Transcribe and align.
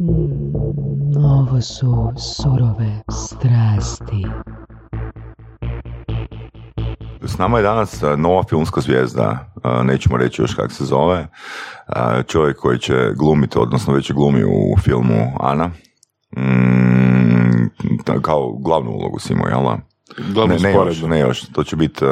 Mm, 0.00 1.16
ovo 1.24 1.60
su 1.60 2.12
surove 2.16 3.02
strasti. 3.10 4.26
S 7.22 7.38
nama 7.38 7.58
je 7.58 7.62
danas 7.62 8.02
a, 8.02 8.16
nova 8.16 8.42
filmska 8.48 8.80
zvijezda, 8.80 9.52
a, 9.62 9.82
nećemo 9.82 10.16
reći 10.16 10.42
još 10.42 10.54
kako 10.54 10.70
se 10.70 10.84
zove, 10.84 11.26
a, 11.86 12.22
čovjek 12.22 12.56
koji 12.56 12.78
će 12.78 13.12
glumiti, 13.16 13.58
odnosno 13.58 13.94
već 13.94 14.10
je 14.10 14.14
glumi 14.14 14.44
u 14.44 14.76
filmu 14.80 15.32
Ana, 15.40 15.70
mm, 16.36 18.20
kao 18.22 18.52
glavnu 18.52 18.90
ulogu 18.90 19.18
si 19.18 19.32
imao, 19.32 19.48
jel 19.48 19.62
da? 19.62 19.78
Glavnu 20.32 20.54
ne, 20.54 20.60
ne, 20.60 20.72
još, 20.72 21.02
ne 21.02 21.18
još, 21.18 21.40
to 21.40 21.64
će 21.64 21.76
biti, 21.76 22.04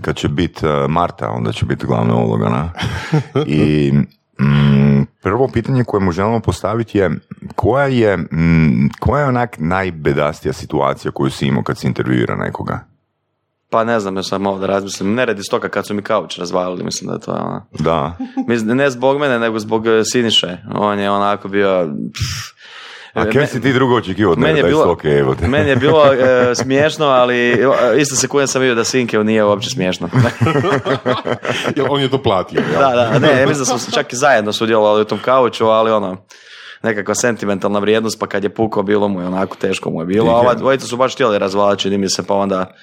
kad 0.00 0.16
će 0.16 0.28
biti 0.28 0.66
Marta, 0.88 1.30
onda 1.30 1.52
će 1.52 1.66
biti 1.66 1.86
glavna 1.86 2.16
uloga, 2.16 2.48
na. 2.48 2.72
I 3.46 3.92
prvo 5.22 5.48
pitanje 5.48 5.84
koje 5.84 6.00
mu 6.00 6.12
želimo 6.12 6.40
postaviti 6.40 6.98
je 6.98 7.10
koja 7.54 7.86
je, 7.86 8.16
mm, 8.16 8.88
koja 8.98 9.20
je 9.20 9.28
onak 9.28 9.56
najbedastija 9.58 10.52
situacija 10.52 11.12
koju 11.12 11.30
si 11.30 11.46
imao 11.46 11.62
kad 11.62 11.78
si 11.78 11.86
intervjuira 11.86 12.36
nekoga? 12.36 12.84
Pa 13.70 13.84
ne 13.84 14.00
znam, 14.00 14.16
još 14.16 14.28
sam 14.28 14.42
malo 14.42 14.58
da 14.58 14.66
razmislim. 14.66 15.14
Ne 15.14 15.26
radi 15.26 15.42
stoka 15.42 15.68
kad 15.68 15.86
su 15.86 15.94
mi 15.94 16.02
kauč 16.02 16.38
razvalili, 16.38 16.84
mislim 16.84 17.08
da 17.08 17.14
je 17.14 17.20
to 17.20 17.32
ono. 17.32 17.66
Da. 17.78 18.16
Ne 18.74 18.90
zbog 18.90 19.20
mene, 19.20 19.38
nego 19.38 19.58
zbog 19.58 19.86
e, 19.86 20.02
Siniše. 20.04 20.58
On 20.74 20.98
je 20.98 21.10
onako 21.10 21.48
bio... 21.48 21.88
pff, 22.12 22.57
A 23.14 23.22
e, 23.22 23.30
kaj 23.30 23.46
si 23.46 23.60
ti 23.60 23.72
drugo 23.72 23.96
očekivao 23.96 24.32
od 24.32 24.38
mene 24.38 24.58
je 24.58 24.62
da 24.62 24.68
je 24.68 24.72
bilo- 24.72 24.82
stoke, 24.82 25.08
evo 25.08 25.34
te. 25.34 25.48
Meni 25.48 25.70
je 25.70 25.76
bilo 25.76 26.12
e, 26.12 26.54
smiješno, 26.62 27.06
ali 27.06 27.50
e, 27.52 27.66
isto 27.98 28.16
sekunde 28.16 28.46
sam 28.46 28.60
vidio 28.60 28.74
da 28.74 28.84
Sinke 28.84 29.18
nije 29.18 29.44
uopće 29.44 29.70
smiješno. 29.70 30.08
On 31.90 32.00
je 32.00 32.10
to 32.10 32.22
platio, 32.22 32.62
jel? 32.72 32.80
da, 32.80 32.90
da, 33.12 33.18
ne, 33.18 33.40
ja 33.40 33.46
mislim 33.46 33.58
da 33.58 33.78
smo 33.78 33.92
čak 33.94 34.12
i 34.12 34.16
zajedno 34.16 34.52
sudjelovali 34.52 35.02
u 35.02 35.04
tom 35.04 35.18
kauču, 35.18 35.66
ali 35.66 35.90
ono, 35.90 36.16
nekakva 36.82 37.14
sentimentalna 37.14 37.78
vrijednost, 37.78 38.20
pa 38.20 38.26
kad 38.26 38.44
je 38.44 38.54
pukao, 38.54 38.82
bilo 38.82 39.08
mu 39.08 39.20
je 39.20 39.26
onako 39.26 39.56
teško 39.56 39.90
mu 39.90 40.02
je 40.02 40.06
bilo. 40.06 40.30
A 40.30 40.36
ova 40.40 40.54
dvojica 40.54 40.86
su 40.86 40.96
baš 40.96 41.14
htjeli 41.14 41.38
razvaliti, 41.38 41.82
čini 41.82 41.98
mi 41.98 42.10
se, 42.10 42.26
pa 42.26 42.34
onda 42.34 42.74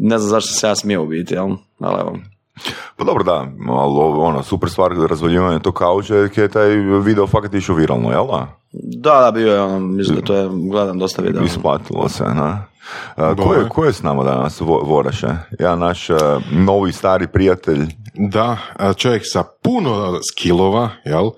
ne 0.00 0.18
znam 0.18 0.30
zašto 0.30 0.52
se 0.52 0.66
ja 0.66 0.74
smio 0.74 1.02
u 1.02 1.06
biti? 1.06 1.36
Ali 1.80 2.00
evo, 2.00 2.18
Pa 2.96 3.04
dobro, 3.04 3.24
da, 3.24 3.46
ali 3.68 3.94
ono, 4.18 4.42
super 4.42 4.70
stvar 4.70 4.92
razvaljivanje 5.08 5.58
to 5.58 5.72
kauča 5.72 6.14
je 6.14 6.30
je 6.36 6.48
taj 6.48 6.68
video 7.04 7.26
fakat 7.26 7.54
išao 7.54 7.76
viralno, 7.76 8.10
jel 8.10 8.26
da? 8.26 8.46
Da, 8.72 9.20
da, 9.20 9.30
bio 9.30 9.52
je 9.52 9.60
ono, 9.60 9.78
mislim 9.78 10.16
da 10.16 10.22
to 10.22 10.34
je, 10.34 10.48
gledam 10.70 10.98
dosta 10.98 11.22
videa. 11.22 11.42
Isplatilo 11.42 12.08
se, 12.08 12.24
na. 12.24 12.64
A, 13.16 13.34
ko, 13.36 13.54
je, 13.54 13.68
ko 13.68 13.84
je 13.84 13.92
s 13.92 14.02
nama 14.02 14.24
danas, 14.24 14.60
Vo- 14.60 14.82
Voraše? 14.84 15.28
Ja, 15.60 15.76
naš 15.76 16.10
a, 16.10 16.16
novi 16.52 16.92
stari 16.92 17.26
prijatelj. 17.26 17.86
Da, 18.14 18.56
a 18.76 18.92
čovjek 18.92 19.22
sa 19.24 19.44
puno 19.62 20.18
skillova, 20.32 20.88
jel? 21.04 21.30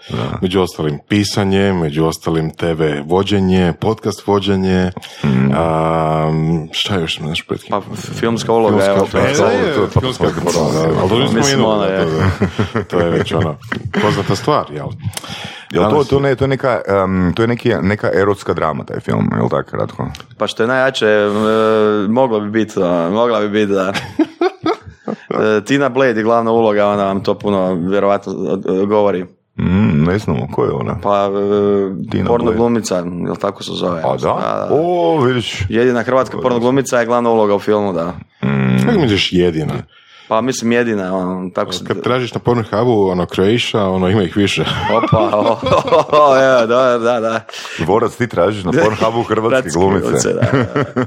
Među 0.42 0.60
ostalim 0.60 0.98
pisanje, 1.08 1.72
među 1.72 2.04
ostalim 2.04 2.50
TV 2.50 2.82
vođenje, 3.04 3.72
podcast 3.80 4.26
vođenje, 4.26 4.90
a, 5.54 6.30
šta 6.72 6.94
još 6.94 7.16
smo 7.16 7.28
nešto 7.28 7.44
pretki? 7.48 7.70
Pa, 7.70 7.80
filmska 8.14 8.52
uloga, 8.52 8.84
evo, 8.84 9.06
to 9.12 9.18
je 9.18 9.30
E, 9.30 9.34
to. 9.34 9.42
da, 9.42 9.50
je, 9.50 9.74
to 9.74 10.00
filmska 10.00 10.24
to- 10.24 10.52
to- 10.52 10.72
da, 10.72 10.80
da, 10.80 11.66
ono 11.66 11.84
je. 11.84 11.98
da, 11.98 12.04
to- 12.72 12.82
to 12.82 12.98
je 13.00 13.10
već 13.10 13.32
ono, 13.32 13.56
poznata 14.02 14.36
stvar, 14.36 14.64
jel? 14.72 14.88
Jel 15.70 15.90
to, 15.90 16.04
to, 16.04 16.20
ne, 16.20 16.34
to 16.36 16.44
je 16.44 16.48
neka, 16.48 16.80
em, 16.88 17.32
to 17.36 17.42
je 17.42 17.46
neki, 17.48 17.72
neka 17.82 18.10
erotska 18.14 18.54
drama, 18.54 18.84
taj 18.84 19.00
film, 19.00 19.30
jel 19.36 19.48
tako, 19.48 19.76
Ratko? 19.76 20.08
Pa 20.38 20.46
što 20.46 20.62
je 20.62 20.66
najjače, 20.66 21.06
e, 21.06 21.28
moglo 22.08 22.40
bi 22.40 22.50
biti, 22.50 22.78
da, 22.80 23.10
mogla 23.10 23.40
bi 23.40 23.48
biti 23.48 23.72
da... 23.72 23.92
E, 25.30 25.60
Tina 25.64 25.88
Blade 25.88 26.20
je 26.20 26.22
glavna 26.22 26.50
uloga, 26.50 26.86
ona 26.86 27.04
vam 27.04 27.22
to 27.22 27.34
puno 27.38 27.74
vjerovatno 27.74 28.32
e, 28.82 28.86
govori. 28.86 29.22
Mm, 29.58 30.04
ne 30.04 30.18
znamo, 30.18 30.48
ko 30.52 30.64
je 30.64 30.70
ona? 30.70 30.98
Pa, 31.02 31.24
e, 31.24 32.10
Tina 32.10 32.26
porno 32.26 32.44
Blade. 32.44 32.58
glumica, 32.58 32.96
jel 33.26 33.36
tako 33.36 33.62
se 33.62 33.72
zove? 33.72 34.02
A 34.04 34.16
da? 34.16 34.68
O, 34.70 35.20
vidiš. 35.20 35.62
Jedina 35.68 36.02
hrvatska 36.02 36.38
porno 36.38 36.58
glumica 36.58 37.00
je 37.00 37.06
glavna 37.06 37.30
uloga 37.30 37.54
u 37.54 37.58
filmu, 37.58 37.92
da. 37.92 38.12
Kako 38.86 38.98
misliš 39.00 39.32
jedina? 39.32 39.74
Pa 40.28 40.40
mislim 40.40 40.72
jedina, 40.72 41.16
ono, 41.16 41.50
tako 41.50 41.72
se... 41.72 41.84
Kad 41.84 42.02
tražiš 42.02 42.34
na 42.34 42.40
Pornhubu, 42.40 43.08
ono, 43.08 43.26
Croatia, 43.26 43.88
ono, 43.88 44.08
ima 44.08 44.22
ih 44.22 44.36
više. 44.36 44.64
Opa, 44.92 45.30
o, 45.32 45.40
o, 45.40 46.04
o, 46.12 46.42
evo, 46.42 46.66
da, 46.66 46.98
da, 46.98 47.20
da. 47.20 47.40
Vorac, 47.86 48.16
ti 48.16 48.26
tražiš 48.26 48.64
na 48.64 48.72
Pornhubu 48.72 49.22
hrvatske 49.22 49.56
Hrvatske 49.56 49.78
glumice. 49.78 50.28
da, 50.32 50.40
da. 50.94 51.06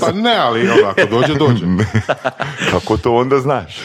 Pa 0.00 0.12
ne, 0.12 0.36
ali 0.36 0.68
ono, 0.68 0.88
ako 0.88 1.00
dođe, 1.10 1.34
dođe. 1.34 1.66
Kako 2.72 2.96
to 2.96 3.14
onda 3.14 3.38
znaš? 3.38 3.80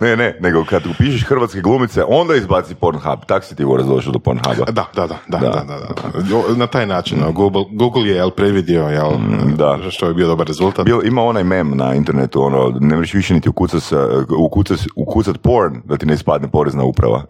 ne, 0.00 0.16
ne, 0.16 0.36
nego 0.40 0.64
kad 0.64 0.86
upišeš 0.86 1.24
hrvatske 1.24 1.60
glumice, 1.60 2.04
onda 2.08 2.34
izbaci 2.34 2.74
Pornhub. 2.74 3.18
Tak 3.26 3.44
si 3.44 3.56
ti 3.56 3.64
Vorac 3.64 3.86
došao 3.86 4.12
do 4.12 4.18
Pornhuba. 4.18 4.64
Da, 4.64 4.86
da, 4.94 5.06
da, 5.06 5.18
da, 5.28 5.38
da, 5.38 5.48
da, 5.48 5.64
da. 5.64 6.54
Na 6.56 6.66
taj 6.66 6.86
način, 6.86 7.20
no, 7.20 7.32
Google, 7.32 7.64
Google 7.70 8.08
je 8.08 8.16
jel, 8.16 8.30
predvidio, 8.30 8.82
jel, 8.82 9.10
da. 9.56 9.78
što 9.90 10.06
je 10.06 10.14
bio 10.14 10.26
dobar 10.26 10.46
rezultat. 10.46 10.84
Bil, 10.84 11.06
ima 11.06 11.22
onaj 11.22 11.44
mem 11.44 11.76
na 11.76 11.94
internetu, 11.94 12.42
ono, 12.42 12.51
ne 12.80 12.96
možeš 12.96 13.14
više 13.14 13.34
niti 13.34 13.48
ukucat, 13.48 13.82
sa- 13.82 14.08
ukucat, 14.38 14.78
ukucat 14.96 15.38
porn 15.38 15.80
da 15.84 15.96
ti 15.96 16.06
ne 16.06 16.14
ispadne 16.14 16.48
porezna 16.48 16.84
uprava. 16.84 17.22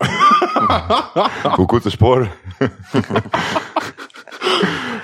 Ukucaš 1.59 1.97
porn. 1.97 2.27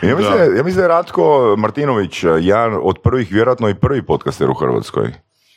ja, 0.02 0.16
mislim, 0.16 0.36
da. 0.38 0.42
je- 0.44 0.56
ja 0.56 0.62
mislim 0.62 0.76
da 0.76 0.82
je 0.82 0.88
Ratko 0.88 1.22
Martinović 1.58 2.24
eh, 2.24 2.28
jedan 2.30 2.78
od 2.82 2.96
prvih, 2.98 3.32
vjerojatno 3.32 3.68
i 3.68 3.74
prvi 3.74 4.02
podcaster 4.02 4.50
u 4.50 4.54
Hrvatskoj. 4.54 5.12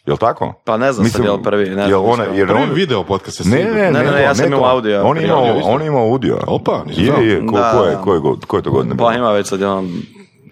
Jel 0.05 0.17
tako? 0.17 0.53
Pa 0.66 0.78
ne 0.78 0.91
znam 0.91 1.07
sad 1.07 1.25
je 1.25 1.31
li 1.31 1.43
prvi, 1.43 1.69
ne 1.69 1.89
jel 1.89 2.05
ona, 2.05 2.23
jer 2.25 2.47
Prvi 2.47 2.61
on, 2.61 2.69
video 2.72 3.03
podcast 3.03 3.38
se 3.38 3.49
ne, 3.49 3.57
ne, 3.57 3.63
ne, 3.66 3.91
Ne, 3.91 4.03
ne, 4.03 4.11
ne, 4.11 4.22
ja 4.22 4.35
sam 4.35 4.43
to. 4.43 4.47
imao 4.47 4.66
audio. 4.66 5.03
On 5.03 5.17
je 5.17 5.23
imao, 5.23 5.38
Audio 5.38 5.57
isto. 5.57 5.69
on 5.69 5.81
je 5.81 5.88
imao 5.88 6.03
audio. 6.03 6.38
Opa, 6.47 6.83
nisam 6.85 7.03
znao. 7.05 7.17
Je, 7.17 7.28
je, 7.28 7.45
ko, 7.47 7.55
Da, 7.55 7.72
ko 7.72 7.83
je, 7.83 7.91
da. 7.91 8.01
ko 8.01 8.13
je, 8.13 8.19
go- 8.19 8.38
koje 8.47 8.63
to 8.63 8.72
godine? 8.72 8.97
Pa 8.97 9.13
ima 9.13 9.31
već 9.31 9.47
sad 9.47 9.61
ono 9.61 9.88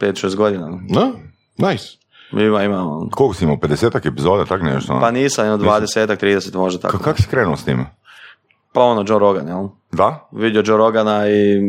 5-6 0.01 0.35
godina. 0.35 0.67
No, 0.89 1.11
nice. 1.69 1.85
Ima, 2.31 2.63
ima. 2.63 2.77
ono. 2.87 3.09
Koliko 3.11 3.33
si 3.33 3.43
imao? 3.43 3.57
50 3.57 4.07
epizoda, 4.07 4.45
tak 4.45 4.61
nešto? 4.61 4.91
ono? 4.93 5.01
Pa 5.01 5.11
nisam, 5.11 5.45
jedno 5.45 5.65
20-ak, 5.67 6.17
30 6.17 6.55
možda 6.55 6.81
tako. 6.81 6.97
Ka- 6.97 7.03
Kako 7.03 7.21
si 7.21 7.27
krenuo 7.27 7.57
s 7.57 7.65
tim? 7.65 7.85
Pa 8.73 8.81
ono, 8.81 9.05
Joe 9.07 9.19
Rogan, 9.19 9.47
jel? 9.47 9.67
Da? 9.91 10.27
Vidio 10.31 10.63
Joe 10.65 10.77
Rogana 10.77 11.29
i, 11.29 11.61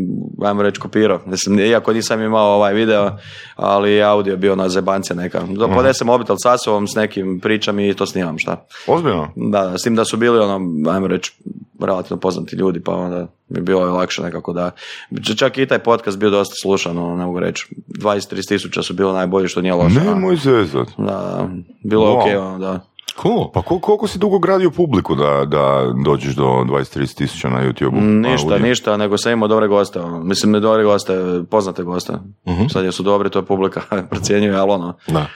ajmo 0.42 0.62
reći, 0.62 0.80
kopirao. 0.80 1.20
Mislim, 1.26 1.58
iako 1.58 1.92
nisam 1.92 2.22
imao 2.22 2.46
ovaj 2.46 2.74
video, 2.74 3.10
ali 3.56 4.02
audio 4.02 4.30
je 4.30 4.36
bio 4.36 4.56
na 4.56 4.68
zebancija 4.68 5.16
neka. 5.16 5.40
Da 5.40 5.66
Mhm. 5.66 5.74
ponesem 5.74 6.06
mobitel 6.06 6.36
sa 6.38 6.58
sobom 6.58 6.88
s 6.88 6.94
nekim 6.94 7.40
pričam 7.40 7.78
i 7.78 7.94
to 7.94 8.06
snimam, 8.06 8.38
šta. 8.38 8.64
Ozbiljno? 8.86 9.28
Da, 9.36 9.62
da, 9.62 9.78
s 9.78 9.82
tim 9.82 9.94
da 9.94 10.04
su 10.04 10.16
bili 10.16 10.38
ono, 10.38 10.60
ajmo 10.90 11.06
reći, 11.06 11.32
relativno 11.80 12.20
poznati 12.20 12.56
ljudi, 12.56 12.80
pa 12.80 12.94
onda 12.94 13.26
mi 13.48 13.60
bilo 13.60 13.80
je 13.80 13.90
lakše 13.90 14.22
nekako 14.22 14.52
da... 14.52 14.70
Čak 15.36 15.58
i 15.58 15.66
taj 15.66 15.78
podcast 15.78 16.18
bio 16.18 16.30
dosta 16.30 16.54
slušan, 16.62 16.98
ono, 16.98 17.16
ne 17.16 17.24
mogu 17.26 17.40
reći. 17.40 17.66
20-30 17.88 18.48
tisuća 18.48 18.82
su 18.82 18.94
bilo 18.94 19.12
najbolji, 19.12 19.48
što 19.48 19.60
nije 19.60 19.74
loše. 19.74 20.00
Ne, 20.00 20.10
a. 20.10 20.14
moj 20.14 20.36
zezat. 20.36 20.88
Da, 20.98 21.04
da, 21.04 21.48
bilo 21.84 22.04
je 22.04 22.12
Wow. 22.12 22.20
okej, 22.20 22.36
ono, 22.36 22.58
da. 22.58 22.80
Cool. 23.22 23.50
Pa 23.52 23.60
kol- 23.60 23.80
koliko 23.80 24.06
si 24.06 24.18
dugo 24.18 24.38
gradio 24.38 24.70
publiku 24.70 25.14
da, 25.14 25.44
da 25.46 25.84
dođeš 26.04 26.34
do 26.34 26.44
20-30 26.44 27.14
tisuća 27.14 27.48
na 27.48 27.64
YouTube-u? 27.64 28.00
Ništa, 28.00 28.58
ništa, 28.58 28.96
nego 28.96 29.18
sam 29.18 29.32
imao 29.32 29.48
dobre 29.48 29.68
goste. 29.68 30.00
Ono. 30.00 30.20
Mislim, 30.20 30.52
dobre 30.52 30.84
goste, 30.84 31.14
poznate 31.50 31.82
goste. 31.82 32.12
Sad 32.70 32.84
jesu 32.84 33.02
dobri, 33.02 33.30
to 33.30 33.38
je 33.38 33.44
publika 33.44 33.80
procjenjuje, 34.10 34.56
ali 34.56 34.70
ono... 34.70 34.94
Da. 35.06 35.26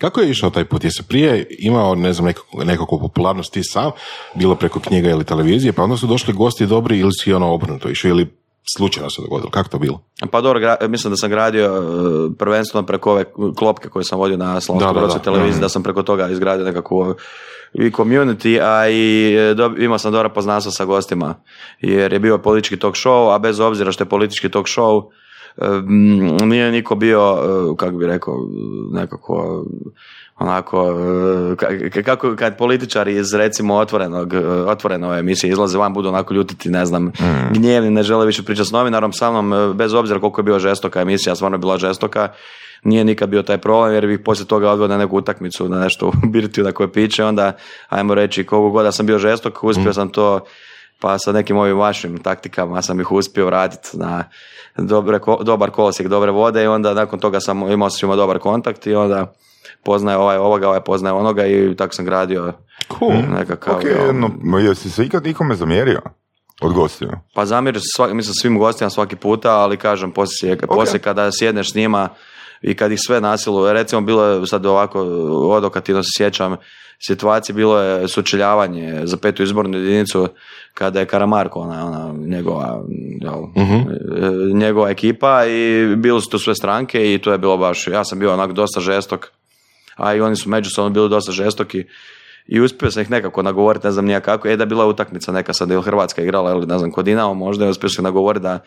Kako 0.00 0.20
je 0.20 0.30
išao 0.30 0.50
taj 0.50 0.64
put? 0.64 0.84
Jesi 0.84 1.02
prije 1.02 1.46
imao, 1.58 1.94
ne 1.94 2.12
znam, 2.12 2.26
nekakvu, 2.26 2.64
nekakvu 2.64 2.98
popularnost 3.00 3.52
ti 3.52 3.60
sam, 3.64 3.90
bilo 4.34 4.54
preko 4.54 4.80
knjiga 4.80 5.10
ili 5.10 5.24
televizije, 5.24 5.72
pa 5.72 5.82
onda 5.82 5.96
su 5.96 6.06
došli 6.06 6.34
gosti 6.34 6.66
dobri 6.66 6.98
ili 6.98 7.12
si 7.12 7.32
ono 7.32 7.52
obrnuto 7.54 7.88
išao 7.88 8.08
ili 8.08 8.26
slučajno 8.76 9.10
se 9.10 9.22
dogodilo? 9.22 9.50
Kako 9.50 9.68
to 9.68 9.78
bilo? 9.78 10.00
Pa 10.30 10.40
dobro, 10.40 10.60
gra- 10.60 10.88
mislim 10.88 11.10
da 11.12 11.16
sam 11.16 11.30
gradio 11.30 11.64
e, 11.66 11.80
prvenstveno 12.38 12.86
preko 12.86 13.10
ove 13.12 13.24
klopke 13.56 13.88
koje 13.88 14.04
sam 14.04 14.18
vodio 14.18 14.36
na 14.36 14.60
Slavonskoj 14.60 14.92
televiziji, 15.24 15.60
da 15.60 15.68
sam 15.68 15.82
preko 15.82 16.02
toga 16.02 16.28
izgradio 16.28 16.64
nekakvu 16.64 17.14
i 17.74 17.90
community, 17.90 18.60
a 18.62 18.88
i 18.88 19.34
e, 19.34 19.54
dob- 19.54 19.84
imao 19.84 19.98
sam 19.98 20.12
dobra 20.12 20.28
poznanstva 20.28 20.72
sa 20.72 20.84
gostima, 20.84 21.34
jer 21.80 22.12
je 22.12 22.18
bio 22.18 22.38
politički 22.38 22.76
talk 22.76 22.94
show, 22.94 23.34
a 23.34 23.38
bez 23.38 23.60
obzira 23.60 23.92
što 23.92 24.04
je 24.04 24.08
politički 24.08 24.48
talk 24.48 24.66
show, 24.66 25.02
e, 25.02 25.17
nije 26.46 26.72
niko 26.72 26.94
bio, 26.94 27.38
e, 27.72 27.76
kako 27.76 27.96
bi 27.96 28.06
rekao, 28.06 28.48
nekako 28.92 29.64
onako, 30.38 30.78
e, 30.80 31.56
ka- 31.56 32.02
kako 32.02 32.36
kad 32.36 32.56
političari 32.58 33.16
iz 33.16 33.34
recimo 33.34 33.74
otvorenog, 33.74 34.34
otvorene 34.66 35.18
emisije 35.18 35.50
izlaze 35.50 35.78
van, 35.78 35.94
budu 35.94 36.08
onako 36.08 36.34
ljutiti, 36.34 36.70
ne 36.70 36.86
znam, 36.86 37.12
gnjevni, 37.54 37.90
ne 37.90 38.02
žele 38.02 38.26
više 38.26 38.42
pričati 38.42 38.68
s 38.68 38.72
novinarom, 38.72 39.12
sa 39.12 39.30
mnom, 39.30 39.74
bez 39.76 39.94
obzira 39.94 40.20
koliko 40.20 40.40
je 40.40 40.44
bio 40.44 40.58
žestoka 40.58 41.00
emisija, 41.00 41.34
stvarno 41.34 41.54
je 41.54 41.58
bila 41.58 41.78
žestoka, 41.78 42.28
nije 42.84 43.04
nikad 43.04 43.28
bio 43.28 43.42
taj 43.42 43.58
problem 43.58 43.94
jer 43.94 44.06
bih 44.06 44.18
poslije 44.24 44.46
toga 44.46 44.70
odveo 44.70 44.88
na 44.88 44.98
neku 44.98 45.16
utakmicu, 45.16 45.68
na 45.68 45.80
nešto 45.80 46.06
u 46.08 46.12
birtiju 46.32 46.64
na 46.64 46.72
koje 46.72 46.92
piće, 46.92 47.24
onda 47.24 47.52
ajmo 47.88 48.14
reći 48.14 48.44
koliko 48.44 48.70
god 48.70 48.84
da 48.84 48.92
sam 48.92 49.06
bio 49.06 49.18
žestok, 49.18 49.64
uspio 49.64 49.92
sam 49.92 50.08
to 50.08 50.40
pa 51.00 51.18
sa 51.18 51.32
nekim 51.32 51.56
ovim 51.56 51.78
vašim 51.78 52.18
taktikama 52.18 52.82
sam 52.82 53.00
ih 53.00 53.12
uspio 53.12 53.46
vratiti 53.46 53.98
na 53.98 54.24
dobre, 54.78 55.20
dobar 55.42 55.70
kolosijek 55.70 56.08
dobre 56.08 56.30
vode 56.30 56.64
i 56.64 56.66
onda 56.66 56.94
nakon 56.94 57.18
toga 57.18 57.40
sam 57.40 57.70
imao 57.70 57.90
s 57.90 57.98
svima 57.98 58.16
dobar 58.16 58.38
kontakt 58.38 58.86
i 58.86 58.94
onda 58.94 59.32
poznaje 59.84 60.18
ovaj 60.18 60.36
ovoga, 60.36 60.68
ovaj 60.68 60.80
poznaje 60.80 61.14
onoga 61.14 61.46
i 61.46 61.76
tako 61.76 61.94
sam 61.94 62.04
gradio 62.04 62.52
Cool. 62.98 63.12
nekakav... 63.38 63.76
Ok, 63.76 63.84
jel, 63.84 64.14
no, 64.42 64.58
jesi 64.58 64.90
se 64.90 65.04
ikad 65.04 65.26
ikome 65.26 65.54
zamjerio? 65.54 66.00
Od 66.60 66.72
gostiju? 66.72 67.10
Pa 67.34 67.46
zamjeriš 67.46 67.82
svaki, 67.96 68.14
mislim 68.14 68.34
svim 68.34 68.58
gostima 68.58 68.90
svaki 68.90 69.16
puta, 69.16 69.50
ali 69.50 69.76
kažem 69.76 70.10
poslije, 70.10 70.58
poslije 70.58 71.00
kada 71.00 71.30
sjedneš 71.32 71.72
s 71.72 71.74
njima 71.74 72.08
i 72.62 72.74
kad 72.76 72.92
ih 72.92 72.98
sve 73.06 73.20
nasilu, 73.20 73.72
recimo 73.72 74.00
bilo 74.00 74.24
je 74.24 74.46
sad 74.46 74.66
ovako 74.66 75.00
odokativno 75.50 76.02
se 76.02 76.08
sjećam 76.16 76.56
situacije, 77.06 77.54
bilo 77.54 77.80
je 77.80 78.08
sučeljavanje 78.08 79.00
za 79.04 79.16
petu 79.16 79.42
izbornu 79.42 79.78
jedinicu 79.78 80.28
kada 80.74 81.00
je 81.00 81.06
Karamarko, 81.06 81.60
ona, 81.60 81.86
ona 81.86 82.14
njegova, 82.26 82.82
jel, 83.20 83.42
e, 83.56 84.54
njegova 84.54 84.90
ekipa 84.90 85.46
i 85.46 85.86
bili 85.96 86.20
su 86.20 86.30
tu 86.30 86.38
sve 86.38 86.54
stranke 86.54 87.14
i 87.14 87.18
to 87.18 87.32
je 87.32 87.38
bilo 87.38 87.56
baš, 87.56 87.86
ja 87.86 88.04
sam 88.04 88.18
bio 88.18 88.32
onak 88.32 88.52
dosta 88.52 88.80
žestok, 88.80 89.26
a 89.96 90.14
i 90.14 90.20
oni 90.20 90.36
su 90.36 90.48
međusobno 90.48 90.90
bili 90.90 91.08
dosta 91.08 91.32
žestoki 91.32 91.84
i 92.46 92.60
uspio 92.60 92.90
sam 92.90 93.02
ih 93.02 93.10
nekako 93.10 93.42
nagovoriti, 93.42 93.86
ne 93.86 93.92
znam 93.92 94.04
nija 94.04 94.20
kako, 94.20 94.48
e 94.48 94.56
da 94.56 94.62
je 94.62 94.66
bila 94.66 94.86
utakmica 94.86 95.32
neka 95.32 95.52
sad, 95.52 95.70
ili 95.70 95.82
Hrvatska 95.82 96.22
igrala, 96.22 96.50
ili 96.50 96.66
ne 96.66 96.78
znam, 96.78 96.92
kod 96.92 97.04
Dinamo, 97.04 97.34
možda 97.34 97.64
je 97.64 97.70
uspio 97.70 97.88
sam 97.90 98.04
nagovoriti 98.04 98.42
da 98.42 98.58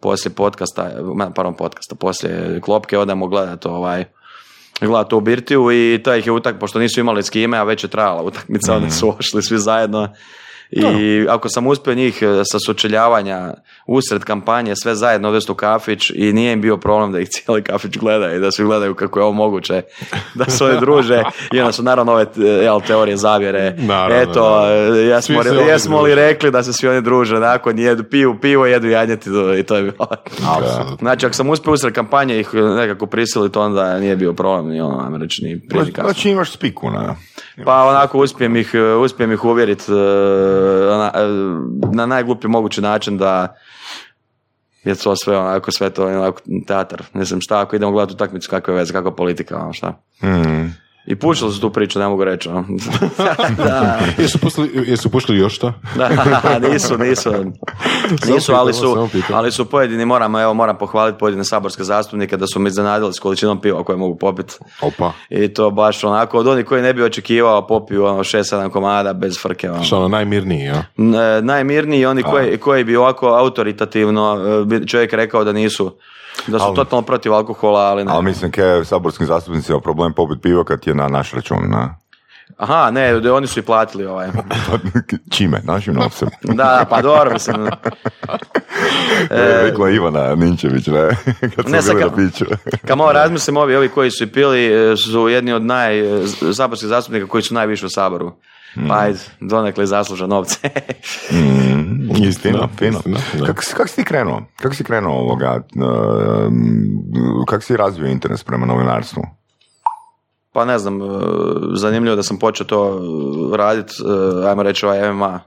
poslije 0.00 0.34
podcasta, 0.34 0.90
pardon 1.34 1.54
podcasta, 1.54 1.94
poslije 1.94 2.60
klopke 2.60 2.98
odemo 2.98 3.26
gledati 3.26 3.68
ovaj, 3.68 4.04
gledati 4.80 5.14
u 5.14 5.20
Birtiju 5.20 5.72
i 5.72 6.02
to 6.04 6.14
ih 6.14 6.26
je 6.26 6.32
utak, 6.32 6.58
pošto 6.58 6.78
nisu 6.78 7.00
imali 7.00 7.22
s 7.22 7.30
kime, 7.30 7.58
a 7.58 7.64
već 7.64 7.84
je 7.84 7.90
trajala 7.90 8.22
utakmica, 8.22 8.72
mm. 8.72 8.76
oni 8.76 8.90
su 8.90 9.14
ošli 9.18 9.42
svi 9.42 9.58
zajedno 9.58 10.08
i 10.70 11.26
ako 11.28 11.48
sam 11.48 11.66
uspio 11.66 11.94
njih 11.94 12.22
e, 12.22 12.42
sa 12.44 12.58
sučeljavanja 12.66 13.54
usred 13.86 14.24
kampanje 14.24 14.76
sve 14.76 14.94
zajedno 14.94 15.28
odvesti 15.28 15.52
u 15.52 15.54
kafić 15.54 16.10
i 16.14 16.32
nije 16.32 16.52
im 16.52 16.60
bio 16.60 16.76
problem 16.76 17.12
da 17.12 17.20
ih 17.20 17.28
cijeli 17.34 17.62
kafić 17.62 17.96
gleda 17.96 18.32
i 18.32 18.38
da 18.38 18.52
svi 18.52 18.64
gledaju 18.64 18.94
kako 18.94 19.18
je 19.18 19.22
ovo 19.24 19.32
moguće 19.32 19.82
da 20.34 20.44
se 20.44 20.64
oni 20.64 20.80
druže. 20.80 21.22
I 21.52 21.60
onda 21.60 21.72
su 21.72 21.82
naravno 21.82 22.12
ove 22.12 22.26
e, 22.36 22.42
jel, 22.42 22.80
teorije 22.80 23.16
zavjere. 23.16 23.76
Eto 24.10 24.68
e, 24.68 24.72
jesmo, 24.96 25.42
jesmo 25.68 26.02
li 26.02 26.14
rekli 26.14 26.50
da 26.50 26.62
se 26.62 26.72
svi 26.72 26.88
oni 26.88 27.00
druže 27.00 27.40
nakon 27.40 27.78
jedu 27.78 28.04
piju 28.04 28.38
pivo 28.40 28.66
jedu 28.66 28.88
janjetinu 28.88 29.58
i 29.58 29.62
to 29.62 29.76
je 29.76 29.82
bilo. 29.82 30.06
Znači 30.98 31.26
ako 31.26 31.34
sam 31.34 31.50
uspio 31.50 31.72
usred 31.72 31.94
kampanje 31.94 32.40
ih 32.40 32.54
nekako 32.54 33.06
prisiliti 33.06 33.54
to 33.54 33.62
onda 33.62 33.98
nije 33.98 34.16
bio 34.16 34.32
problem 34.32 34.68
ni 34.68 34.80
ono 34.80 35.18
reći 35.18 35.44
ni 35.44 35.60
prije 35.68 35.84
Znači 35.84 36.30
imaš 36.30 36.52
spiku 36.52 36.90
na 36.90 37.16
pa 37.64 37.84
onako 37.84 38.18
uspijem 38.18 38.56
ih, 38.56 38.72
uspijem 39.04 39.32
ih 39.32 39.44
uvjeriti 39.44 39.92
na, 39.92 41.12
na 41.92 42.06
najgluplji 42.06 42.50
mogući 42.50 42.80
način 42.80 43.18
da 43.18 43.56
je 44.84 44.94
to 44.94 45.16
sve 45.16 45.38
onako, 45.38 45.70
sve 45.70 45.90
to 45.90 46.06
onako 46.06 46.40
teatar. 46.66 47.02
Mislim, 47.12 47.40
šta 47.40 47.60
ako 47.60 47.76
idemo 47.76 47.92
gledati 47.92 48.14
utakmicu, 48.14 48.50
kakve 48.50 48.74
veze, 48.74 48.92
kakva 48.92 49.14
politika, 49.14 49.56
ono 49.56 49.72
šta. 49.72 50.02
Mm. 50.22 50.85
I 51.06 51.16
puštili 51.16 51.52
su 51.52 51.60
tu 51.60 51.70
priču, 51.70 51.98
ne 51.98 52.08
mogu 52.08 52.24
reći. 52.24 52.48
No. 52.48 52.64
da. 53.64 53.98
Jesu, 54.18 54.38
puštili, 54.38 54.70
jesu 54.86 55.10
puštili 55.10 55.38
još 55.38 55.58
to? 55.58 55.72
da, 55.96 56.08
nisu, 56.72 56.98
nisu. 56.98 57.30
Nisu, 58.26 58.52
ali 58.54 58.74
su, 58.74 59.08
ali 59.32 59.52
su 59.52 59.64
pojedini, 59.64 60.04
moram, 60.04 60.36
evo, 60.36 60.54
moram 60.54 60.78
pohvaliti 60.78 61.18
pojedine 61.18 61.44
saborske 61.44 61.84
zastupnike 61.84 62.36
da 62.36 62.46
su 62.46 62.60
me 62.60 62.68
iznenadili 62.68 63.12
s 63.12 63.18
količinom 63.18 63.60
piva 63.60 63.84
koje 63.84 63.96
mogu 63.96 64.18
popiti. 64.18 64.54
Opa. 64.80 65.12
I 65.30 65.48
to 65.48 65.70
baš 65.70 66.04
onako, 66.04 66.38
od 66.38 66.46
onih 66.46 66.64
koji 66.64 66.82
ne 66.82 66.94
bi 66.94 67.02
očekivao 67.02 67.66
popiju 67.66 68.04
ono 68.04 68.18
6-7 68.18 68.70
komada 68.70 69.12
bez 69.12 69.38
frke. 69.42 69.70
Ono. 69.70 69.84
Što 69.84 69.96
ono 69.96 70.08
najmirniji, 70.08 70.64
ja? 70.64 70.84
najmirniji, 71.42 72.06
oni 72.06 72.22
koji, 72.22 72.58
koji 72.58 72.84
bi 72.84 72.96
ovako 72.96 73.26
autoritativno 73.26 74.38
e, 74.82 74.86
čovjek 74.86 75.12
rekao 75.12 75.44
da 75.44 75.52
nisu 75.52 75.96
da 76.46 76.58
su 76.58 76.74
totalno 76.74 77.02
protiv 77.02 77.34
alkohola, 77.34 77.80
ali 77.80 78.04
ne. 78.04 78.12
Ali 78.12 78.24
mislim, 78.24 78.50
ke 78.50 78.62
saborskim 78.84 79.26
zastupnicima 79.26 79.80
problem 79.80 80.12
poput 80.12 80.42
piva 80.42 80.64
kad 80.64 80.86
je 80.86 80.94
na 80.94 81.08
naš 81.08 81.32
račun, 81.32 81.58
na... 81.70 81.94
Aha, 82.56 82.90
ne, 82.90 83.30
oni 83.30 83.46
su 83.46 83.60
i 83.60 83.62
platili 83.62 84.06
ovaj. 84.06 84.28
Čime? 85.34 85.60
Našim 85.64 85.94
novcem? 85.94 86.28
da, 86.60 86.86
pa 86.90 87.02
dobro, 87.02 87.32
mislim. 87.32 87.66
e, 89.30 89.62
rekla 89.62 89.90
Ivana 89.90 90.34
Ninčević, 90.34 90.86
ne? 90.86 91.08
Kad 91.56 91.68
ne, 91.68 91.82
sad, 91.82 91.96
kad 92.86 92.98
malo 92.98 93.12
razmislim, 93.12 93.56
ovi, 93.56 93.76
ovi 93.76 93.88
koji 93.88 94.10
su 94.10 94.24
i 94.24 94.26
pili 94.26 94.92
e, 94.92 94.96
su 94.96 95.28
jedni 95.28 95.52
od 95.52 95.62
naj, 95.62 96.02
saborskih 96.52 96.88
zastupnika 96.88 97.26
koji 97.26 97.42
su 97.42 97.54
najviše 97.54 97.86
u 97.86 97.90
Saboru. 97.90 98.32
Mm. 98.76 98.88
Pa 98.88 98.98
ajde, 98.98 99.18
donekle 99.40 99.86
zasluža 99.86 100.26
novce. 100.26 100.68
mm, 101.32 102.24
istina, 102.28 102.68
fino. 102.78 103.00
Kako 103.46 103.60
kak 103.76 103.88
si 103.88 103.96
ti 103.96 104.04
krenuo? 104.04 104.42
Kako 104.56 104.74
si 104.74 104.84
krenuo 104.84 105.12
ovoga? 105.12 105.60
Uh, 105.76 106.52
kako 107.46 107.62
si 107.62 107.76
razvio 107.76 108.10
interes 108.10 108.44
prema 108.44 108.66
novinarstvu? 108.66 109.22
Pa 110.52 110.64
ne 110.64 110.78
znam, 110.78 111.00
uh, 111.00 111.10
zanimljivo 111.74 112.16
da 112.16 112.22
sam 112.22 112.38
počeo 112.38 112.66
to 112.66 113.00
raditi, 113.56 113.94
uh, 114.02 114.48
ajmo 114.48 114.62
reći 114.62 114.86
ovaj 114.86 115.12
MMA, 115.12 115.40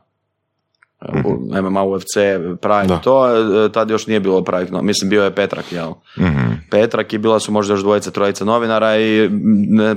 mm-hmm. 1.13 1.65
MMA, 1.65 1.83
UFC, 1.83 2.13
Pride, 2.61 2.99
to 3.03 3.29
tad 3.73 3.89
još 3.89 4.07
nije 4.07 4.19
bilo 4.19 4.43
Pride, 4.43 4.71
no, 4.71 4.81
mislim 4.81 5.09
bio 5.09 5.23
je 5.23 5.35
Petrak, 5.35 5.71
jel? 5.71 5.89
Mm-hmm. 6.19 6.67
Petrak 6.71 7.13
i 7.13 7.17
bila 7.17 7.39
su 7.39 7.51
možda 7.51 7.73
još 7.73 7.81
dvojice, 7.81 8.11
trojice 8.11 8.45
novinara 8.45 8.97
i 8.97 9.29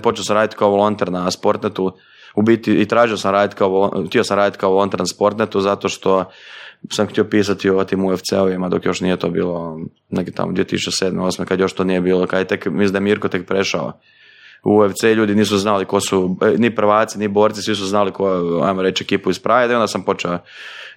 počeo 0.03 0.25
sam 0.25 0.37
raditi 0.37 0.57
kao 0.57 0.71
volonter 0.71 1.13
na 1.13 1.31
Sportnetu, 1.31 1.93
u 2.35 2.43
biti 2.43 2.73
i 2.75 2.89
tražio 2.89 3.17
sam 3.17 3.33
raditi 3.33 3.57
kao, 3.57 4.05
htio 4.07 4.25
sam 4.25 4.37
raditi 4.37 4.59
kao 4.59 4.71
volonter 4.71 5.01
na 5.01 5.07
Sportnetu 5.07 5.61
zato 5.61 5.89
što 5.89 6.25
sam 6.91 7.07
htio 7.07 7.25
pisati 7.25 7.71
o 7.71 7.85
tim 7.85 8.01
UFC-ovima 8.01 8.69
dok 8.69 8.85
još 8.85 9.01
nije 9.01 9.17
to 9.17 9.29
bilo 9.29 9.81
neki 10.11 10.33
tamo 10.33 10.53
2007. 10.53 11.11
2008. 11.11 11.45
kad 11.45 11.61
još 11.61 11.73
to 11.73 11.85
nije 11.85 12.01
bilo, 12.01 12.27
kad 12.27 12.41
je 12.41 12.47
tek, 12.47 12.67
mislim 12.67 12.93
da 12.93 12.97
je 12.97 13.03
Mirko 13.03 13.29
tek 13.29 13.47
prešao 13.47 13.93
u 14.65 14.79
UFC 14.79 15.03
ljudi 15.03 15.35
nisu 15.35 15.59
znali 15.59 15.85
ko 15.85 16.01
su, 16.01 16.37
e, 16.43 16.55
ni 16.59 16.75
prvaci, 16.75 17.19
ni 17.19 17.29
borci, 17.29 17.63
svi 17.63 17.75
su 17.75 17.87
znali 17.87 18.13
ko, 18.13 18.27
ajmo 18.65 18.83
reći, 18.83 19.05
ekipu 19.05 19.31
iz 19.31 19.39
Pride 19.39 19.73
i 19.73 19.75
onda 19.75 19.87
sam 19.87 20.03
počeo 20.03 20.39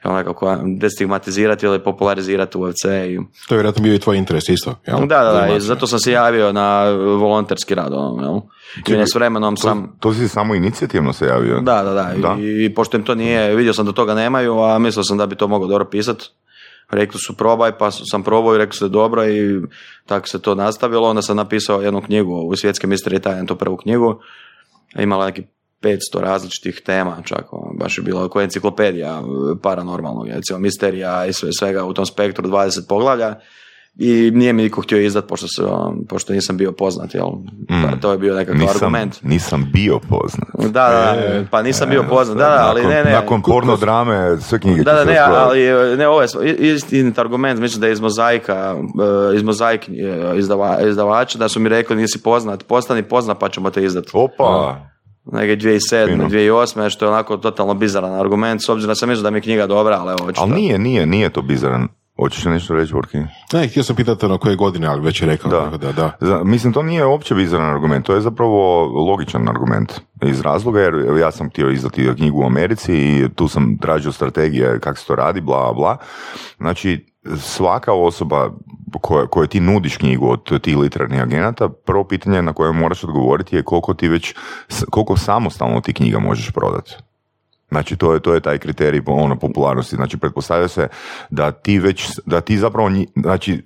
nekako 0.03 0.57
destigmatizirati 0.77 1.65
ili 1.65 1.83
popularizirati 1.83 2.57
UFC. 2.57 2.85
I... 2.85 3.19
To 3.47 3.55
je 3.55 3.57
vjerojatno 3.57 3.83
bio 3.83 3.93
i 3.93 3.99
tvoj 3.99 4.17
interes 4.17 4.49
isto, 4.49 4.75
jel? 4.87 4.99
Da, 4.99 5.23
da, 5.23 5.31
da, 5.31 5.55
i 5.55 5.59
zato 5.59 5.87
sam 5.87 5.99
se 5.99 6.11
javio 6.11 6.51
na 6.51 6.89
volonterski 6.91 7.75
rad, 7.75 7.93
ono, 7.93 8.23
jel? 8.23 9.01
I 9.01 9.07
s 9.07 9.15
vremenom 9.15 9.57
sam... 9.57 9.97
To, 9.99 10.13
si 10.13 10.27
samo 10.27 10.55
inicijativno 10.55 11.13
se 11.13 11.25
javio? 11.25 11.59
Da, 11.59 11.83
da, 11.83 11.93
da, 11.93 12.13
da. 12.17 12.35
I, 12.39 12.65
i 12.65 12.73
pošto 12.73 12.97
im 12.97 13.03
to 13.03 13.15
nije, 13.15 13.55
vidio 13.55 13.73
sam 13.73 13.85
da 13.85 13.91
toga 13.91 14.13
nemaju, 14.13 14.59
a 14.59 14.79
mislio 14.79 15.03
sam 15.03 15.17
da 15.17 15.25
bi 15.25 15.35
to 15.35 15.47
mogao 15.47 15.67
dobro 15.67 15.85
pisati 15.85 16.29
rekli 16.89 17.19
su 17.19 17.37
probaj, 17.37 17.77
pa 17.77 17.91
sam 17.91 18.23
probao 18.23 18.55
i 18.55 18.57
rekli 18.57 18.77
su 18.77 18.87
da 18.87 18.91
dobro 18.91 19.29
i 19.29 19.61
tako 20.05 20.27
se 20.27 20.41
to 20.41 20.55
nastavilo. 20.55 21.09
Onda 21.09 21.21
sam 21.21 21.37
napisao 21.37 21.81
jednu 21.81 22.01
knjigu 22.01 22.33
u 22.33 22.55
svjetske 22.55 22.87
misterije 22.87 23.19
tajne, 23.19 23.45
to 23.45 23.55
prvu 23.55 23.77
knjigu. 23.77 24.19
Imala 24.99 25.25
neki 25.25 25.43
500 25.81 26.19
različitih 26.19 26.81
tema, 26.85 27.17
čak 27.25 27.53
ono, 27.53 27.73
baš 27.73 27.97
je 27.97 28.03
bila 28.03 28.29
koja 28.29 28.43
enciklopedija 28.43 29.21
paranormalnog, 29.61 30.27
recimo 30.27 30.59
misterija 30.59 31.25
i 31.25 31.33
sve, 31.33 31.49
svega 31.59 31.85
u 31.85 31.93
tom 31.93 32.05
spektru 32.05 32.49
20 32.49 32.87
poglavlja 32.89 33.35
i 33.97 34.31
nije 34.31 34.53
mi 34.53 34.63
niko 34.63 34.81
htio 34.81 35.01
izdat 35.01 35.27
pošto, 35.27 35.47
se, 35.47 35.61
pošto 36.09 36.33
nisam 36.33 36.57
bio 36.57 36.71
poznat, 36.71 37.13
jel? 37.13 37.27
Mm. 37.69 37.99
To 38.01 38.11
je 38.11 38.17
bio 38.17 38.35
nekakav 38.35 38.59
nisam, 38.59 38.75
argument. 38.75 39.23
Nisam 39.23 39.69
bio 39.73 39.99
poznat. 39.99 40.49
Da, 40.57 40.89
da, 40.89 41.15
e, 41.17 41.45
pa 41.51 41.61
nisam 41.61 41.89
bio 41.89 42.03
poznat, 42.03 42.37
da, 42.37 42.49
da, 42.49 42.65
ali 42.69 42.81
nakon, 42.81 42.95
ne, 42.95 43.03
ne. 43.03 43.11
Nakon 43.11 43.41
porno 43.41 43.75
drame 43.75 44.37
sve 44.41 44.59
knjige 44.59 44.83
Da, 44.83 44.93
da, 44.93 45.03
ne, 45.03 45.17
ali 45.17 45.59
ne, 45.97 46.07
ovo 46.07 46.21
je 46.21 46.27
istinit 46.59 47.19
argument, 47.19 47.59
mislim 47.59 47.81
da 47.81 47.87
je 47.87 47.93
iz 47.93 47.99
mozaika, 47.99 48.75
e, 49.31 49.35
iz 49.35 49.43
mozaik 49.43 49.89
e, 49.89 50.37
izdava, 50.37 50.81
izdavača, 50.81 51.37
da 51.37 51.49
su 51.49 51.59
mi 51.59 51.69
rekli 51.69 51.95
nisi 51.95 52.23
poznat, 52.23 52.63
postani 52.63 53.03
poznat 53.03 53.39
pa 53.39 53.49
ćemo 53.49 53.69
te 53.69 53.83
izdati. 53.83 54.09
Opa! 54.13 54.75
neke 55.31 55.55
2007. 55.55 56.07
Fino. 56.07 56.29
2008. 56.29 56.89
što 56.89 57.05
je 57.05 57.09
onako 57.09 57.37
totalno 57.37 57.73
bizaran 57.73 58.13
argument, 58.13 58.61
s 58.61 58.69
obzirom 58.69 58.91
da 58.91 58.95
sam 58.95 59.09
mislio 59.09 59.23
da 59.23 59.29
mi 59.29 59.37
je 59.37 59.41
knjiga 59.41 59.67
dobra, 59.67 59.97
ali 59.99 60.15
evo 60.19 60.31
Ali 60.37 60.51
nije, 60.51 60.79
nije, 60.79 61.05
nije 61.05 61.29
to 61.29 61.41
bizaran. 61.41 61.87
Hoćeš 62.17 62.45
nešto 62.45 62.73
reći, 62.73 62.95
Urki? 62.95 63.17
Ne, 63.53 63.67
htio 63.67 63.83
sam 63.83 63.95
pitati 63.95 64.25
ono 64.25 64.37
koje 64.37 64.55
godine, 64.55 64.87
ali 64.87 65.01
već 65.01 65.21
je 65.21 65.27
rekao. 65.27 65.51
Da. 65.51 65.77
da, 65.77 66.13
da. 66.19 66.43
mislim, 66.43 66.73
to 66.73 66.83
nije 66.83 67.05
uopće 67.05 67.35
bizaran 67.35 67.75
argument, 67.75 68.05
to 68.05 68.13
je 68.13 68.21
zapravo 68.21 68.85
logičan 68.85 69.49
argument. 69.49 69.93
Iz 70.21 70.41
razloga, 70.41 70.81
jer 70.81 70.93
ja 71.19 71.31
sam 71.31 71.49
htio 71.49 71.69
izdati 71.69 72.15
knjigu 72.15 72.41
u 72.41 72.45
Americi 72.45 72.93
i 72.93 73.29
tu 73.35 73.47
sam 73.47 73.77
tražio 73.77 74.11
strategije 74.11 74.79
kako 74.79 74.97
se 74.97 75.05
to 75.05 75.15
radi, 75.15 75.41
bla, 75.41 75.73
bla. 75.73 75.97
Znači, 76.57 77.05
svaka 77.37 77.93
osoba 77.93 78.49
koje, 79.01 79.27
koje 79.27 79.47
ti 79.47 79.59
nudiš 79.59 79.97
knjigu 79.97 80.29
od 80.29 80.61
tih 80.61 80.77
literarnih 80.77 81.21
agenata, 81.21 81.69
prvo 81.69 82.03
pitanje 82.03 82.41
na 82.41 82.53
koje 82.53 82.71
moraš 82.71 83.03
odgovoriti 83.03 83.55
je 83.55 83.63
koliko 83.63 83.93
ti 83.93 84.07
već, 84.07 84.33
koliko 84.89 85.17
samostalno 85.17 85.81
ti 85.81 85.93
knjiga 85.93 86.19
možeš 86.19 86.51
prodati. 86.51 86.95
Znači, 87.69 87.95
to 87.95 88.13
je, 88.13 88.19
to 88.19 88.33
je 88.33 88.39
taj 88.39 88.57
kriterij 88.57 89.01
ono, 89.05 89.35
popularnosti. 89.35 89.95
Znači, 89.95 90.17
pretpostavlja 90.17 90.67
se 90.67 90.87
da 91.29 91.51
ti 91.51 91.79
već, 91.79 92.09
da 92.25 92.41
ti 92.41 92.57
zapravo, 92.57 92.91
znači, 93.15 93.63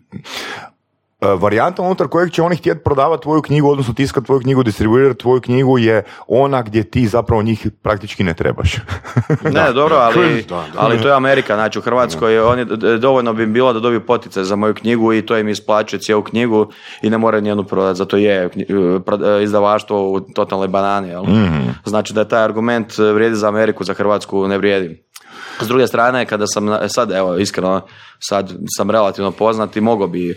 varijanta 1.22 1.82
unutar 1.82 2.08
kojeg 2.08 2.32
će 2.32 2.42
oni 2.42 2.56
htjeti 2.56 2.84
prodavati 2.84 3.24
tvoju 3.24 3.42
knjigu, 3.42 3.70
odnosno 3.70 3.94
tiskati 3.94 4.26
tvoju 4.26 4.40
knjigu, 4.40 4.64
distribuirati 4.64 5.20
tvoju 5.20 5.42
knjigu 5.42 5.78
je 5.78 6.04
ona 6.28 6.62
gdje 6.62 6.84
ti 6.84 7.08
zapravo 7.08 7.44
njih 7.44 7.68
praktički 7.82 8.24
ne 8.24 8.34
trebaš. 8.34 8.76
ne, 9.56 9.74
dobro, 9.74 9.96
ali, 9.96 10.46
ali 10.78 11.02
to 11.02 11.08
je 11.08 11.14
Amerika, 11.14 11.56
znači 11.56 11.80
u 11.80 11.82
Hrvatskoj 11.82 12.40
oni, 12.40 12.66
dovoljno 13.00 13.34
bi 13.34 13.46
bilo 13.46 13.74
da 13.74 13.80
dobiju 13.80 14.06
poticaj 14.06 14.44
za 14.44 14.56
moju 14.56 14.74
knjigu 14.74 15.14
i 15.14 15.26
to 15.26 15.38
im 15.38 15.50
isplaćuje 15.50 16.00
cijelu 16.00 16.24
knjigu 16.24 16.68
i 17.02 17.10
ne 17.10 17.18
moraju 17.18 17.42
nijednu 17.42 17.64
prodati, 17.64 17.98
zato 17.98 18.18
je 18.18 18.36
e, 18.36 18.50
e, 18.50 19.44
izdavaštvo 19.44 20.12
u 20.12 20.20
totalnoj 20.20 20.68
banani. 20.68 21.08
Jel? 21.08 21.24
Mhm. 21.24 21.70
Znači 21.86 22.14
da 22.14 22.22
je 22.22 22.28
taj 22.28 22.44
argument 22.44 22.98
vrijedi 22.98 23.36
za 23.36 23.48
Ameriku, 23.48 23.84
za 23.84 23.94
Hrvatsku 23.94 24.48
ne 24.48 24.58
vrijedi. 24.58 25.09
S 25.62 25.68
druge 25.68 25.88
strane, 25.88 26.26
kada 26.26 26.48
sam, 26.48 26.66
na- 26.66 26.90
sad 26.90 27.12
evo 27.12 27.38
iskreno, 27.38 27.82
sad 28.20 28.52
sam 28.78 28.92
relativno 28.92 29.32
poznat 29.32 29.78
i 29.78 29.82
mogao 29.82 30.08
bi, 30.08 30.30
e, 30.30 30.36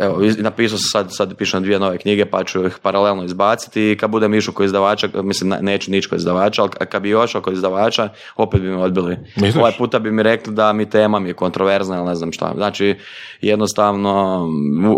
evo 0.00 0.20
napisao 0.38 0.78
sam 0.78 0.88
sad, 0.92 1.06
sad 1.10 1.36
pišem 1.36 1.62
dvije 1.62 1.78
nove 1.78 1.98
knjige 1.98 2.24
pa 2.24 2.44
ću 2.44 2.66
ih 2.66 2.78
paralelno 2.82 3.24
izbaciti 3.24 3.90
i 3.90 3.96
kad 3.96 4.10
budem 4.10 4.34
išao 4.34 4.54
kod 4.54 4.66
izdavača, 4.66 5.08
mislim 5.14 5.50
ne- 5.50 5.58
neću 5.62 5.90
nići 5.90 6.08
kod 6.08 6.18
izdavača, 6.18 6.62
ali 6.62 6.70
kad 6.88 7.02
bi 7.02 7.08
još 7.08 7.32
kod 7.42 7.52
izdavača, 7.52 8.08
opet 8.36 8.60
bi 8.60 8.68
me 8.68 8.76
odbili. 8.76 9.16
Misliš? 9.36 9.56
Ovaj 9.56 9.72
puta 9.78 9.98
bi 9.98 10.10
mi 10.12 10.22
rekli 10.22 10.54
da 10.54 10.72
mi 10.72 10.90
tema 10.90 11.18
mi 11.18 11.28
je 11.28 11.34
kontroverzna 11.34 11.96
ili 11.96 12.06
ne 12.06 12.14
znam 12.14 12.32
šta. 12.32 12.52
Znači, 12.56 12.96
jednostavno, 13.40 14.44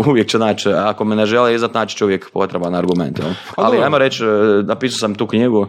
uvijek 0.06 0.28
će 0.28 0.38
naći, 0.38 0.68
ako 0.72 1.04
me 1.04 1.16
ne 1.16 1.26
žele 1.26 1.54
izdat, 1.54 1.74
naći 1.74 1.96
će 1.96 2.04
uvijek 2.04 2.30
potreban 2.32 2.74
argument. 2.74 3.18
Jel? 3.18 3.28
Ali 3.56 3.78
ajmo 3.78 3.98
reći, 3.98 4.24
e, 4.24 4.28
napisao 4.62 4.98
sam 4.98 5.14
tu 5.14 5.26
knjigu 5.26 5.68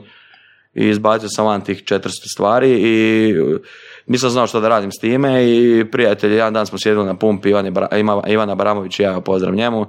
i 0.78 0.88
izbacio 0.90 1.30
sam 1.30 1.46
van 1.46 1.62
tih 1.62 1.84
400 1.84 2.10
stvari 2.34 2.70
i 2.72 3.30
e, 3.30 3.58
nisam 4.08 4.30
znao 4.30 4.48
što 4.48 4.60
da 4.60 4.68
radim 4.70 4.92
s 4.92 5.00
time 5.02 5.46
i 5.46 5.86
prijatelji, 5.92 6.36
jedan 6.36 6.54
dan 6.54 6.66
smo 6.66 6.78
sjedili 6.82 7.06
na 7.06 7.16
pumpi, 7.18 7.50
Ivan 7.50 7.66
je 7.66 7.72
Bra- 7.72 8.00
ima- 8.00 8.24
Ivan 8.28 8.50
Abramović 8.50 9.00
i 9.00 9.04
ja, 9.04 9.22
pozdrav 9.22 9.56
njemu, 9.56 9.86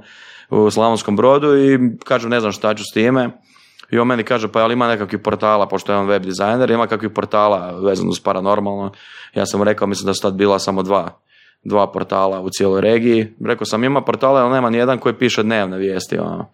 u 0.50 0.70
Slavonskom 0.70 1.16
brodu 1.16 1.56
i 1.56 1.78
kažem 2.04 2.30
ne 2.30 2.40
znam 2.40 2.52
šta 2.52 2.74
ću 2.74 2.84
s 2.84 2.94
time. 2.94 3.30
I 3.90 3.98
on 3.98 4.06
meni 4.06 4.22
kaže, 4.22 4.48
pa 4.48 4.60
jel 4.60 4.72
ima 4.72 4.88
nekakvih 4.88 5.20
portala, 5.20 5.68
pošto 5.68 5.92
je 5.92 5.98
on 5.98 6.06
web 6.06 6.22
dizajner, 6.22 6.70
ima 6.70 6.86
kakvih 6.86 7.10
portala 7.10 7.80
vezano 7.80 8.10
uz 8.10 8.20
paranormalno. 8.20 8.92
Ja 9.34 9.46
sam 9.46 9.62
rekao, 9.62 9.88
mislim 9.88 10.06
da 10.06 10.14
su 10.14 10.22
tad 10.22 10.34
bila 10.34 10.58
samo 10.58 10.82
dva, 10.82 11.20
dva 11.64 11.92
portala 11.92 12.40
u 12.40 12.50
cijeloj 12.50 12.80
regiji. 12.80 13.34
Rekao 13.46 13.64
sam, 13.66 13.84
ima 13.84 14.00
portala, 14.00 14.40
ali 14.40 14.52
nema 14.52 14.70
nijedan 14.70 14.98
koji 14.98 15.14
piše 15.14 15.42
dnevne 15.42 15.78
vijesti. 15.78 16.18
Ono. 16.18 16.50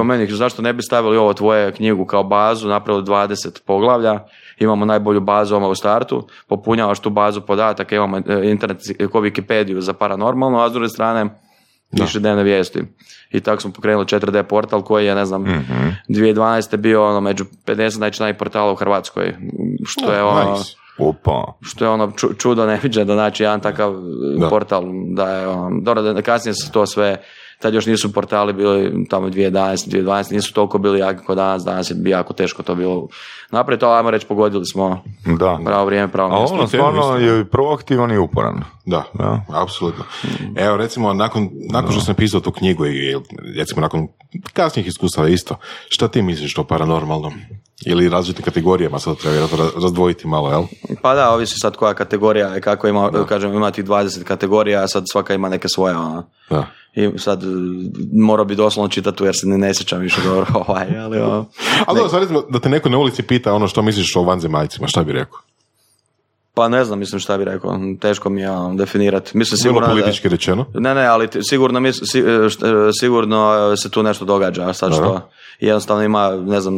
On 0.00 0.06
meni, 0.06 0.26
zašto 0.26 0.62
ne 0.62 0.72
bi 0.72 0.82
stavili 0.82 1.16
ovo 1.16 1.32
tvoje 1.34 1.72
knjigu 1.72 2.04
kao 2.04 2.22
bazu, 2.22 2.68
napravili 2.68 3.04
20 3.04 3.62
poglavlja, 3.66 4.20
imamo 4.58 4.84
najbolju 4.84 5.20
bazu 5.20 5.56
odmah 5.56 5.70
u 5.70 5.74
startu, 5.74 6.26
popunjavaš 6.48 6.98
tu 7.00 7.10
bazu 7.10 7.40
podataka, 7.40 7.96
imamo 7.96 8.16
e, 8.18 8.22
internet 8.44 8.78
ko 9.12 9.20
Wikipediju 9.20 9.78
za 9.78 9.92
paranormalno, 9.92 10.58
a 10.58 10.68
s 10.68 10.72
druge 10.72 10.88
strane 10.88 11.26
piše 12.00 12.20
dnevne 12.20 12.42
vijesti. 12.42 12.82
I 13.30 13.40
tako 13.40 13.62
smo 13.62 13.72
pokrenuli 13.72 14.04
4D 14.06 14.42
portal 14.42 14.82
koji 14.82 15.06
je, 15.06 15.14
ne 15.14 15.24
znam, 15.24 15.44
2012. 16.08 16.76
bio 16.76 17.06
ono 17.08 17.20
među 17.20 17.44
50 17.66 18.00
najčitnijih 18.00 18.36
portala 18.36 18.72
u 18.72 18.76
Hrvatskoj. 18.76 19.34
Što 19.86 20.12
je 20.12 20.22
ono, 20.22 20.52
Nice. 20.52 20.72
Opa. 20.98 21.52
što 21.62 21.84
je 21.84 21.88
ono 21.88 22.06
ču- 22.06 22.36
čudo 22.38 22.66
neviđeno, 22.66 23.12
znači 23.14 23.42
jedan 23.42 23.60
takav 23.60 23.94
Da. 24.38 24.48
portal 24.48 24.84
da 25.14 25.30
je 25.30 25.48
ono, 25.48 25.80
dobro 25.82 26.02
da 26.02 26.22
kasnije 26.22 26.54
se 26.54 26.72
to 26.72 26.86
sve 26.86 27.16
tad 27.58 27.74
još 27.74 27.86
nisu 27.86 28.12
portali 28.12 28.52
bili 28.52 29.06
tamo 29.10 29.28
2011, 29.28 29.50
2012, 29.88 30.32
nisu 30.32 30.52
toliko 30.54 30.78
bili 30.78 30.98
jaki 30.98 31.24
kao 31.26 31.34
danas, 31.34 31.64
danas 31.64 31.90
je 31.90 31.94
bi 31.94 32.10
jako 32.10 32.32
teško 32.32 32.62
to 32.62 32.74
bilo 32.74 33.08
napraviti, 33.50 33.84
ali 33.84 33.96
ajmo 33.96 34.10
reći 34.10 34.26
pogodili 34.26 34.66
smo 34.66 35.02
Da. 35.38 35.58
pravo 35.64 35.84
vrijeme, 35.84 36.12
pravo 36.12 36.34
A 36.34 36.38
mjesto. 36.38 36.54
ono 36.54 36.66
stvarno 36.66 37.16
je 37.16 37.44
proaktivan 37.44 38.12
i 38.12 38.18
uporan. 38.18 38.64
Da, 38.84 39.02
Da. 39.14 39.40
apsolutno. 39.48 40.04
Evo, 40.56 40.76
recimo, 40.76 41.12
nakon, 41.12 41.48
nakon 41.70 41.92
što 41.92 42.00
sam 42.00 42.14
pisao 42.14 42.40
tu 42.40 42.50
knjigu 42.52 42.86
i 42.86 43.16
recimo 43.56 43.80
nakon 43.80 44.08
kasnijih 44.52 44.86
iskustava 44.88 45.28
isto, 45.28 45.56
šta 45.88 46.08
ti 46.08 46.22
misliš 46.22 46.58
o 46.58 46.64
paranormalnom? 46.64 47.32
Ili 47.86 48.08
različitim 48.08 48.44
kategorijama 48.44 48.98
sad 48.98 49.16
treba 49.16 49.46
razdvojiti 49.76 50.26
malo, 50.26 50.50
jel? 50.50 50.62
Pa 51.02 51.14
da, 51.14 51.30
ovisi 51.30 51.54
sad 51.58 51.76
koja 51.76 51.94
kategorija 51.94 52.56
i 52.56 52.60
kako 52.60 52.88
ima, 52.88 53.10
kažem, 53.28 53.54
ima 53.54 53.70
tih 53.70 53.84
20 53.84 54.24
kategorija, 54.24 54.82
a 54.82 54.88
sad 54.88 55.04
svaka 55.12 55.34
ima 55.34 55.48
neke 55.48 55.68
svoje, 55.68 55.96
ono. 55.96 56.24
Da. 56.50 56.66
I 56.96 57.18
sad 57.18 57.42
morao 58.12 58.44
bi 58.44 58.54
doslovno 58.54 58.88
čitati 58.88 59.16
tu 59.16 59.24
jer 59.24 59.34
se 59.36 59.46
ne, 59.46 59.58
ne 59.58 59.74
sjećam 59.74 60.00
više 60.00 60.20
dobro 60.24 60.46
ovaj, 60.68 60.98
ali 60.98 61.18
Ali 61.86 62.10
sad 62.10 62.20
recimo 62.20 62.42
da 62.50 62.60
te 62.60 62.68
neko 62.68 62.88
na 62.88 62.98
ulici 62.98 63.22
pita 63.22 63.52
ono 63.52 63.68
što 63.68 63.82
misliš 63.82 64.16
o 64.16 64.22
vanzemaljcima, 64.22 64.86
šta 64.86 65.04
bi 65.04 65.12
rekao? 65.12 65.38
Pa 66.56 66.68
ne 66.68 66.84
znam, 66.84 66.98
mislim 66.98 67.20
šta 67.20 67.38
bi 67.38 67.44
rekao, 67.44 67.78
teško 68.00 68.30
mi 68.30 68.40
je 68.40 68.50
ono, 68.50 68.74
definirati. 68.74 69.38
Mislim 69.38 69.58
Bilo 69.62 69.62
sigurno 69.62 69.86
da- 69.88 69.92
politički 69.92 70.28
rečeno? 70.28 70.66
Ne, 70.74 70.94
ne, 70.94 71.06
ali 71.06 71.28
sigurno, 71.48 71.80
e, 71.80 71.88
e, 71.88 71.92
sigurno 73.00 73.76
se 73.76 73.90
tu 73.90 74.02
nešto 74.02 74.24
događa, 74.24 74.72
sad 74.72 74.92
što 74.92 75.30
jednostavno 75.60 76.04
ima, 76.04 76.30
ne 76.30 76.60
znam, 76.60 76.74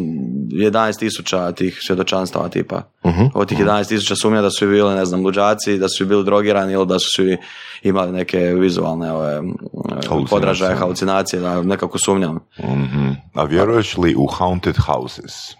11 0.50 0.98
tisuća 0.98 1.52
tih 1.52 1.78
svjedočanstava 1.86 2.48
tipa. 2.48 2.82
Mhm. 3.06 3.24
Od 3.34 3.48
tih 3.48 3.58
11 3.58 3.88
tisuća 3.88 4.16
sumnja 4.16 4.42
da 4.42 4.50
su 4.50 4.66
bili, 4.66 4.94
ne 4.94 5.04
znam, 5.04 5.24
luđaci, 5.24 5.78
da 5.78 5.88
su 5.88 6.06
bili 6.06 6.24
drogirani 6.24 6.72
ili 6.72 6.86
da 6.86 6.98
su 6.98 7.10
svi 7.16 7.36
imali 7.82 8.12
neke 8.12 8.38
vizualne 8.38 9.12
ove, 9.12 9.32
e, 9.34 10.26
podražaje, 10.30 10.76
halucinacije, 10.76 11.40
da 11.40 11.62
nekako 11.62 11.98
sumnjam. 11.98 12.38
Mhm. 12.58 13.10
A 13.34 13.44
vjeruješ 13.44 13.96
li 13.96 14.14
u 14.14 14.26
haunted 14.26 14.76
houses? 14.76 15.54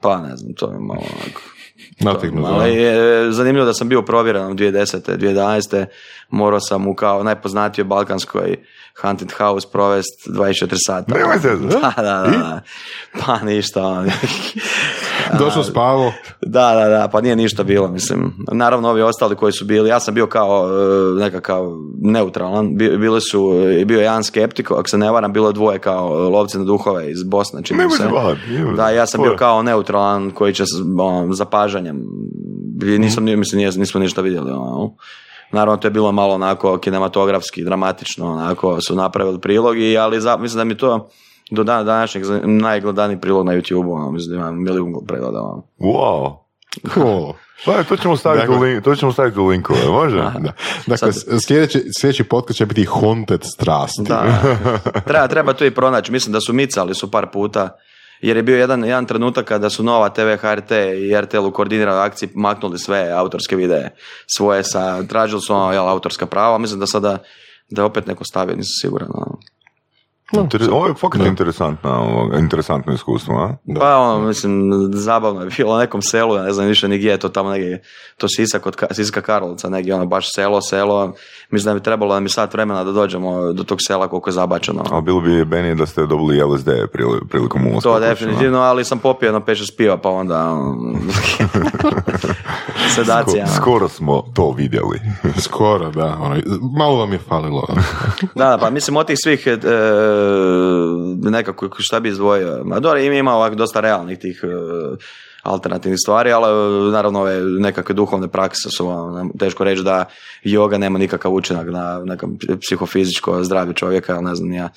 Pa 0.00 0.20
ne 0.20 0.36
znam, 0.36 0.54
to 0.54 0.66
je 0.70 0.78
malo 0.78 1.02
onako... 1.22 1.53
Nategnuto, 2.00 2.48
Ali 2.48 2.74
da. 2.74 2.80
je 2.80 3.32
zanimljivo 3.32 3.66
da 3.66 3.74
sam 3.74 3.88
bio 3.88 4.02
provjeren 4.02 4.46
u 4.46 4.54
2010. 4.54 5.16
2011. 5.16 5.86
Morao 6.30 6.60
sam 6.60 6.86
u 6.86 6.94
kao 6.94 7.22
najpoznatijoj 7.22 7.84
balkanskoj 7.84 8.56
haunted 9.00 9.32
house 9.38 9.68
provest 9.72 10.28
24 10.28 10.74
sata. 10.86 11.14
Nemoj 11.14 11.38
se, 11.38 11.48
da? 11.56 11.78
Da, 11.78 11.92
da, 11.96 12.02
da, 12.02 12.30
da. 12.30 12.60
Pa 13.26 13.38
ništa. 13.38 14.04
Došao 15.38 15.62
spavo, 15.64 16.12
Da, 16.42 16.74
da, 16.74 16.88
da, 16.88 17.08
pa 17.08 17.20
nije 17.20 17.36
ništa 17.36 17.62
bilo, 17.62 17.88
mislim. 17.88 18.32
Naravno, 18.52 18.88
ovi 18.90 19.02
ostali 19.02 19.36
koji 19.36 19.52
su 19.52 19.64
bili, 19.64 19.88
ja 19.88 20.00
sam 20.00 20.14
bio 20.14 20.26
kao 20.26 20.66
e, 20.66 21.20
nekakav 21.20 21.64
neutralan, 22.02 22.76
Bi- 22.76 22.98
bili 22.98 23.20
su, 23.20 23.52
e, 23.80 23.84
bio 23.84 23.98
je 23.98 24.02
jedan 24.02 24.24
skeptik, 24.24 24.70
ako 24.70 24.88
se 24.88 24.98
ne 24.98 25.10
varam, 25.10 25.32
bilo 25.32 25.48
je 25.48 25.52
dvoje 25.52 25.78
kao 25.78 26.28
lovci 26.28 26.58
na 26.58 26.64
duhove 26.64 27.10
iz 27.10 27.22
Bosne, 27.22 27.62
čini 27.62 27.78
se. 27.90 28.02
Da, 28.76 28.90
ja 28.90 29.06
sam 29.06 29.22
bio 29.22 29.36
kao 29.36 29.62
neutralan 29.62 30.30
koji 30.30 30.54
će 30.54 30.64
s 30.64 30.68
ono, 30.98 31.32
zapažanjem, 31.32 32.02
nisam, 32.82 33.24
ni- 33.24 33.36
mislim, 33.36 33.60
nismo 33.76 34.00
ništa 34.00 34.20
vidjeli. 34.20 34.50
Ono. 34.50 34.94
Naravno, 35.52 35.76
to 35.76 35.86
je 35.86 35.92
bilo 35.92 36.12
malo 36.12 36.34
onako 36.34 36.78
kinematografski, 36.78 37.64
dramatično, 37.64 38.32
onako 38.32 38.78
su 38.80 38.94
napravili 38.96 39.40
prilog, 39.40 39.78
i, 39.78 39.98
ali 39.98 40.20
za, 40.20 40.36
mislim 40.36 40.58
da 40.58 40.64
mi 40.64 40.76
to 40.76 41.08
do 41.50 41.64
dana 41.64 41.82
današnjeg 41.82 42.24
najgledaniji 42.44 43.20
prilog 43.20 43.46
na 43.46 43.52
YouTube, 43.52 43.94
ono, 43.94 44.10
mislim 44.10 44.30
da 44.30 44.36
ima 44.36 44.52
milijun 44.52 44.94
pregleda. 45.06 45.40
Ono. 45.40 45.62
Wow. 45.78 46.36
cool. 46.94 47.32
Pa, 47.64 47.82
to 47.82 47.96
ćemo 47.96 48.16
staviti, 48.16 48.46
Dakle- 48.46 48.56
u, 48.56 48.60
link, 48.60 48.84
to 48.84 48.94
ćemo 48.94 49.12
staviti 49.12 49.40
u 49.40 49.46
linkove, 49.46 49.88
može? 49.88 50.16
Da. 50.38 50.52
Dakle, 50.86 51.12
sljedeći, 51.46 51.84
sljedeći 52.00 52.24
podcast 52.24 52.58
će 52.58 52.66
biti 52.66 52.84
Haunted 52.84 53.40
strasti. 53.44 54.02
Da. 54.02 54.42
treba, 55.06 55.28
treba 55.28 55.52
tu 55.52 55.64
i 55.64 55.70
pronaći. 55.70 56.12
Mislim 56.12 56.32
da 56.32 56.40
su 56.40 56.52
micali 56.52 56.94
su 56.94 57.10
par 57.10 57.26
puta. 57.32 57.68
Jer 58.20 58.36
je 58.36 58.42
bio 58.42 58.56
jedan, 58.56 58.84
jedan 58.84 59.06
trenutak 59.06 59.44
kada 59.44 59.70
su 59.70 59.82
Nova 59.82 60.08
TV, 60.08 60.36
HRT 60.40 60.70
i 60.70 61.20
RTL 61.20 61.46
u 61.46 61.52
koordiniranoj 61.52 62.02
akciji 62.02 62.28
maknuli 62.34 62.78
sve 62.78 63.10
autorske 63.10 63.56
videe 63.56 63.90
svoje 64.36 64.64
sa, 64.64 65.02
tražili 65.02 65.40
su 65.40 65.54
ono, 65.54 65.72
jel, 65.72 65.88
autorska 65.88 66.26
prava. 66.26 66.58
Mislim 66.58 66.80
da 66.80 66.86
sada 66.86 67.18
da 67.70 67.82
je 67.82 67.86
opet 67.86 68.06
neko 68.06 68.24
stavio, 68.24 68.56
nisam 68.56 68.74
siguran. 68.80 69.08
ono. 69.14 69.38
Inter- 70.36 70.68
Ovo 70.72 70.86
je 70.86 70.94
fakat 70.94 71.20
interesantna, 71.22 72.00
ovoga, 72.00 72.38
interesantno 72.38 72.92
iskustvo, 72.92 73.34
a? 73.34 73.56
Pa 73.80 73.96
ono, 73.96 74.26
mislim, 74.26 74.62
zabavno 74.88 75.40
je 75.40 75.50
bilo 75.56 75.74
u 75.74 75.78
nekom 75.78 76.02
selu, 76.02 76.36
ja 76.36 76.42
ne 76.42 76.52
znam 76.52 76.66
više 76.66 76.88
ni 76.88 76.98
gdje 76.98 77.10
je 77.10 77.18
to 77.18 77.28
tamo 77.28 77.50
negdje, 77.50 77.82
to 78.18 78.28
Sisak 78.28 78.62
Ka- 78.64 78.94
Siska 78.94 79.20
Karlovca, 79.20 79.68
negdje 79.68 79.94
ono 79.94 80.06
baš 80.06 80.26
selo, 80.34 80.60
selo, 80.60 81.12
mislim 81.50 81.70
da 81.70 81.74
bi 81.74 81.84
trebalo 81.84 82.14
da 82.14 82.20
mi 82.20 82.28
sat 82.28 82.54
vremena 82.54 82.84
da 82.84 82.92
dođemo 82.92 83.52
do 83.52 83.64
tog 83.64 83.78
sela 83.80 84.08
koliko 84.08 84.30
je 84.30 84.34
zabačeno. 84.34 84.84
Ali 84.90 85.02
bilo 85.02 85.20
bi 85.20 85.44
Beni 85.44 85.74
da 85.74 85.86
ste 85.86 86.00
dobili 86.02 86.42
LSD 86.44 86.68
prili- 86.92 87.20
prilikom 87.30 87.62
ulaska. 87.62 87.80
To 87.82 87.92
a? 87.92 88.00
definitivno, 88.00 88.58
ali 88.58 88.84
sam 88.84 88.98
popio 88.98 89.26
jedno 89.26 89.40
5-6 89.40 89.76
piva, 89.76 89.96
pa 89.96 90.10
onda... 90.10 90.44
Sedacija. 92.94 93.46
Sko- 93.46 93.56
skoro 93.56 93.88
smo 93.88 94.24
to 94.34 94.50
vidjeli. 94.56 95.00
Skoro, 95.46 95.90
da. 95.90 96.18
Ono, 96.20 96.40
malo 96.78 96.96
vam 96.96 97.12
je 97.12 97.18
falilo. 97.18 97.66
Da, 98.34 98.48
da, 98.48 98.58
pa 98.58 98.70
mislim 98.70 98.96
od 98.96 99.06
tih 99.06 99.16
svih 99.24 99.46
e, 99.46 99.56
nekako 101.30 101.68
šta 101.78 102.00
bi 102.00 102.08
izdvojio. 102.08 102.62
Ma 102.64 102.80
dobro, 102.80 103.00
ima, 103.00 103.14
ima 103.14 103.34
ovak 103.34 103.54
dosta 103.54 103.80
realnih 103.80 104.18
tih 104.18 104.40
e, 104.44 104.46
alternativnih 105.42 105.98
stvari, 106.04 106.32
ali 106.32 106.46
e, 106.88 106.92
naravno 106.92 107.20
ove 107.20 107.40
nekakve 107.40 107.94
duhovne 107.94 108.28
prakse 108.28 108.70
su 108.76 108.88
ono, 108.88 109.30
teško 109.38 109.64
reći 109.64 109.82
da 109.82 110.04
yoga 110.44 110.78
nema 110.78 110.98
nikakav 110.98 111.32
učinak 111.32 111.66
na 111.68 112.00
nekam 112.04 112.38
psihofizičko 112.60 113.44
zdravlje 113.44 113.74
čovjeka, 113.74 114.20
ne 114.20 114.34
znam 114.34 114.52
ja. 114.52 114.68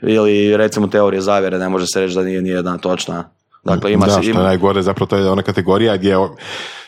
Ili 0.00 0.56
recimo 0.56 0.86
teorije 0.86 1.20
zavjere, 1.20 1.58
ne 1.58 1.68
može 1.68 1.86
se 1.86 2.00
reći 2.00 2.14
da 2.14 2.22
nije 2.22 2.42
ni 2.42 2.48
jedna 2.48 2.78
točna. 2.78 3.24
Dakle, 3.66 3.92
ima 3.92 4.06
da, 4.06 4.12
se, 4.12 4.22
što 4.22 4.30
je 4.30 4.44
najgore, 4.44 4.82
zapravo 4.82 5.06
to 5.06 5.16
je 5.16 5.30
ona 5.30 5.42
kategorija 5.42 5.96
gdje, 5.96 6.16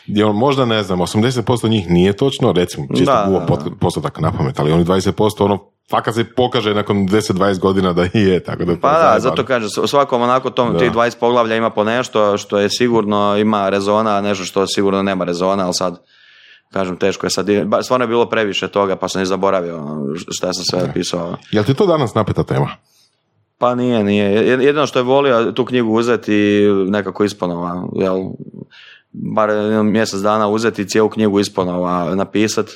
gdje 0.07 0.25
on 0.25 0.35
možda, 0.35 0.65
ne 0.65 0.83
znam, 0.83 0.99
80% 0.99 1.69
njih 1.69 1.89
nije 1.89 2.13
točno, 2.13 2.51
recimo, 2.51 2.87
čisto 2.97 3.11
Da, 3.11 3.45
pot- 3.47 3.79
postotak 3.79 4.19
na 4.19 4.31
pamet, 4.31 4.59
ali 4.59 4.71
oni 4.71 4.85
20% 4.85 5.43
ono, 5.43 5.59
fakat 5.89 6.15
se 6.15 6.23
pokaže 6.23 6.73
nakon 6.73 6.97
10-20 7.07 7.59
godina 7.59 7.93
da 7.93 8.03
je, 8.13 8.39
tako 8.39 8.65
da 8.65 8.75
Pa 8.81 8.91
da, 8.91 9.19
zato 9.19 9.45
kažem, 9.45 9.69
u 9.83 9.87
svakom 9.87 10.21
onako 10.21 10.49
tom, 10.49 10.73
Da. 10.73 10.79
tih 10.79 10.91
20 10.91 11.17
poglavlja 11.19 11.55
ima 11.55 11.69
po 11.69 11.83
nešto 11.83 12.37
što 12.37 12.59
je 12.59 12.69
sigurno 12.69 13.37
ima 13.37 13.69
rezona, 13.69 14.17
a 14.17 14.21
nešto 14.21 14.43
što 14.45 14.67
sigurno 14.67 15.03
nema 15.03 15.25
rezona, 15.25 15.63
ali 15.63 15.73
sad, 15.73 16.01
kažem, 16.73 16.97
teško 16.97 17.25
je 17.25 17.29
sad, 17.29 17.47
stvarno 17.83 18.03
je 18.03 18.07
bilo 18.07 18.29
previše 18.29 18.67
toga, 18.67 18.95
pa 18.95 19.07
sam 19.07 19.21
i 19.21 19.25
zaboravio 19.25 19.83
šta 20.29 20.53
sam 20.53 20.63
sve 20.65 20.93
pisao. 20.93 21.37
Jel 21.51 21.63
ti 21.63 21.73
to 21.73 21.85
danas 21.85 22.13
napeta 22.15 22.43
tema? 22.43 22.69
Pa 23.59 23.75
nije, 23.75 24.03
nije. 24.03 24.31
Jed- 24.43 24.61
Jedino 24.61 24.87
što 24.87 24.99
je 24.99 25.03
volio 25.03 25.51
tu 25.51 25.65
knjigu 25.65 25.91
uzeti 25.91 26.33
nekako 26.87 27.23
ispanova, 27.23 27.87
jel, 27.95 28.17
bar 29.11 29.49
mjesec 29.83 30.19
dana 30.19 30.47
uzeti 30.47 30.87
cijelu 30.87 31.09
knjigu 31.09 31.39
isponova 31.39 32.15
napisat 32.15 32.69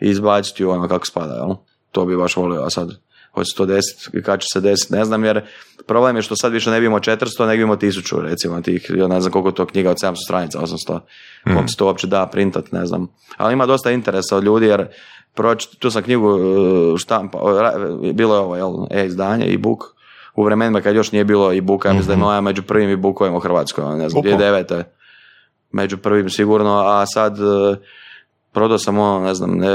i 0.00 0.08
izbaciti 0.08 0.62
ju 0.62 0.70
ono 0.70 0.88
kako 0.88 1.06
spada, 1.06 1.34
jel? 1.34 1.54
To 1.92 2.04
bi 2.04 2.16
baš 2.16 2.36
volio, 2.36 2.62
a 2.62 2.70
sad 2.70 2.88
hoće 3.34 3.54
to 3.56 3.66
desiti 3.66 4.18
i 4.18 4.22
kad 4.22 4.40
će 4.40 4.46
se 4.52 4.60
desiti, 4.60 4.92
ne 4.92 5.04
znam, 5.04 5.24
jer 5.24 5.46
problem 5.86 6.16
je 6.16 6.22
što 6.22 6.36
sad 6.36 6.52
više 6.52 6.70
ne 6.70 6.80
bi 6.80 6.86
imao 6.86 7.00
400, 7.00 7.16
nego 7.40 7.62
imamo 7.62 7.76
1000, 7.76 8.20
recimo, 8.20 8.60
tih, 8.60 8.90
ja 8.96 9.06
ne 9.08 9.20
znam 9.20 9.32
koliko 9.32 9.52
to 9.52 9.66
knjiga 9.66 9.90
od 9.90 9.96
700 9.96 10.14
stranica, 10.24 10.58
800, 10.60 11.00
Mhm. 11.46 11.56
kom 11.56 11.68
se 11.68 11.76
to 11.76 11.86
uopće 11.86 12.06
da 12.06 12.26
printat, 12.26 12.72
ne 12.72 12.86
znam. 12.86 13.06
Ali 13.36 13.52
ima 13.52 13.66
dosta 13.66 13.90
interesa 13.90 14.36
od 14.36 14.44
ljudi, 14.44 14.66
jer 14.66 14.86
proč, 15.34 15.66
tu 15.66 15.90
sam 15.90 16.02
knjigu 16.02 16.28
uh, 16.28 16.98
štampa, 16.98 17.38
bilo 18.14 18.34
je 18.34 18.40
ovo, 18.40 18.56
jel, 18.56 18.74
e-izdanje, 18.90 19.54
e-book, 19.54 19.84
u 20.38 20.44
vremenima 20.44 20.80
kad 20.80 20.96
još 20.96 21.12
nije 21.12 21.24
bilo 21.24 21.52
e-booka, 21.52 21.88
ja 21.88 21.94
mislim 21.94 22.06
da 22.06 22.12
je 22.12 22.24
moja 22.26 22.40
među 22.40 22.62
prvim 22.62 22.90
e-bookovima 22.90 23.36
u 23.36 23.40
Hrvatskoj, 23.40 23.84
ono, 23.84 23.96
ne 23.96 24.08
znam, 24.08 24.22
Mhm. 24.24 24.34
Opa. 24.34 24.44
2009. 24.44 24.82
Među 25.72 25.98
prvim 25.98 26.30
sigurno, 26.30 26.78
a 26.78 27.06
sad 27.06 27.40
uh, 27.40 27.76
prodao 28.52 28.78
sam 28.78 28.98
ono, 28.98 29.26
ne 29.26 29.34
znam, 29.34 29.62
e, 29.62 29.66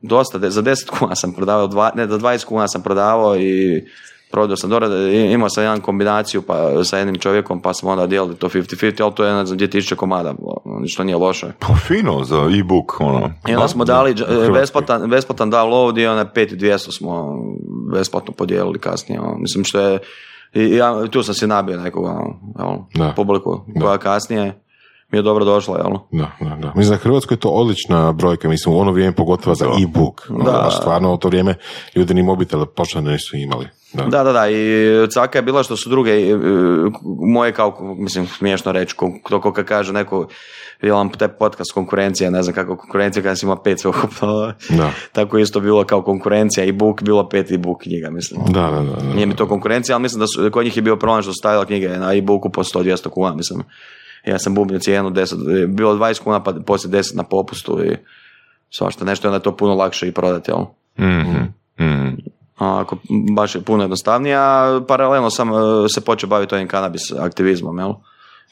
dosta, 0.00 0.50
za 0.50 0.62
10 0.62 0.98
kuna 0.98 1.14
sam 1.14 1.32
prodavao, 1.32 1.66
dva, 1.66 1.92
ne, 1.94 2.06
za 2.06 2.18
20 2.18 2.44
kuna 2.44 2.68
sam 2.68 2.82
prodavao 2.82 3.36
i 3.36 3.84
prodao 4.30 4.56
sam 4.56 4.70
dobro, 4.70 4.88
imao 5.08 5.48
sam 5.48 5.64
jedan 5.64 5.80
kombinaciju 5.80 6.42
pa, 6.42 6.84
sa 6.84 6.98
jednim 6.98 7.18
čovjekom 7.18 7.60
pa 7.62 7.74
smo 7.74 7.90
onda 7.90 8.06
dijelili 8.06 8.36
to 8.36 8.48
50-50, 8.48 9.02
ali 9.02 9.14
to 9.14 9.24
je 9.24 9.34
ne 9.34 9.46
znam 9.46 9.58
2000 9.58 9.94
komada, 9.94 10.34
ono, 10.64 10.86
što 10.86 11.04
nije 11.04 11.16
loše. 11.16 11.46
Pa 11.58 11.74
fino 11.74 12.24
za 12.24 12.36
e-book, 12.36 13.00
ono. 13.00 13.30
I 13.48 13.54
onda 13.54 13.68
smo 13.68 13.84
dali 13.84 14.14
besplatan, 14.52 15.10
besplatan 15.10 15.52
download 15.52 15.98
i 16.02 16.06
onda 16.06 16.24
5200 16.34 16.96
smo 16.98 17.38
besplatno 17.92 18.32
podijelili 18.32 18.78
kasnije. 18.78 19.20
ono. 19.20 19.36
Mislim 19.38 19.64
što 19.64 19.80
je, 19.80 19.98
i 20.54 20.76
ja 20.76 21.06
tu 21.10 21.22
sam 21.22 21.34
si 21.34 21.46
nabio 21.46 21.76
nekoga, 21.80 22.20
jel, 22.58 22.76
Da. 22.94 23.12
publiku 23.16 23.60
koja 23.80 23.98
kasnije 23.98 24.62
mi 25.10 25.18
je 25.18 25.22
dobro 25.22 25.44
došla, 25.44 25.78
jel? 25.78 25.92
Da, 26.10 26.30
da, 26.40 26.56
da. 26.56 26.72
Mislim 26.76 26.96
da 26.96 27.02
Hrvatskoj 27.02 27.34
je 27.34 27.38
to 27.40 27.48
odlična 27.48 28.12
brojka, 28.12 28.48
mislim 28.48 28.74
u 28.74 28.78
ono 28.78 28.92
vrijeme 28.92 29.16
pogotovo 29.16 29.54
za 29.54 29.66
e-book. 29.82 30.26
Ono, 30.30 30.44
Da. 30.44 30.70
stvarno 30.70 31.14
u 31.14 31.16
to 31.16 31.28
vrijeme 31.28 31.54
ljudi 31.94 32.14
ni 32.14 32.22
mobitele 32.22 32.66
počne 32.66 33.02
nisu 33.02 33.36
imali. 33.36 33.66
Da. 33.92 34.22
Da, 34.22 34.32
da, 34.32 34.50
i 34.50 34.56
caka 35.14 35.38
je 35.38 35.42
bila 35.42 35.62
što 35.62 35.76
su 35.76 35.90
druge, 35.90 36.10
e, 36.10 36.36
moje 37.26 37.52
kao, 37.52 37.94
mislim, 37.98 38.26
smiješno 38.26 38.72
reći, 38.72 38.96
to 39.28 39.40
ko 39.40 39.52
kad 39.52 39.64
kaže 39.64 39.92
neko, 39.92 40.28
je 40.82 40.92
vam 40.92 41.08
taj 41.10 41.28
podcast 41.28 41.72
konkurencija, 41.74 42.30
ne 42.30 42.42
znam 42.42 42.54
kako 42.54 42.76
konkurencija 42.76 43.22
kada 43.22 43.36
si 43.36 43.46
ima 43.46 43.56
pet 43.56 43.80
sveukupno, 43.80 44.52
Da. 44.68 44.90
tako 45.12 45.38
isto 45.38 45.60
bilo 45.60 45.84
kao 45.84 46.02
konkurencija 46.02 46.64
i 46.64 46.72
book, 46.72 47.02
bilo 47.02 47.28
pet 47.28 47.50
i 47.50 47.58
book 47.58 47.82
knjiga, 47.82 48.10
mislim. 48.10 48.40
Da, 48.48 48.70
da, 48.70 48.82
da, 48.82 49.06
da. 49.06 49.14
Nije 49.14 49.26
mi 49.26 49.36
to 49.36 49.48
konkurencija, 49.48 49.96
ali 49.96 50.02
mislim 50.02 50.20
da 50.20 50.26
su, 50.26 50.50
kod 50.52 50.64
njih 50.64 50.76
je 50.76 50.82
bio 50.82 50.96
problem 50.96 51.22
što 51.22 51.32
su 51.32 51.38
stavila 51.38 51.64
knjige 51.64 51.88
na 51.88 52.14
e-booku 52.14 52.50
po 52.50 52.62
100-200 52.62 53.08
kuna, 53.08 53.34
mislim. 53.34 53.62
Ja 54.26 54.38
sam 54.38 54.54
bubnio 54.54 54.78
cijenu 54.78 55.10
10, 55.10 55.66
bilo 55.66 55.94
20 55.94 56.22
kuna 56.22 56.42
pa 56.42 56.52
poslije 56.66 57.02
10 57.02 57.16
na 57.16 57.22
popustu 57.22 57.84
i 57.84 57.96
svašta 58.70 59.04
nešto, 59.04 59.26
i 59.26 59.28
onda 59.28 59.36
je 59.36 59.42
to 59.42 59.56
puno 59.56 59.74
lakše 59.74 60.08
i 60.08 60.12
prodati, 60.12 60.50
jel? 60.50 60.60
Mhm, 60.98 61.42
mhm. 61.80 62.08
A 62.58 62.80
Ako 62.80 62.96
baš 63.30 63.54
je 63.54 63.60
puno 63.60 63.82
jednostavnije, 63.82 64.36
a 64.36 64.80
paralelno 64.88 65.30
sam 65.30 65.48
e, 65.48 65.54
se 65.88 66.00
počeo 66.00 66.28
baviti 66.28 66.54
ovim 66.54 66.68
kanabis 66.68 67.02
aktivizmom, 67.12 67.78
jel? 67.78 67.92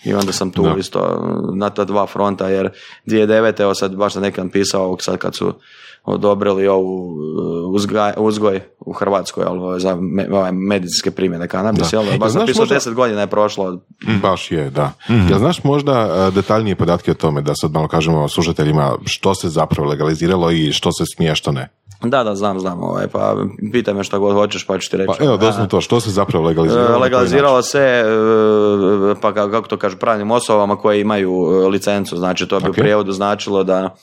I 0.05 0.15
onda 0.15 0.33
sam 0.33 0.51
tu 0.51 0.63
Da. 0.63 0.75
isto 0.79 0.99
e, 1.01 1.17
na 1.57 1.71
ta 1.71 1.85
dva 1.85 2.07
fronta, 2.07 2.49
jer 2.49 2.71
2009. 3.07 3.61
evo 3.61 3.75
sad 3.75 3.97
baš 3.97 4.13
sam 4.13 4.23
nekad 4.23 4.51
pisao 4.53 4.85
ovog 4.85 5.03
sad 5.03 5.17
kad 5.17 5.37
su 5.37 5.53
odobrili 6.05 6.69
ovu 6.69 7.11
e, 7.11 7.43
uzgaj, 7.67 8.13
uzgoj 8.17 8.61
u 8.81 8.93
Hrvatskoj, 8.93 9.45
jel, 9.45 9.79
za 9.79 9.97
me, 9.97 10.29
ovaj, 10.33 10.53
medicinske 10.53 11.11
primjene 11.11 11.49
kanabisa, 11.49 11.97
Da. 11.97 12.03
jel? 12.03 12.19
Baš 12.19 12.21
sam 12.23 12.31
Znaš 12.33 12.47
pisao 12.47 12.63
možda- 12.63 12.75
10 12.75 12.95
godina 12.95 13.21
je 13.21 13.27
prošlo. 13.27 13.79
Baš 14.23 14.53
je, 14.53 14.71
da. 14.71 14.93
Ja 15.31 15.39
znaš 15.39 15.65
možda 15.65 15.95
detaljnije 16.31 16.77
podatke 16.77 17.11
o 17.11 17.15
tome, 17.15 17.43
da 17.43 17.53
sad 17.55 17.73
malo 17.73 17.89
kažemo 17.89 18.29
slušateljima 18.29 18.93
što 19.05 19.35
se 19.35 19.49
zapravo 19.49 19.89
legaliziralo 19.89 20.51
i 20.51 20.73
što 20.73 20.93
se 20.93 21.05
smije, 21.17 21.35
što 21.35 21.53
ne. 21.53 21.69
Da, 22.05 22.25
da, 22.25 22.35
znam, 22.35 22.61
znam, 22.61 22.83
ovaj, 22.83 23.07
pa 23.09 23.37
pitaj 23.73 23.95
me 23.95 24.05
šta 24.05 24.19
god 24.19 24.33
hoćeš 24.35 24.67
pa 24.67 24.79
ću 24.79 24.91
ti 24.91 24.97
reći. 24.97 25.13
Pa 25.19 25.25
evo, 25.25 25.37
doslovno 25.37 25.67
to, 25.67 25.81
što 25.81 26.01
se 26.01 26.11
zapravo 26.11 26.47
legaliziralo? 26.47 26.85
E, 26.85 26.89
koji 26.89 27.03
Legaliziralo 27.03 27.63
se, 27.63 27.79
e, 27.81 28.05
pa 29.15 29.29
ka- 29.31 29.51
kako 29.51 29.69
to 29.69 29.77
kažu, 29.77 29.97
pravnim 29.97 30.31
osobama 30.31 30.77
koje 30.77 31.01
imaju 31.01 31.31
e, 31.31 31.69
licencu, 31.69 32.17
znači 32.17 32.49
to 32.49 32.61
bi 32.61 32.65
Ok. 32.65 32.71
u 32.71 32.75
prijevodu 32.75 33.13
značilo 33.13 33.65
da 33.65 33.95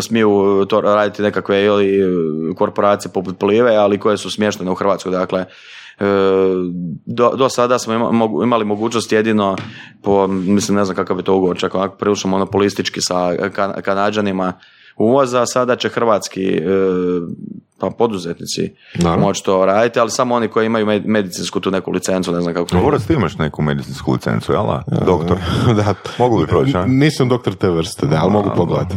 smiju 0.00 0.30
to 0.68 0.80
raditi 0.80 1.22
nekakve 1.22 1.64
ili 1.64 2.00
korporacije 2.54 3.12
poput 3.12 3.38
Plive, 3.38 3.76
ali 3.76 3.98
koje 3.98 4.16
su 4.16 4.30
smještene 4.30 4.70
u 4.70 4.74
Hrvatskoj, 4.74 5.12
dakle 5.12 5.44
do, 7.06 7.30
do 7.30 7.48
sada 7.48 7.78
smo 7.78 7.94
imali 8.42 8.64
mogućnost 8.64 9.12
jedino 9.12 9.56
po, 10.02 10.26
mislim 10.26 10.76
ne 10.76 10.84
znam 10.84 10.96
kakav 10.96 11.16
je 11.16 11.22
to 11.22 11.34
ugovor, 11.34 11.58
čak 11.58 11.74
onako 11.74 11.96
prilično 11.96 12.30
monopolistički 12.30 13.00
sa 13.00 13.14
kan- 13.52 13.82
Kanađanima 13.82 14.52
uvoza, 14.96 15.42
a 15.42 15.46
sada 15.46 15.76
će 15.76 15.88
hrvatski 15.88 16.44
e, 16.56 16.60
pa 17.78 17.90
poduzetnici 17.90 18.70
Naravno. 18.94 19.26
moći 19.26 19.44
to 19.44 19.64
raditi, 19.64 20.00
ali 20.00 20.10
samo 20.10 20.34
oni 20.34 20.48
koji 20.48 20.66
imaju 20.66 20.86
med- 20.86 21.06
medicinsku 21.06 21.60
tu 21.60 21.70
neku 21.70 21.90
licencu, 21.90 22.32
ne 22.32 22.40
znam 22.40 22.54
kako 22.54 22.68
to 22.68 22.78
Govorac, 22.78 23.02
ti 23.06 23.12
imaš 23.12 23.38
neku 23.38 23.62
medicinsku 23.62 24.12
licencu, 24.12 24.52
jel? 24.52 24.66
da? 24.66 25.04
Doktor. 25.06 25.36
da. 25.76 25.94
Mogu 26.18 26.38
li 26.38 26.46
proći, 26.46 26.76
a? 26.76 26.86
Nisam 26.86 27.28
doktor 27.28 27.54
te 27.54 27.70
vrste, 27.70 28.06
da, 28.06 28.18
ali 28.22 28.32
mogu 28.32 28.50
pogledati. 28.56 28.96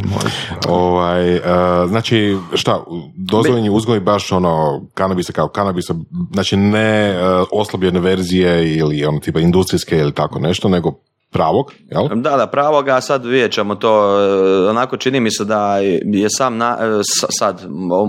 Ovaj, 0.68 1.36
e, 1.36 1.40
znači, 1.88 2.36
šta, 2.54 2.80
dozvoljen 3.16 3.64
je 3.64 3.70
uzgoj 3.70 4.00
baš 4.00 4.32
ono, 4.32 4.82
kanabisa 4.94 5.32
kao 5.32 5.48
kanabisa, 5.48 5.94
znači 6.32 6.56
ne 6.56 7.10
e, 7.10 7.16
oslabljene 7.52 8.00
verzije 8.00 8.76
ili 8.76 9.04
ono 9.04 9.18
tipa 9.18 9.40
industrijske 9.40 9.98
ili 9.98 10.12
tako 10.12 10.38
nešto, 10.38 10.68
nego 10.68 10.94
pravog, 11.30 11.72
jel? 11.90 12.08
Da, 12.14 12.36
da, 12.36 12.46
pravo 12.46 12.82
ga, 12.82 13.00
sad 13.00 13.24
vidjet 13.24 13.52
ćemo 13.52 13.74
to, 13.74 14.20
e, 14.20 14.68
onako 14.68 14.96
čini 14.96 15.20
mi 15.20 15.30
se 15.30 15.44
da 15.44 15.78
je 16.04 16.28
sam 16.36 16.56
na, 16.56 16.78
e, 16.80 17.00
sad 17.38 17.66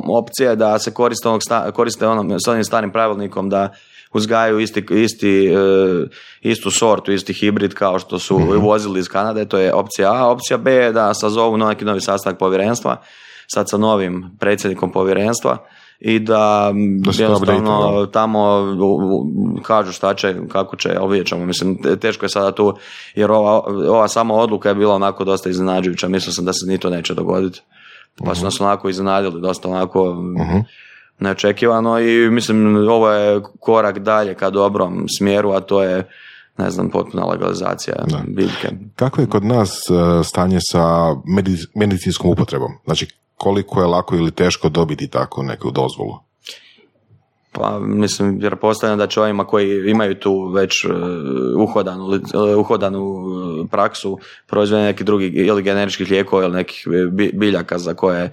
opcija 0.08 0.56
da 0.56 0.80
se 0.80 0.94
koriste, 0.94 1.30
onog 1.30 1.42
koriste 1.74 2.08
onom, 2.08 2.40
s 2.46 2.48
onim 2.48 2.64
starim 2.64 2.92
pravilnikom 2.92 3.50
da 3.50 3.74
uzgajaju 4.14 4.60
isti, 4.60 4.86
isti, 4.90 5.48
e, 5.48 5.58
istu 6.42 6.72
sortu, 6.72 7.12
isti 7.12 7.34
hibrid 7.34 7.74
kao 7.74 8.00
što 8.00 8.20
su 8.20 8.36
uvozili 8.36 9.00
iz 9.00 9.08
Kanade, 9.08 9.46
to 9.46 9.58
je 9.58 9.74
opcija 9.74 10.14
A. 10.14 10.28
Opcija 10.32 10.58
B 10.58 10.74
je 10.74 10.92
da 10.92 11.14
sazovu 11.14 11.58
neki 11.58 11.86
novi 11.86 12.02
sastanak 12.02 12.40
povjerenstva, 12.40 13.02
sad 13.48 13.70
sa 13.70 13.78
novim 13.78 14.38
predsjednikom 14.40 14.92
povjerenstva 14.92 15.58
i 16.00 16.20
da, 16.20 16.72
Da 17.00 17.24
jednostavno 17.24 18.06
tamo 18.06 18.66
kažu 19.64 19.92
šta 19.92 20.14
će, 20.14 20.36
kako 20.48 20.76
će, 20.76 20.96
ali 21.00 21.10
vidjet 21.10 21.28
ćemo. 21.28 21.46
Mislim, 21.46 21.82
te- 21.82 21.96
teško 21.96 22.26
je 22.26 22.30
sada 22.30 22.52
tu, 22.52 22.74
jer 23.16 23.32
ova, 23.32 23.52
ova 23.90 24.08
sama 24.08 24.34
odluka 24.34 24.70
je 24.70 24.76
bila 24.76 24.96
onako 24.96 25.24
dosta 25.24 25.50
iznenađujuća. 25.50 26.08
Mislio 26.08 26.34
sam 26.34 26.46
da 26.46 26.54
se 26.54 26.66
ni 26.66 26.78
to 26.78 26.90
neće 26.90 27.14
dogoditi. 27.14 27.62
Pa 28.18 28.36
su 28.36 28.44
nas 28.44 28.62
onako 28.62 28.90
iznenadili, 28.90 29.42
dosta 29.42 29.70
onako 29.70 30.16
neočekivano 31.20 32.00
i 32.00 32.30
mislim 32.30 32.78
ovo 32.90 33.10
je 33.10 33.42
korak 33.60 34.00
dalje 34.00 34.34
ka 34.36 34.50
dobrom 34.50 35.06
smjeru, 35.18 35.52
a 35.52 35.60
to 35.60 35.84
je 35.84 36.10
ne 36.58 36.70
znam, 36.70 36.90
potpuna 36.90 37.26
legalizacija 37.26 37.96
biljke. 38.28 38.68
Kako 38.96 39.22
je 39.22 39.28
kod 39.28 39.44
nas 39.46 39.72
e, 39.90 39.94
stanje 40.24 40.60
sa 40.62 40.80
medi- 41.28 41.68
medicinskom 41.76 42.32
upotrebom? 42.32 42.72
Znači, 42.86 43.08
koliko 43.40 43.82
je 43.82 43.88
lako 43.88 44.16
ili 44.16 44.32
teško 44.32 44.70
dobiti 44.70 45.08
tako 45.08 45.44
neku 45.44 45.72
dozvolu? 45.72 46.14
Pa 47.52 47.80
mislim, 47.80 48.40
jer 48.42 48.56
postavljam 48.56 48.98
da 48.98 49.08
će 49.08 49.22
ovima 49.22 49.44
koji 49.44 49.90
imaju 49.90 50.16
tu 50.16 50.46
već 50.46 50.86
e, 50.86 50.88
uhodanu, 51.58 52.14
e, 52.14 52.56
uhodanu 52.56 53.16
e, 53.66 53.68
praksu 53.68 54.18
proizvode 54.48 54.84
neki 54.84 55.04
drugi 55.04 55.26
ili 55.26 55.64
generičkih 55.64 56.12
lijekova 56.12 56.44
ili 56.44 56.54
nekih 56.54 56.84
bi- 57.12 57.32
biljaka 57.34 57.78
za 57.78 57.94
koje 57.94 58.32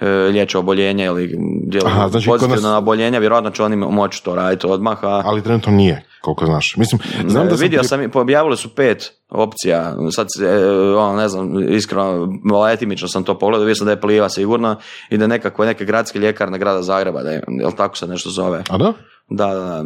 e, 0.00 0.06
liječe 0.08 0.58
oboljenje 0.58 1.04
ili 1.04 1.26
djeluju 1.62 1.94
znači 2.10 2.26
pozitivno 2.26 2.54
nas- 2.54 2.62
na 2.62 2.78
oboljenje, 2.78 3.20
vjerojatno 3.20 3.50
će 3.50 3.62
oni 3.62 3.76
moći 3.76 4.24
to 4.24 4.34
raditi 4.34 4.66
odmah, 4.66 5.04
a 5.04 5.22
Ali 5.24 5.42
trenutno 5.42 5.72
nije, 5.72 6.04
koliko 6.20 6.46
znaš. 6.46 6.76
Mislim, 6.76 7.00
znam 7.20 7.44
da 7.44 7.50
sam 7.50 7.62
vidio 7.62 7.82
sam, 7.82 8.02
i- 8.02 8.08
objavili 8.14 8.56
su 8.56 8.68
pet 8.68 9.12
opcija, 9.28 9.96
sad 10.14 10.26
e, 10.42 10.66
ono, 10.96 11.16
ne 11.16 11.28
znam, 11.28 11.72
iskreno, 11.72 12.28
malo 12.44 12.68
etimično 12.68 13.08
sam 13.08 13.24
to 13.24 13.38
pogledao, 13.38 13.64
vidio 13.64 13.74
sam 13.74 13.84
da 13.84 13.90
je 13.90 14.00
Pliva 14.00 14.28
sigurno 14.28 14.76
i 15.10 15.18
da 15.18 15.26
nekakve 15.26 15.66
neke 15.66 15.84
gradske 15.84 16.18
ljekarne 16.18 16.58
grada 16.58 16.82
Zagreba, 16.82 17.22
da 17.22 17.30
je, 17.30 17.42
jel 17.48 17.72
tako 17.76 17.96
se 17.96 18.06
nešto 18.06 18.30
zove? 18.30 18.62
A 18.68 18.78
da? 18.78 18.92
Da, 19.28 19.46
da, 19.46 19.54
da. 19.54 19.84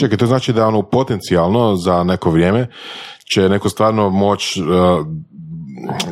Čekaj, 0.00 0.18
to 0.18 0.26
znači 0.26 0.52
da 0.52 0.66
ono 0.66 0.82
potencijalno 0.82 1.76
za 1.76 2.04
neko 2.04 2.30
vrijeme 2.30 2.68
će 3.24 3.48
neko 3.48 3.68
stvarno 3.68 4.10
moć, 4.10 4.56
uh, 4.56 4.66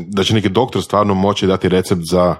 da 0.07 0.25
će 0.25 0.35
neki 0.35 0.49
doktor 0.49 0.83
stvarno 0.83 1.15
moći 1.15 1.47
dati 1.47 1.69
recept 1.69 2.03
za 2.11 2.37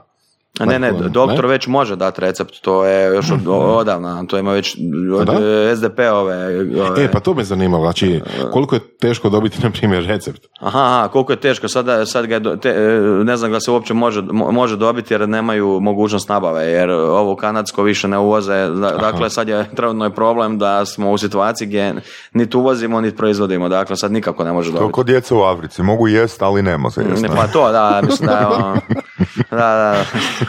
Ne, 0.61 0.79
ne, 0.79 0.93
doktor 0.93 1.47
već 1.47 1.67
može 1.67 1.97
dati 1.97 2.21
recept, 2.21 2.61
to 2.61 2.85
je 2.85 3.15
još 3.15 3.31
od, 3.31 3.41
odavna, 3.49 4.25
to 4.25 4.39
ima 4.39 4.53
već 4.53 4.77
od 5.15 5.29
SDP-ove. 5.75 6.37
ove- 6.81 7.05
E, 7.05 7.11
pa 7.11 7.21
to 7.21 7.35
me 7.35 7.45
zanimalo, 7.45 7.85
znači 7.85 8.21
koliko 8.53 8.75
je 8.75 8.81
teško 8.91 9.29
dobiti, 9.31 9.63
na 9.63 9.71
primjer, 9.71 10.07
recept? 10.07 10.43
Aha, 10.61 10.79
aha, 10.81 11.09
koliko 11.09 11.33
je 11.33 11.37
teško, 11.39 11.69
sada, 11.69 12.07
sad 12.07 12.27
ga 12.27 12.35
je 12.35 12.61
te, 12.61 12.69
e, 12.69 12.91
ne 13.21 13.37
znam 13.37 13.53
da 13.53 13.61
se 13.61 13.71
uopće 13.71 13.95
može, 13.95 14.21
mo- 14.23 14.51
može 14.51 14.77
dobiti 14.77 15.15
jer 15.15 15.29
nemaju 15.29 15.79
mogućnost 15.81 16.29
nabave, 16.29 16.65
jer 16.65 16.91
ovo 16.91 17.37
kanadsko 17.37 17.83
više 17.83 18.09
ne 18.09 18.19
uvoze, 18.19 18.53
Da- 18.69 18.91
dakle 18.93 19.31
sad 19.31 19.49
je 19.49 19.65
trenutno 19.71 20.05
je 20.05 20.11
problem 20.11 20.59
da 20.59 20.85
smo 20.85 21.11
u 21.11 21.19
situaciji 21.19 21.67
gdje 21.67 21.95
niti 22.33 22.57
uvozimo, 22.57 23.01
niti 23.01 23.17
proizvodimo, 23.17 23.69
dakle 23.69 23.97
sad 23.97 24.13
nikako 24.13 24.45
ne 24.45 24.53
može 24.53 24.71
To 24.71 24.75
dobiti. 24.75 24.93
kod 24.93 25.07
djeca 25.07 25.37
u 25.37 25.43
Africi, 25.43 25.83
mogu 25.83 26.09
jest, 26.09 26.43
ali 26.43 26.63
ne 26.63 26.79
može 26.79 27.01
jest. 27.01 27.23
Ne, 27.23 27.29
ne? 27.29 27.37
pa 27.37 27.47
to, 27.47 27.73
da, 27.73 28.01
mislim 28.03 28.29
da 28.29 28.49
ono, 28.51 28.77
da, 29.51 29.57
da, 29.57 29.95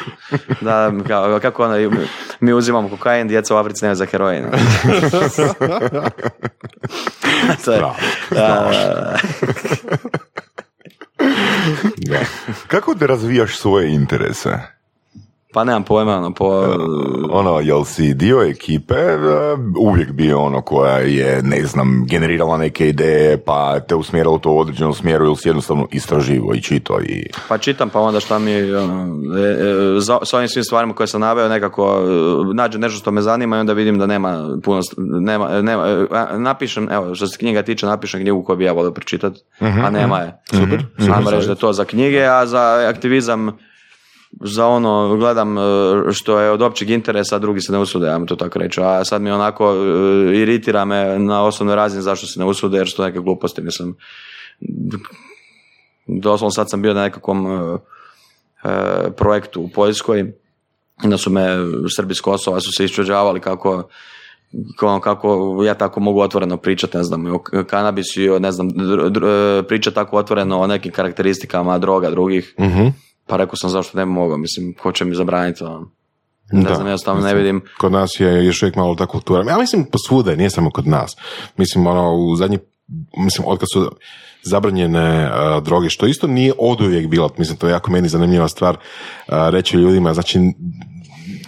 da, 0.61 0.91
kao, 1.07 1.39
kako 1.39 1.63
ono, 1.63 1.91
mi 2.39 2.53
uzimamo 2.53 2.89
kokain, 2.89 3.27
djeca 3.27 3.55
u 3.55 3.57
Africi 3.57 3.85
nemaju 3.85 3.95
za 3.95 4.05
heroin. 4.05 4.43
to 7.65 7.71
je, 7.73 7.79
da, 7.79 7.89
da, 8.29 8.69
da. 8.93 9.17
Da. 11.97 12.19
Kako 12.67 12.93
da 12.93 13.05
razvijaš 13.05 13.57
svoje 13.57 13.93
interese? 13.93 14.72
Pa 15.53 15.63
nemam 15.63 15.83
pojma, 15.83 16.17
ono, 16.17 16.33
po, 16.33 16.63
Ono, 17.31 17.59
jel 17.59 17.83
si 17.83 18.13
dio 18.13 18.41
ekipe, 18.41 18.95
e, 18.95 19.17
uvijek 19.79 20.11
bio 20.11 20.39
ono 20.39 20.61
koja 20.61 20.97
je, 20.97 21.41
ne 21.43 21.65
znam, 21.65 22.05
generirala 22.09 22.57
neke 22.57 22.89
ideje, 22.89 23.37
pa 23.37 23.79
te 23.79 23.95
usmjerila 23.95 24.35
u 24.35 24.39
to 24.39 24.51
u 24.51 24.59
određenom 24.59 24.93
smjeru 24.93 25.25
ili 25.25 25.35
si 25.35 25.49
jednostavno 25.49 25.87
istraživo 25.91 26.53
i 26.53 26.61
čito 26.61 26.99
i... 27.01 27.29
Pa 27.47 27.57
čitam, 27.57 27.89
pa 27.89 27.99
onda 27.99 28.19
šta 28.19 28.39
mi, 28.39 28.73
ono, 28.73 29.07
e, 29.37 29.41
e, 29.41 29.99
za, 29.99 30.19
s 30.23 30.33
ovim 30.33 30.47
svim 30.47 30.63
stvarima 30.63 30.93
koje 30.93 31.07
sam 31.07 31.21
naveo, 31.21 31.49
nekako 31.49 32.01
e, 32.51 32.55
nađem 32.55 32.81
nešto 32.81 32.99
što 32.99 33.11
me 33.11 33.21
zanima 33.21 33.57
i 33.57 33.59
onda 33.59 33.73
vidim 33.73 33.99
da 33.99 34.05
nema 34.05 34.57
puno, 34.63 34.81
nema, 34.97 35.61
nema, 35.61 35.87
e, 35.87 36.05
a, 36.11 36.37
napišem, 36.37 36.91
evo, 36.91 37.15
što 37.15 37.27
se 37.27 37.37
knjiga 37.37 37.63
tiče, 37.63 37.85
napišem 37.85 38.21
knjigu 38.21 38.43
koju 38.43 38.57
bi 38.57 38.65
ja 38.65 38.73
volio 38.73 38.91
pročitati, 38.91 39.39
a 39.59 39.89
nema 39.89 40.19
je. 40.19 40.41
Super. 40.51 40.85
Ajmo 41.15 41.31
reći 41.31 41.45
da 41.45 41.51
je 41.51 41.59
to 41.59 41.73
za 41.73 41.85
knjige, 41.85 42.25
a 42.25 42.45
za 42.45 42.85
aktivizam, 42.89 43.57
za 44.41 44.67
ono, 44.67 45.15
gledam 45.17 45.57
e, 45.57 45.61
što 46.11 46.39
je 46.39 46.51
od 46.51 46.61
općeg 46.61 46.89
interesa, 46.89 47.35
a 47.35 47.39
drugi 47.39 47.61
se 47.61 47.71
ne 47.71 47.79
usude, 47.79 48.09
ajmo 48.09 48.25
to 48.25 48.35
tako 48.35 48.59
reći. 48.59 48.81
A 48.83 49.05
sad 49.05 49.21
mi 49.21 49.31
onako 49.31 49.73
e, 49.73 50.37
iritira 50.37 50.85
me 50.85 51.19
na 51.19 51.43
osobnoj 51.43 51.75
razini 51.75 52.01
zašto 52.01 52.27
se 52.27 52.39
ne 52.39 52.45
usude, 52.45 52.77
jer 52.77 52.89
su 52.89 52.95
to 52.97 53.03
neke 53.03 53.19
gluposti, 53.19 53.61
mislim. 53.61 53.95
Doslovno 56.07 56.51
sad 56.51 56.69
sam 56.69 56.81
bio 56.81 56.93
na 56.93 57.03
nekakvom 57.03 57.47
e, 57.47 57.77
projektu 59.17 59.61
u 59.61 59.69
Poljskoj, 59.69 60.33
da 61.03 61.17
su 61.17 61.29
me 61.29 61.47
Srbi 61.95 62.15
s 62.15 62.21
Kosova 62.21 62.59
su 62.59 62.71
se 62.77 62.85
iščuđavali 62.85 63.39
kako 63.39 63.89
kako, 64.77 64.99
kako 64.99 65.59
ja 65.65 65.73
tako 65.73 65.99
mogu 65.99 66.19
otvoreno 66.19 66.57
pričati, 66.57 66.97
ne 66.97 67.03
znam, 67.03 67.35
o 67.35 67.39
kanabisu 67.67 68.21
i 68.21 68.29
o, 68.29 68.39
ne 68.39 68.51
znam, 68.51 68.69
dr- 68.69 69.63
pričati 69.63 69.95
tako 69.95 70.17
otvoreno 70.17 70.59
o 70.59 70.67
nekim 70.67 70.91
karakteristikama 70.91 71.77
droga 71.77 72.09
drugih. 72.09 72.55
Mhm. 72.59 72.87
Pa 73.27 73.37
rekao 73.37 73.55
sam 73.55 73.69
zašto 73.69 73.97
ne 73.97 74.05
bi 74.05 74.11
mogao, 74.11 74.37
mislim, 74.37 74.73
ko 74.73 74.91
će 74.91 75.05
mi 75.05 75.15
zabraniti 75.15 75.63
ono. 75.63 75.89
Ne 76.51 76.63
Da, 76.63 76.75
znam, 76.75 76.87
jednostavno 76.87 77.21
ne 77.21 77.25
mislim, 77.25 77.37
vidim. 77.37 77.61
Kod 77.79 77.91
nas 77.91 78.09
je 78.19 78.45
još 78.45 78.63
uvijek 78.63 78.75
malo 78.75 78.95
ta 78.95 79.05
kultura. 79.05 79.51
Ja 79.51 79.57
mislim 79.57 79.85
posvuda, 79.85 80.31
je, 80.31 80.37
nije 80.37 80.49
samo 80.49 80.71
kod 80.71 80.87
nas. 80.87 81.11
Mislim, 81.57 81.87
ono, 81.87 82.13
u 82.15 82.35
zadnji, 82.35 82.59
mislim, 83.17 83.47
od 83.47 83.59
kad 83.59 83.67
su 83.73 83.91
zabranjene 84.43 85.25
uh, 85.25 85.63
droge, 85.63 85.89
što 85.89 86.07
isto 86.07 86.27
nije 86.27 86.53
oduvijek 86.59 87.07
bilo, 87.07 87.29
mislim, 87.37 87.57
to 87.57 87.67
je 87.67 87.71
jako 87.71 87.91
meni 87.91 88.07
zanimljiva 88.09 88.47
stvar 88.47 88.75
uh, 88.77 89.33
reći 89.49 89.77
ljudima, 89.77 90.13
znači, 90.13 90.39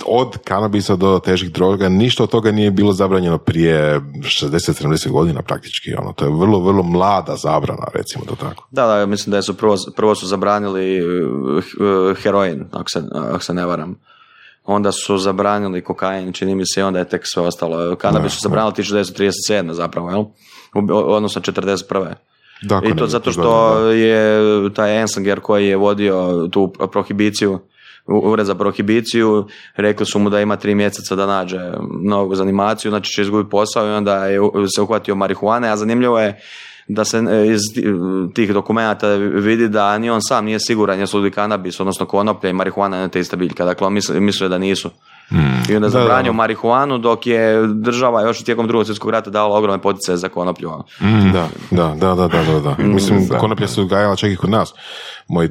od 0.05 0.37
kanabisa 0.43 0.95
do 0.95 1.19
težih 1.19 1.51
droga, 1.51 1.89
ništa 1.89 2.23
od 2.23 2.29
toga 2.29 2.51
nije 2.51 2.71
bilo 2.71 2.93
zabranjeno 2.93 3.37
prije 3.37 3.99
60-70 3.99 5.09
godina 5.09 5.41
praktički, 5.41 5.95
ono, 5.95 6.13
to 6.13 6.25
je 6.25 6.31
vrlo, 6.31 6.59
vrlo 6.59 6.83
mlada 6.83 7.35
zabrana, 7.35 7.87
recimo 7.93 8.25
to 8.25 8.35
tako. 8.35 8.67
Da, 8.71 8.87
da, 8.87 9.05
mislim 9.05 9.31
da 9.31 9.41
su 9.41 9.57
prvo, 9.57 9.75
prvo 9.95 10.15
su 10.15 10.27
zabranili 10.27 11.01
uh, 11.01 11.63
heroin, 12.23 12.65
ako 12.71 12.89
se, 12.89 13.03
ako 13.13 13.43
se 13.43 13.53
ne 13.53 13.65
varam. 13.65 13.95
Onda 14.65 14.91
su 14.91 15.17
zabranili 15.17 15.83
kokain, 15.83 16.33
čini 16.33 16.55
mi 16.55 16.65
se, 16.65 16.79
i 16.79 16.83
onda 16.83 16.99
je 16.99 17.09
tek 17.09 17.21
sve 17.23 17.43
ostalo. 17.43 17.95
Kanabis 17.95 18.33
su 18.33 18.39
zabranili 18.43 18.73
1937. 18.73 19.71
zapravo, 19.71 20.09
jel? 20.09 20.25
Odnosno 20.91 21.41
41. 21.41 22.13
Dakle, 22.61 22.89
I 22.89 22.95
to 22.95 23.07
zato 23.07 23.31
što 23.31 23.79
je 23.89 24.39
taj 24.73 25.01
Ensinger 25.01 25.39
koji 25.39 25.67
je 25.67 25.75
vodio 25.75 26.47
tu 26.51 26.73
prohibiciju, 26.91 27.59
ured 28.07 28.45
za 28.45 28.55
prohibiciju, 28.55 29.47
rekli 29.75 30.05
su 30.05 30.19
mu 30.19 30.29
da 30.29 30.41
ima 30.41 30.55
tri 30.55 30.75
mjeseca 30.75 31.15
da 31.15 31.25
nađe 31.25 31.59
novu 32.03 32.35
zanimaciju, 32.35 32.91
znači 32.91 33.11
će 33.11 33.21
izgubiti 33.21 33.49
posao 33.49 33.87
i 33.87 33.91
onda 33.91 34.25
je 34.25 34.39
se 34.75 34.81
uhvatio 34.81 35.15
marihuane, 35.15 35.69
a 35.69 35.77
zanimljivo 35.77 36.19
je 36.19 36.39
da 36.87 37.05
se 37.05 37.17
e, 37.17 37.47
iz 37.47 37.59
ti- 37.75 37.85
tih 38.33 38.53
dokumenata 38.53 39.07
vidi 39.15 39.67
da 39.67 39.97
ni 39.97 40.09
on 40.09 40.21
sam 40.21 40.45
nije 40.45 40.59
siguran 40.59 40.99
jesu 40.99 41.19
li 41.19 41.31
kanabis, 41.31 41.79
odnosno 41.79 42.05
konoplja 42.05 42.49
i 42.49 42.53
marihuana 42.53 43.01
ne 43.01 43.09
te 43.09 43.19
ista 43.19 43.35
biljka, 43.35 43.65
dakle 43.65 43.87
on 43.87 43.93
mislio 44.19 44.49
da 44.49 44.57
nisu. 44.57 44.89
I 45.69 45.75
onda 45.75 45.79
Da, 45.85 45.89
zabranio 45.89 46.31
da. 46.31 46.35
marihuanu 46.35 46.97
dok 46.97 47.27
je 47.27 47.67
država 47.67 48.21
još 48.21 48.43
tijekom 48.43 48.67
drugog 48.67 48.85
svjetskog 48.85 49.11
rata 49.11 49.29
davala 49.29 49.57
ogromne 49.57 49.81
poticaje 49.81 50.17
za 50.17 50.29
konoplju. 50.29 50.71
Da, 51.33 51.47
da, 51.71 51.95
da, 51.95 52.15
da, 52.15 52.27
da, 52.27 52.43
da, 52.43 52.59
da. 52.59 52.75
Mislim, 52.83 53.29
konoplja 53.39 53.67
se 53.67 53.81
uzgajala 53.81 54.15
čak 54.15 54.31
i 54.31 54.35
kod 54.35 54.49
nas. 54.49 54.73
Moj 55.27 55.49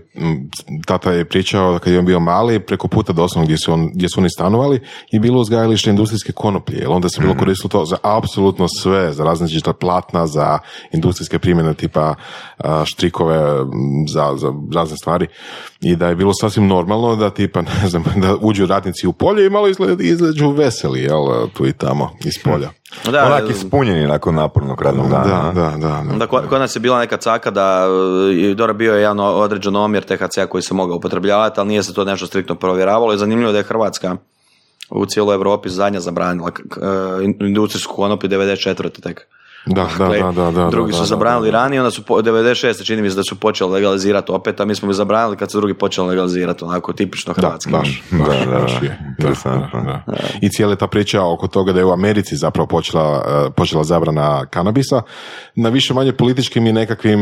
tata 0.86 1.12
je 1.12 1.24
pričao 1.24 1.72
da 1.72 1.78
kad 1.78 1.92
je 1.92 1.98
on 1.98 2.04
bio 2.04 2.20
mali, 2.20 2.60
preko 2.60 2.88
puta 2.88 3.12
doslovno 3.12 3.44
gdje 3.46 3.58
su, 3.58 3.72
on, 3.72 3.90
gdje 3.94 4.08
su 4.08 4.20
oni 4.20 4.30
stanovali, 4.30 4.80
je 5.10 5.20
bilo 5.20 5.40
uzgajalište 5.40 5.90
industrijske 5.90 6.32
konoplje, 6.32 6.78
jer 6.78 6.88
onda 6.88 7.08
se 7.08 7.20
bilo 7.20 7.34
koristilo 7.34 7.68
to 7.68 7.84
za 7.84 7.96
apsolutno 8.02 8.66
sve, 8.68 9.12
za 9.12 9.24
različita 9.24 9.72
platna, 9.72 10.26
za 10.26 10.58
industrijske 10.92 11.38
primjene 11.38 11.74
tipa 11.74 12.14
štrikove 12.84 13.64
za, 14.08 14.32
za 14.36 14.52
razne 14.74 14.96
stvari 14.96 15.26
i 15.84 15.96
da 15.96 16.08
je 16.08 16.16
bilo 16.16 16.32
sasvim 16.34 16.66
normalno 16.66 17.16
da 17.16 17.30
tipa, 17.30 17.62
ne 17.62 17.88
znam, 17.88 18.04
da 18.22 18.36
uđu 18.40 18.66
radnici 18.66 19.06
u 19.06 19.12
polje 19.12 19.46
i 19.46 19.50
malo 19.50 19.68
izađu 20.00 20.50
veseli, 20.50 21.00
jel, 21.00 21.48
tu 21.52 21.66
i 21.66 21.72
tamo, 21.72 22.10
iz 22.24 22.34
polja. 22.44 22.70
Da, 23.04 23.24
Onak 23.24 23.50
ispunjeni 23.50 24.06
nakon 24.06 24.34
napornog 24.34 24.82
radnog 24.82 25.10
dana. 25.10 25.52
Da, 25.52 25.60
da, 25.60 25.76
da. 25.76 26.02
da. 26.10 26.18
Da, 26.18 26.26
kod 26.26 26.48
kod 26.48 26.60
nas 26.60 26.76
je 26.76 26.80
bila 26.80 26.98
neka 26.98 27.16
caka 27.16 27.50
da 27.50 27.86
dobro 28.56 28.74
bio 28.74 28.94
je 28.94 29.00
jedan 29.00 29.20
određen 29.20 29.76
omjer 29.76 30.02
THC-a 30.02 30.46
koji 30.46 30.62
se 30.62 30.74
mogao 30.74 30.96
upotrebljavati, 30.96 31.60
ali 31.60 31.68
nije 31.68 31.82
se 31.82 31.94
to 31.94 32.04
nešto 32.04 32.26
striktno 32.26 32.54
provjeravalo 32.54 33.14
i 33.14 33.18
zanimljivo 33.18 33.52
da 33.52 33.58
je 33.58 33.64
Hrvatska 33.64 34.16
u 34.90 35.06
cijeloj 35.06 35.34
Europi 35.34 35.68
zadnja 35.68 36.00
zabranila 36.00 36.50
industrijsku 37.40 37.94
konoplju 37.94 38.30
94. 38.30 39.00
tek. 39.00 39.26
Da, 39.66 39.74
da, 39.98 40.04
Dakle, 40.04 40.18
da, 40.18 40.32
da, 40.32 40.50
da, 40.50 40.70
drugi 40.70 40.90
da, 40.92 40.96
su 40.96 41.02
da, 41.02 41.06
zabranili 41.06 41.50
ranije, 41.50 41.80
onda 41.80 41.90
su 41.90 42.02
po, 42.02 42.22
96. 42.22 42.86
čini 42.86 43.02
mi 43.02 43.10
se 43.10 43.16
da 43.16 43.22
su 43.28 43.40
počeli 43.40 43.72
legalizirati 43.72 44.32
opet, 44.32 44.60
a 44.60 44.64
mi 44.64 44.74
smo 44.74 44.88
bi 44.88 44.94
zabranili 44.94 45.36
kad 45.36 45.50
su 45.50 45.58
drugi 45.58 45.74
počeli 45.74 46.08
legalizirati, 46.08 46.64
onako 46.64 46.92
tipično 46.92 47.34
hrvatski. 47.34 47.70
Da, 47.72 47.78
baš, 47.78 48.02
Da, 48.10 48.18
baš, 48.18 48.46
da, 48.46 48.58
baš 48.58 48.80
da. 48.80 48.86
je. 48.86 48.98
Da, 49.18 49.28
Interesantno. 49.28 49.80
da, 49.80 50.02
da. 50.06 50.16
I 50.40 50.48
cijela 50.48 50.76
ta 50.76 50.86
priča 50.86 51.22
oko 51.22 51.48
toga 51.48 51.72
da 51.72 51.78
je 51.78 51.84
u 51.84 51.92
Americi 51.92 52.36
zapravo 52.36 52.66
počela, 52.66 53.24
eh, 53.26 53.50
počela 53.50 53.84
zabrana 53.84 54.46
kanabisa 54.46 55.02
na 55.54 55.68
više 55.68 55.94
manje 55.94 56.12
političkim 56.12 56.66
i 56.66 56.72
nekakvim 56.72 57.20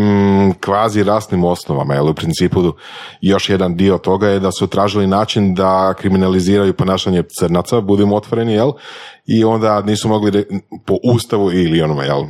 kvazi 0.60 1.02
rasnim 1.02 1.44
osnovama, 1.44 1.94
jer 1.94 2.02
u 2.02 2.14
principu 2.14 2.72
još 3.20 3.48
jedan 3.48 3.76
dio 3.76 3.98
toga 3.98 4.28
je 4.28 4.40
da 4.40 4.52
su 4.52 4.66
tražili 4.66 5.06
način 5.06 5.54
da 5.54 5.94
kriminaliziraju 5.98 6.74
ponašanje 6.74 7.22
crnaca, 7.38 7.80
budimo 7.80 8.16
otvoreni, 8.16 8.52
jel? 8.52 8.72
I 9.26 9.44
onda 9.44 9.82
nisu 9.82 10.08
mogli 10.08 10.30
re- 10.30 10.44
po 10.86 10.96
ustavu 11.04 11.52
ili 11.52 11.82
onome, 11.82 12.04
jel, 12.04 12.22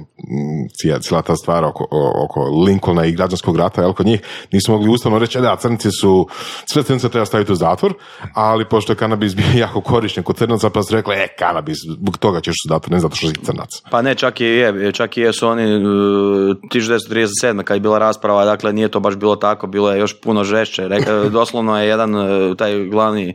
cijela 1.00 1.22
ta 1.22 1.36
stvar 1.36 1.64
oko, 1.64 1.88
oko 2.24 2.44
Lincolna 2.66 3.06
i 3.06 3.12
građanskog 3.12 3.56
rata, 3.56 3.80
jel, 3.82 3.92
kod 3.92 4.06
njih, 4.06 4.20
nisu 4.52 4.72
mogli 4.72 4.88
ustavno 4.90 5.18
reći, 5.18 5.38
"E 5.38 5.40
da, 5.40 5.56
crnci 5.56 5.88
su, 6.00 6.28
sve 6.72 6.82
crnce 6.82 7.08
treba 7.08 7.26
staviti 7.26 7.52
u 7.52 7.54
zatvor, 7.54 7.94
ali 8.34 8.68
pošto 8.68 8.92
je 8.92 8.96
kanabis 8.96 9.34
bio 9.36 9.46
jako 9.54 9.80
korišten 9.80 10.22
kod 10.24 10.36
crnaca, 10.36 10.70
pa 10.70 10.82
su 10.82 10.94
rekli, 10.94 11.14
e, 11.14 11.26
kanabis, 11.38 11.76
zbog 11.98 12.18
toga 12.18 12.40
ćeš 12.40 12.54
u 12.66 12.68
zatvor, 12.68 12.92
ne 12.92 13.00
zato 13.00 13.16
što 13.16 13.28
si 13.28 13.34
crnac. 13.44 13.68
Pa 13.90 14.02
ne, 14.02 14.14
čak 14.14 14.40
i 14.40 14.44
je, 14.44 14.92
čak 14.92 15.16
i 15.16 15.20
jesu 15.20 15.48
oni 15.48 15.76
uh, 15.76 15.82
1937. 15.82 17.62
kad 17.62 17.74
je 17.76 17.80
bila 17.80 17.98
rasprava, 17.98 18.44
dakle 18.44 18.72
nije 18.72 18.88
to 18.88 19.00
baš 19.00 19.16
bilo 19.16 19.36
tako, 19.36 19.66
bilo 19.66 19.92
je 19.92 19.98
još 19.98 20.20
puno 20.20 20.44
žešće. 20.44 20.88
Doslovno 21.30 21.80
je 21.80 21.88
jedan 21.88 22.14
uh, 22.14 22.56
taj 22.56 22.84
glavni 22.84 23.34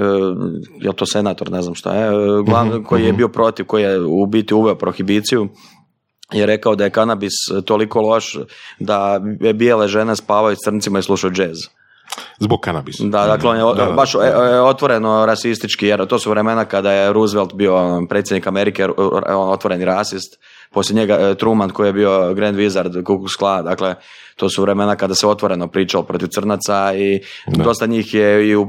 uh, 0.00 0.36
je 0.80 0.92
to 0.92 1.06
senator, 1.06 1.50
ne 1.50 1.62
znam 1.62 1.74
šta 1.74 1.94
je, 1.94 2.10
uh, 2.10 2.46
glavni, 2.46 2.84
koji 2.84 3.04
je 3.04 3.12
bio 3.12 3.28
protiv, 3.28 3.66
koji 3.66 3.82
je 3.82 4.00
u 4.00 4.26
biti 4.26 4.54
uveo 4.54 4.74
prohibiciju, 4.74 5.48
je 6.32 6.46
rekao 6.46 6.74
da 6.74 6.84
je 6.84 6.90
kanabis 6.90 7.32
toliko 7.64 8.00
loš 8.00 8.38
da 8.78 9.20
bijele 9.54 9.88
žene 9.88 10.16
spavaju 10.16 10.56
s 10.56 10.64
crncima 10.64 10.98
i 10.98 11.02
slušaju 11.02 11.32
džez. 11.32 11.58
Zbog 12.38 12.60
kanabisa. 12.60 13.04
Da, 13.04 13.26
dakle 13.26 13.50
on 13.50 13.56
je 13.56 13.62
Da, 13.62 13.84
da, 13.84 13.92
baš 13.92 14.14
e, 14.14 14.18
e, 14.18 14.60
otvoreno 14.60 15.26
rasistički, 15.26 15.86
jer 15.86 16.06
to 16.06 16.18
su 16.18 16.30
vremena 16.30 16.64
kada 16.64 16.92
je 16.92 17.12
Roosevelt 17.12 17.54
bio 17.54 17.76
ono, 17.76 18.06
predsjednik 18.08 18.46
Amerike, 18.46 18.88
on 19.28 19.50
otvoreni 19.50 19.84
rasist, 19.84 20.38
poslije 20.72 20.96
njega 20.96 21.14
e, 21.14 21.34
Truman 21.34 21.70
koji 21.70 21.88
je 21.88 21.92
bio 21.92 22.34
Grand 22.34 22.58
Wizard 22.58 23.04
Ku 23.04 23.12
Klux 23.12 23.38
Klan, 23.38 23.64
dakle 23.64 23.94
to 24.40 24.48
su 24.50 24.62
vremena 24.62 24.96
kada 24.96 25.14
se 25.14 25.26
otvoreno 25.26 25.68
pričalo 25.68 26.04
protiv 26.04 26.26
crnaca 26.26 26.94
i 26.94 27.20
dosta 27.46 27.86
njih 27.86 28.14
je 28.14 28.48
i 28.48 28.56
u 28.56 28.62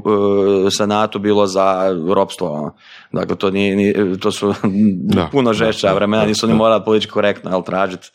e, 0.66 0.70
senatu 0.70 1.18
bilo 1.18 1.46
za 1.46 1.96
ropstvo. 2.14 2.52
ono. 2.52 2.74
Dakle, 3.12 3.36
to, 3.36 3.50
nije, 3.50 3.76
ni- 3.76 4.18
to 4.20 4.32
su 4.32 4.54
Da, 4.94 5.28
puno 5.32 5.52
žešća 5.52 5.92
vremena, 5.92 6.24
nisu 6.24 6.46
ni 6.46 6.54
morali 6.54 6.82
politički 6.84 7.12
korektno 7.12 7.50
jel, 7.50 7.62
tražiti 7.62 8.08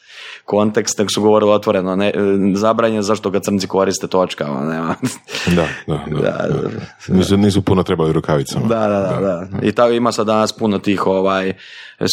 kontekst, 0.46 0.98
nego 0.98 1.10
su 1.10 1.22
govorili 1.22 1.52
otvoreno, 1.52 1.96
ne, 1.96 2.08
e, 2.08 2.14
zabranjen 2.56 3.02
zašto 3.02 3.30
ga 3.30 3.40
crnci 3.40 3.68
koriste 3.68 4.08
točka, 4.08 4.52
ono, 4.52 4.72
nema. 4.72 4.96
Da, 5.56 5.68
da, 5.88 6.04
da. 6.08 6.22
Da, 6.22 6.48
da. 6.48 7.14
Nisu, 7.16 7.38
nisu 7.38 7.62
puno 7.62 7.84
trebali 7.84 8.14
rukavicama. 8.14 8.68
Da, 8.68 8.88
da, 8.88 9.00
da, 9.02 9.20
da. 9.22 9.68
I 9.68 9.72
tako 9.72 9.92
ima 9.92 10.12
sad 10.12 10.28
danas 10.28 10.54
puno 10.54 10.80
tih 10.80 11.08
ovaj, 11.08 11.54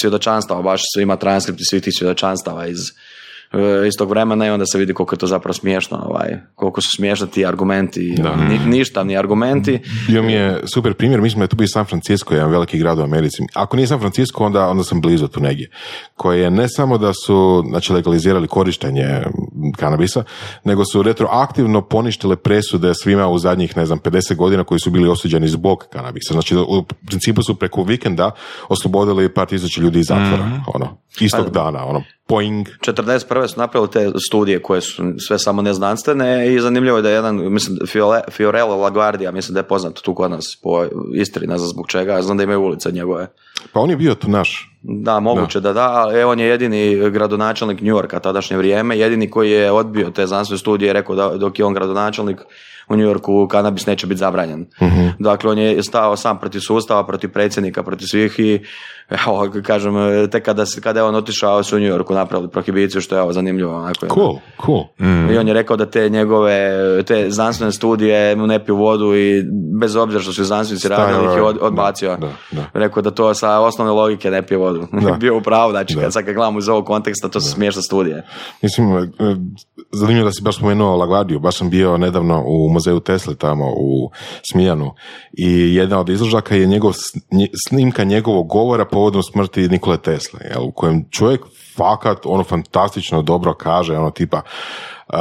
svjedočanstava, 0.01 0.63
baš 0.63 0.81
ima 1.01 1.17
transkripti 1.17 1.65
svih 1.65 1.83
tih 1.83 1.93
svjedočanstava 1.99 2.67
iz, 2.67 2.79
iz 3.87 3.93
tog 3.99 4.11
vremena 4.11 4.47
i 4.47 4.51
onda 4.51 4.67
se 4.67 4.79
vidi 4.79 4.95
koliko 4.95 5.15
je 5.15 5.19
to 5.19 5.27
zapravo 5.27 5.53
smiješno, 5.53 6.03
ovaj, 6.07 6.29
koliko 6.55 6.81
su 6.81 6.89
smiješni 6.97 7.31
ti 7.31 7.47
argumenti, 7.47 8.15
Da. 8.19 8.37
ni, 8.37 8.59
ništavni 8.67 9.17
argumenti. 9.17 9.81
Bio 10.09 10.23
mi 10.23 10.33
je 10.33 10.61
super 10.75 10.95
primjer, 10.95 11.21
mislim 11.21 11.39
da 11.39 11.45
je 11.45 11.49
tu 11.49 11.57
bio 11.57 11.67
San 11.69 11.85
Francisco, 11.85 12.35
jedan 12.35 12.51
veliki 12.51 12.79
grad 12.79 12.99
u 12.99 13.03
Americi. 13.03 13.43
Ako 13.55 13.77
nije 13.77 13.87
San 13.87 14.01
Francisco, 14.01 14.45
onda, 14.45 14.69
onda 14.69 14.85
sam 14.85 15.01
blizu 15.01 15.29
tu 15.29 15.41
negdje. 15.41 15.71
Koje 16.17 16.41
je 16.41 16.51
ne 16.51 16.69
samo 16.69 16.99
da 16.99 17.13
su 17.27 17.65
znači, 17.69 17.93
legalizirali 17.93 18.49
korištenje 18.49 19.23
kanabisa, 19.77 20.25
nego 20.65 20.85
su 20.85 21.03
retroaktivno 21.03 21.83
poništile 21.83 22.37
presude 22.37 22.95
svima 22.95 23.29
u 23.29 23.39
zadnjih, 23.39 23.77
ne 23.77 23.87
znam, 23.87 23.99
50 23.99 24.37
godina 24.37 24.65
koji 24.65 24.81
su 24.81 24.91
bili 24.91 25.09
osuđeni 25.09 25.49
zbog 25.49 25.87
kanabisa. 25.93 26.33
Znači, 26.33 26.57
u 26.57 26.85
principu 27.07 27.43
su 27.43 27.55
preko 27.55 27.83
vikenda 27.83 28.31
oslobodili 28.69 29.35
par 29.35 29.49
tisuća 29.49 29.81
ljudi 29.81 29.99
iz 29.99 30.07
zatvora. 30.07 30.63
Ono, 30.75 30.97
istog 31.21 31.51
dana, 31.51 31.87
ono, 31.87 32.03
poing. 32.27 32.69
41. 32.81 33.44
su 33.49 33.61
napravili 33.61 33.91
te 33.91 34.11
studije 34.29 34.63
koje 34.63 34.81
su 34.81 35.03
sve 35.29 35.39
samo 35.39 35.63
neznanstvene 35.63 36.55
i 36.55 36.61
zanimljivo 36.61 36.97
je 36.99 37.03
da 37.03 37.09
je 37.09 37.15
jedan, 37.15 37.53
mislim, 37.53 37.79
Fiorello 38.31 38.77
LaGuardia, 38.77 39.33
mislim 39.33 39.55
da 39.55 39.61
je 39.61 39.69
poznat 39.69 39.95
tu 39.95 40.15
kod 40.15 40.31
nas 40.31 40.59
po 40.63 40.85
Istri, 41.15 41.47
ne 41.47 41.59
znam 41.59 41.69
zbog 41.69 41.87
čega, 41.89 42.23
znam 42.23 42.37
da 42.37 42.43
imaju 42.43 42.61
ulice 42.61 42.93
njegove. 42.93 43.27
Pa 43.73 43.81
on 43.81 43.91
je 43.91 43.97
bio 43.97 44.15
tu 44.15 44.31
naš. 44.31 44.71
Da, 44.83 45.21
moguće 45.21 45.61
da 45.61 45.73
da, 45.73 45.93
ali 45.93 46.21
evo 46.21 46.33
on 46.33 46.41
je 46.41 46.47
jedini 46.47 47.11
gradonačelnik 47.11 47.81
New 47.81 47.97
Yorka 47.97 48.21
tadašnje 48.21 48.57
vrijeme, 48.57 48.99
jedini 48.99 49.31
koji 49.31 49.51
je 49.51 49.73
odbio 49.73 50.11
te 50.11 50.27
znanstvene 50.27 50.59
studije 50.59 50.91
i 50.91 50.93
rekao 50.93 51.17
da 51.17 51.37
dok 51.37 51.59
je 51.59 51.65
on 51.65 51.75
gradonačelnik 51.75 52.41
u 52.89 52.97
New 52.97 53.07
Yorku 53.07 53.49
kanabis 53.49 53.87
neće 53.87 54.07
biti 54.07 54.19
zabranjen. 54.19 54.67
Dakle, 55.19 55.51
on 55.51 55.59
je 55.59 55.83
stao 55.83 56.17
sam 56.17 56.39
protiv 56.39 56.61
sustava, 56.61 57.07
protiv 57.07 57.33
predsjednika, 57.33 57.83
protiv 57.83 58.07
svih 58.07 58.35
i 58.39 58.61
evo, 59.11 59.49
kažem, 59.63 59.95
tek 60.31 60.45
kada, 60.45 60.67
se- 60.67 60.81
kada 60.81 61.01
je 61.01 61.05
on 61.05 61.15
otišao 61.15 61.63
su 61.63 61.77
u 61.77 61.81
New 61.81 61.89
Yorku 61.89 62.15
napravili 62.15 62.51
prohibiciju, 62.51 63.01
što 63.01 63.15
je 63.15 63.21
evo 63.21 63.33
zanimljivo. 63.33 63.75
Onako, 63.77 64.07
Cool, 64.09 64.37
cool. 64.67 64.85
I 65.31 65.39
on 65.39 65.49
je 65.49 65.55
rekao 65.55 65.77
da 65.77 65.87
te 65.87 66.09
njegove, 66.09 66.71
te 67.03 67.31
znanstvene 67.31 67.73
studije 67.73 68.05
mu 68.37 68.47
ne 68.47 68.65
piju 68.65 68.77
vodu 68.77 69.15
i 69.15 69.43
bez 69.81 69.97
obzira 69.97 70.23
što 70.23 70.33
su 70.33 70.45
znanstvenici 70.45 70.89
radili, 70.91 71.25
ih 71.25 71.37
je 71.37 71.43
od- 71.43 71.59
odbacio. 71.61 72.17
Da, 72.17 72.29
da. 72.53 72.65
Rekao 72.75 73.03
da 73.03 73.11
to 73.11 73.35
sa 73.35 73.61
osnovne 73.61 73.93
logike 73.93 74.31
ne 74.31 74.43
pije 74.43 74.59
vodu. 74.59 74.87
Da. 74.95 75.13
Bio 75.21 75.37
u 75.37 75.43
pravu, 75.43 75.71
znači 75.71 75.95
kad 75.97 76.13
sad 76.13 76.25
kad 76.25 76.35
gledamo 76.35 76.59
iz 76.59 76.69
ovog 76.69 76.87
konteksta, 76.87 77.29
to 77.29 77.41
su 77.41 77.51
smiješne 77.51 77.83
studije. 77.83 78.23
Mislim, 78.63 78.97
e, 78.97 79.07
zanimljivo 79.93 80.25
da 80.25 80.33
si 80.33 80.43
baš 80.43 80.57
spomenuo 80.57 80.97
Lagardiju. 80.97 81.39
Baš 81.39 81.57
sam 81.57 81.71
bio 81.71 81.97
nedavno 81.99 82.43
u 82.47 82.69
muzeju 82.75 83.01
Tesle 83.01 83.35
tamo 83.35 83.65
u 83.77 84.11
Smiljanu 84.53 84.95
i 85.33 85.75
jedna 85.75 86.01
od 86.01 86.09
izložaka 86.09 86.55
je 86.55 86.67
njegov, 86.67 86.93
snimka 87.69 88.05
njegovog 88.05 88.47
govora 88.47 88.85
povodom 88.85 89.23
smrti 89.23 89.69
Nikole 89.69 89.97
Tesle, 89.97 90.41
jel, 90.51 90.65
u 90.65 90.73
kojem 90.73 91.09
čovjek 91.11 91.41
fakat 91.77 92.19
ono 92.25 92.45
fantastično 92.45 93.23
dobro 93.23 93.55
kaže, 93.55 93.99
ono 93.99 94.11
tipa 94.11 94.43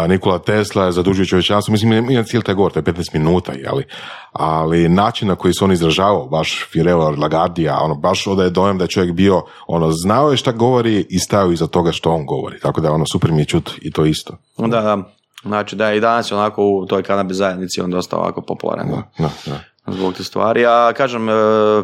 Nikola 0.07 0.39
Tesla 0.39 0.85
je 0.85 0.91
zadužio 0.91 1.25
čovječanstvo, 1.25 1.71
mislim, 1.71 2.11
ima 2.11 2.23
cijeli 2.23 2.43
taj 2.43 2.55
govor, 2.55 2.71
to 2.71 2.79
je 2.79 2.83
15 2.83 3.13
minuta, 3.13 3.51
jeli, 3.51 3.85
ali 4.31 4.89
način 4.89 5.27
na 5.27 5.35
koji 5.35 5.53
se 5.53 5.63
on 5.63 5.71
izražavao, 5.71 6.27
baš 6.27 6.65
Firelo 6.71 7.09
Lagardija, 7.09 7.79
ono, 7.81 7.95
baš 7.95 8.27
odaje 8.27 8.49
dojam 8.49 8.77
da 8.77 8.83
je 8.83 8.87
čovjek 8.87 9.13
bio, 9.13 9.43
ono, 9.67 9.91
znao 9.91 10.31
je 10.31 10.37
šta 10.37 10.51
govori 10.51 11.05
i 11.09 11.19
stao 11.19 11.51
iza 11.51 11.67
toga 11.67 11.91
što 11.91 12.11
on 12.11 12.25
govori, 12.25 12.59
tako 12.59 12.81
da, 12.81 12.91
ono, 12.91 13.05
super 13.11 13.31
mi 13.31 13.41
je 13.41 13.45
čut 13.45 13.71
i 13.81 13.91
to 13.91 14.05
isto. 14.05 14.37
Da, 14.57 14.81
da. 14.81 14.97
Znači 15.43 15.75
da 15.75 15.89
je 15.89 15.97
i 15.97 15.99
danas 15.99 16.31
onako 16.31 16.65
u 16.65 16.85
toj 16.85 17.03
kanabis 17.03 17.37
zajednici 17.37 17.81
on 17.81 17.91
dosta 17.91 18.17
ovako 18.17 18.41
popularan. 18.41 18.87
Da, 19.17 19.29
da. 19.45 19.59
Zbog 19.87 20.13
te 20.13 20.23
stvari. 20.23 20.65
A 20.65 20.93
kažem, 20.97 21.29
e, 21.29 21.33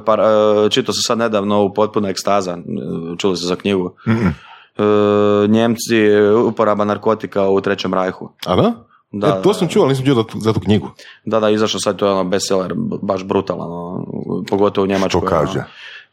par, 0.05 0.19
e, 0.19 0.69
čitao 0.69 0.93
sam 0.93 1.01
sad 1.01 1.17
nedavno 1.17 1.63
u 1.63 1.73
potpuna 1.73 2.09
ekstaza, 2.09 2.51
e, 2.51 2.57
čuli 3.17 3.37
ste 3.37 3.47
za 3.47 3.55
knjigu. 3.55 3.93
E, 4.07 4.83
Njemci, 5.47 5.95
uporaba 6.45 6.85
narkotika 6.85 7.49
u 7.49 7.61
Trećem 7.61 7.93
rajhu. 7.93 8.29
A 8.45 8.55
da? 8.55 8.73
Da, 9.11 9.27
e, 9.27 9.41
to 9.41 9.53
sam 9.53 9.67
čuo, 9.67 9.83
ali 9.83 9.89
nisam 9.89 10.05
čuo 10.05 10.25
za 10.35 10.53
tu, 10.53 10.59
knjigu. 10.59 10.89
Da, 11.25 11.39
da, 11.39 11.49
izašao 11.49 11.79
sad, 11.79 11.95
to 11.95 12.05
je 12.05 12.11
ono 12.11 12.23
bestseller, 12.23 12.73
baš 13.01 13.23
brutalan, 13.23 13.71
ono, 13.71 14.05
pogotovo 14.49 14.85
u 14.85 14.87
Njemačkoj. 14.87 15.21
Što 15.21 15.29
kaže? 15.29 15.59
ono. 15.59 15.67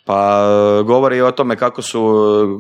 Pa 0.07 0.43
govori 0.85 1.21
o 1.21 1.31
tome 1.31 1.57
kako 1.57 1.83
su, 1.83 2.03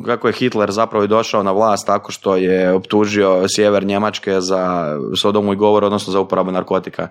kako 0.06 0.26
je 0.26 0.32
Hitler 0.32 0.70
zapravo 0.70 1.04
i 1.04 1.08
došao 1.08 1.42
na 1.42 1.52
vlast 1.52 1.86
tako 1.86 2.12
što 2.12 2.36
je 2.36 2.72
optužio 2.72 3.44
sjever 3.48 3.84
Njemačke 3.84 4.40
za 4.40 4.86
sodomu 5.16 5.52
i 5.52 5.56
govor, 5.56 5.84
odnosno 5.84 6.12
za 6.12 6.20
uporabu 6.20 6.50
narkotika. 6.50 7.08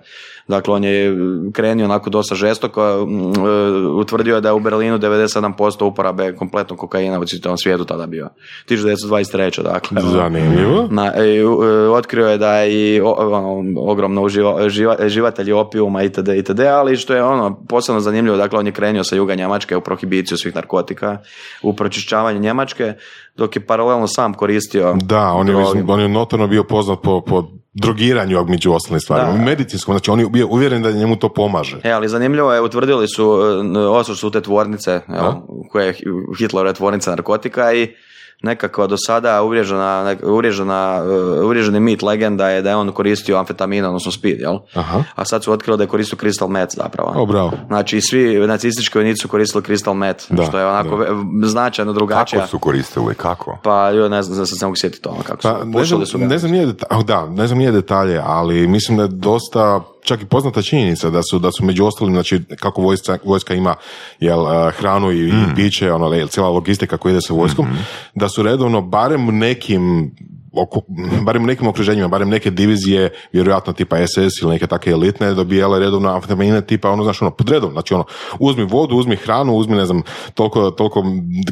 Dakle, 0.48 0.74
on 0.74 0.84
je 0.84 1.16
krenio 1.52 1.84
onako 1.84 2.10
dosta 2.10 2.34
žestoko, 2.34 2.80
mm, 3.06 3.32
e, 3.36 3.50
utvrdio 3.90 4.34
je 4.34 4.40
da 4.40 4.48
je 4.48 4.52
u 4.52 4.60
Berlinu 4.60 4.98
97% 4.98 5.84
uporabe 5.84 6.34
kompletnog 6.34 6.78
kokaina 6.78 7.20
u 7.20 7.26
čitavom 7.26 7.58
svijetu 7.58 7.84
tada 7.84 8.06
bio. 8.06 8.28
1923. 8.68 9.62
dakle. 9.62 10.00
Zanimljivo. 10.02 10.88
Na, 10.90 11.12
e, 11.16 11.44
u- 11.44 11.64
e, 11.64 11.88
otkrio 11.88 12.28
je 12.28 12.38
da 12.38 12.54
je 12.54 12.72
i 12.96 13.00
o- 13.00 13.16
ono, 13.18 13.62
ogromno 13.82 14.22
uživa, 14.22 14.68
živa- 14.68 15.08
živatelji 15.08 15.52
opijuma 15.52 16.02
itd. 16.02 16.28
itd. 16.28 16.60
ali 16.60 16.96
što 16.96 17.14
je 17.14 17.24
ono 17.24 17.58
posebno 17.68 18.00
zanimljivo, 18.00 18.36
dakle 18.36 18.58
on 18.58 18.66
je 18.66 18.72
krenuo 18.72 19.04
sa 19.04 19.16
juga 19.16 19.34
Njemačke 19.34 19.76
u 19.76 19.80
prohibiciju 19.80 20.25
svih 20.34 20.54
narkotika, 20.54 21.18
u 21.62 21.76
pročišćavanje 21.76 22.38
Njemačke, 22.38 22.94
dok 23.36 23.56
je 23.56 23.66
paralelno 23.66 24.06
sam 24.08 24.34
koristio 24.34 24.96
Da, 25.02 25.32
on 25.32 25.48
je, 25.48 25.56
on 25.88 26.00
je 26.00 26.08
notorno 26.08 26.46
bio 26.46 26.64
poznat 26.64 26.98
po, 27.02 27.20
po 27.20 27.44
drogiranju 27.72 28.44
među 28.48 28.72
ostalim 28.72 29.00
stvarima. 29.00 29.32
Da. 29.32 29.44
Medicinskom, 29.44 29.92
znači 29.94 30.10
on 30.10 30.20
je 30.20 30.28
bio 30.28 30.46
uvjeren 30.46 30.82
da 30.82 30.92
njemu 30.92 31.16
to 31.16 31.28
pomaže. 31.28 31.80
E, 31.84 31.90
ali 31.90 32.08
zanimljivo 32.08 32.52
je, 32.52 32.60
utvrdili 32.60 33.08
su, 33.08 33.38
e, 33.76 33.78
osu 33.78 34.16
su 34.16 34.30
te 34.30 34.40
tvornice, 34.40 35.00
evo, 35.08 35.46
koje 35.70 35.86
je 35.86 35.94
Hitlerove 36.38 36.74
tvornice 36.74 37.10
narkotika 37.10 37.72
i 37.72 37.94
nekako 38.42 38.86
do 38.86 38.96
sada 39.06 39.42
uvriježena, 39.42 40.16
uvriježena, 40.22 41.02
e, 41.38 41.42
uvriježeni 41.44 41.80
mit, 41.80 42.02
legenda 42.02 42.48
je 42.48 42.62
da 42.62 42.70
je 42.70 42.76
on 42.76 42.92
koristio 42.92 43.36
amfetamina, 43.36 43.88
odnosno 43.88 44.12
speed, 44.12 44.40
jel? 44.40 44.58
Aha. 44.74 45.02
A 45.14 45.24
sad 45.24 45.44
su 45.44 45.52
otkrili 45.52 45.76
da 45.78 45.84
je 45.84 45.88
koristio 45.88 46.18
crystal 46.22 46.48
meth 46.48 46.76
zapravo. 46.76 47.12
O, 47.16 47.26
bravo. 47.26 47.52
Znači, 47.66 48.00
svi 48.00 48.46
nacistički 48.46 48.98
vojnici 48.98 49.22
su 49.22 49.28
koristili 49.28 49.64
crystal 49.64 49.94
meth, 49.94 50.24
Da, 50.30 50.42
što 50.42 50.58
je 50.58 50.66
onako 50.66 50.96
da. 50.96 51.48
značajno 51.48 51.92
drugačija. 51.92 52.40
Kako 52.40 52.50
su 52.50 52.58
koristili, 52.58 53.14
kako? 53.14 53.58
Pa, 53.62 53.90
jo, 53.90 54.08
ne 54.08 54.22
znam, 54.22 54.46
sad 54.46 54.58
se 54.58 54.66
mogu 54.66 54.76
sjetiti 54.76 55.08
ono 55.08 55.22
kako 55.22 55.42
su. 55.42 55.48
Pa, 55.48 55.64
ne, 55.64 55.84
znam, 55.84 56.06
su 56.06 56.18
ne 56.18 56.38
znam 56.38 56.52
nije 56.52 56.66
da, 57.04 57.26
ne 57.26 57.46
znam 57.46 57.58
nije 57.58 57.72
detalje, 57.72 58.22
ali 58.24 58.66
mislim 58.68 58.96
da 58.96 59.02
je 59.02 59.08
dosta 59.08 59.80
čak 60.06 60.22
i 60.22 60.26
poznata 60.26 60.62
činjenica 60.62 61.10
da 61.10 61.20
su, 61.30 61.38
da 61.38 61.52
su 61.52 61.64
među 61.64 61.84
ostalim, 61.84 62.14
znači 62.14 62.40
kako 62.60 62.82
vojska, 62.82 63.18
vojska 63.24 63.54
ima 63.54 63.74
jel, 64.20 64.46
eh, 64.46 64.70
hranu 64.72 65.12
i, 65.12 65.32
Mm. 65.32 65.50
i 65.52 65.54
piće, 65.54 65.92
ono, 65.92 66.12
jel, 66.12 66.28
cijela 66.28 66.48
logistika 66.48 66.96
koja 66.96 67.12
ide 67.12 67.20
sa 67.20 67.34
vojskom, 67.34 67.64
Mm-hmm. 67.66 67.86
da 68.14 68.28
su 68.28 68.42
redovno 68.42 68.80
barem 68.80 69.28
u 69.28 69.32
nekim 69.32 70.10
oko, 70.52 70.80
barem 71.22 71.42
u 71.42 71.46
nekim 71.46 71.66
okruženjima, 71.68 72.08
barem 72.08 72.28
neke 72.28 72.50
divizije, 72.50 73.10
vjerojatno 73.32 73.72
tipa 73.72 73.96
SS 74.06 74.42
ili 74.42 74.50
neke 74.50 74.66
takve 74.66 74.92
elitne, 74.92 75.34
dobijale 75.34 75.78
redovno 75.78 76.08
amfetamine 76.14 76.60
tipa, 76.66 76.90
ono, 76.90 77.02
znaš, 77.04 77.22
ono, 77.22 77.30
podredom, 77.30 77.72
znači 77.72 77.94
ono, 77.94 78.04
uzmi 78.38 78.64
vodu, 78.64 78.96
uzmi 78.96 79.16
hranu, 79.16 79.54
uzmi, 79.54 79.76
ne 79.76 79.86
znam, 79.86 80.02
toliko, 80.34 80.70
toliko 80.70 81.02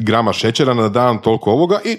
grama 0.01 0.33
šećera 0.33 0.73
na 0.73 0.89
dan, 0.89 1.21
toliko 1.21 1.51
ovoga 1.51 1.79
i 1.85 1.97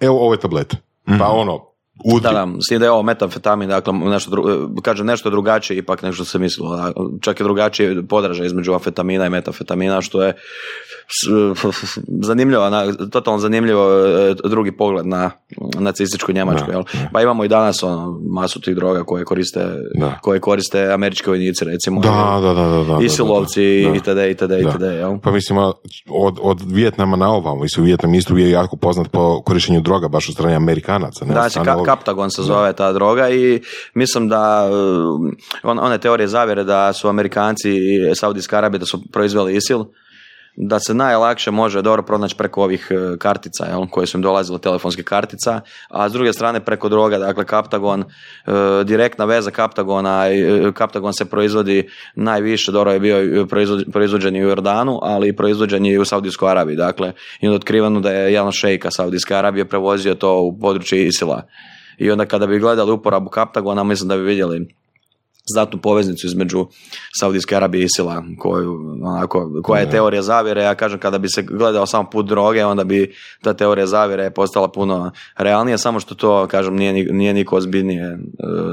evo 0.00 0.26
ove 0.26 0.36
tablete. 0.36 0.76
Pa 1.18 1.28
ono, 1.28 1.60
udri. 2.04 2.22
Da, 2.22 2.32
da, 2.32 2.46
s 2.46 2.68
tim 2.68 2.78
da 2.78 2.84
je 2.84 2.90
ovo 2.90 3.02
metamfetamin, 3.02 3.68
dakle, 3.68 3.92
nešto 3.92 4.30
dru, 4.30 4.42
kažem 4.82 5.06
nešto 5.06 5.30
drugačije 5.30 5.78
ipak 5.78 6.02
nego 6.02 6.14
što 6.14 6.24
se 6.24 6.38
mislilo. 6.38 6.92
Čak 7.20 7.40
je 7.40 7.44
drugačije 7.44 8.06
podražaj 8.08 8.46
između 8.46 8.72
amfetamina 8.72 9.26
i 9.26 9.30
metamfetamina, 9.30 10.00
što 10.00 10.22
je 10.22 10.32
zanimljivo, 12.22 12.70
na, 12.70 12.92
totalno 13.10 13.38
zanimljivo 13.38 14.06
e, 14.06 14.34
drugi 14.48 14.76
pogled 14.76 15.06
na 15.06 15.30
nacističku 15.78 16.32
Njemačku. 16.32 16.66
Da, 16.66 16.72
Jel? 16.72 16.82
Pa 17.12 17.22
imamo 17.22 17.44
i 17.44 17.48
danas 17.48 17.82
ono, 17.82 18.20
masu 18.30 18.60
tih 18.60 18.76
droga 18.76 19.04
koje 19.04 19.24
koriste, 19.24 19.66
Da. 19.94 20.18
koje 20.22 20.40
koriste 20.40 20.92
američki 20.92 21.30
vojnici, 21.30 21.64
recimo. 21.64 22.00
Da, 22.00 22.40
da, 22.42 22.54
da, 22.54 22.68
da, 22.68 22.84
da, 22.84 22.98
da. 22.98 23.04
itd., 23.96 24.18
itd., 24.30 24.52
itd. 24.68 24.82
Jel? 24.82 25.18
Pa 25.22 25.30
mislim, 25.30 25.58
a, 25.58 25.72
od, 26.10 26.38
od 26.42 26.62
Vijetnama 26.66 27.16
na 27.16 27.30
ovamo, 27.32 27.62
mislim, 27.62 27.84
Vijetnam 27.86 28.14
isto 28.14 28.34
bio 28.34 28.48
jako 28.48 28.76
poznat 28.76 29.10
po 29.10 29.42
korištenju 29.42 29.80
droga, 29.80 30.08
baš 30.08 30.28
od 30.28 30.34
strane 30.34 30.54
Amerikanaca. 30.54 31.24
Ne? 31.24 31.34
Ka, 31.34 31.74
ovog- 31.74 31.85
Kaptagon 31.86 32.30
se 32.30 32.42
zove 32.42 32.72
ta 32.72 32.92
droga 32.92 33.30
i 33.30 33.62
mislim 33.94 34.28
da 34.28 34.68
um, 34.70 35.36
on, 35.62 35.78
one 35.78 35.98
teorije 35.98 36.28
zavjere 36.28 36.64
da 36.64 36.92
su 36.92 37.08
Amerikanci 37.08 37.70
i 37.70 38.14
Saudijska 38.14 38.56
Arabija 38.56 38.78
da 38.78 38.86
su 38.86 39.02
proizveli 39.12 39.56
ISIL 39.56 39.84
da 40.56 40.78
se 40.80 40.94
najlakše 40.94 41.50
može 41.50 41.82
dobro 41.82 42.02
pronaći 42.02 42.36
preko 42.36 42.62
ovih 42.62 42.88
e, 42.90 43.18
kartica 43.18 43.64
jel, 43.64 43.86
koje 43.86 44.06
su 44.06 44.18
im 44.18 44.22
dolazile 44.22 44.58
telefonskih 44.58 45.04
kartica, 45.04 45.60
a 45.88 46.08
s 46.08 46.12
druge 46.12 46.32
strane 46.32 46.60
preko 46.60 46.88
droga, 46.88 47.18
dakle 47.18 47.44
Kaptagon, 47.44 48.00
e, 48.00 48.04
direktna 48.84 49.24
veza 49.24 49.50
Kaptagona, 49.50 50.26
e, 50.28 50.72
Kaptagon 50.74 51.12
se 51.12 51.24
proizvodi 51.24 51.88
najviše, 52.14 52.72
dobro 52.72 52.92
je 52.92 53.00
bio 53.00 53.46
proizvođen 53.92 54.36
i 54.36 54.44
u 54.44 54.48
Jordanu, 54.48 54.98
ali 55.02 55.36
proizvođen 55.36 55.86
i 55.86 55.98
u 55.98 56.04
Saudijskoj 56.04 56.50
Arabiji, 56.50 56.76
dakle 56.76 57.12
i 57.40 57.46
onda 57.46 57.56
otkriveno 57.56 58.00
da 58.00 58.10
je 58.10 58.32
jedan 58.32 58.52
šejka 58.52 58.90
Saudijske 58.90 59.34
Arabije 59.34 59.64
prevozio 59.64 60.14
to 60.14 60.40
u 60.40 60.58
područje 60.58 61.06
Isila. 61.06 61.42
I 61.98 62.10
onda 62.10 62.26
kada 62.26 62.46
bi 62.46 62.58
gledali 62.58 62.92
uporabu 62.92 63.30
Kaptagona, 63.30 63.84
mislim 63.84 64.08
da 64.08 64.16
bi 64.16 64.22
vidjeli 64.22 64.68
znatnu 65.54 65.78
poveznicu 65.78 66.26
između 66.26 66.66
Saudijske 67.20 67.56
Arabije 67.56 67.82
i 67.82 67.84
Isila, 67.84 68.22
koju, 68.38 68.98
onako, 69.02 69.50
koja 69.62 69.80
je 69.80 69.90
teorija 69.90 70.22
zavire. 70.22 70.62
Ja 70.62 70.74
kažem, 70.74 71.00
kada 71.00 71.18
bi 71.18 71.28
se 71.28 71.42
gledao 71.42 71.86
samo 71.86 72.10
put 72.10 72.26
droge, 72.26 72.64
onda 72.64 72.84
bi 72.84 73.14
ta 73.42 73.54
teorija 73.54 73.86
zavire 73.86 74.30
postala 74.30 74.68
puno 74.68 75.10
realnija, 75.36 75.78
samo 75.78 76.00
što 76.00 76.14
to, 76.14 76.46
kažem, 76.46 76.76
nije, 76.76 77.12
nije 77.12 77.34
niko 77.34 77.56
ozbiljnije, 77.56 78.04
e, 78.04 78.18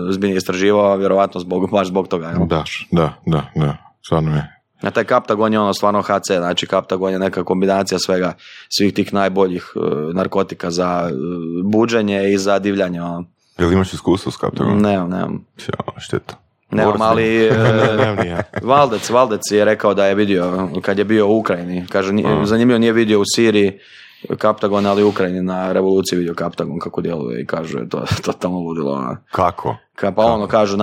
ozbiljnije 0.10 0.38
istraživao, 0.38 0.98
vjerovatno 0.98 1.40
zbog, 1.40 1.72
baš 1.72 1.88
zbog 1.88 2.08
toga. 2.08 2.28
Jel? 2.28 2.48
Da, 2.48 2.64
da, 2.92 3.14
da, 3.26 3.52
da, 3.56 3.78
stvarno 4.06 4.36
je. 4.36 4.63
A 4.84 4.92
taj 4.92 5.04
Kaptagon 5.04 5.54
je 5.54 5.60
ono 5.60 5.74
stvarno 5.74 6.02
HC, 6.02 6.38
znači 6.38 6.68
Kaptagon 6.68 7.12
je 7.12 7.20
neka 7.20 7.44
kombinacija 7.44 8.00
svega, 8.00 8.34
svih 8.70 8.94
tih 8.94 9.14
najboljih 9.14 9.74
e, 9.76 9.80
narkotika 10.14 10.72
za 10.72 11.10
e, 11.10 11.14
buđenje 11.64 12.34
i 12.34 12.38
za 12.38 12.60
divljanje. 12.60 13.02
Ono. 13.02 13.26
Jel 13.58 13.74
imaš 13.74 13.94
iskustvo 13.94 14.32
s 14.32 14.38
Kaptagonom? 14.38 14.82
Nemam, 14.82 15.10
nemam. 15.10 15.46
šteta. 15.98 16.36
Nemam, 16.72 17.02
ali 17.02 17.52
Valdec, 18.72 19.10
Valdec 19.10 19.42
je 19.52 19.66
rekao 19.66 19.94
da 19.94 20.06
je 20.06 20.16
vidio 20.16 20.70
kad 20.82 20.98
je 20.98 21.06
bio 21.06 21.28
u 21.28 21.40
Ukrajini. 21.40 21.86
Kaže, 21.90 22.12
zanimljivo 22.44 22.80
nije 22.80 22.94
vidio 22.94 23.20
u 23.20 23.24
Siriji 23.36 23.80
Kaptagon, 24.38 24.86
ali 24.86 25.04
Ukrajini 25.04 25.42
na 25.42 25.72
revoluciji 25.74 26.18
vidio 26.18 26.34
Kaptagon 26.34 26.80
kako 26.80 27.02
djeluje 27.02 27.42
i 27.42 27.46
kaže 27.46 27.90
to 27.90 27.98
je 27.98 28.06
totalno 28.26 28.60
ludilo. 28.60 28.92
Ono. 28.92 29.18
Kako? 29.32 29.76
Ka, 29.96 30.12
pa 30.12 30.26
ono 30.26 30.48
kažu, 30.48 30.78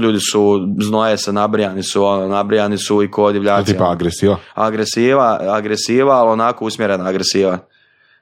ljudi 0.00 0.18
su, 0.32 0.68
znoje 0.80 1.16
se, 1.16 1.32
nabrijani 1.32 1.82
su, 1.82 2.04
ono, 2.04 2.28
nabrijani 2.28 2.78
su 2.78 3.02
i 3.02 3.10
kod 3.10 3.32
divljaci. 3.32 3.72
Tipa 3.72 3.90
agresiva? 3.90 4.36
Agresiva, 4.54 5.38
agresiva, 5.40 6.14
ali 6.14 6.30
onako 6.30 6.64
usmjerena 6.64 7.04
agresiva. 7.08 7.58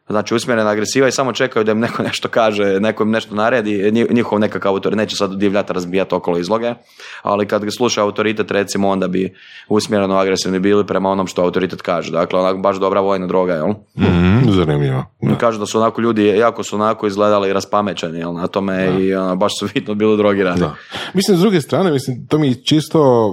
Znači 0.09 0.35
usmjerena 0.35 0.71
agresiva 0.71 1.09
i 1.09 1.12
samo 1.12 1.33
čekaju 1.33 1.64
da 1.64 1.73
im 1.73 1.81
neko 1.81 2.03
nešto 2.03 2.29
kaže, 2.29 2.81
neko 2.81 3.03
im 3.03 3.11
nešto 3.11 3.35
naredi, 3.35 4.07
njihov 4.11 4.38
nekakav 4.38 4.73
autor, 4.73 4.97
neće 4.97 5.16
sad 5.16 5.35
divljati 5.35 5.73
razbijati 5.73 6.14
okolo 6.14 6.38
izloge, 6.38 6.75
ali 7.23 7.47
kad 7.47 7.64
ga 7.64 7.71
sluša 7.71 8.03
autoritet 8.03 8.51
recimo 8.51 8.88
onda 8.88 9.09
bi 9.09 9.35
usmjereno 9.68 10.16
agresivni 10.16 10.59
bili 10.59 10.87
prema 10.87 11.11
onom 11.11 11.27
što 11.27 11.42
autoritet 11.42 11.83
kaže. 11.83 12.12
Dakle, 12.12 12.40
onako 12.40 12.59
baš 12.59 12.77
dobra 12.77 13.01
vojna 13.01 13.27
droga, 13.27 13.55
jel? 13.55 13.68
Mm-hmm, 13.68 14.53
zanimljivo. 14.53 15.05
Kažu 15.40 15.59
da 15.59 15.66
su 15.66 15.79
onako 15.79 16.01
ljudi, 16.01 16.27
jako 16.27 16.62
su 16.62 16.77
onako 16.77 17.07
izgledali 17.07 17.53
raspamećeni, 17.53 18.18
jel, 18.18 18.33
na 18.33 18.47
tome 18.47 18.97
i 19.01 19.14
ono, 19.14 19.37
baš 19.37 19.53
su 19.59 19.68
vidno 19.75 19.94
bili 19.94 20.16
drogirani. 20.16 20.61
Da. 20.61 20.75
Mislim, 21.14 21.37
s 21.37 21.40
druge 21.40 21.61
strane, 21.61 21.90
mislim, 21.90 22.27
to 22.27 22.38
mi 22.38 22.64
čisto 22.64 23.31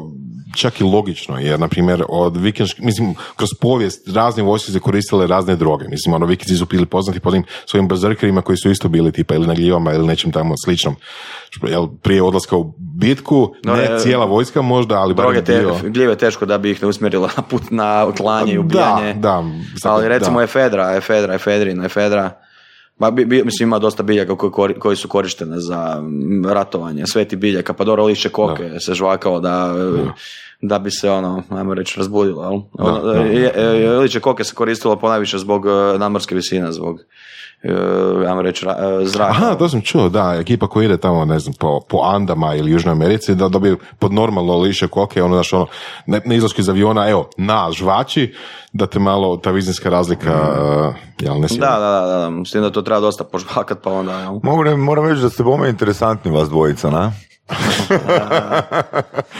čak 0.55 0.81
i 0.81 0.83
logično, 0.83 1.39
jer, 1.39 1.59
na 1.59 1.67
primjer, 1.67 2.03
od 2.09 2.37
vikinških, 2.37 2.85
mislim, 2.85 3.15
kroz 3.35 3.49
povijest 3.61 4.07
razne 4.07 4.43
vojske 4.43 4.71
se 4.71 4.79
koristile 4.79 5.27
razne 5.27 5.55
droge. 5.55 5.85
Mislim, 5.87 6.13
ono, 6.13 6.25
vikinci 6.25 6.55
su 6.55 6.65
bili 6.65 6.85
poznati 6.85 7.19
po 7.19 7.31
tim 7.31 7.43
svojim 7.65 7.87
bezrkerima 7.87 8.41
koji 8.41 8.57
su 8.57 8.71
isto 8.71 8.89
bili 8.89 9.11
tipa 9.11 9.35
ili 9.35 9.47
na 9.47 9.53
gljivama 9.53 9.93
ili 9.93 10.07
nečem 10.07 10.31
tamo 10.31 10.55
sličnom. 10.65 10.95
Jel, 11.67 11.87
prije 11.87 12.23
odlaska 12.23 12.57
u 12.57 12.73
bitku, 12.77 13.53
ne 13.63 13.99
cijela 13.99 14.25
vojska 14.25 14.61
možda, 14.61 14.95
ali 14.95 15.15
droge 15.15 15.43
te, 15.43 15.65
gljive 15.83 16.15
teško 16.17 16.45
da 16.45 16.57
bi 16.57 16.71
ih 16.71 16.81
ne 16.81 16.87
usmjerila 16.87 17.29
na 17.37 17.43
put 17.49 17.63
na 17.71 18.11
klanje 18.17 18.53
i 18.53 18.57
ubijanje. 18.57 19.13
Da, 19.13 19.43
da. 19.83 19.89
ali 19.89 20.07
recimo 20.07 20.41
efedra, 20.41 20.95
efedra, 20.95 21.33
efedrin, 21.33 21.85
efedra, 21.85 22.31
Ba, 22.99 23.11
bi, 23.11 23.25
mislim, 23.25 23.69
ima 23.69 23.79
dosta 23.79 24.03
biljaka 24.03 24.35
koji, 24.35 24.73
koji 24.73 24.95
su 24.95 25.07
korištene 25.07 25.59
za 25.59 26.03
ratovanje. 26.45 27.03
Sveti 27.07 27.35
biljaka, 27.35 27.73
pa 27.73 27.83
dobro 27.83 28.05
lišće 28.05 28.29
koke 28.29 28.79
se 28.79 28.93
žvakao 28.93 29.39
da, 29.39 29.73
da 29.95 30.13
bi 30.61 30.91
se 30.91 31.09
ono, 31.09 31.43
ajmo 31.49 31.73
reći, 31.73 31.97
razbudilo. 31.97 32.43
Jel? 32.43 32.61
Ono, 32.73 33.99
lišće 33.99 34.19
koke 34.19 34.43
se 34.43 34.55
koristilo 34.55 34.95
ponajviše 34.95 35.37
zbog 35.37 35.65
e, 35.65 35.97
namorske 35.97 36.35
visine, 36.35 36.71
zbog 36.71 36.99
uh, 37.63 38.29
ajmo 38.29 38.41
reći, 38.41 38.65
uh, 38.65 38.73
zraka. 39.07 39.31
Aha, 39.31 39.55
to 39.55 39.69
sam 39.69 39.81
čuo, 39.81 40.09
da, 40.09 40.37
ekipa 40.39 40.67
koja 40.67 40.85
ide 40.85 40.97
tamo, 40.97 41.25
ne 41.25 41.39
znam, 41.39 41.53
po, 41.59 41.79
po 41.89 42.01
Andama 42.03 42.55
ili 42.55 42.71
Južnoj 42.71 42.91
Americi, 42.91 43.35
da 43.35 43.47
dobije 43.47 43.75
pod 43.99 44.13
normalno 44.13 44.57
liše 44.57 44.87
koke, 44.87 45.23
ono, 45.23 45.35
znaš, 45.35 45.53
ono, 45.53 45.67
ne, 46.05 46.21
ne 46.25 46.35
izlasku 46.35 46.61
iz 46.61 46.69
aviona, 46.69 47.09
evo, 47.09 47.29
na 47.37 47.71
žvači, 47.71 48.33
da 48.73 48.87
te 48.87 48.99
malo 48.99 49.37
ta 49.37 49.51
vizinska 49.51 49.89
razlika, 49.89 50.31
mm. 50.31 51.25
jel, 51.25 51.39
ne 51.39 51.47
Da, 51.59 51.79
da, 51.79 52.07
da, 52.07 52.17
da, 52.19 52.29
mislim 52.29 52.63
da 52.63 52.69
to 52.69 52.81
treba 52.81 53.01
dosta 53.01 53.23
požvakat, 53.23 53.77
pa 53.83 53.91
onda, 53.91 54.19
jel? 54.19 54.39
Mogu, 54.43 54.77
moram 54.77 55.07
reći 55.07 55.21
da 55.21 55.29
ste 55.29 55.43
bome 55.43 55.69
interesantni 55.69 56.31
vas 56.31 56.49
dvojica, 56.49 56.89
na? 56.89 57.11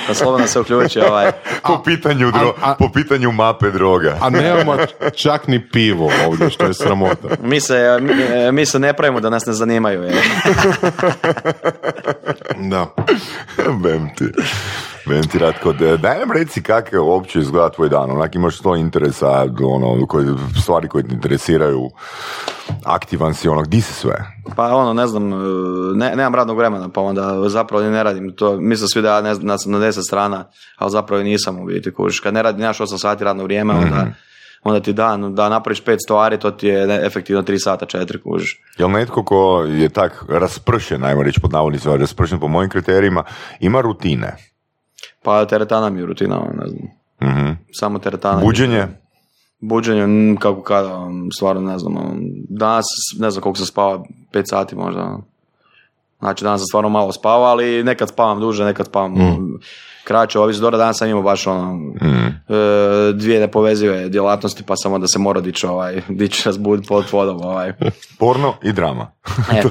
Pa 0.08 0.13
slobodno 0.13 0.48
se 0.48 0.60
uključi 0.60 1.00
ovaj. 1.00 1.32
Po 1.68 1.84
pitanju, 1.84 2.32
dro, 2.32 2.54
po 2.80 2.89
pitanju 2.94 3.32
mape 3.32 3.72
droga. 3.72 4.18
A 4.22 4.30
nemamo 4.30 4.78
čak 5.15 5.48
ni 5.48 5.70
pivo 5.70 6.12
ovdje, 6.28 6.50
što 6.50 6.65
je 6.65 6.74
sramota. 6.74 7.28
Mi 7.41 7.60
se, 7.60 8.00
mi, 8.52 8.65
se 8.65 8.80
ne 8.80 8.94
pravimo 8.94 9.20
da 9.20 9.30
nas 9.30 9.46
ne 9.46 9.54
zanimaju. 9.54 10.04
Je. 10.04 10.13
da. 12.70 12.88
Bem 13.84 14.10
ti. 14.15 14.26
Bem 15.06 15.24
ti 15.24 15.39
Ratko, 15.39 15.74
daj 15.74 16.20
nam 16.20 16.32
reci 16.32 16.63
kako 16.63 16.96
je 16.96 17.00
uopće 17.00 17.39
izgleda 17.39 17.70
tvoj 17.70 17.89
dan, 17.89 18.12
onak 18.12 18.36
imaš 18.36 18.58
sto 18.60 18.76
interesa, 18.76 19.46
ono, 19.63 20.08
koje, 20.08 20.28
stvari 20.62 20.88
koje 20.88 21.08
te 21.08 21.13
interesiraju, 21.13 21.89
aktivan 22.84 23.34
si, 23.34 23.50
ono, 23.50 23.62
di 23.62 23.82
si 23.82 23.94
sve? 23.94 24.15
Pa 24.56 24.76
ono, 24.76 24.94
ne 24.94 25.08
znam, 25.08 25.30
ne, 25.98 26.15
nemam 26.15 26.36
radnog 26.36 26.58
vremena, 26.58 26.89
pa 26.89 27.02
onda 27.02 27.50
zapravo 27.50 27.84
ne 27.84 28.04
radim 28.04 28.34
to, 28.36 28.58
mislim 28.60 28.88
svi 28.88 29.02
da 29.02 29.15
ja 29.15 29.22
ne 29.22 29.36
znam, 29.36 29.58
na 29.65 29.80
deset 29.80 30.04
strana, 30.08 30.46
ali 30.78 30.91
zapravo 30.91 31.24
nisam 31.24 31.60
u 31.60 31.65
biti, 31.65 31.94
kužiš, 31.94 32.20
kad 32.20 32.34
ne 32.34 32.44
radim, 32.44 32.62
nemaš 32.62 32.78
8 32.78 33.02
sati 33.02 33.24
radno 33.24 33.44
vrijeme, 33.44 33.74
onda, 33.74 33.96
mm 33.96 34.15
onda 34.65 34.80
ti 34.80 34.94
dan, 34.94 35.36
da 35.36 35.50
napraviš 35.50 35.82
pet 35.82 36.00
stvari, 36.06 36.39
to 36.39 36.52
ti 36.52 36.68
je 36.68 37.06
efektivno 37.06 37.41
tri 37.41 37.60
sata, 37.60 37.86
četiri 37.86 38.22
kužiš. 38.22 38.62
Jel 38.78 38.89
netko 38.89 39.24
ko 39.24 39.63
je 39.68 39.89
tak 39.89 40.26
raspršen, 40.30 41.04
ajmo 41.04 41.24
reći 41.24 41.39
pod 41.39 41.54
navodnicima, 41.54 41.96
raspršen 41.96 42.39
po 42.39 42.48
mojim 42.48 42.70
kriterijima, 42.70 43.24
ima 43.60 43.82
rutine? 43.82 44.36
Pa 45.26 45.46
teretana 45.46 45.90
mi 45.90 46.00
je 46.00 46.06
rutina, 46.06 46.40
ne 46.54 46.68
znam. 46.68 46.84
mm 47.22 47.58
Samo 47.72 48.00
teretana. 48.00 48.42
Buđenje? 48.42 48.88
Buđenje, 49.60 50.36
kako 50.40 50.62
kada, 50.62 51.08
stvarno 51.36 51.62
ne 51.62 51.80
znam. 51.80 51.96
Danas 52.50 52.86
ne 53.20 53.32
znam 53.32 53.42
koliko 53.42 53.60
se 53.60 53.66
spava, 53.66 54.04
pet 54.32 54.46
sati 54.50 54.76
možda. 54.76 55.18
Znači 56.20 56.44
danas 56.44 56.62
sam 56.62 56.66
stvarno 56.66 56.90
malo 56.90 57.12
spavao, 57.12 57.44
ali 57.44 57.84
nekad 57.84 58.10
spavam 58.10 58.40
duže, 58.40 58.66
nekad 58.66 58.86
spavam 58.86 59.12
mm. 59.12 59.60
Kraće. 60.06 60.39
Ovi 60.39 60.54
dobro 60.54 60.78
danas 60.78 60.98
sam 60.98 61.10
imao 61.10 61.24
baš 61.24 61.48
ono, 61.48 61.74
mm. 61.74 62.54
e, 62.54 63.13
dvije 63.13 63.39
nepovezive 63.39 64.10
djelatnosti, 64.10 64.63
pa 64.63 64.76
samo 64.76 65.00
da 65.00 65.08
se 65.08 65.20
mora 65.20 65.41
dići 65.41 65.68
ovaj, 65.68 66.02
dići 66.20 66.44
razbud 66.46 66.86
pod 66.88 67.06
vodom. 67.12 67.41
Ovaj. 67.41 67.74
Porno 68.20 68.54
i 68.63 68.72
drama. 68.72 69.12
Eto, 69.58 69.70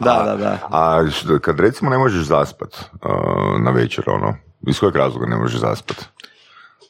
da, 0.00 0.22
da, 0.24 0.36
da. 0.36 0.58
A, 0.70 1.04
kad 1.40 1.60
recimo 1.60 1.90
ne 1.90 1.98
možeš 1.98 2.22
zaspat 2.22 2.84
uh, 2.92 3.60
na 3.64 3.70
večer, 3.70 4.04
ono, 4.10 4.34
iz 4.68 4.80
kojeg 4.80 4.96
razloga 4.96 5.26
ne 5.26 5.36
možeš 5.36 5.60
zaspat? 5.60 6.04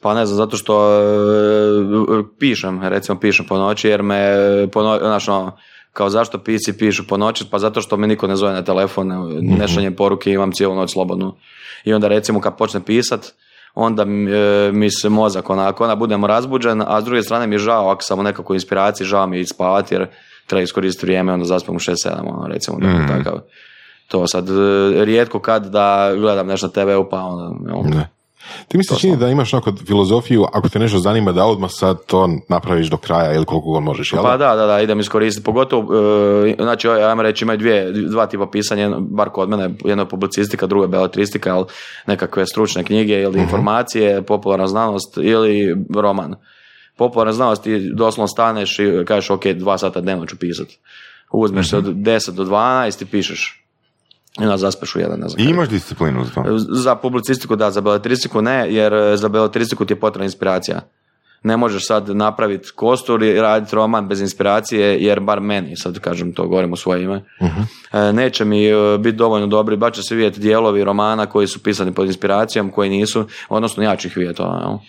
Pa 0.01 0.13
ne 0.13 0.25
znam, 0.25 0.37
zato 0.37 0.57
što 0.57 0.99
uh, 2.09 2.25
pišem, 2.39 2.83
recimo 2.83 3.19
pišem 3.19 3.45
po 3.45 3.57
noći, 3.57 3.87
jer 3.87 4.03
me, 4.03 4.33
po 4.73 4.83
no, 4.83 4.99
ono, 5.27 5.57
kao 5.93 6.09
zašto 6.09 6.37
pisci 6.37 6.77
pišu 6.77 7.07
po 7.07 7.17
noći, 7.17 7.45
pa 7.51 7.59
zato 7.59 7.81
što 7.81 7.97
me 7.97 8.07
niko 8.07 8.27
ne 8.27 8.35
zove 8.35 8.53
na 8.53 8.61
telefon, 8.61 9.07
ne 9.41 9.67
šaljem 9.67 9.95
poruke, 9.95 10.31
imam 10.31 10.51
cijelu 10.51 10.75
noć 10.75 10.91
slobodnu. 10.91 11.35
I 11.85 11.93
onda 11.93 12.07
recimo 12.07 12.41
kad 12.41 12.57
počne 12.57 12.79
pisat, 12.85 13.33
onda 13.75 14.03
e, 14.03 14.71
mi 14.71 14.91
se 14.91 15.09
mozak 15.09 15.49
onako, 15.49 15.83
onda 15.83 15.95
budem 15.95 16.25
razbuđen, 16.25 16.83
a 16.87 17.01
s 17.01 17.05
druge 17.05 17.21
strane 17.21 17.47
mi 17.47 17.55
je 17.55 17.59
žao, 17.59 17.89
ako 17.89 18.03
sam 18.03 18.19
u 18.19 18.23
nekakvoj 18.23 18.55
inspiraciji, 18.55 19.07
žao 19.07 19.27
mi 19.27 19.37
je 19.37 19.45
spavati 19.45 19.95
jer 19.95 20.07
treba 20.47 20.61
iskoristiti 20.61 21.05
vrijeme, 21.05 21.33
onda 21.33 21.45
zaspam 21.45 21.75
u 21.75 21.79
6-7, 21.79 21.93
ono, 22.19 22.47
recimo, 22.47 22.77
mm 22.77 23.07
takav. 23.07 23.39
To 24.07 24.27
sad, 24.27 24.49
e, 24.49 24.53
rijetko 25.05 25.39
kad 25.39 25.65
da 25.65 26.15
gledam 26.15 26.47
nešto 26.47 26.67
na 26.67 26.73
TV-u, 26.73 27.09
pa 27.09 27.19
onda... 27.19 27.51
Ne. 27.89 28.09
Ti 28.67 28.77
mi 28.77 28.83
se 28.83 28.95
čini 28.95 29.17
da 29.17 29.27
imaš 29.27 29.53
onako 29.53 29.73
filozofiju, 29.85 30.45
ako 30.53 30.69
te 30.69 30.79
nešto 30.79 30.99
zanima 30.99 31.31
da 31.31 31.45
odmah 31.45 31.69
sad 31.73 32.05
to 32.05 32.29
napraviš 32.49 32.87
do 32.87 32.97
kraja 32.97 33.33
ili 33.33 33.45
koliko 33.45 33.69
god 33.69 33.83
možeš, 33.83 34.13
jel? 34.13 34.23
Pa 34.23 34.37
da, 34.37 34.55
da, 34.55 34.65
da, 34.65 34.81
idem 34.81 34.99
iskoristiti. 34.99 35.45
Pogotovo, 35.45 35.95
e, 36.47 36.55
znači, 36.59 36.87
ajmo 36.89 37.21
reći, 37.21 37.45
imaju 37.45 37.57
dvije, 37.57 37.91
dva 37.91 38.27
tipa 38.27 38.47
pisanja, 38.51 38.89
bar 38.99 39.29
kod 39.29 39.49
mene, 39.49 39.69
jedno 39.85 40.03
je 40.03 40.09
publicistika, 40.09 40.67
drugo 40.67 40.83
je 40.83 40.87
beletristika, 40.87 41.55
ali 41.55 41.65
nekakve 42.07 42.45
stručne 42.45 42.83
knjige 42.83 43.13
ili 43.13 43.39
uh 43.39 43.49
informacije, 43.49 44.21
popularna 44.21 44.67
znanost 44.67 45.17
ili 45.17 45.75
roman. 45.95 46.35
Popularna 46.97 47.33
znanost 47.33 47.63
ti 47.63 47.91
doslovno 47.93 48.27
staneš 48.27 48.79
i 48.79 49.05
kažeš, 49.05 49.29
ok, 49.29 49.45
dva 49.45 49.77
sata 49.77 50.01
dnevno 50.01 50.25
ću 50.25 50.39
pisati. 50.39 50.79
Uzmeš 51.31 51.69
se 51.69 51.77
od 51.77 51.85
10 51.85 52.31
do 52.31 52.43
12 52.45 53.03
i 53.03 53.05
pišeš 53.05 53.68
onda 54.37 54.57
zaspeš 54.57 54.95
u 54.95 54.99
jedan, 54.99 55.19
ne 55.19 55.29
znam. 55.29 55.47
I 55.47 55.49
imaš 55.49 55.69
disciplinu 55.69 56.25
za 56.25 56.31
to? 56.31 56.43
Za 56.57 56.95
publicistiku 56.95 57.55
da, 57.55 57.71
za 57.71 57.81
beletristiku 57.81 58.41
ne, 58.41 58.73
jer 58.73 59.17
za 59.17 59.29
beletristiku 59.29 59.85
ti 59.85 59.93
je 59.93 59.99
potrebna 59.99 60.25
inspiracija. 60.25 60.81
Ne 61.43 61.57
možeš 61.57 61.87
sad 61.87 62.09
napraviti 62.09 62.69
kostur 62.75 63.23
i 63.23 63.41
raditi 63.41 63.75
roman 63.75 64.07
bez 64.07 64.21
inspiracije, 64.21 64.97
jer 64.99 65.19
bar 65.19 65.41
meni, 65.41 65.77
sad 65.77 65.99
kažem 65.99 66.33
to, 66.33 66.47
govorim 66.47 66.73
u 66.73 66.75
svoje 66.75 67.03
ime, 67.03 67.23
e, 67.91 68.13
neće 68.13 68.45
mi 68.45 68.65
e, 68.65 68.97
biti 68.97 69.17
dovoljno 69.17 69.47
dobri, 69.47 69.77
baš 69.77 69.95
će 69.95 70.01
se 70.03 70.15
vidjeti 70.15 70.39
dijelovi 70.39 70.83
romana 70.83 71.25
koji 71.25 71.47
su 71.47 71.63
pisani 71.63 71.91
pod 71.91 72.07
inspiracijom, 72.07 72.71
koji 72.71 72.89
nisu, 72.89 73.25
odnosno 73.49 73.83
ja 73.83 73.95
ću 73.95 74.07
ih 74.07 74.17
vidjeti. 74.17 74.41
ono. 74.41 74.81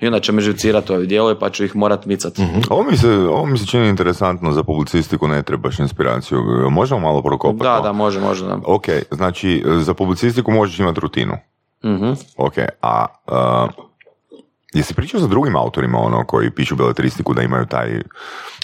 I 0.00 0.06
onda 0.06 0.20
će 0.20 0.32
me 0.32 0.40
živcirati 0.40 0.92
ovi 0.92 1.06
dijelovi, 1.06 1.36
pa 1.40 1.50
ću 1.50 1.64
ih 1.64 1.76
morat 1.76 2.06
micati. 2.06 2.42
Ovo 2.70 2.82
mi, 2.82 2.96
se, 2.96 3.08
ovo 3.10 3.46
mi 3.46 3.58
se 3.58 3.66
čini 3.66 3.88
interesantno 3.88 4.52
za 4.52 4.62
publicistiku, 4.62 5.28
ne 5.28 5.42
trebaš 5.42 5.78
inspiraciju. 5.78 6.38
Možemo 6.70 7.00
malo 7.00 7.22
prokopati? 7.22 7.62
Da, 7.62 7.76
to? 7.76 7.82
da, 7.82 7.92
može, 7.92 8.20
može. 8.20 8.46
Da. 8.46 8.58
Ok, 8.66 8.84
znači 9.10 9.64
za 9.76 9.94
publicistiku 9.94 10.50
možeš 10.52 10.78
imati 10.78 11.00
rutinu. 11.00 11.34
Mhm. 11.84 12.10
Ok, 12.36 12.54
a 12.82 13.06
uh, 13.26 13.70
jesi 14.74 14.94
pričao 14.94 15.20
sa 15.20 15.26
drugim 15.26 15.56
autorima 15.56 15.98
ono 15.98 16.24
koji 16.24 16.50
pišu 16.50 16.76
beletristiku 16.76 17.34
da 17.34 17.42
imaju 17.42 17.66
taj 17.66 18.00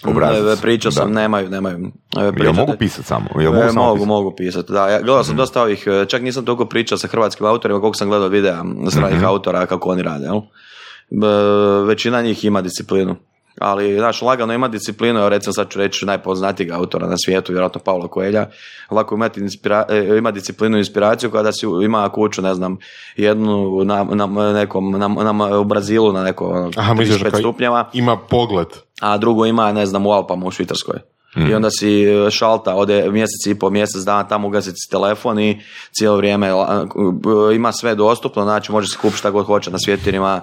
obrazac? 0.04 0.58
E, 0.58 0.62
Pričao 0.62 0.92
sam, 0.92 1.08
Da. 1.08 1.20
nemaju, 1.20 1.50
nemaju. 1.50 1.78
Jel 2.16 2.32
pričate- 2.32 2.56
mogu 2.56 2.72
pisati 2.78 3.06
samo? 3.06 3.26
Jel 3.34 3.52
mogu 3.52 3.64
E, 3.64 3.68
samo 3.68 3.82
mogu, 3.82 3.94
pisati? 3.94 4.08
mogu 4.08 4.32
pisati. 4.32 4.72
Da, 4.72 4.88
ja 4.88 4.98
gledao 4.98 5.24
sam 5.24 5.36
dosta 5.36 5.62
ovih, 5.62 5.84
e, 5.86 6.06
čak 6.06 6.22
nisam 6.22 6.44
toliko 6.44 6.64
pričao 6.64 6.98
sa 6.98 7.08
hrvatskim 7.08 7.46
autorima 7.46 7.80
koliko 7.80 7.96
sam 7.96 8.08
gledao 8.08 8.28
videa 8.28 8.64
stranih 8.90 9.16
Mhm. 9.16 9.24
autora 9.26 9.66
kako 9.66 9.88
oni 9.88 10.02
rade. 10.02 10.24
Jel? 10.24 10.40
E, 11.10 11.16
većina 11.86 12.22
njih 12.22 12.44
ima 12.44 12.60
disciplinu. 12.62 13.16
Ali, 13.60 13.94
znaš, 13.94 14.22
lagano 14.22 14.52
ima 14.52 14.68
disciplinu, 14.68 15.18
evo 15.20 15.28
recimo 15.28 15.52
sad 15.52 15.68
ću 15.70 15.78
reći 15.78 16.06
najpoznatijeg 16.06 16.70
autora 16.70 17.06
na 17.06 17.16
svijetu, 17.24 17.52
vjerojatno 17.52 17.80
Paula 17.80 18.08
Coelha, 18.14 18.46
lako 18.90 19.14
imati 19.14 19.40
inspira, 19.40 19.84
e, 19.88 20.16
ima 20.18 20.30
disciplinu 20.30 20.76
i 20.76 20.80
inspiraciju 20.80 21.30
kada 21.30 21.52
si 21.52 21.66
ima 21.84 22.08
kuću, 22.08 22.42
ne 22.42 22.54
znam, 22.54 22.76
jednu 23.16 23.84
na, 23.84 24.04
na 24.04 24.52
nekom, 24.52 24.90
na, 24.90 25.08
na- 25.08 25.58
u 25.58 25.64
Brazilu 25.64 26.12
na 26.12 26.22
neko 26.22 26.46
ono, 26.46 26.70
Aha, 26.76 26.94
misliš 26.94 27.20
35 27.20 27.30
kao 27.30 27.38
stupnjeva, 27.40 27.90
ima 27.92 28.16
pogled. 28.18 28.66
a 29.00 29.18
drugo 29.18 29.46
ima, 29.46 29.72
ne 29.72 29.86
znam, 29.86 30.06
u 30.06 30.10
Alpama 30.12 30.46
u 30.46 30.50
Švicarskoj. 30.50 30.98
I 31.36 31.54
onda 31.54 31.70
si 31.70 32.02
e, 32.04 32.30
šalta, 32.30 32.74
ode 32.74 33.10
mjesec 33.10 33.46
i 33.46 33.58
po 33.58 33.70
mjesec 33.70 34.02
dana 34.02 34.28
tamo 34.28 34.48
ugasiti 34.48 34.76
si 34.76 34.90
telefon 34.90 35.38
i 35.38 35.60
cijelo 35.92 36.16
vrijeme 36.16 36.46
e, 36.48 36.52
ima 37.54 37.72
sve 37.72 37.94
dostupno, 37.94 38.42
znači 38.42 38.72
može 38.72 38.88
se 38.88 38.98
kupiti 38.98 39.18
šta 39.18 39.30
god 39.30 39.46
hoće 39.46 39.70
na 39.70 39.78
svijetu 39.78 40.02
jer 40.06 40.14
ima 40.14 40.40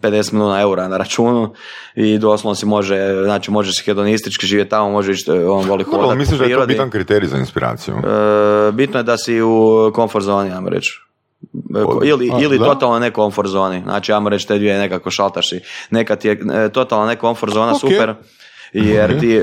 50 0.00 0.32
milijuna 0.32 0.60
eura 0.60 0.88
na 0.88 0.96
računu 0.96 1.54
i 1.94 2.18
doslovno 2.18 2.54
si 2.54 2.66
može, 2.66 3.22
znači 3.24 3.50
može 3.50 3.72
se 3.72 3.82
hedonistički 3.84 4.46
živjeti 4.46 4.70
tamo, 4.70 4.90
može 4.90 5.12
ići, 5.12 5.30
e, 5.30 5.48
on 5.48 5.68
voli 5.68 5.84
hodati 5.84 6.18
misliš 6.18 6.38
po 6.38 6.44
da 6.44 6.50
je 6.50 6.56
to 6.56 6.66
bitan 6.66 6.90
kriterij 6.90 7.28
za 7.28 7.38
inspiraciju? 7.38 7.94
E, 7.94 8.72
bitno 8.72 8.98
je 8.98 9.02
da 9.02 9.18
si 9.18 9.42
u 9.42 9.90
komfort 9.94 10.24
zoni, 10.24 10.50
ajmo 10.52 10.68
reći. 10.68 11.00
Ili, 12.04 12.30
A, 12.32 12.38
ili 12.40 12.58
da? 12.58 12.64
totalno 12.64 12.98
ne 12.98 13.10
komfort 13.10 13.48
zoni. 13.48 13.82
Znači, 13.82 14.12
ajmo 14.12 14.28
reći 14.28 14.48
te 14.48 14.58
dvije 14.58 14.78
nekako 14.78 15.10
šaltaš 15.10 15.52
i 15.52 15.60
neka 15.90 16.16
ti 16.16 16.28
je 16.28 16.40
e, 16.54 16.68
totalno 16.68 17.06
ne 17.06 17.16
komfort 17.16 17.52
zona 17.52 17.72
Ok. 17.72 17.80
super. 17.80 18.14
Jer 18.74 19.20
ti, 19.20 19.36
e, 19.36 19.40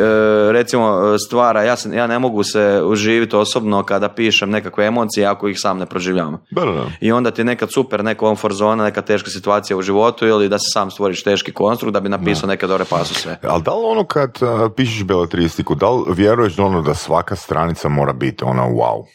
recimo, 0.52 1.18
stvara, 1.18 1.64
ja, 1.64 1.76
sam, 1.76 1.94
ja 1.94 2.08
ne 2.08 2.20
mogu 2.20 2.44
se 2.44 2.82
uživiti 2.86 3.36
osobno 3.36 3.84
kada 3.84 4.10
pišem 4.10 4.50
nekakve 4.50 4.86
emocije 4.86 5.26
ako 5.26 5.48
ih 5.48 5.60
sam 5.60 5.78
ne 5.78 5.86
proživljavam. 5.86 6.38
Da. 6.50 6.86
I 7.02 7.12
onda 7.12 7.32
ti 7.32 7.42
je 7.42 7.46
nekad 7.46 7.72
super, 7.72 8.04
neka 8.04 8.20
komfort 8.20 8.56
zona, 8.56 8.84
neka 8.84 9.02
teška 9.02 9.30
situacija 9.30 9.78
u 9.78 9.82
životu 9.82 10.28
ili 10.28 10.50
da 10.50 10.60
se 10.60 10.66
sam 10.74 10.92
stvoriš 10.92 11.24
teški 11.24 11.52
konstrukt 11.52 11.94
da 11.94 12.00
bi 12.00 12.10
napisao 12.10 12.48
neke 12.48 12.68
dobre 12.68 12.86
pasuse. 12.86 13.38
Ali 13.44 13.64
da 13.64 13.72
li 13.72 13.86
ono 13.86 14.04
kad 14.04 14.38
uh, 14.42 14.72
pišeš 14.76 15.04
beletristiku, 15.04 15.76
da 15.76 15.90
li 15.90 16.04
vjeruješ 16.08 16.56
da 16.56 16.64
ono 16.64 16.82
da 16.82 16.94
svaka 16.94 17.36
stranica 17.36 17.90
mora 17.90 18.14
biti 18.14 18.44
ona 18.44 18.64
wow? 18.64 19.06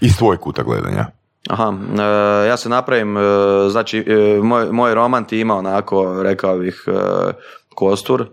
Iz 0.00 0.16
tvojeg 0.16 0.40
kuta 0.40 0.62
gledanja. 0.62 1.06
Aha, 1.48 1.72
e, 1.98 2.46
ja 2.46 2.56
se 2.56 2.68
napravim, 2.68 3.16
e, 3.16 3.20
znači 3.68 3.98
e, 3.98 4.40
moj, 4.42 4.72
moj 4.72 4.94
roman 4.94 5.24
ti 5.24 5.40
ima 5.40 5.56
onako, 5.56 6.22
rekao 6.22 6.58
bih, 6.58 6.84
e, 6.86 6.92
kostur 7.74 8.26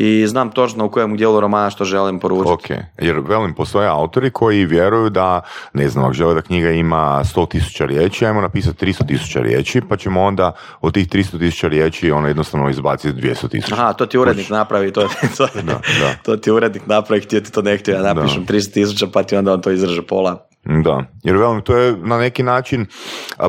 i 0.00 0.26
znam 0.26 0.50
točno 0.50 0.84
u 0.84 0.90
kojem 0.90 1.16
dijelu 1.16 1.40
romana 1.40 1.70
što 1.70 1.84
želim 1.84 2.18
poručiti. 2.18 2.52
Ok, 2.52 2.78
jer 2.98 3.18
velim, 3.18 3.54
postoje 3.54 3.88
autori 3.88 4.30
koji 4.30 4.64
vjeruju 4.64 5.10
da, 5.10 5.40
ne 5.72 5.88
znam, 5.88 6.04
ako 6.04 6.12
žele 6.12 6.34
da 6.34 6.42
knjiga 6.42 6.70
ima 6.70 7.20
100.000 7.24 7.86
riječi, 7.86 8.26
ajmo 8.26 8.40
napisati 8.40 8.86
300.000 8.86 9.42
riječi, 9.42 9.80
pa 9.88 9.96
ćemo 9.96 10.22
onda 10.22 10.52
od 10.80 10.94
tih 10.94 11.08
300.000 11.08 11.68
riječi 11.68 12.10
ono 12.10 12.28
jednostavno 12.28 12.70
izbaciti 12.70 13.20
200.000. 13.20 13.72
Aha, 13.72 13.92
to 13.92 14.06
ti 14.06 14.18
urednik 14.18 14.50
napravi, 14.50 14.92
to, 14.92 15.08
to, 15.36 15.48
da. 15.62 15.80
to 16.22 16.36
ti 16.36 16.50
urednik 16.50 16.86
napravi, 16.86 17.22
htio 17.22 17.40
ti 17.40 17.52
to 17.52 17.62
ne 17.62 17.76
htio, 17.76 17.94
ja 17.94 18.14
napišem 18.14 18.46
300 18.46 18.72
tisuća 18.72 19.06
pa 19.12 19.22
ti 19.22 19.36
onda 19.36 19.52
on 19.52 19.62
to 19.62 19.70
izraže 19.70 20.02
pola. 20.02 20.47
Da, 20.64 21.04
jer 21.22 21.36
velim, 21.36 21.60
to 21.60 21.76
je 21.76 21.96
na 21.96 22.18
neki 22.18 22.42
način 22.42 22.86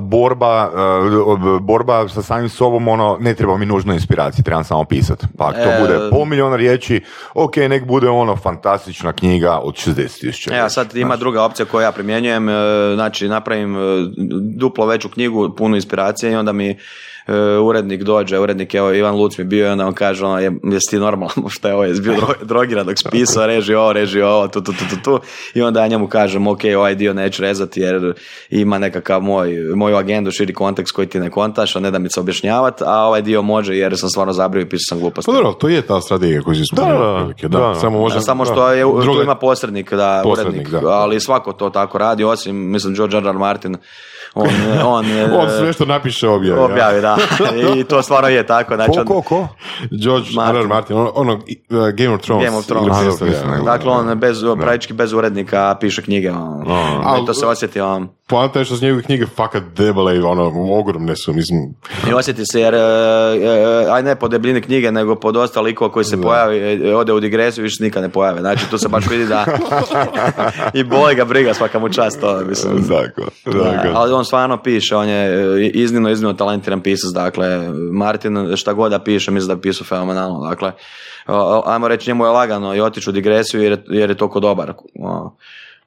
borba, 0.01 0.71
borba 1.61 2.07
sa 2.07 2.21
samim 2.21 2.49
sobom, 2.49 2.87
ono, 2.87 3.17
ne 3.19 3.33
treba 3.33 3.57
mi 3.57 3.65
nužno 3.65 3.93
inspiracije, 3.93 4.43
trebam 4.43 4.63
samo 4.63 4.83
pisati. 4.83 5.25
Pa 5.37 5.47
ako 5.47 5.59
to 5.63 5.69
E, 5.69 5.79
bude 5.81 6.09
pol 6.11 6.25
miliona 6.25 6.55
riječi, 6.55 7.01
ok, 7.33 7.57
nek 7.57 7.85
bude 7.85 8.09
ono 8.09 8.35
fantastična 8.35 9.13
knjiga 9.13 9.57
od 9.57 9.73
60 9.73 10.19
tisuća. 10.19 10.55
E, 10.55 10.59
a 10.59 10.69
sad 10.69 10.95
ima 10.95 11.15
druga 11.15 11.43
opcija 11.43 11.65
koju 11.65 11.81
ja 11.81 11.91
primjenjujem, 11.91 12.49
e, 12.49 12.53
znači 12.95 13.27
napravim 13.27 13.75
e, 13.75 13.79
duplo 14.55 14.85
veću 14.85 15.09
knjigu, 15.09 15.55
punu 15.57 15.75
inspiracije 15.75 16.31
i 16.31 16.35
onda 16.35 16.53
mi 16.53 16.77
urednik 17.61 18.03
dođe, 18.03 18.39
urednik 18.39 18.73
evo 18.75 18.93
Ivan 18.93 19.15
Luc 19.15 19.37
mi 19.37 19.43
bio 19.43 19.65
i 19.65 19.69
onda 19.69 19.85
on 19.87 19.93
kaže 19.93 20.25
ono, 20.25 20.39
je, 20.39 20.51
jesi 20.63 20.89
ti 20.89 20.97
normalno 20.97 21.49
šta 21.49 21.67
je 21.67 21.73
ovo, 21.73 21.83
jesi 21.83 22.01
bio 22.01 22.13
dro- 22.13 22.45
drogiran 22.49 22.85
dok 22.85 22.97
si 22.97 23.03
pisao, 23.11 23.45
reži 23.47 23.73
ovo, 23.73 23.93
reži 23.93 24.21
ovo, 24.21 24.47
tu, 24.47 24.61
tu, 24.61 24.71
tu, 24.71 24.83
tu, 24.89 25.03
tu. 25.03 25.19
I 25.53 25.61
onda 25.61 25.81
ja 25.81 25.87
njemu 25.87 26.07
kažem, 26.07 26.47
ok, 26.47 26.59
ovaj 26.77 26.95
dio 26.95 27.13
neću 27.13 27.41
rezati 27.41 27.79
jer 27.79 28.13
ima 28.49 28.77
nekakav 28.77 29.21
moj, 29.21 29.49
moju 29.75 29.95
agendu, 29.95 30.31
širi 30.31 30.53
kontekst 30.53 30.91
koji 30.91 31.07
ti 31.07 31.19
ne 31.19 31.29
kontaš, 31.29 31.75
a 31.75 31.79
ne 31.79 31.91
da 31.91 31.99
mi 31.99 32.09
se 32.09 32.19
objašnjavati, 32.19 32.83
a 32.85 32.97
ovaj 32.97 33.21
dio 33.21 33.41
može 33.41 33.75
jer 33.75 33.97
sam 33.97 34.09
stvarno 34.09 34.33
zabrio 34.33 34.61
i 34.61 34.65
pisao 34.65 34.85
sam 34.87 34.99
gluposti. 34.99 35.25
Pa 35.25 35.33
dobro, 35.33 35.53
to 35.53 35.67
je 35.69 35.81
ta 35.81 36.01
strategija 36.01 36.41
koju 36.41 36.55
si 36.55 36.63
spomenuo. 36.65 37.33
Da, 37.41 37.47
da, 37.47 37.59
da. 37.59 37.75
Samo, 37.75 37.99
može, 37.99 38.15
Da, 38.15 38.21
samo 38.21 38.45
što 38.45 38.71
je, 38.71 38.83
tu 38.83 39.01
Druga- 39.01 39.23
ima 39.23 39.35
posrednik, 39.35 39.93
da, 39.93 40.21
Posrednik, 40.23 40.61
urednik, 40.61 40.83
da. 40.83 40.89
ali 40.89 41.19
svako 41.19 41.53
to 41.53 41.69
tako 41.69 41.97
radi, 41.97 42.23
osim, 42.23 42.71
mislim, 42.71 42.93
George 42.95 43.17
R. 43.17 43.25
R. 43.25 43.33
Martin, 43.33 43.75
on, 44.33 44.47
on, 44.85 45.05
On 45.33 45.49
sve 45.59 45.73
što 45.73 45.85
napiše 45.85 46.27
objavi. 46.27 46.59
ja. 46.59 46.65
objavi, 46.65 47.01
da, 47.01 47.17
i 47.77 47.83
to 47.83 48.01
stvarno 48.01 48.29
je 48.29 48.45
tako, 48.45 48.75
znači, 48.75 48.99
Ko, 49.05 49.05
ko, 49.05 49.21
ko? 49.21 49.47
George 50.03 50.27
Martin. 50.35 50.55
R. 50.55 50.61
R. 50.61 50.67
Martin, 50.67 50.97
ono, 50.97 51.11
ono 51.15 51.33
uh, 51.33 51.41
Game 51.69 52.13
of 52.15 52.21
Thrones. 52.21 52.45
Game 52.45 52.57
of 52.57 52.65
Thrones. 52.65 53.21
A, 53.45 53.61
dakle, 53.65 53.91
on 53.91 54.19
bez, 54.19 54.37
praktički 54.61 54.93
bez 54.93 55.13
urednika 55.13 55.77
piše 55.79 56.01
knjige, 56.01 56.31
on, 56.31 57.23
i 57.23 57.25
to 57.25 57.33
se 57.33 57.47
osjeti, 57.47 57.81
on, 57.81 58.09
Poanta 58.29 58.59
je 58.59 58.65
što 58.65 58.75
su 58.75 58.83
njegove 58.83 59.03
knjige 59.03 59.25
fakat 59.27 59.63
debele 59.65 60.15
i 60.15 60.21
ono, 60.21 60.43
ogromne 60.71 61.15
su, 61.15 61.33
mislim. 61.33 61.59
i 62.09 62.13
osjeti 62.13 62.41
se, 62.45 62.61
jer, 62.61 62.73
e, 62.73 62.77
e, 62.77 62.81
aj 63.89 64.03
ne 64.03 64.15
po 64.15 64.27
debljini 64.27 64.61
knjige, 64.61 64.91
nego 64.91 65.15
pod 65.15 65.33
dosta 65.33 65.61
likova 65.61 65.91
koji 65.91 66.05
se 66.05 66.21
pojavi, 66.21 66.57
e, 66.57 66.95
ode 66.95 67.13
u 67.13 67.19
digresiju, 67.19 67.63
više 67.63 67.83
nikad 67.83 68.03
ne 68.03 68.09
pojave, 68.09 68.39
znači, 68.39 68.69
tu 68.69 68.77
se 68.77 68.87
baš 68.87 69.07
vidi 69.07 69.25
da 69.25 69.45
i 70.73 70.83
boli 70.83 71.15
ga 71.15 71.25
briga 71.25 71.53
svaka 71.53 71.79
mu 71.79 71.89
čast, 71.89 72.21
to, 72.21 72.39
mislim, 72.39 72.73
Dakle, 72.79 73.25
Da, 73.45 73.71
dakle. 73.71 73.91
ali 73.93 74.13
on 74.13 74.25
stvarno 74.25 74.57
piše, 74.57 74.95
on 74.95 75.07
je 75.07 75.45
iznimno, 75.69 76.09
iznimno 76.09 76.33
talentiran 76.33 76.81
pisac, 76.81 77.09
dakle, 77.11 77.59
Martin 77.91 78.55
šta 78.55 78.73
god 78.73 78.91
da 78.91 78.99
piše, 78.99 79.31
mislim 79.31 79.47
da 79.49 79.61
pisao 79.61 79.85
fenomenalno, 79.85 80.39
dakle, 80.41 80.71
ajmo 81.65 81.87
reći, 81.87 82.09
njemu 82.09 82.25
je 82.25 82.31
lagano 82.31 82.75
i 82.75 82.81
otići 82.81 83.09
u 83.09 83.13
digresiju 83.13 83.61
jer, 83.61 83.71
je- 83.71 83.83
jer 83.89 84.09
je 84.09 84.17
toliko 84.17 84.39
dobar. 84.39 84.73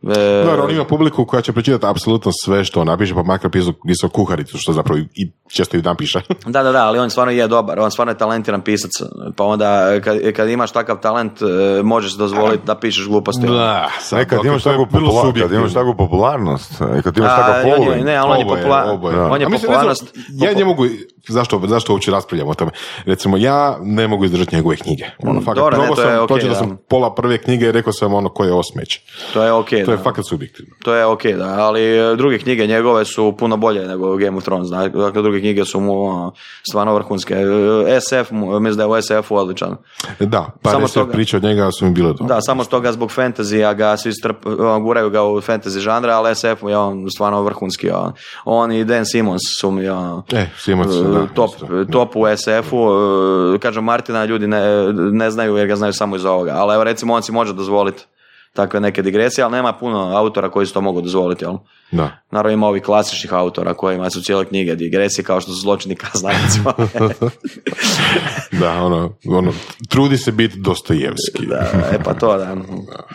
E, 0.05 0.45
Dobro, 0.45 0.65
on 0.65 0.71
ima 0.71 0.85
publiku 0.85 1.25
koja 1.25 1.43
će 1.43 1.53
pročitati 1.53 1.87
apsolutno 1.87 2.33
sve 2.35 2.65
što 2.65 2.81
on 2.81 2.87
napiše, 2.87 3.15
pa 3.15 3.23
makar 3.23 3.51
pisao, 3.51 3.73
pisao 3.87 4.09
kuharicu, 4.09 4.59
što 4.59 4.73
zapravo 4.73 4.99
i 4.99 5.31
često 5.49 5.77
i 5.77 5.83
napiše. 5.83 6.21
Da, 6.47 6.63
da, 6.63 6.73
da, 6.73 6.87
ali 6.87 6.99
on 6.99 7.11
stvarno 7.11 7.33
je 7.33 7.49
dobar, 7.49 7.81
on 7.81 7.91
stvarno 7.91 8.11
je 8.13 8.19
talentiran 8.19 8.61
pisac, 8.61 8.91
pa 9.37 9.45
onda 9.45 10.01
kad, 10.01 10.33
kad 10.33 10.49
imaš 10.49 10.71
takav 10.71 11.01
talent, 11.01 11.33
e, 11.43 11.47
možeš 11.83 12.13
dozvoliti 12.13 12.67
da 12.67 12.75
pišeš 12.75 13.07
gluposti. 13.07 13.47
Da, 13.47 13.89
sad, 14.01 14.19
Ne, 14.19 14.25
kad 14.25 14.45
imaš 14.45 14.63
takvu 14.63 14.87
popular- 14.87 15.41
kad 15.41 15.53
imaš 15.53 15.73
takvu 15.73 15.95
popularnost, 15.97 16.73
e, 16.73 17.03
kad 17.03 17.19
imaš 17.19 17.31
takav 17.31 17.65
ne, 18.05 18.17
ali 18.17 18.31
on 18.33 18.39
je 18.39 18.45
Oboje, 18.45 18.63
popula- 18.65 18.91
oboje. 18.91 19.21
on 19.21 19.41
je 19.41 19.47
popularnost... 19.51 20.15
ja 20.33 20.55
ne 20.55 20.65
mogu, 20.65 20.87
zašto, 21.29 21.63
zašto 21.65 21.93
uopće 21.93 22.11
raspravljamo 22.11 22.51
o 22.51 22.55
tome? 22.55 22.71
Recimo, 23.05 23.37
ja 23.37 23.79
ne 23.81 24.09
mogu 24.09 24.25
izdržati 24.25 24.57
njegove 24.57 24.77
knjige. 24.77 25.05
Ono, 25.19 25.41
fakat, 25.41 25.57
dobro, 25.57 25.79
ne, 25.79 25.87
to 25.87 26.03
je 26.03 26.07
sam, 26.07 26.15
okej, 26.15 26.27
pročitao 26.27 26.51
da. 26.51 26.59
sam 26.59 26.79
pola 26.89 27.15
prve 27.15 27.39
knjige 27.39 27.67
i 27.67 27.73
rekao 27.73 27.93
sam 27.93 28.15
ono 28.15 28.29
koje 28.29 28.49
je 28.49 28.53
ovo 28.53 28.63
smeće. 28.63 29.01
To 29.33 29.43
je 29.45 29.53
okej, 29.53 29.85
To 29.85 29.91
je 29.91 29.97
da. 29.97 30.03
fakat 30.03 30.25
subjektivno. 30.27 30.75
To 30.85 30.95
je 30.95 31.07
ok, 31.07 31.23
da, 31.27 31.57
ali 31.59 31.99
e, 31.99 32.17
druge 32.17 32.39
knjige 32.39 32.67
njegove 32.67 33.05
su 33.05 33.35
puno 33.39 33.57
bolje 33.57 33.85
nego 33.85 34.17
Game 34.17 34.37
of 34.37 34.45
Thrones, 34.45 34.69
dakle 34.69 35.23
druge 35.23 35.41
knjige 35.41 35.65
su 35.65 35.81
mu 35.81 36.03
ono, 36.03 36.33
stvarno 36.69 36.95
vrhunske. 36.95 37.35
E, 37.89 38.01
SF, 38.01 38.31
mislim 38.31 38.77
da 38.77 38.83
je 38.83 38.89
u 38.89 39.03
SF-u 39.03 39.37
odličan. 39.37 39.77
Da, 40.21 40.47
pa 40.63 40.71
Samo 40.71 40.89
samo 40.89 41.05
toga- 41.05 41.13
priče 41.13 41.37
od 41.37 41.43
njega 41.43 41.71
su 41.71 41.85
mi 41.85 41.91
bile 41.91 42.09
dobro. 42.09 42.27
Da, 42.27 42.41
samo 42.41 42.65
što 42.65 42.81
ga 42.81 42.93
zbog 42.93 43.11
fantazija 43.11 43.75
ga 43.75 43.97
svi 43.97 44.13
strp, 44.13 44.37
guraju 44.83 45.11
ga 45.11 45.23
u 45.23 45.37
fantasy 45.37 45.79
žanra, 45.79 46.13
ali 46.13 46.35
SF 46.35 46.45
je 46.63 46.77
on 46.77 47.07
stvarno 47.11 47.43
vrhunski. 47.43 47.91
On, 47.91 48.13
on 48.45 48.73
i 48.73 48.85
Dan 48.85 49.05
Simmons 49.07 49.41
su 49.61 49.71
mi 49.71 49.89
ono, 49.89 50.23
E, 50.33 50.47
Simac, 50.59 50.89
da, 51.13 51.27
top, 51.27 51.51
isto. 51.55 51.85
top 51.93 52.17
u 52.17 52.25
SF-u. 52.37 52.89
E, 53.55 53.59
Kažem, 53.59 53.85
Martina 53.85 54.25
ljudi 54.25 54.47
ne, 54.47 54.93
ne 54.93 55.31
znaju 55.31 55.57
jer 55.57 55.67
ga 55.67 55.77
znaju 55.77 55.93
samo 55.93 56.17
iz 56.17 56.25
ovoga, 56.25 56.53
ali 56.53 56.75
evo 56.75 56.85
recimo 56.85 57.15
on 57.15 57.23
si 57.23 57.33
može 57.33 57.53
dozvoliti 57.53 58.05
takve 58.53 58.81
neke 58.81 59.03
digresije, 59.03 59.45
ali 59.45 59.53
nema 59.53 59.73
puno 59.73 60.17
autora 60.17 60.51
koji 60.51 60.67
su 60.67 60.75
to 60.75 60.81
mogu 60.81 61.01
dozvoliti, 61.01 61.45
jel? 61.45 61.57
Da. 61.91 62.11
Naravno 62.31 62.55
ima 62.55 62.67
ovih 62.67 62.83
klasičnih 62.83 63.33
autora 63.33 63.75
kojima 63.75 64.11
su 64.11 64.23
cijele 64.23 64.45
knjige 64.45 64.75
digresije 64.75 65.25
kao 65.25 65.41
što 65.41 65.53
su 65.53 65.61
zločini 65.61 65.97
kaznajnicima. 65.97 66.73
da, 68.61 68.71
ono, 68.73 69.17
ono, 69.29 69.53
trudi 69.89 70.17
se 70.17 70.33
biti 70.33 70.59
Dostojevski. 70.61 71.47
da, 71.47 71.71
e 71.93 72.03
pa 72.05 72.15
to 72.15 72.39
da. 72.39 72.57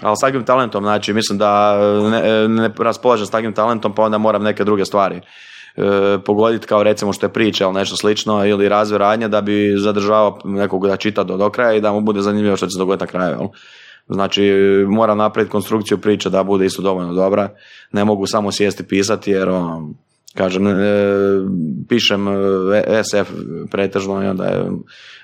Ali 0.01 0.17
s 0.17 0.21
takvim 0.21 0.45
talentom, 0.45 0.83
znači 0.83 1.13
mislim 1.13 1.37
da 1.37 1.77
ne, 2.11 2.47
ne 2.47 2.69
raspolažem 2.79 3.25
s 3.25 3.31
takvim 3.31 3.53
talentom 3.53 3.95
pa 3.95 4.03
onda 4.03 4.17
moram 4.17 4.43
neke 4.43 4.63
druge 4.63 4.85
stvari 4.85 5.15
e, 5.15 5.21
pogoditi 6.25 6.67
kao 6.67 6.83
recimo 6.83 7.13
što 7.13 7.25
je 7.25 7.33
priča 7.33 7.63
ili 7.63 7.73
nešto 7.73 7.95
slično 7.95 8.45
ili 8.45 8.69
razvoj 8.69 8.97
radnje 8.97 9.27
da 9.27 9.41
bi 9.41 9.75
zadržavao 9.77 10.39
nekog 10.45 10.87
da 10.87 10.97
čita 10.97 11.23
do, 11.23 11.37
do 11.37 11.49
kraja 11.49 11.73
i 11.73 11.81
da 11.81 11.91
mu 11.91 12.01
bude 12.01 12.21
zanimljivo 12.21 12.57
što 12.57 12.65
će 12.65 12.71
se 12.71 12.79
dogoditi 12.79 13.03
na 13.03 13.07
kraju. 13.07 13.29
Jel? 13.29 13.47
Znači, 14.09 14.51
moram 14.87 15.17
napraviti 15.17 15.51
konstrukciju 15.51 15.97
priče 15.97 16.29
da 16.29 16.43
bude 16.43 16.65
isto 16.65 16.81
dovoljno 16.81 17.13
dobra. 17.13 17.49
Ne 17.91 18.05
mogu 18.05 18.27
samo 18.27 18.51
sjesti 18.51 18.83
pisati 18.83 19.31
jer, 19.31 19.49
ono, 19.49 19.89
kažem, 20.33 20.67
e, 20.67 20.73
pišem 21.89 22.27
e, 22.27 23.01
SF 23.03 23.31
pretežno 23.71 24.23
i 24.23 24.27
onda 24.27 24.45
je, 24.45 24.71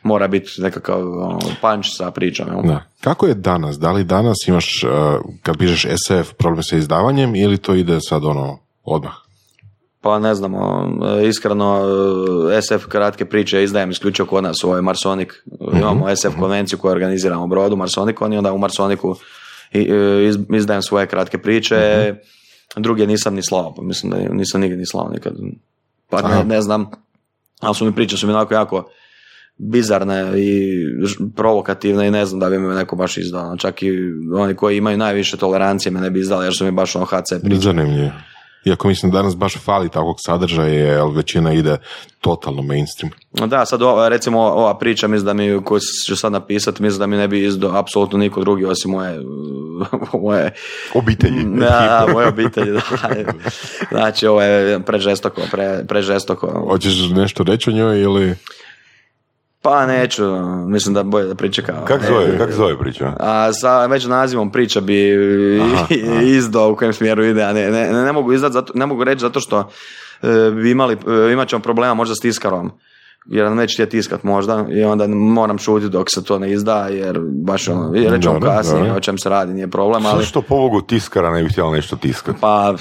mora 0.04 0.28
biti 0.28 0.62
nekakav 0.62 0.99
ono, 0.99 1.39
punch 1.62 1.88
sa 1.97 2.12
pričom. 2.12 2.47
Da. 2.64 2.84
Kako 3.01 3.26
je 3.26 3.34
danas? 3.34 3.80
Da 3.80 3.91
li 3.91 4.04
danas 4.04 4.38
imaš, 4.47 4.84
uh, 4.84 4.91
kad 5.41 5.58
pišeš 5.58 5.82
SF, 5.82 6.34
problem 6.38 6.64
sa 6.64 6.76
izdavanjem 6.76 7.36
ili 7.36 7.58
to 7.58 7.76
ide 7.76 7.97
sad 8.01 8.26
ono 8.26 8.60
odmah? 8.84 9.22
Pa 10.04 10.20
ne 10.20 10.36
znam, 10.36 10.54
iskreno 11.24 11.82
SF 12.62 12.86
kratke 12.88 13.26
priče 13.26 13.64
izdajem 13.64 13.89
isključivo 13.89 14.28
kod 14.28 14.43
nas, 14.43 14.64
ovo 14.64 14.76
je 14.76 14.82
Marsonic. 14.82 15.30
Imamo 15.74 16.16
SF 16.16 16.39
konvenciju 16.39 16.80
koju 16.80 16.91
organiziramo 16.91 17.43
u 17.43 17.47
brodu 17.47 17.76
Marsonicon 17.76 18.34
i 18.34 18.38
onda 18.38 18.54
u 18.54 18.58
Marsoniku 18.58 19.16
izdajem 20.58 20.82
svoje 20.82 21.08
kratke 21.08 21.38
priče. 21.38 21.76
Druge 22.76 23.08
nisam 23.08 23.36
ni 23.36 23.43
slao, 23.43 23.74
pa 23.76 23.82
mislim 23.82 24.12
da 24.12 24.18
nisam 24.34 24.62
nigdje 24.62 24.78
ni 24.78 24.86
slao 24.86 25.10
nikad. 25.14 25.34
Pa 26.10 26.22
ne, 26.22 26.43
ne 26.43 26.62
znam, 26.62 26.91
ali 27.60 27.76
su 27.76 27.86
mi 27.86 27.95
priče 27.95 28.18
su 28.18 28.28
mi 28.28 28.34
onako 28.34 28.54
jako 28.54 28.89
bizarne 29.58 30.41
i 30.41 30.74
provokativne 31.36 32.08
i 32.08 32.12
ne 32.12 32.26
znam 32.26 32.39
da 32.39 32.49
bi 32.49 32.60
me 32.60 32.76
neko 32.76 32.95
baš 32.95 33.18
izdao. 33.18 33.58
Čak 33.58 33.84
i 33.84 33.91
oni 34.36 34.56
koji 34.56 34.78
imaju 34.78 34.97
najviše 34.97 35.38
tolerancije 35.38 35.91
me 35.91 36.01
ne 36.01 36.10
bi 36.10 36.20
izdali 36.20 36.45
jer 36.45 36.54
su 36.58 36.66
mi 36.66 36.72
baš 36.72 36.95
ono 36.95 37.06
HC 37.06 37.41
priče. 37.43 37.62
Zanimljivo. 37.62 38.12
Iako 38.66 38.88
mislim 38.88 39.11
danas 39.11 39.38
baš 39.38 39.57
fali 39.57 39.89
takvog 39.89 40.16
sadržaja, 40.20 40.74
jer 40.74 41.01
većina 41.16 41.53
ide 41.53 41.78
totalno 42.22 42.61
mainstream. 42.61 43.14
Da, 43.49 43.66
sad 43.66 43.82
ova, 43.82 44.09
recimo 44.09 44.41
ova 44.41 44.78
priča, 44.78 45.07
mislim 45.07 45.26
da 45.26 45.34
mi, 45.34 45.64
koju 45.64 45.80
ću 46.07 46.16
sad 46.16 46.32
napisati, 46.32 46.84
mislim 46.84 46.99
da 46.99 47.07
mi 47.07 47.18
ne 47.18 47.28
bi 47.28 47.45
izdao 47.45 47.78
apsolutno 47.78 48.18
niko 48.18 48.41
drugi 48.41 48.66
osim 48.66 48.91
moje, 48.91 49.20
moje 50.24 50.53
obitelji. 50.93 51.43
Da, 51.43 52.07
moje 52.14 52.28
obitelji, 52.28 52.72
da. 52.72 52.82
Znači, 53.91 54.28
ovo 54.28 54.41
je 54.41 54.80
prežestoko, 54.80 55.41
pre, 55.51 55.86
prežestoko. 55.88 56.66
Hoćeš 56.70 57.09
nešto 57.09 57.43
reći 57.43 57.70
o 57.70 57.74
njoj 57.74 58.01
ili... 58.01 58.36
Pa 59.64 59.86
neću, 59.86 60.24
mislim 60.68 60.93
da 60.93 61.03
bolje 61.03 61.28
da 61.28 61.36
pričekam. 61.36 61.86
Kak 61.86 62.01
zove, 62.07 62.38
kak 62.38 62.51
zove 62.51 62.80
priča? 62.80 63.14
A 63.20 63.53
sa 63.53 63.86
već 63.86 64.05
nazivom 64.05 64.51
priča 64.51 64.82
bi 64.82 65.09
izdao 66.38 66.72
u 66.72 66.76
kojem 66.76 66.93
smjeru 66.93 67.24
ide, 67.24 67.43
a 67.43 67.53
ne, 67.53 67.72
ne, 67.72 67.91
ne 67.91 68.11
mogu 68.11 68.34
izdat, 68.34 68.51
zato, 68.51 68.74
ne 68.76 68.86
mogu 68.86 69.03
reći 69.03 69.22
zato 69.22 69.39
što 69.39 69.70
e, 70.22 70.51
bi 70.51 70.72
imali, 70.72 70.93
e, 70.93 71.34
imat 71.34 71.47
ćemo 71.47 71.61
problema 71.61 71.93
možda 71.93 72.16
s 72.16 72.20
tiskarom 72.20 72.72
jer 73.26 73.51
neće 73.51 73.76
htjeti 73.76 73.91
tiskat 73.91 74.24
možda 74.24 74.65
i 74.69 74.84
onda 74.84 75.07
moram 75.07 75.57
šutiti 75.57 75.91
dok 75.91 76.07
se 76.09 76.24
to 76.24 76.39
ne 76.39 76.51
izda 76.51 76.88
jer 76.88 77.19
baš 77.21 77.67
ono, 77.67 77.91
rećemo 78.09 78.39
kasnije 78.39 78.93
o 78.93 78.99
čem 78.99 79.17
se 79.17 79.30
radi, 79.30 79.53
nije 79.53 79.67
problem. 79.67 80.05
Ali... 80.05 80.26
Što 80.26 80.41
povogu 80.41 80.82
tiskara 80.82 81.32
ne 81.32 81.43
bi 81.43 81.49
htjela 81.49 81.71
nešto 81.71 81.95
tiskati? 81.95 82.38
Pa, 82.41 82.74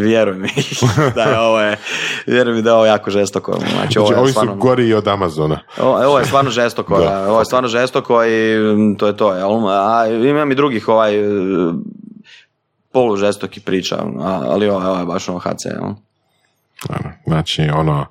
vjeruj 0.00 0.38
mi 0.38 0.48
da 1.14 1.22
je 1.22 1.38
ovo 1.38 1.60
je, 1.60 1.76
vjeruj 2.26 2.54
mi 2.54 2.62
da 2.62 2.70
je 2.70 2.74
ovo 2.74 2.86
jako 2.86 3.10
žestoko. 3.10 3.52
Znači, 3.52 3.98
ovo 3.98 4.06
znači, 4.06 4.18
je 4.18 4.20
ovi 4.20 4.30
stvarno, 4.30 4.52
su 4.52 4.58
gori 4.58 4.94
od 4.94 5.08
Amazona. 5.08 5.60
Ovo, 5.80 6.06
ovo 6.06 6.18
je 6.18 6.24
stvarno 6.24 6.50
žestoko, 6.50 6.98
da. 6.98 7.28
ovo 7.28 7.38
je 7.38 7.44
stvarno 7.44 7.68
žestoko 7.68 8.24
i 8.24 8.56
to 8.98 9.06
je 9.06 9.16
to. 9.16 9.34
Jel? 9.34 9.68
A 9.68 10.06
imam 10.06 10.52
i 10.52 10.54
drugih 10.54 10.88
ovaj 10.88 11.12
polu 12.92 13.16
žestoki 13.16 13.60
priča, 13.60 13.98
ali 14.24 14.68
ovo, 14.68 14.88
ovo 14.88 14.98
je 14.98 15.06
baš 15.06 15.28
ono 15.28 15.38
HC. 15.38 15.64
Jel? 15.64 15.94
Znači, 17.26 17.62
ono, 17.62 18.06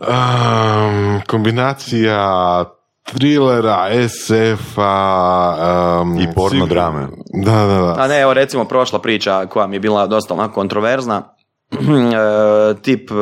um, 0.00 1.20
kombinacija 1.26 2.64
trilera, 3.04 3.88
SF-a 4.08 6.00
um, 6.02 6.18
i 6.18 6.28
porno 6.34 6.66
drame. 6.66 7.08
Da, 7.44 7.52
da, 7.52 7.66
da. 7.66 7.94
A 7.98 8.08
ne, 8.08 8.20
evo 8.20 8.34
recimo 8.34 8.64
prošla 8.64 8.98
priča 8.98 9.46
koja 9.46 9.66
mi 9.66 9.76
je 9.76 9.80
bila 9.80 10.06
dosta 10.06 10.34
onako 10.34 10.54
kontroverzna. 10.54 11.22
E, 11.72 12.74
tip 12.82 13.10
e, 13.10 13.14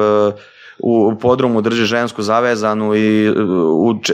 u 0.78 1.18
podrumu 1.20 1.60
drži 1.60 1.84
žensku 1.84 2.22
zavezanu 2.22 2.94
i 2.94 3.30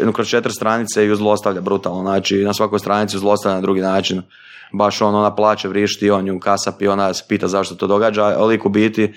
u, 0.07 0.13
kroz 0.13 0.29
četiri 0.29 0.53
stranice 0.53 1.05
ju 1.05 1.17
zlostavlja 1.17 1.61
brutalno. 1.61 2.01
Znači 2.01 2.37
na 2.37 2.55
svakoj 2.55 2.79
stranici 2.79 3.19
zlostavlja 3.19 3.55
na 3.55 3.61
drugi 3.61 3.81
način. 3.81 4.23
Baš 4.73 5.03
on, 5.03 5.15
ona 5.15 5.35
plaće, 5.35 5.69
vrišti, 5.69 6.11
on 6.11 6.27
ju 6.27 6.41
kasapi, 6.41 6.89
ona 6.89 7.15
se 7.15 7.25
pita 7.29 7.49
zašto 7.49 7.75
to 7.75 7.87
događa, 7.87 8.25
ali 8.25 8.61
u 8.65 8.69
biti 8.69 9.15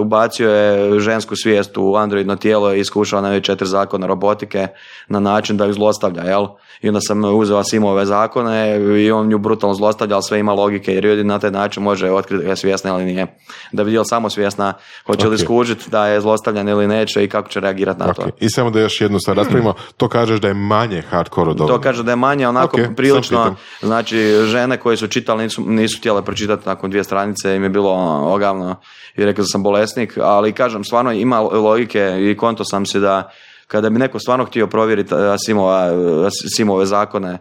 ubacio 0.00 0.50
je 0.50 1.00
žensku 1.00 1.36
svijest 1.36 1.76
u 1.76 1.96
androidno 1.96 2.36
tijelo 2.36 2.74
i 2.74 2.80
iskušao 2.80 3.20
na 3.20 3.40
četiri 3.40 3.66
zakona 3.66 4.06
robotike 4.06 4.66
na 5.08 5.20
način 5.20 5.56
da 5.56 5.64
ju 5.64 5.72
zlostavlja, 5.72 6.22
jel? 6.22 6.46
I 6.82 6.88
onda 6.88 7.00
sam 7.00 7.24
uzeo 7.24 7.58
Asimove 7.58 8.06
zakone 8.06 8.80
i 9.04 9.10
on 9.10 9.28
nju 9.28 9.38
brutalno 9.38 9.74
zlostavlja, 9.74 10.14
ali 10.14 10.22
sve 10.22 10.38
ima 10.38 10.52
logike 10.52 10.94
jer 10.94 11.04
ljudi 11.04 11.24
na 11.24 11.38
taj 11.38 11.50
način 11.50 11.82
može 11.82 12.10
otkriti 12.10 12.46
je 12.46 12.56
svjesna 12.56 12.90
ili 12.90 13.04
nije. 13.04 13.26
Da 13.72 13.84
bi 13.84 13.90
bilo 13.90 14.04
samo 14.04 14.30
svjesna 14.30 14.72
hoće 15.06 15.28
li 15.28 15.38
skužiti 15.38 15.90
da 15.90 16.06
je 16.06 16.20
zlostavljan 16.20 16.68
ili 16.68 16.88
neće 16.88 17.24
i 17.24 17.28
kako 17.28 17.48
će 17.48 17.60
reagirati 17.60 18.00
na 18.00 18.12
to. 18.12 18.22
I 18.40 18.50
samo 18.50 18.70
da 18.70 18.80
još 18.80 19.00
jednu 19.00 19.18
stvar 19.18 19.36
raspravimo, 19.36 19.74
to 19.96 20.08
kažeš 20.08 20.40
da 20.40 20.48
je 20.48 20.54
manje 20.54 21.02
hardcore 21.10 21.50
od 21.50 21.58
To 21.58 21.80
kaže 21.80 22.02
da 22.02 22.12
je 22.12 22.16
manje, 22.16 22.48
onako 22.48 22.78
prilično, 22.96 23.54
znači 23.82 24.18
žene 24.44 24.76
koje 24.76 24.96
su 24.96 25.08
čitali 25.08 25.42
nisu, 25.42 25.62
nisu 25.66 25.98
htjele 25.98 26.24
pročitati 26.24 26.68
nakon 26.68 26.90
dvije 26.90 27.04
stranice, 27.04 27.56
im 27.56 27.62
je 27.62 27.68
bilo 27.68 27.92
ogavno 28.34 28.76
i 29.16 29.24
rekao 29.24 29.43
da 29.44 29.48
sam 29.52 29.62
bolesnik, 29.62 30.18
ali 30.22 30.52
kažem, 30.52 30.84
stvarno 30.84 31.12
ima 31.12 31.40
logike 31.40 32.16
i 32.20 32.36
konto 32.36 32.64
sam 32.64 32.86
si 32.86 33.00
da 33.00 33.30
kada 33.66 33.90
bi 33.90 33.98
neko 33.98 34.18
stvarno 34.18 34.44
htio 34.44 34.66
provjeriti 34.66 35.14
Asimova, 35.14 35.90
Asimove 36.26 36.86
zakone, 36.86 37.38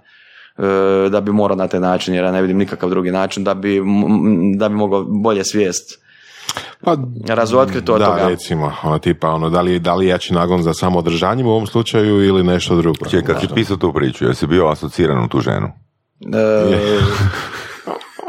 e, 0.58 1.10
da 1.10 1.22
bi 1.22 1.32
morao 1.32 1.58
na 1.58 1.68
taj 1.68 1.80
način, 1.80 2.14
jer 2.14 2.24
ja 2.24 2.32
ne 2.32 2.41
vidim 2.41 2.58
nikakav 2.58 2.89
drugi 2.89 3.12
način, 3.12 3.43
da 3.43 3.54
bi, 3.54 3.82
da 4.56 4.70
bi 4.70 4.76
mogao 4.76 5.04
bolje 5.04 5.43
svijest 5.43 6.04
pa, 6.84 6.97
razotkriti 7.28 7.91
od 7.91 7.99
da, 7.99 8.06
toga. 8.06 8.28
recimo, 8.28 8.74
ono, 8.84 8.99
tipa, 8.99 9.30
ono, 9.30 9.49
da 9.49 9.62
li, 9.62 9.80
da 9.80 9.95
li 9.95 10.08
jači 10.08 10.34
nagon 10.34 10.64
za 10.64 10.74
samo 10.74 10.99
održanjem 10.99 11.47
u 11.47 11.49
ovom 11.49 11.68
slučaju 11.68 12.26
ili 12.26 12.43
nešto 12.43 12.76
drugo. 12.76 13.06
Čekaj, 13.10 13.34
kad 13.34 13.41
si 13.41 13.47
pisao 13.56 13.78
tu 13.78 13.93
priču, 13.93 14.26
jesi 14.26 14.47
bio 14.47 14.68
asociran 14.68 15.24
u 15.24 15.28
tu 15.28 15.39
ženu? 15.39 15.68
E, 16.34 16.99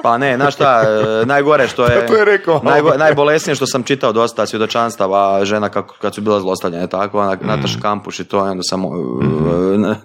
pa 0.04 0.18
ne, 0.18 0.36
znaš 0.36 0.54
šta, 0.54 0.82
e, 1.22 1.26
najgore 1.26 1.68
što 1.68 1.84
je, 1.92 2.06
to 2.06 2.14
je 2.14 2.24
rekao. 2.24 2.62
najbolesnije 2.98 3.54
što 3.54 3.66
sam 3.66 3.82
čitao 3.82 4.12
dosta 4.12 4.46
svjedočanstava 4.46 5.44
žena 5.44 5.68
kako, 5.68 5.94
kad 6.00 6.14
su 6.14 6.20
bila 6.20 6.40
zlostavljene, 6.40 6.86
tako, 6.86 7.20
ona, 7.20 7.34
mm. 7.34 7.46
Nataša 7.46 7.80
Kampuš 7.82 8.20
i 8.20 8.24
to, 8.24 8.38
onda 8.38 8.62
sam, 8.62 8.80
mm-hmm. 8.80 9.96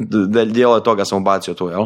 dijelo 0.51 0.79
toga 0.79 1.05
sam 1.05 1.17
ubacio 1.17 1.53
tu, 1.53 1.69
jel? 1.69 1.85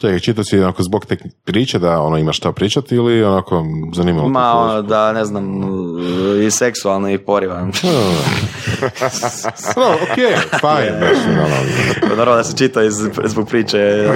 Čekaj, 0.00 0.20
čitao 0.20 0.44
si 0.44 0.58
onako 0.58 0.82
zbog 0.82 1.06
te 1.06 1.16
priče 1.44 1.78
da 1.78 2.00
ono 2.00 2.18
ima 2.18 2.32
šta 2.32 2.52
pričati 2.52 2.94
ili 2.94 3.24
onako 3.24 3.64
zanimljivo? 3.94 4.28
Ma 4.28 4.52
ono, 4.52 4.82
da 4.82 5.12
ne 5.12 5.24
znam, 5.24 5.62
i 6.42 6.50
seksualno 6.50 7.10
i 7.10 7.18
porivan. 7.18 7.66
no, 9.76 9.86
ok, 10.02 10.16
fajn. 10.60 10.94
Naravno 12.16 12.36
da 12.36 12.44
se 12.44 12.56
čita 12.56 12.82
iz, 12.82 12.94
zbog 13.24 13.48
priče. 13.48 14.08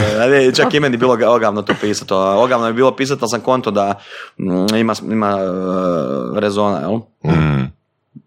Čak 0.57 0.75
i 0.75 0.81
meni 0.81 0.97
bilo 0.97 1.19
ogavno 1.29 1.63
to 1.63 1.75
pisati. 1.81 2.15
Ogavno 2.15 2.67
je 2.67 2.73
bilo 2.73 2.97
pisati, 2.97 3.19
ali 3.23 3.31
sam 3.31 3.41
konto 3.41 3.71
da 3.71 3.95
ima, 4.79 4.95
ima 5.11 5.37
uh, 5.37 6.39
rezona, 6.39 6.79
jel? 6.79 6.97
Mm. 7.35 7.73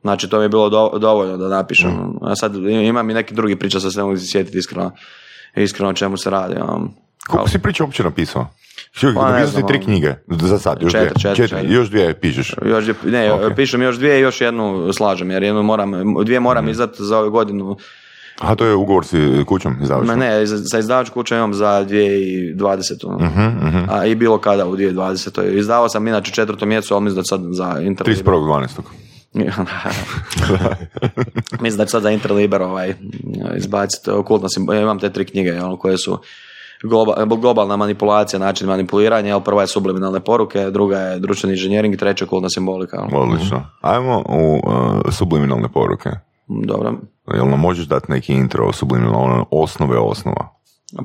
Znači 0.02 0.30
to 0.30 0.38
mi 0.38 0.46
je 0.46 0.50
bilo 0.50 0.70
dovoljno 1.00 1.38
da 1.38 1.48
napišem. 1.48 1.92
Mm. 1.92 2.18
A 2.22 2.36
sad 2.36 2.56
imam 2.56 3.10
i 3.10 3.14
neki 3.14 3.34
drugi 3.34 3.56
priča, 3.56 3.80
sa 3.80 3.92
se 3.92 4.00
ne 4.00 4.04
mogu 4.04 4.18
sjetiti 4.18 4.58
iskreno, 4.58 4.92
iskreno 5.56 5.90
o 5.90 5.94
čemu 5.94 6.18
se 6.18 6.30
radi. 6.30 6.56
Um 6.56 7.07
Koliko 7.28 7.50
si 7.50 7.60
priča 7.60 7.84
uopće 7.84 8.04
napisao? 8.04 8.48
Što, 8.92 9.12
Pa, 9.16 9.32
napisao 9.32 9.48
si 9.52 9.68
tri 9.68 9.76
ono, 9.76 9.86
knjige, 9.86 10.14
za 10.28 10.60
sad, 10.60 10.82
još 10.82 10.92
četiri, 10.92 11.10
dvije. 11.12 11.36
četiri, 11.36 11.48
četiri. 11.50 11.74
još 11.74 11.90
dvije 11.90 12.14
pišeš. 12.14 12.56
Još 12.66 12.84
dvije, 12.86 12.96
ne, 13.06 13.32
Ok. 13.34 13.56
pišem 13.56 13.82
još 13.82 13.96
dvije 13.96 14.18
i 14.18 14.22
još 14.22 14.42
jednu 14.42 14.94
slažem, 14.94 15.32
jer 15.32 15.44
jednu 15.44 15.64
moram, 15.64 15.92
dvije 16.26 16.40
moram 16.40 16.64
Mhm. 16.64 16.72
izdati 16.72 16.96
za 17.00 17.20
ovu 17.20 17.32
godinu. 17.32 17.78
Aha, 18.40 18.56
to 18.56 18.66
je 18.66 18.76
ugovor 18.76 19.06
s 19.06 19.14
kućom 19.46 19.76
izdavačkom. 19.82 20.08
Ma 20.10 20.16
ne, 20.18 20.48
sa 20.48 20.80
izdavač 20.80 21.10
kuća 21.10 21.38
imam 21.38 21.54
za 21.54 21.82
2020. 21.82 23.18
Mhm, 23.20 23.68
mhm. 23.68 23.84
A 23.90 24.06
i 24.06 24.16
bilo 24.16 24.38
kada 24.38 24.66
u 24.66 24.72
2020. 24.72 25.50
Izdavao 25.50 25.90
sam 25.90 26.08
inače 26.08 26.32
četvrtom 26.32 26.70
mjesecu, 26.70 26.94
ali 26.94 27.04
mislim 27.04 27.16
da 27.16 27.24
sad 27.24 27.42
za 27.46 27.80
Interliber. 27.82 28.24
31.12. 28.24 28.68
mislim 31.62 31.78
da 31.78 31.86
će 31.86 31.92
sad 31.92 32.02
za 32.02 32.12
Interliber 32.12 32.62
ovaj, 32.62 32.94
izbaciti 33.58 34.12
okultno 34.12 34.50
sim- 34.50 34.74
imam 34.74 35.00
te 35.00 35.10
tri 35.10 35.26
knjige 35.26 35.54
ono, 35.54 35.78
koje 35.78 35.98
su 35.98 36.20
globa- 36.84 37.40
globalna 37.42 37.78
manipulacija, 37.78 38.40
način 38.40 38.68
manipuliranja, 38.68 39.28
jel, 39.28 39.42
prva 39.42 39.62
je 39.62 39.68
subliminalne 39.68 40.20
poruke, 40.20 40.70
druga 40.72 41.00
je 41.00 41.20
društveni 41.20 41.54
inženjering 41.54 41.98
treća 41.98 42.26
je 42.26 42.30
kultna 42.30 42.50
simbolika. 42.50 42.98
jel. 42.98 43.22
Odlično. 43.22 43.64
Ajmo 43.82 44.24
u 44.30 44.54
uh, 44.56 45.14
subliminalne 45.14 45.70
poruke. 45.74 46.10
Dobro. 46.48 46.94
Jel 47.34 47.48
nam 47.50 47.60
možeš 47.60 47.86
dati 47.86 48.12
neki 48.12 48.34
intro 48.34 48.68
o 48.68 48.74
subliminalne 48.74 49.44
osnove 49.52 49.98
osnova? 49.98 50.58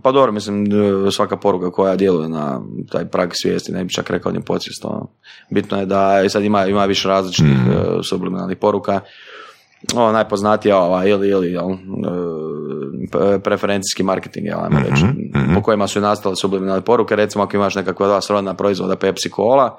Pa 0.02 0.12
dobro, 0.12 0.32
mislim, 0.32 0.64
e, 0.64 1.10
svaka 1.10 1.36
poruka 1.36 1.70
koja 1.70 1.96
djeluje 1.96 2.28
na 2.28 2.60
taj 2.90 3.04
prag 3.04 3.30
svijesti, 3.32 3.72
ne 3.72 3.84
bi 3.84 3.92
čak 3.92 4.10
rekao 4.10 4.32
ni 4.32 4.40
podsvijest. 4.42 4.84
ono. 4.84 5.08
Bitno 5.50 5.78
je 5.78 5.86
da 5.86 6.22
i 6.26 6.28
sad 6.28 6.42
ima, 6.44 6.66
ima 6.66 6.84
više 6.84 7.08
različitih 7.08 7.50
e, 7.70 8.02
subliminalnih 8.02 8.56
poruka. 8.56 9.00
Ovo 9.94 10.12
najpoznatija 10.12 10.78
ova 10.78 11.06
ili 11.06 11.28
ili 11.28 11.52
jel, 11.52 11.70
e, 11.70 11.76
preferencijski 13.44 14.02
marketing, 14.02 14.46
jel, 14.46 14.58
ajmo 14.64 14.78
reći, 14.90 15.04
po 15.54 15.62
kojima 15.62 15.86
su 15.88 15.98
i 15.98 16.02
nastale 16.02 16.36
subliminalne 16.36 16.84
poruke. 16.84 17.16
Recimo 17.16 17.44
ako 17.44 17.56
imaš 17.56 17.74
nekakva 17.74 18.06
dva 18.06 18.20
srodna 18.20 18.54
proizvoda 18.54 18.96
Pepsi 18.96 19.30
Cola, 19.30 19.78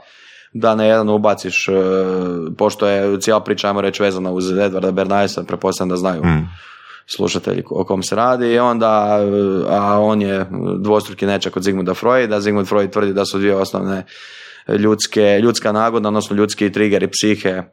da 0.53 0.75
na 0.75 0.84
jedan 0.84 1.09
ubaciš, 1.09 1.67
e, 1.67 1.71
pošto 2.57 2.88
je 2.88 3.19
cijela 3.21 3.39
priča, 3.43 3.67
ajmo 3.67 3.81
reći, 3.81 4.03
vezana 4.03 4.31
uz 4.31 4.51
Edvarda 4.51 4.91
Bernaisa, 4.91 5.43
pretpostavljam 5.43 5.89
da 5.89 5.95
znaju 5.95 6.21
slušatelji 7.05 7.63
o 7.69 7.86
kom 7.86 8.03
se 8.03 8.15
radi 8.15 8.53
i 8.53 8.59
onda, 8.59 9.19
e, 9.21 9.25
a 9.69 9.99
on 9.99 10.21
je 10.21 10.45
dvostruki 10.79 11.25
nečak 11.25 11.57
od 11.57 11.63
Zigmunda 11.63 11.93
Freuda, 11.93 12.41
Zigmund 12.41 12.67
Freud 12.67 12.91
tvrdi 12.91 13.13
da 13.13 13.25
su 13.25 13.38
dvije 13.38 13.55
osnovne 13.55 14.05
ljudske, 14.67 15.39
ljudska 15.41 15.71
nagoda, 15.71 16.07
odnosno 16.07 16.36
ljudski 16.36 16.71
triggeri 16.71 17.07
psihe, 17.07 17.49
e, 17.49 17.63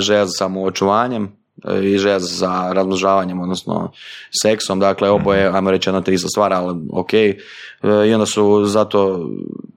želja 0.00 0.26
za 0.26 0.32
samoočuvanjem. 0.38 1.24
e, 1.24 1.43
i 1.82 1.98
želja 1.98 2.18
za 2.18 2.72
razmnožavanjem, 2.72 3.40
odnosno 3.40 3.92
seksom, 4.42 4.80
dakle 4.80 5.10
oboje, 5.10 5.50
ajmo 5.54 5.70
reći 5.70 5.88
jedna 5.88 6.02
te 6.02 6.14
ista 6.14 6.28
stvar, 6.28 6.52
ali 6.52 6.76
ok. 6.92 7.14
E, 7.14 7.36
I 8.08 8.14
onda 8.14 8.26
su 8.26 8.64
zato 8.64 9.28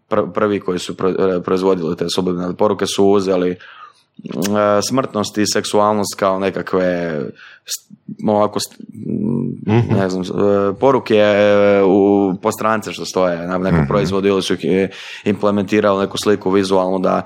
pr- 0.10 0.32
prvi 0.34 0.60
koji 0.60 0.80
su 0.80 0.98
pro- 0.98 1.42
proizvodili 1.46 1.96
te 1.96 2.06
subliminalne 2.16 2.56
poruke 2.56 2.86
su 2.86 3.06
uzeli 3.06 3.50
e, 3.52 3.58
smrtnost 4.90 5.38
i 5.38 5.46
seksualnost 5.54 6.16
kao 6.20 6.40
nekakve 6.40 7.22
ovako 8.28 8.60
st- 8.60 8.80
m, 9.68 9.84
ne 9.98 10.10
znam, 10.10 10.24
e, 10.24 10.74
poruke 10.80 11.16
e, 11.16 11.84
u 11.84 12.34
postrance 12.42 12.94
što 12.94 13.06
stoje 13.06 13.48
na 13.48 13.58
nekom 13.58 13.88
proizvodu 13.88 14.28
ili 14.28 14.42
su 14.42 14.56
implementirali 15.26 16.00
neku 16.00 16.18
sliku 16.24 16.50
vizualnu 16.52 17.00
da 17.00 17.26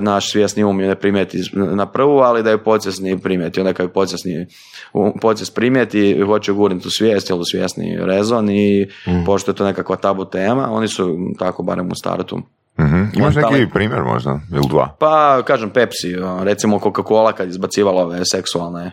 naš 0.00 0.32
svjesni 0.32 0.64
um 0.64 0.76
ne 0.76 0.94
primijeti 0.94 1.50
na 1.52 1.86
prvu, 1.86 2.18
ali 2.18 2.42
da 2.42 2.50
ju 2.50 2.64
podsvjesni 2.64 3.18
primijeti. 3.18 3.60
Onda 3.60 3.72
kad 3.72 3.86
ju 3.86 3.92
podsvjesni, 3.92 4.46
um, 4.92 5.12
podsvijest 5.20 5.54
primijeti, 5.54 6.22
hoće 6.26 6.52
gurnuti 6.52 6.88
u 6.88 6.90
svijest 6.90 7.30
ili 7.30 7.40
u 7.40 7.44
svjesni 7.44 7.98
rezon 8.00 8.50
i 8.50 8.86
pošto 9.26 9.50
je 9.50 9.54
to 9.54 9.64
nekakva 9.64 9.96
tabu 9.96 10.24
tema, 10.24 10.70
oni 10.70 10.88
su 10.88 11.16
tako 11.38 11.62
barem 11.62 11.90
u 11.90 11.94
startu 11.94 12.42
Mhm. 12.78 13.04
Imaš 13.14 13.34
neki 13.34 13.48
talent. 13.48 13.72
primjer 13.72 14.02
možda? 14.02 14.40
Ili 14.52 14.68
dva? 14.68 14.96
pa, 14.98 15.42
kažem, 15.46 15.70
Pepsi, 15.70 16.16
recimo 16.42 16.78
Coca-Cola 16.78 17.32
kad 17.32 17.48
izbacivala 17.48 18.02
ove 18.02 18.20
seksualne 18.32 18.84
e, 18.86 18.92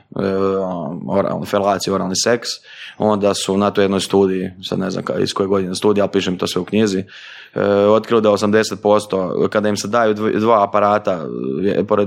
oralne 1.09 1.45
felacije, 1.45 1.93
oralni 1.93 2.15
seks, 2.23 2.47
onda 2.97 3.33
su 3.33 3.57
na 3.57 3.71
toj 3.71 3.83
jednoj 3.83 3.99
studiji, 3.99 4.51
sad 4.69 4.79
ne 4.79 4.89
znam 4.91 5.03
iz 5.19 5.33
koje 5.33 5.47
godine 5.47 5.75
studija, 5.75 6.03
ali 6.03 6.11
pišem 6.11 6.37
to 6.37 6.47
sve 6.47 6.61
u 6.61 6.65
knjizi, 6.65 7.03
e, 7.53 7.61
otkrili 7.69 8.21
da 8.21 8.29
80%, 8.29 9.49
kada 9.49 9.69
im 9.69 9.77
se 9.77 9.87
daju 9.87 10.15
dv- 10.15 10.39
dva 10.39 10.63
aparata, 10.63 11.19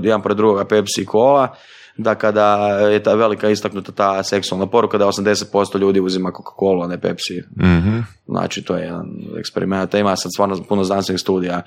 jedan 0.01 0.21
pored 0.21 0.37
drugoga 0.37 0.65
Pepsi 0.65 1.01
i 1.01 1.05
Cola, 1.05 1.47
da 1.97 2.15
kada 2.15 2.55
je 2.79 3.03
ta 3.03 3.13
velika 3.13 3.49
istaknuta 3.49 3.91
ta 3.91 4.23
seksualna 4.23 4.67
poruka, 4.67 4.97
da 4.97 5.05
80% 5.05 5.79
ljudi 5.79 5.99
uzima 5.99 6.31
Coca-Cola, 6.31 6.83
a 6.83 6.87
ne 6.87 7.01
Pepsi. 7.01 7.43
Mhm. 7.59 7.99
Znači, 8.27 8.61
to 8.61 8.75
je 8.75 8.83
jedan 8.83 9.05
eksperiment. 9.39 9.93
Ima 9.93 10.15
sad 10.15 10.31
stvarno 10.35 10.63
puno 10.69 10.83
znanstvenih 10.83 11.21
studija 11.21 11.61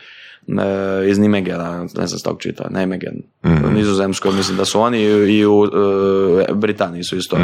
e, 0.49 1.11
iz 1.11 1.19
Nimegena, 1.19 1.83
ne 1.83 2.07
znam 2.07 2.19
stog 2.19 2.41
čita, 2.41 2.69
Nimegen. 2.71 3.23
U 3.45 3.71
Nizozemskoj 3.71 4.33
mislim 4.33 4.57
da 4.57 4.65
su 4.65 4.81
oni 4.81 5.03
i 5.03 5.47
u 5.47 5.65
e, 5.65 6.55
Britaniji 6.55 7.05
su 7.05 7.17
isto 7.17 7.37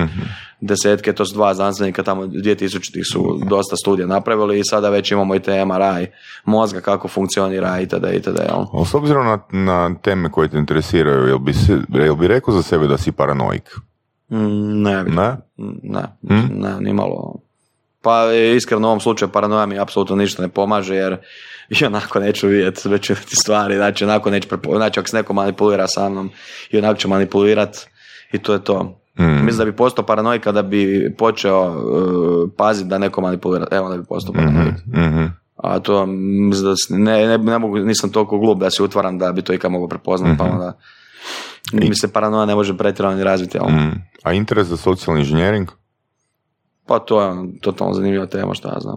desetke, 0.60 1.12
to 1.12 1.24
su 1.24 1.34
dva 1.34 1.54
znanstvenika 1.54 2.02
tamo 2.02 2.26
2000 2.26 3.12
su 3.12 3.40
dosta 3.48 3.76
studija 3.76 4.06
napravili 4.06 4.58
i 4.58 4.64
sada 4.64 4.90
već 4.90 5.12
imamo 5.12 5.34
i 5.34 5.40
te 5.40 5.64
MRI 5.64 6.06
mozga, 6.44 6.80
kako 6.80 7.08
funkcionira 7.08 7.80
itd. 7.80 8.06
itd. 8.14 8.40
S 8.86 8.94
obzirom 8.94 9.26
na, 9.26 9.38
na 9.52 9.94
teme 10.02 10.30
koje 10.30 10.48
te 10.48 10.58
interesiraju, 10.58 11.26
jel 11.26 11.38
bi, 11.38 11.52
se, 11.52 11.78
jel 11.88 12.16
bi 12.16 12.28
rekao 12.28 12.54
za 12.54 12.62
sebe 12.76 12.86
da 12.86 12.98
si 12.98 13.12
paranoik? 13.12 13.76
Mm, 14.30 14.82
ne, 14.82 15.04
Ne? 15.04 15.36
ne, 15.82 16.02
ne, 16.50 16.80
ni 16.80 16.92
malo. 16.92 17.34
Pa 18.02 18.32
e, 18.32 18.56
iskreno 18.56 18.82
u 18.82 18.90
ovom 18.90 19.00
slučaju 19.00 19.28
paranoja 19.28 19.66
mi 19.66 19.78
apsolutno 19.78 20.16
ništa 20.16 20.42
ne 20.42 20.48
pomaže 20.48 20.94
jer 20.94 21.16
i 21.80 21.84
onako 21.84 22.20
neću 22.20 22.48
vidjeti 22.48 22.88
većinu 22.88 23.18
ti 23.28 23.36
stvari, 23.36 23.76
znači 23.76 24.04
onako 24.04 24.30
neću, 24.30 24.48
prepo- 24.48 24.76
znači 24.76 25.00
ako 25.00 25.08
se 25.08 25.16
neko 25.16 25.32
manipulira 25.32 25.86
sa 25.88 26.08
mnom 26.08 26.30
i 26.70 26.78
onako 26.78 26.98
će 27.00 27.08
manipulirat 27.08 27.76
i 28.32 28.38
to 28.38 28.52
je 28.52 28.64
to. 28.64 29.00
Mislim 29.18 29.58
da 29.58 29.64
bi 29.64 29.76
postao 29.76 30.06
paranoik 30.06 30.42
kada 30.42 30.62
bi 30.62 31.14
počeo 31.18 31.68
uh, 31.68 32.50
paziti 32.56 32.88
da 32.88 32.98
neko 32.98 33.20
manipulira, 33.20 33.66
evo 33.70 33.88
da 33.88 33.96
bi 33.96 34.04
postao 34.04 34.34
paranoik. 34.34 34.74
Mhm. 34.86 35.24
A 35.56 35.78
to 35.78 36.06
mislim 36.06 36.64
da 36.64 36.96
ne, 37.10 37.26
ne, 37.26 37.38
ne 37.38 37.58
mogu, 37.58 37.78
nisam 37.78 38.10
toliko 38.12 38.38
glup 38.38 38.60
da 38.60 38.70
se 38.70 38.82
utvaram 38.82 39.18
da 39.18 39.32
bi 39.32 39.42
to 39.42 39.52
ikad 39.52 39.70
mogao 39.70 39.88
prepoznati, 39.88 40.38
pa 40.38 40.44
onda 40.44 40.78
mi 41.72 41.94
se 41.94 42.12
paranoja 42.12 42.46
ne 42.46 42.54
može 42.54 42.76
pretjerano 42.76 43.24
razviti, 43.24 43.58
jel? 43.58 43.66
Mm. 43.68 44.02
A 44.22 44.32
interes 44.32 44.66
za 44.66 44.76
socijalni 44.76 45.20
inženjering? 45.20 45.68
Pa 46.86 46.98
to 46.98 47.22
je 47.22 47.28
ono, 47.28 47.48
totalno 47.60 47.94
zanimljiva 47.94 48.26
tema, 48.26 48.54
što 48.54 48.68
ja 48.68 48.80
znam. 48.80 48.96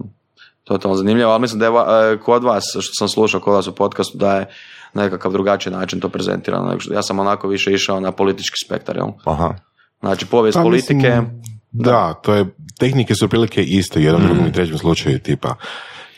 Totalno 0.64 0.98
zanimljivo, 0.98 1.32
ali 1.32 1.42
mislim 1.42 1.60
da 1.60 1.66
je 1.66 1.72
va- 1.72 1.86
e, 2.14 2.18
kod 2.18 2.44
vas, 2.44 2.64
što 2.80 2.94
sam 2.94 3.08
slušao 3.10 3.40
kod 3.42 3.54
vas 3.54 3.68
u 3.68 3.76
podcastu, 3.76 4.18
da 4.18 4.36
je 4.36 4.46
nekakav 4.94 5.32
drugačiji 5.32 5.74
način 5.74 6.00
to 6.00 6.10
prezentirano. 6.10 6.80
što- 6.80 6.94
Ja 6.94 7.02
sam 7.04 7.20
onako 7.20 7.48
više 7.48 7.74
išao 7.74 8.00
na 8.00 8.12
politički 8.12 8.56
spektar, 8.66 8.96
jel? 8.96 9.08
Aha. 9.26 9.54
Znači, 10.00 10.26
povijest 10.26 10.56
Pa, 10.56 10.62
politike, 10.64 10.96
mislim, 10.96 11.42
da, 11.72 12.14
to 12.14 12.34
je, 12.34 12.46
tehnike 12.80 13.16
su 13.16 13.26
otprilike 13.26 13.64
iste 13.64 14.00
u 14.00 14.04
jednom 14.04 14.24
drugom 14.24 14.48
i 14.48 14.52
trećem 14.52 14.78
slučaju 14.78 15.20
tipa, 15.20 15.56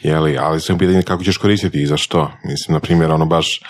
jeli, 0.02 0.38
ali 0.38 0.62
sam 0.62 0.78
pitanje 0.78 1.02
kako 1.02 1.24
ćeš 1.24 1.38
koristiti 1.38 1.82
i 1.82 1.88
za 1.88 1.97
što. 1.97 2.32
Mislim, 2.43 2.74
na 2.74 2.80
primjer, 2.80 3.12
ono 3.12 3.26
baš, 3.26 3.62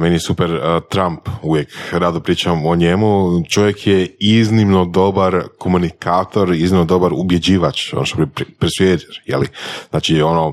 meni 0.00 0.14
je 0.14 0.20
super 0.20 0.60
Trump, 0.90 1.28
uvijek 1.42 1.68
rado 1.92 2.20
pričam 2.20 2.66
o 2.66 2.76
njemu, 2.76 3.42
čovjek 3.48 3.86
je 3.86 4.16
iznimno 4.20 4.84
dobar 4.84 5.42
komunikator, 5.58 6.54
iznimno 6.54 6.84
dobar 6.84 7.12
ubjeđivač, 7.12 7.92
ono 7.92 8.04
što 8.04 8.18
bi 8.18 8.44
presvijeđer, 8.58 9.22
jeli, 9.26 9.48
znači 9.90 10.22
ono, 10.22 10.52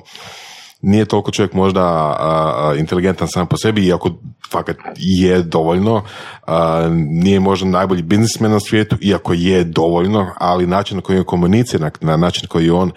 nije 0.81 1.05
toliko 1.05 1.31
čovjek 1.31 1.53
možda 1.53 2.15
inteligentan 2.77 3.27
sam 3.27 3.47
po 3.47 3.57
sebi, 3.57 3.85
iako 3.85 4.11
fakat 4.51 4.77
je 4.95 5.41
dovoljno, 5.41 6.03
nije 6.91 7.39
možda 7.39 7.67
najbolji 7.67 8.01
biznismen 8.01 8.51
na 8.51 8.59
svijetu, 8.59 8.97
iako 9.01 9.33
je 9.33 9.63
dovoljno, 9.63 10.27
ali 10.37 10.67
način 10.67 10.97
na 10.97 11.01
koji 11.01 11.19
on 11.19 11.25
komunicira, 11.25 11.85
na, 11.85 11.91
na 12.01 12.17
način 12.17 12.41
na 12.43 12.47
koji 12.47 12.69
on 12.69 12.91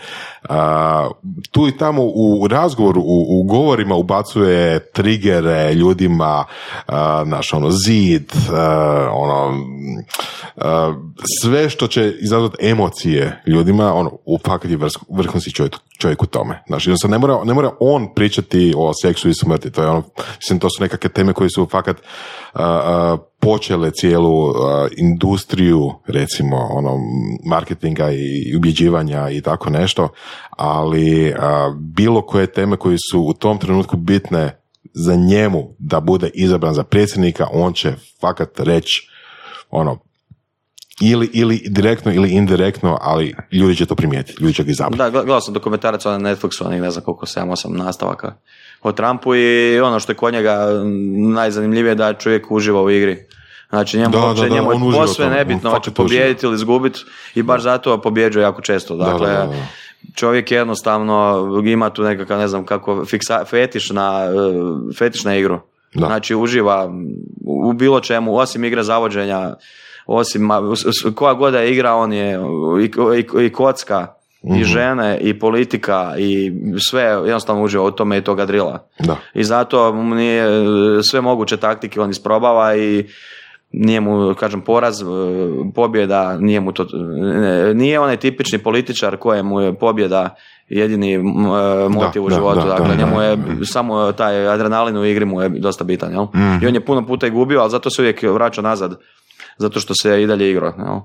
a, 0.49 1.09
tu 1.51 1.69
i 1.69 1.77
tamo 1.77 2.03
u, 2.03 2.49
razgovoru, 2.49 3.01
u, 3.01 3.41
u 3.41 3.43
govorima 3.43 3.95
ubacuje 3.95 4.91
trigere 4.93 5.75
ljudima, 5.75 6.45
a, 6.87 7.25
naš 7.27 7.53
ono 7.53 7.71
zid, 7.71 8.33
ono 9.13 9.55
sve 11.43 11.71
što 11.71 11.87
će 11.87 12.15
izazvati 12.21 12.67
emocije 12.67 13.43
ljudima, 13.47 13.95
ono, 13.95 14.11
u 14.25 14.39
fakat 14.47 14.71
je 14.71 14.79
vrhunski 15.09 15.53
čovjek, 15.53 15.77
čovjek 16.01 16.23
u 16.23 16.27
tome. 16.27 16.63
Jednostavno 16.71 17.15
ne 17.15 17.19
mora, 17.19 17.45
ne 17.45 17.55
mora 17.55 17.71
on 17.81 18.15
pričati 18.15 18.75
o 18.77 18.93
seksu 19.03 19.29
i 19.29 19.35
smrti, 19.35 19.71
to 19.71 19.83
je 19.83 19.89
ono, 19.89 20.03
mislim, 20.37 20.59
to 20.59 20.69
su 20.71 20.83
nekakve 20.83 21.11
teme 21.11 21.33
koje 21.33 21.51
su 21.51 21.69
fakat 21.71 21.97
a, 22.55 22.65
a, 22.65 23.17
počele 23.41 23.91
cijelu 23.91 24.51
a, 24.51 24.89
industriju, 24.97 25.93
recimo, 26.07 26.57
ono, 26.57 26.99
marketinga 27.47 28.11
i 28.13 28.57
ubjeđivanja 28.57 29.31
i 29.31 29.41
tako 29.41 29.71
nešto, 29.71 30.09
ali 30.51 31.35
a, 31.39 31.75
bilo 31.79 32.23
koje 32.23 32.47
teme 32.47 32.77
koje 32.77 32.97
su 33.11 33.21
u 33.21 33.33
tom 33.33 33.59
trenutku 33.59 33.97
bitne 33.97 34.61
za 34.95 35.15
njemu 35.15 35.75
da 35.79 36.01
bude 36.01 36.31
izabran 36.35 36.75
za 36.75 36.85
predsjednika, 36.85 37.47
on 37.53 37.73
će 37.73 37.93
fakat 38.21 38.61
reći 38.61 39.09
ono, 39.71 39.99
ili, 41.01 41.31
ili 41.33 41.63
direktno 41.69 42.13
ili 42.13 42.31
indirektno, 42.31 42.99
ali 43.01 43.35
ljudi 43.53 43.77
će 43.77 43.87
to 43.87 43.95
primijetiti, 43.95 44.43
ljudi 44.43 44.55
će 44.55 44.65
ga 44.65 44.71
izabrati. 44.71 44.99
Da, 44.99 45.11
gledao 45.11 45.41
sam 45.41 45.55
dokumentarac 45.55 46.05
na 46.05 46.19
Netflixu, 46.19 46.81
ne 46.81 46.91
znam 46.91 47.05
koliko, 47.05 47.27
7-8 47.27 47.69
nastavaka 47.69 48.35
o 48.83 48.93
Trumpu 48.93 49.35
i 49.35 49.81
ono 49.81 50.01
što 50.01 50.13
je 50.13 50.17
kod 50.17 50.33
njega 50.33 50.69
najzanimljivije 51.35 51.95
da 51.95 52.13
čovjek 52.13 52.51
uživa 52.51 52.83
u 52.83 52.91
igri. 52.91 53.29
Znači 53.71 53.99
njemu, 53.99 54.11
Da, 54.11 54.19
uopće, 54.19 54.43
da, 54.43 54.49
da, 54.49 54.55
njemu 54.55 54.73
je 54.73 54.93
posve 54.93 55.31
nebitno 55.31 55.71
hoće 55.71 55.91
pobijediti 55.91 56.47
ili 56.47 56.55
izgubiti 56.55 57.01
i 57.35 57.43
baš 57.43 57.63
zato 57.63 58.01
pobjeđuje 58.01 58.43
jako 58.43 58.63
često. 58.63 58.97
Da, 58.97 59.05
Dakle, 59.05 59.27
da, 59.27 59.39
da, 59.39 59.47
da. 59.47 59.67
čovjek 60.15 60.51
jednostavno 60.51 61.47
ima 61.67 61.91
tu 61.91 62.03
nekakav, 62.03 62.39
ne 62.39 62.49
znam 62.49 62.65
kako, 62.65 63.05
fiksa, 63.05 63.45
fetiš, 63.45 63.91
na, 63.91 64.25
eh, 64.25 64.95
fetiš 64.99 65.25
na 65.25 65.37
igru. 65.37 65.61
Da. 65.95 66.07
Znači 66.07 66.35
uživa 66.35 66.93
u 67.47 67.73
bilo 67.73 68.01
čemu, 68.01 68.37
osim 68.37 68.65
igre 68.65 68.83
zavođenja, 68.83 69.55
osim 70.07 70.49
koja 71.15 71.35
god 71.35 71.55
je 71.55 71.73
igra, 71.73 71.95
on 71.95 72.13
je 72.13 72.41
i, 72.83 72.91
i, 73.19 73.47
i 73.47 73.53
kocka. 73.53 74.18
I 74.43 74.65
žene, 74.65 75.19
i 75.21 75.39
politika, 75.39 76.15
i 76.19 76.53
sve 76.91 77.03
jednostavno 77.03 77.63
uživa 77.63 77.85
u 77.85 77.91
tome 77.91 78.19
i 78.19 78.25
toga 78.25 78.47
drila. 78.47 78.89
Da. 78.99 79.17
I 79.35 79.45
zato 79.45 79.93
nije 79.93 80.45
sve 81.03 81.21
moguće 81.21 81.57
taktike 81.57 82.01
on 82.01 82.11
isprobava 82.11 82.77
i 82.77 83.07
nije 83.73 84.01
mu, 84.01 84.35
kažem, 84.35 84.61
poraz, 84.61 85.03
e, 85.03 85.05
pobjeda, 85.75 86.37
nije 86.39 86.61
mu 86.61 86.73
to, 86.73 86.87
ne, 87.41 87.75
nije 87.75 88.01
onaj 88.01 88.17
tipični 88.17 88.59
političar 88.59 89.17
kojemu 89.17 89.61
je 89.61 89.79
pobjeda 89.79 90.35
jedini 90.69 91.15
e, 91.15 91.19
motiv 91.89 92.25
u 92.25 92.29
da, 92.29 92.35
životu. 92.35 92.61
da, 92.61 92.67
dakle, 92.67 92.89
da, 92.89 92.95
njemu 92.95 93.17
da. 93.17 93.25
je 93.25 93.37
samo 93.63 94.13
taj 94.13 94.49
adrenalin 94.49 94.97
u 94.97 95.05
igri 95.05 95.25
mu 95.25 95.43
je 95.43 95.49
dosta 95.49 95.85
bitan, 95.85 96.13
jel? 96.13 96.27
I 96.63 96.67
on 96.67 96.75
je 96.75 96.85
puno 96.85 97.07
puta 97.07 97.27
i 97.27 97.31
gubio, 97.31 97.61
ali 97.61 97.71
zato 97.71 97.91
se 97.91 98.03
uvijek 98.03 98.23
vraća 98.23 98.63
nazad. 98.63 99.01
Zato 99.57 99.81
što 99.81 99.95
se 100.03 100.23
i 100.23 100.27
dalje 100.27 100.51
igrao, 100.51 100.73
jel? 100.79 101.01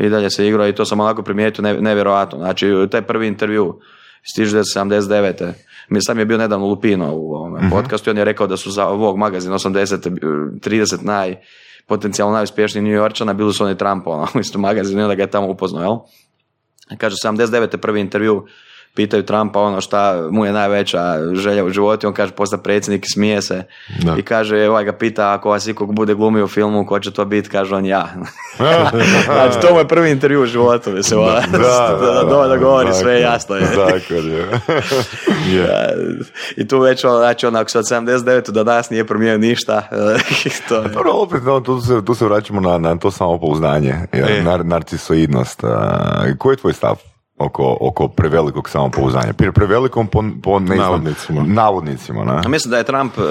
Mhm. 0.00 0.06
I 0.06 0.10
dalje 0.10 0.30
se 0.30 0.46
igrao 0.46 0.68
i 0.68 0.74
to 0.74 0.84
sam 0.84 1.00
onako 1.00 1.22
primijetio 1.22 1.62
ne, 1.62 1.80
nevjerojatno. 1.80 2.38
Znači, 2.38 2.72
taj 2.90 3.02
prvi 3.02 3.26
intervju 3.26 3.80
iz 4.24 4.46
1979. 4.46 5.52
Mi 5.88 6.02
sam 6.02 6.18
je 6.18 6.24
bio 6.24 6.38
nedavno 6.38 6.66
Lupino 6.66 7.14
u 7.14 7.34
ovome 7.34 7.70
podcastu 7.70 8.10
i 8.10 8.12
on 8.12 8.18
je 8.18 8.24
rekao 8.24 8.46
da 8.46 8.56
su 8.56 8.70
za 8.70 8.86
ovog 8.86 9.18
magazina 9.18 9.54
80, 9.54 10.06
eh, 10.06 10.10
30 10.60 11.02
naj 11.02 11.36
potencijalno 11.86 12.34
najuspješnijih 12.34 12.84
New 12.84 13.02
Yorkčana 13.02 13.32
bili 13.32 13.52
su 13.52 13.64
oni 13.64 13.78
Trumpa 13.78 14.10
ono, 14.10 14.26
u 14.34 14.40
istom 14.40 14.60
magazinu 14.60 15.00
i 15.00 15.02
onda 15.02 15.14
ga 15.14 15.22
je 15.22 15.30
tamo 15.30 15.48
upoznao, 15.48 15.82
jel? 15.82 15.96
Kaže, 16.98 17.16
79. 17.24 17.76
prvi 17.76 18.00
intervju 18.00 18.46
pitaju 18.94 19.22
Trumpa 19.22 19.60
ono 19.60 19.80
šta 19.80 20.28
mu 20.30 20.46
je 20.46 20.52
najveća 20.52 21.18
želja 21.34 21.64
u 21.64 21.70
životu, 21.70 22.06
on 22.06 22.12
kaže 22.14 22.32
posta 22.32 22.58
predsjednik 22.58 23.04
i 23.04 23.12
smije 23.12 23.42
se 23.42 23.62
Da. 24.02 24.16
i 24.18 24.22
kaže, 24.22 24.68
ovaj 24.68 24.84
ga 24.84 24.92
pita 24.92 25.32
ako 25.32 25.50
vas 25.50 25.66
ikog 25.66 25.94
bude 25.94 26.14
glumio 26.14 26.44
u 26.44 26.48
filmu, 26.48 26.86
ko 26.86 27.00
će 27.00 27.10
to 27.10 27.24
biti, 27.24 27.48
kaže 27.48 27.74
on 27.74 27.86
ja. 27.86 28.08
znači, 29.24 29.60
to 29.60 29.72
mu 29.72 29.78
je 29.78 29.88
prvi 29.88 30.10
intervju 30.10 30.42
u 30.42 30.46
životu, 30.46 30.90
mislim, 30.90 31.20
ono, 31.20 31.30
da, 31.52 31.98
da, 32.00 32.36
da, 32.36 32.48
da 32.48 32.56
govori, 32.56 32.92
sve 32.92 33.12
je 33.12 33.20
jasno 33.20 33.56
je. 33.56 33.62
Tako 33.62 34.14
je. 34.14 34.46
Da, 35.66 35.88
I 36.56 36.68
tu 36.68 36.78
već, 36.80 37.04
ono, 37.04 37.16
znači, 37.18 37.46
ako 37.46 37.70
se 37.70 37.78
od 37.78 37.84
79. 37.84 38.50
do 38.50 38.64
danas 38.64 38.90
nije 38.90 39.06
promijenio 39.06 39.38
ništa, 39.38 39.88
to 40.68 40.76
je... 40.76 40.88
Dobro, 40.88 41.10
opet, 41.12 41.42
no, 41.44 41.60
tu, 41.60 41.80
se, 41.80 42.04
tu 42.04 42.14
se 42.14 42.24
vraćamo 42.24 42.60
na, 42.60 42.78
na 42.78 42.96
to 42.98 43.10
samopouzdanje, 43.10 43.94
jer, 44.12 44.30
E. 44.30 44.42
nar, 44.42 44.66
narcisoidnost. 44.66 45.60
Koji 46.38 46.52
je 46.52 46.56
tvoj 46.56 46.72
stav 46.72 47.09
oko, 47.40 47.76
oko 47.80 48.08
prevelikog 48.08 48.68
samopouzdanja? 48.68 49.32
Pre, 49.32 49.52
prevelikom 49.52 50.06
po, 50.06 50.24
po 50.42 50.58
ne 50.58 50.66
znam, 50.66 50.78
Navodnicima. 50.78 51.42
Navodnicima, 51.42 52.24
ne? 52.24 52.48
Mislim 52.48 52.70
da 52.70 52.78
je 52.78 52.84
Trump, 52.84 53.12
e, 53.18 53.22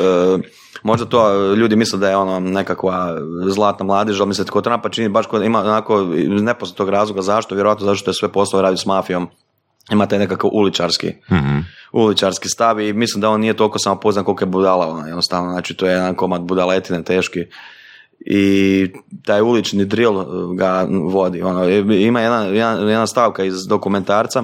možda 0.83 1.05
to 1.05 1.29
e, 1.29 1.55
ljudi 1.55 1.75
misle 1.75 1.99
da 1.99 2.09
je 2.09 2.17
ono 2.17 2.39
nekakva 2.39 3.15
zlatna 3.47 3.85
mladež, 3.85 4.19
ali 4.19 4.27
mislim 4.27 4.45
da 4.45 4.51
kod 4.51 4.63
Trumpa 4.63 4.89
čini 4.89 5.09
baš 5.09 5.25
kod 5.25 5.43
ima 5.43 5.59
onako 5.59 6.01
iz 6.15 6.41
nepoznatog 6.41 6.89
razloga 6.89 7.21
zašto, 7.21 7.55
vjerojatno 7.55 7.85
zato 7.85 7.95
što 7.95 8.09
je 8.09 8.15
sve 8.15 8.31
poslove 8.31 8.63
radi 8.63 8.77
s 8.77 8.85
mafijom. 8.85 9.27
Ima 9.91 10.05
taj 10.05 10.19
nekakav 10.19 10.49
uličarski, 10.53 11.13
uličarski 11.91 12.49
stav 12.49 12.79
i 12.79 12.93
mislim 12.93 13.21
da 13.21 13.29
on 13.29 13.41
nije 13.41 13.53
toliko 13.53 13.79
samopoznan 13.79 14.25
koliko 14.25 14.43
je 14.43 14.47
budala 14.47 14.87
ona, 14.87 15.07
jednostavno, 15.07 15.51
znači 15.51 15.73
to 15.73 15.85
je 15.85 15.93
jedan 15.93 16.15
komad 16.15 16.41
budaletine 16.41 17.03
teški 17.03 17.45
i 18.19 18.87
taj 19.25 19.41
ulični 19.41 19.85
drill 19.85 20.25
ga 20.55 20.87
vodi. 20.89 21.41
Ono, 21.41 21.69
ima 21.93 22.21
jedna, 22.21 22.43
jedna, 22.43 23.07
stavka 23.07 23.43
iz 23.43 23.67
dokumentarca 23.67 24.43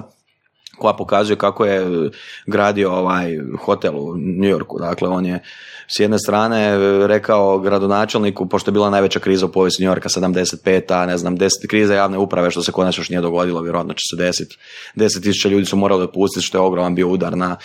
koja 0.77 0.93
pokazuje 0.93 1.37
kako 1.37 1.65
je 1.65 2.09
gradio 2.45 2.91
ovaj 2.91 3.37
hotel 3.65 3.93
u 3.97 4.15
New 4.17 4.49
Yorku. 4.49 4.79
Dakle, 4.79 5.09
on 5.09 5.25
je 5.25 5.39
s 5.87 5.99
jedne 5.99 6.19
strane 6.19 6.77
rekao 7.07 7.59
gradonačelniku, 7.59 8.49
pošto 8.49 8.69
je 8.69 8.73
bila 8.73 8.89
najveća 8.89 9.19
kriza 9.19 9.45
u 9.45 9.51
povijesti 9.51 9.83
New 9.83 9.93
Yorka, 9.93 10.09
75-a, 10.09 11.05
ne 11.05 11.17
znam, 11.17 11.37
10 11.37 11.49
kriza 11.69 11.95
javne 11.95 12.17
uprave, 12.17 12.51
što 12.51 12.63
se 12.63 12.71
konačno 12.71 13.01
još 13.01 13.09
nije 13.09 13.21
dogodilo, 13.21 13.61
vjerojatno 13.61 13.93
će 13.93 14.03
se 14.09 14.23
desiti. 14.23 14.57
10.000 14.95 15.49
ljudi 15.49 15.65
su 15.65 15.77
morali 15.77 16.03
otpustiti, 16.03 16.45
što 16.45 16.57
je 16.57 16.61
ogroman 16.61 16.95
bio 16.95 17.07
udar 17.07 17.37
na 17.37 17.57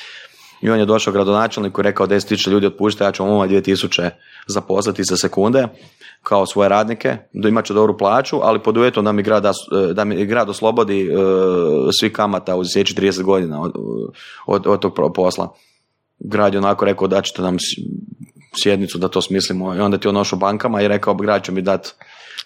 i 0.62 0.70
on 0.70 0.78
je 0.78 0.86
došao 0.86 1.12
gradonačelniku 1.12 1.80
i 1.80 1.84
rekao 1.84 2.06
10.000 2.06 2.50
ljudi 2.50 2.66
otpušta, 2.66 3.04
ja 3.04 3.12
ću 3.12 3.24
vam 3.24 3.32
ovaj 3.32 3.48
2000 3.48 4.11
zaposliti 4.46 5.04
za 5.04 5.16
sekunde 5.16 5.68
kao 6.22 6.46
svoje 6.46 6.68
radnike, 6.68 7.16
da 7.32 7.48
imat 7.48 7.64
će 7.64 7.74
dobru 7.74 7.98
plaću, 7.98 8.38
ali 8.42 8.62
pod 8.62 8.76
uvjetom 8.76 9.04
da 9.04 9.12
mi 9.12 9.22
grad, 9.22 9.42
da, 9.42 9.52
da 9.92 10.04
mi 10.04 10.26
grad 10.26 10.50
oslobodi 10.50 11.06
e, 11.06 11.14
svi 12.00 12.12
kamata 12.12 12.56
u 12.56 12.64
sljedećih 12.64 12.96
30 12.96 13.22
godina 13.22 13.62
od, 13.62 13.72
od, 14.46 14.66
od 14.66 14.80
tog 14.80 15.12
posla. 15.14 15.54
Grad 16.18 16.54
je 16.54 16.58
onako 16.58 16.84
rekao 16.84 17.08
da 17.08 17.22
ćete 17.22 17.42
nam 17.42 17.56
sjednicu 18.62 18.98
da 18.98 19.08
to 19.08 19.22
smislimo 19.22 19.74
i 19.74 19.80
onda 19.80 19.98
ti 19.98 20.08
on 20.08 20.14
nošao 20.14 20.38
bankama 20.38 20.82
i 20.82 20.88
rekao 20.88 21.14
grad 21.14 21.44
će 21.44 21.52
mi 21.52 21.62
dat 21.62 21.94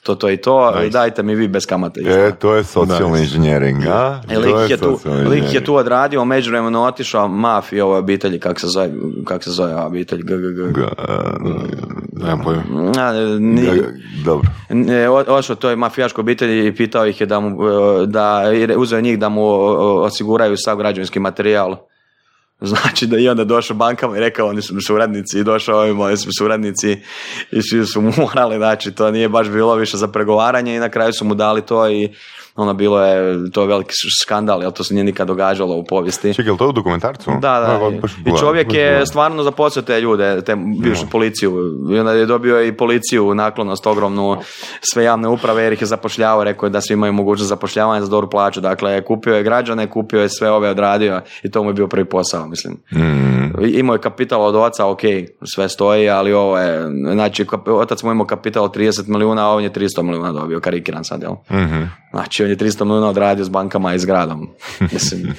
to, 0.05 0.15
to 0.15 0.31
i 0.31 0.37
to, 0.37 0.71
Nice. 0.73 0.91
dajte 0.91 1.23
mi 1.23 1.35
vi 1.35 1.49
bez 1.49 1.67
kamate. 1.67 2.01
E, 2.01 2.33
to 2.33 2.55
je 2.55 2.65
socijalni 2.65 3.13
Nice. 3.13 3.23
inženjering, 3.25 3.87
a? 3.87 4.21
E, 4.31 4.35
To 4.35 4.41
lik, 4.41 4.71
je 4.71 4.77
tu, 4.77 4.99
lik 5.27 5.55
je 5.55 5.65
tu 5.65 5.75
odradio, 5.75 6.23
u 6.23 6.27
međuvremenu 6.27 6.85
otišao 6.85 7.29
mafiji 7.29 7.81
ove 7.81 7.99
obitelji, 7.99 8.41
kak 8.41 8.61
se 8.61 8.67
zove, 8.69 8.91
kak 9.25 9.45
se 9.45 9.51
zove 9.51 9.75
obitelj, 9.77 10.23
GGG. 10.23 10.79
Nemam 12.15 12.41
pojma. 12.41 12.63
A, 12.99 13.13
ni- 13.39 13.63
Ga- 13.63 13.93
Dobro. 14.25 14.49
ne, 14.71 15.09
o- 15.09 15.25
Ošao 15.29 15.57
toj 15.57 15.77
mafijaškoj 15.77 16.23
obitelji 16.23 16.67
i 16.67 16.75
pitao 16.75 17.07
ih 17.07 17.21
je 17.21 17.27
da 17.27 17.41
mu, 17.41 17.49
e, 18.03 18.07
da, 18.07 18.43
uzeo 18.77 19.01
njih 19.01 19.19
da 19.19 19.29
mu 19.29 19.45
osiguraju 20.03 20.55
sav 20.57 20.77
građevinski 20.77 21.21
materijal. 21.21 21.77
Znači 22.61 23.07
da 23.07 23.19
i 23.19 23.29
onda 23.29 23.45
došao 23.45 23.77
bankama 23.77 24.17
i 24.17 24.21
rekao 24.21 24.49
oni 24.49 24.63
su 24.63 24.75
mi 24.75 24.83
suradnici 24.83 25.39
i 25.39 25.45
došao 25.45 25.79
ovi 25.79 25.93
moji 25.93 26.17
su 26.17 26.27
mi 26.27 26.33
suradnici 26.39 26.97
i 27.53 27.63
svi 27.63 27.87
su 27.87 28.01
mu 28.01 28.13
morali, 28.17 28.57
znači 28.57 28.93
to 28.93 29.11
nije 29.11 29.29
baš 29.29 29.49
bilo 29.49 29.75
više 29.75 29.97
za 29.97 30.09
pregovaranje 30.09 30.77
i 30.77 30.79
na 30.79 30.89
kraju 30.89 31.13
su 31.13 31.25
mu 31.25 31.35
dali 31.35 31.67
to 31.67 31.89
i 31.89 32.11
ono 32.57 32.75
bilo 32.75 33.01
je 33.01 33.15
to 33.51 33.65
veliki 33.65 33.93
skandal, 34.23 34.63
jer 34.63 34.73
to 34.73 34.85
se 34.85 34.95
nije 34.95 35.05
nikad 35.05 35.27
događalo 35.27 35.77
u 35.77 35.85
povijesti. 35.85 36.35
Čekaj, 36.35 36.53
je 36.53 36.59
to 36.59 36.69
u 36.69 36.73
dokumentarcu? 36.73 37.31
Da, 37.33 37.61
da. 37.61 37.75
Evo, 37.75 37.91
i- 37.91 37.97
I 38.27 38.39
čovjek 38.41 38.67
baš 38.67 38.77
je 38.77 39.07
stvarno 39.07 39.43
zaposlio 39.43 39.83
te 39.83 40.01
ljude, 40.01 40.43
te 40.43 40.57
bivšu 40.81 41.07
policiju. 41.07 41.53
I 41.91 41.99
onda 41.99 42.13
je 42.13 42.27
dobio 42.27 42.63
i 42.63 42.73
policiju 42.73 43.35
naklonost 43.35 43.87
ogromnu 43.87 44.37
sve 44.83 45.05
javne 45.05 45.29
uprave 45.29 45.63
jer 45.63 45.73
ih 45.73 45.81
je 45.81 45.87
zapošljavao, 45.87 46.45
rekao 46.45 46.67
je 46.67 46.71
da 46.71 46.81
svi 46.81 46.93
imaju 46.93 47.13
mogućnost 47.13 47.49
zapošljavanja 47.49 48.03
za 48.03 48.09
dobru 48.09 48.31
plaću. 48.31 48.61
Dakle, 48.61 49.03
kupio 49.03 49.35
je 49.35 49.43
građane, 49.43 49.91
kupio 49.91 50.21
je 50.21 50.29
sve 50.29 50.51
ove 50.51 50.71
odradio 50.71 51.21
i 51.43 51.51
to 51.51 51.63
mu 51.63 51.71
je 51.71 51.75
bio 51.75 51.87
prvi 51.87 52.05
posao, 52.05 52.47
mislim. 52.47 52.77
Mm, 52.93 53.45
Imao 53.65 53.95
je 53.95 54.01
kapital 54.01 54.43
od 54.43 54.57
oca, 54.57 54.87
ok, 54.87 55.01
sve 55.45 55.69
stoji, 55.69 56.11
ali 56.11 56.33
ovo 56.33 56.59
je, 56.59 56.83
znači, 57.13 57.47
otac 57.67 58.03
mu 58.03 58.11
je 58.11 58.13
imao 58.13 58.27
kapital 58.27 58.65
od 58.65 58.71
30 58.71 59.09
milijuna, 59.09 59.43
a 59.43 59.55
on 59.55 59.63
je 59.63 59.71
300 59.71 60.03
milijuna 60.03 60.33
dobio, 60.33 60.61
karikiran 60.61 61.05
sad, 61.05 61.23
jel? 61.23 61.33
mhm. 61.53 61.83
Znači, 62.13 62.44
on 62.45 62.51
je 62.51 62.57
300 62.57 62.85
milijuna 62.85 63.09
odradio 63.09 63.45
s 63.45 63.49
bankama 63.49 63.95
i 63.95 63.99
s 63.99 64.07
gradom. 64.07 64.49
Mislim, 64.93 65.35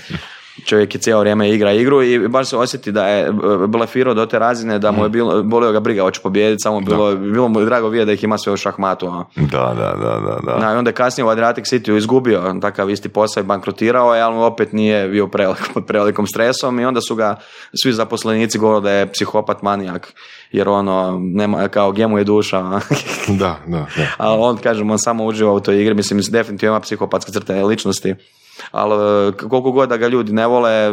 čovjek 0.66 0.96
je 0.96 1.02
cijelo 1.02 1.20
vrijeme 1.20 1.50
igra 1.50 1.74
igru 1.74 2.04
i 2.04 2.28
baš 2.28 2.50
se 2.50 2.58
osjeti 2.58 2.92
da 2.92 3.08
je 3.08 3.28
e, 3.28 3.32
blefirao 3.68 4.14
do 4.14 4.26
te 4.26 4.40
razine 4.40 4.80
da 4.80 4.92
mu 4.92 5.04
je 5.04 5.10
bilo, 5.10 5.44
bolio 5.44 5.72
ga 5.72 5.80
briga, 5.80 6.02
hoće 6.02 6.22
pobijediti, 6.22 6.62
samo 6.62 6.80
bilo, 6.80 7.16
bilo 7.16 7.48
mu 7.48 7.60
je 7.60 7.66
drago 7.66 7.90
vidjeti 7.90 8.06
da 8.06 8.14
ih 8.14 8.24
ima 8.24 8.38
sve 8.38 8.54
u 8.54 8.58
šahmatu. 8.58 9.08
ono. 9.08 9.26
Da, 9.36 9.74
da, 9.78 9.96
da, 10.04 10.20
da, 10.20 10.40
da. 10.46 10.60
Na, 10.60 10.74
i 10.74 10.78
onda 10.78 10.90
je 10.90 10.94
kasnije 10.94 11.26
u 11.26 11.30
Adriatic 11.30 11.66
City 11.66 11.98
izgubio 11.98 12.58
takav 12.62 12.90
isti 12.90 13.10
posao 13.10 13.42
i 13.42 13.46
bankrotirao 13.46 14.16
je, 14.16 14.22
ali 14.22 14.36
opet 14.36 14.74
nije 14.74 15.08
bio 15.08 15.28
prevelik, 15.28 15.70
pod 15.74 15.86
prevelikom 15.86 16.28
stresom 16.28 16.80
i 16.80 16.86
onda 16.86 17.02
su 17.02 17.16
ga 17.16 17.36
svi 17.84 17.94
zaposlenici 17.94 18.58
govorili 18.58 18.84
da 18.84 18.92
je 18.92 19.12
psihopat 19.12 19.62
manijak, 19.62 20.14
jer 20.52 20.70
ono, 20.70 21.20
nema, 21.22 21.68
kao 21.68 21.92
gdje 21.92 22.08
mu 22.08 22.18
je 22.18 22.24
duša. 22.24 22.60
ono. 22.60 22.80
Da, 23.28 23.58
da, 23.68 23.86
da. 23.98 24.08
ali 24.18 24.42
on, 24.42 24.58
kažem, 24.58 24.92
on 24.92 25.00
samo 25.00 25.26
uživa 25.26 25.54
u 25.54 25.60
toj 25.60 25.82
igri, 25.82 25.94
mislim, 25.94 26.22
definitivno 26.30 26.74
ima 26.74 26.80
psihopatske 26.80 27.32
crte 27.32 27.64
ličnosti, 27.64 28.16
ali 28.72 29.28
e, 29.28 29.32
koliko 29.32 29.72
god 29.72 29.90
da 29.90 29.98
ga 29.98 30.08
ljudi 30.08 30.34
ne 30.34 30.48
vole, 30.48 30.72
e, 30.72 30.92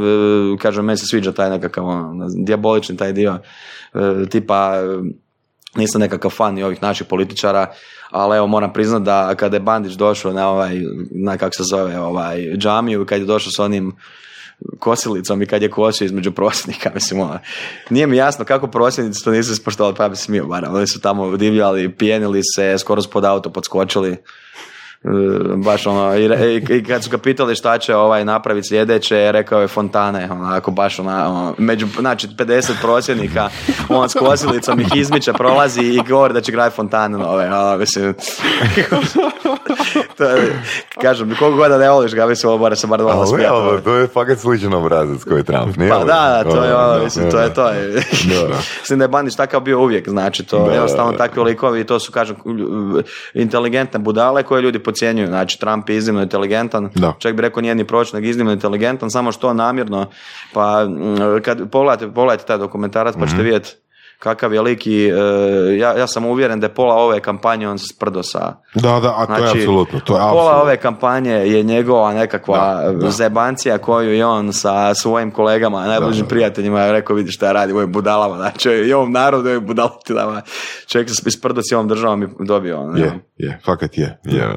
kažem, 0.58 0.84
meni 0.84 0.96
se 0.96 1.06
sviđa 1.06 1.32
taj 1.32 1.50
nekakav, 1.50 1.86
ono, 1.86 2.28
dijabolični 2.44 2.96
taj 2.96 3.12
dio, 3.12 3.38
e, 3.94 4.26
tipa, 4.30 4.72
nisam 5.74 6.00
nekakav 6.00 6.30
fan 6.30 6.58
i 6.58 6.62
ovih 6.62 6.82
naših 6.82 7.06
političara, 7.06 7.72
ali 8.10 8.36
evo 8.36 8.46
moram 8.46 8.72
priznat 8.72 9.02
da 9.02 9.34
kada 9.34 9.56
je 9.56 9.60
Bandić 9.60 9.92
došao 9.92 10.32
na 10.32 10.50
ovaj, 10.50 10.80
na 11.10 11.36
kak 11.36 11.54
se 11.56 11.62
zove, 11.70 11.98
ovaj, 11.98 12.56
džamiju, 12.56 13.06
kad 13.06 13.20
je 13.20 13.26
došao 13.26 13.50
s 13.56 13.58
onim 13.58 13.92
kosilicom 14.78 15.42
i 15.42 15.46
kad 15.46 15.62
je 15.62 15.70
kosio 15.70 16.04
između 16.04 16.32
prosvjednika, 16.32 16.90
mislim, 16.94 17.20
ono, 17.20 17.38
nije 17.90 18.06
mi 18.06 18.16
jasno 18.16 18.44
kako 18.44 18.66
prosvjednici 18.66 19.24
to 19.24 19.30
nisu 19.30 19.52
ispoštovali, 19.52 19.96
pa 19.96 20.08
bi 20.08 20.16
smio 20.16 20.46
barem, 20.46 20.74
oni 20.74 20.86
su 20.86 21.00
tamo 21.00 21.36
divljali, 21.36 21.92
pijenili 21.92 22.40
se, 22.56 22.78
skoro 22.78 23.02
su 23.02 23.10
pod 23.10 23.24
auto 23.24 23.50
podskočili, 23.50 24.16
baš 25.56 25.86
ono, 25.86 26.16
i, 26.16 26.24
i, 26.68 26.84
kad 26.84 27.04
su 27.04 27.10
ga 27.10 27.18
pitali 27.18 27.54
šta 27.54 27.78
će 27.78 27.96
ovaj 27.96 28.24
napraviti 28.24 28.68
sljedeće, 28.68 29.32
rekao 29.32 29.60
je 29.60 29.68
fontane, 29.68 30.28
onako 30.30 30.70
baš 30.70 30.98
ona, 30.98 31.30
ono, 31.30 31.54
među, 31.58 31.86
znači 32.00 32.28
50 32.28 32.72
prosvjednika, 32.82 33.48
on 33.88 34.08
s 34.08 34.14
kosilicom 34.14 34.80
ih 34.80 34.86
izmiče, 34.94 35.32
prolazi 35.32 35.82
i 35.82 36.00
govori 36.08 36.34
da 36.34 36.40
će 36.40 36.52
graditi 36.52 36.76
fontane 36.76 37.18
nove, 37.18 37.46
ono, 37.46 37.76
mislim, 37.76 38.14
to 40.18 40.24
je, 40.24 40.62
kažem, 41.00 41.36
koliko 41.38 41.56
god 41.56 41.70
da 41.70 41.78
ne 41.78 41.90
voliš 41.90 42.14
ga, 42.14 42.26
mislim, 42.26 42.50
ovo 42.50 42.58
mora 42.58 42.76
se 42.76 42.86
bar 42.86 43.00
dva 43.00 43.26
smijati. 43.26 43.54
Ono. 43.54 43.80
to 43.80 43.94
je 43.94 44.06
fakat 44.06 44.38
sličan 44.38 44.74
obrazac 44.74 45.24
koji 45.24 45.38
je 45.38 45.44
Trump, 45.44 45.76
nije 45.76 45.90
Pa 45.90 45.98
da, 45.98 46.04
da, 46.04 46.44
to 46.50 46.64
je 46.64 46.76
ono, 46.76 47.04
mislim, 47.04 47.30
to 47.30 47.40
je 47.40 47.54
to. 47.54 47.70
Mislim 48.80 48.98
da 48.98 49.04
je 49.04 49.08
Bandić 49.08 49.34
takav 49.34 49.60
bio 49.60 49.80
uvijek, 49.80 50.08
znači, 50.08 50.44
to 50.44 50.66
je 50.66 50.72
jednostavno 50.72 51.12
takvi 51.12 51.42
likovi 51.42 51.80
i 51.80 51.84
to 51.84 52.00
su, 52.00 52.12
kažem, 52.12 52.36
inteligentne 53.34 53.98
budale 53.98 54.42
koje 54.42 54.62
ljudi 54.62 54.78
podcjenjuju. 54.92 55.26
Znači, 55.26 55.60
Trump 55.60 55.88
je 55.88 55.96
iznimno 55.96 56.22
inteligentan, 56.22 56.90
da. 56.94 57.14
čak 57.18 57.34
bi 57.34 57.42
rekao 57.42 57.60
nije 57.60 57.74
ni 57.74 57.84
proč, 57.84 58.12
nego 58.12 58.26
iznimno 58.26 58.52
inteligentan, 58.52 59.10
samo 59.10 59.32
što 59.32 59.54
namjerno. 59.54 60.06
Pa, 60.52 60.86
kad 61.42 61.70
pogledate, 61.70 62.08
pogledajte 62.08 62.44
taj 62.44 62.58
dokumentarac, 62.58 63.14
pa 63.18 63.26
ćete 63.26 63.42
mm 63.42 63.44
vidjeti 63.44 63.76
kakav 64.22 64.54
je 64.54 64.60
lik 64.60 64.86
i 64.86 65.08
e, 65.08 65.12
ja, 65.76 65.98
ja 65.98 66.06
sam 66.06 66.26
uvjeren 66.26 66.60
da 66.60 66.66
je 66.66 66.74
pola 66.74 66.94
ove 66.94 67.20
kampanje 67.20 67.68
on 67.68 67.78
se 67.78 67.86
sprdo 67.94 68.22
sa... 68.22 68.54
Da, 68.74 69.00
da, 69.00 69.14
a 69.16 69.26
to 69.26 69.32
je 69.32 69.38
znači, 69.38 69.58
apsolutno. 69.58 70.00
To 70.00 70.14
je 70.14 70.20
pola 70.20 70.62
ove 70.62 70.76
kampanje 70.76 71.32
je 71.32 71.62
njegova 71.62 72.12
nekakva 72.12 72.92
da, 72.92 73.10
zebancija 73.10 73.78
koju 73.78 74.12
je 74.12 74.26
on 74.26 74.52
sa 74.52 74.94
svojim 74.94 75.30
kolegama, 75.30 75.86
najbližim 75.86 76.26
prijateljima 76.26 76.80
je 76.80 76.92
rekao 76.92 77.16
vidi 77.16 77.30
šta 77.30 77.46
ja 77.46 77.52
radim 77.52 77.76
ovim 77.76 77.92
budalama, 77.92 78.36
znači 78.36 78.70
i 78.70 78.92
ovom 78.92 79.12
narodu 79.12 79.48
ovim 79.48 79.66
budalatima. 79.66 80.42
Čovjek 80.86 81.10
se 81.10 81.30
sprdo 81.30 81.60
s 81.62 81.72
ovom 81.72 81.88
državom 81.88 82.22
i 82.22 82.26
dobio. 82.40 82.80
Ono, 82.80 82.98
je, 82.98 83.20
je, 83.42 83.60
fakat 83.64 83.98
je. 83.98 84.18
je. 84.24 84.48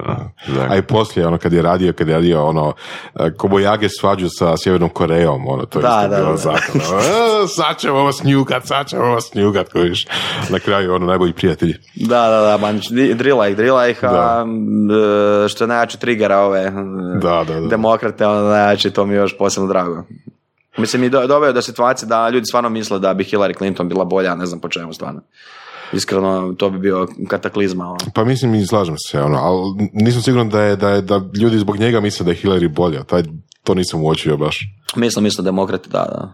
A 0.70 0.76
i 0.76 0.82
poslije, 0.82 1.28
ono, 1.28 1.38
kad 1.38 1.54
je 1.54 1.62
radio, 1.62 1.94
kad 1.94 2.08
je 2.08 2.14
radio, 2.14 2.46
ono, 2.46 2.74
Kobojage 3.38 3.90
svađu 3.90 4.28
sa 4.30 4.58
Sjevernom 4.58 4.90
Korejom, 4.90 5.48
ono, 5.48 5.66
to 5.66 5.80
je 5.80 5.84
da, 5.84 6.02
isto 6.04 6.10
da, 6.10 6.16
bilo 6.16 6.32
da. 6.32 6.38
zakon. 6.38 6.82
E, 6.82 7.48
sad 7.48 7.78
ćemo 7.78 8.04
vas 8.04 8.24
njukat, 8.24 8.68
sad 8.68 8.88
ćemo 8.88 9.06
vas 9.06 9.34
njukat 9.34 9.56
rugat 9.56 9.72
kojiš 9.72 10.08
na 10.50 10.60
kraju 10.60 10.94
ono 10.94 11.06
najbolji 11.06 11.34
prijatelji. 11.34 11.76
Da, 11.96 12.30
da, 12.30 12.42
da, 12.42 12.58
man, 12.58 12.82
drila 13.16 13.48
ih, 13.48 13.56
drila 13.56 13.88
ih, 13.88 14.00
a 14.04 14.46
e, 15.46 15.48
što 15.50 15.64
je 15.64 15.68
najjači 15.68 16.00
trigera 16.00 16.40
ove 16.40 16.60
e, 16.60 16.72
da, 17.22 17.44
da, 17.48 17.60
da. 17.60 17.68
demokrate, 17.68 18.28
ono 18.28 18.50
najjači, 18.50 18.92
to 18.92 19.06
mi 19.06 19.14
je 19.14 19.18
još 19.18 19.38
posebno 19.38 19.70
drago. 19.70 20.04
Mislim, 20.78 21.04
i 21.04 21.10
do, 21.10 21.28
do 21.28 21.62
situacije 21.62 22.08
da 22.08 22.30
ljudi 22.30 22.46
stvarno 22.46 22.70
misle 22.70 23.00
da 23.00 23.14
bi 23.14 23.24
Hillary 23.24 23.58
Clinton 23.58 23.90
bila 23.90 24.06
bolja, 24.06 24.36
ne 24.36 24.46
znam 24.46 24.60
po 24.60 24.70
čemu 24.70 24.94
stvarno. 24.94 25.22
Iskreno, 25.94 26.54
to 26.58 26.70
bi 26.70 26.80
bio 26.80 27.08
kataklizma. 27.28 27.86
Ono. 27.86 27.98
Pa 28.14 28.24
mislim 28.24 28.56
i 28.56 28.66
slažem 28.66 28.96
se, 28.98 29.22
ono, 29.22 29.38
ali 29.38 29.90
nisam 29.94 30.22
siguran 30.22 30.50
da, 30.50 30.62
je, 30.62 30.76
da, 30.76 30.90
je, 30.90 31.02
da 31.02 31.22
ljudi 31.42 31.58
zbog 31.58 31.78
njega 31.78 32.00
misle 32.00 32.24
da 32.24 32.32
je 32.32 32.38
Hillary 32.38 32.68
bolja. 32.68 33.04
Taj, 33.04 33.24
to 33.64 33.74
nisam 33.74 34.04
uočio 34.04 34.38
baš. 34.38 34.60
Mislim, 34.96 35.24
mislim 35.24 35.46
demokrati, 35.46 35.90
da, 35.90 35.98
da. 36.00 36.34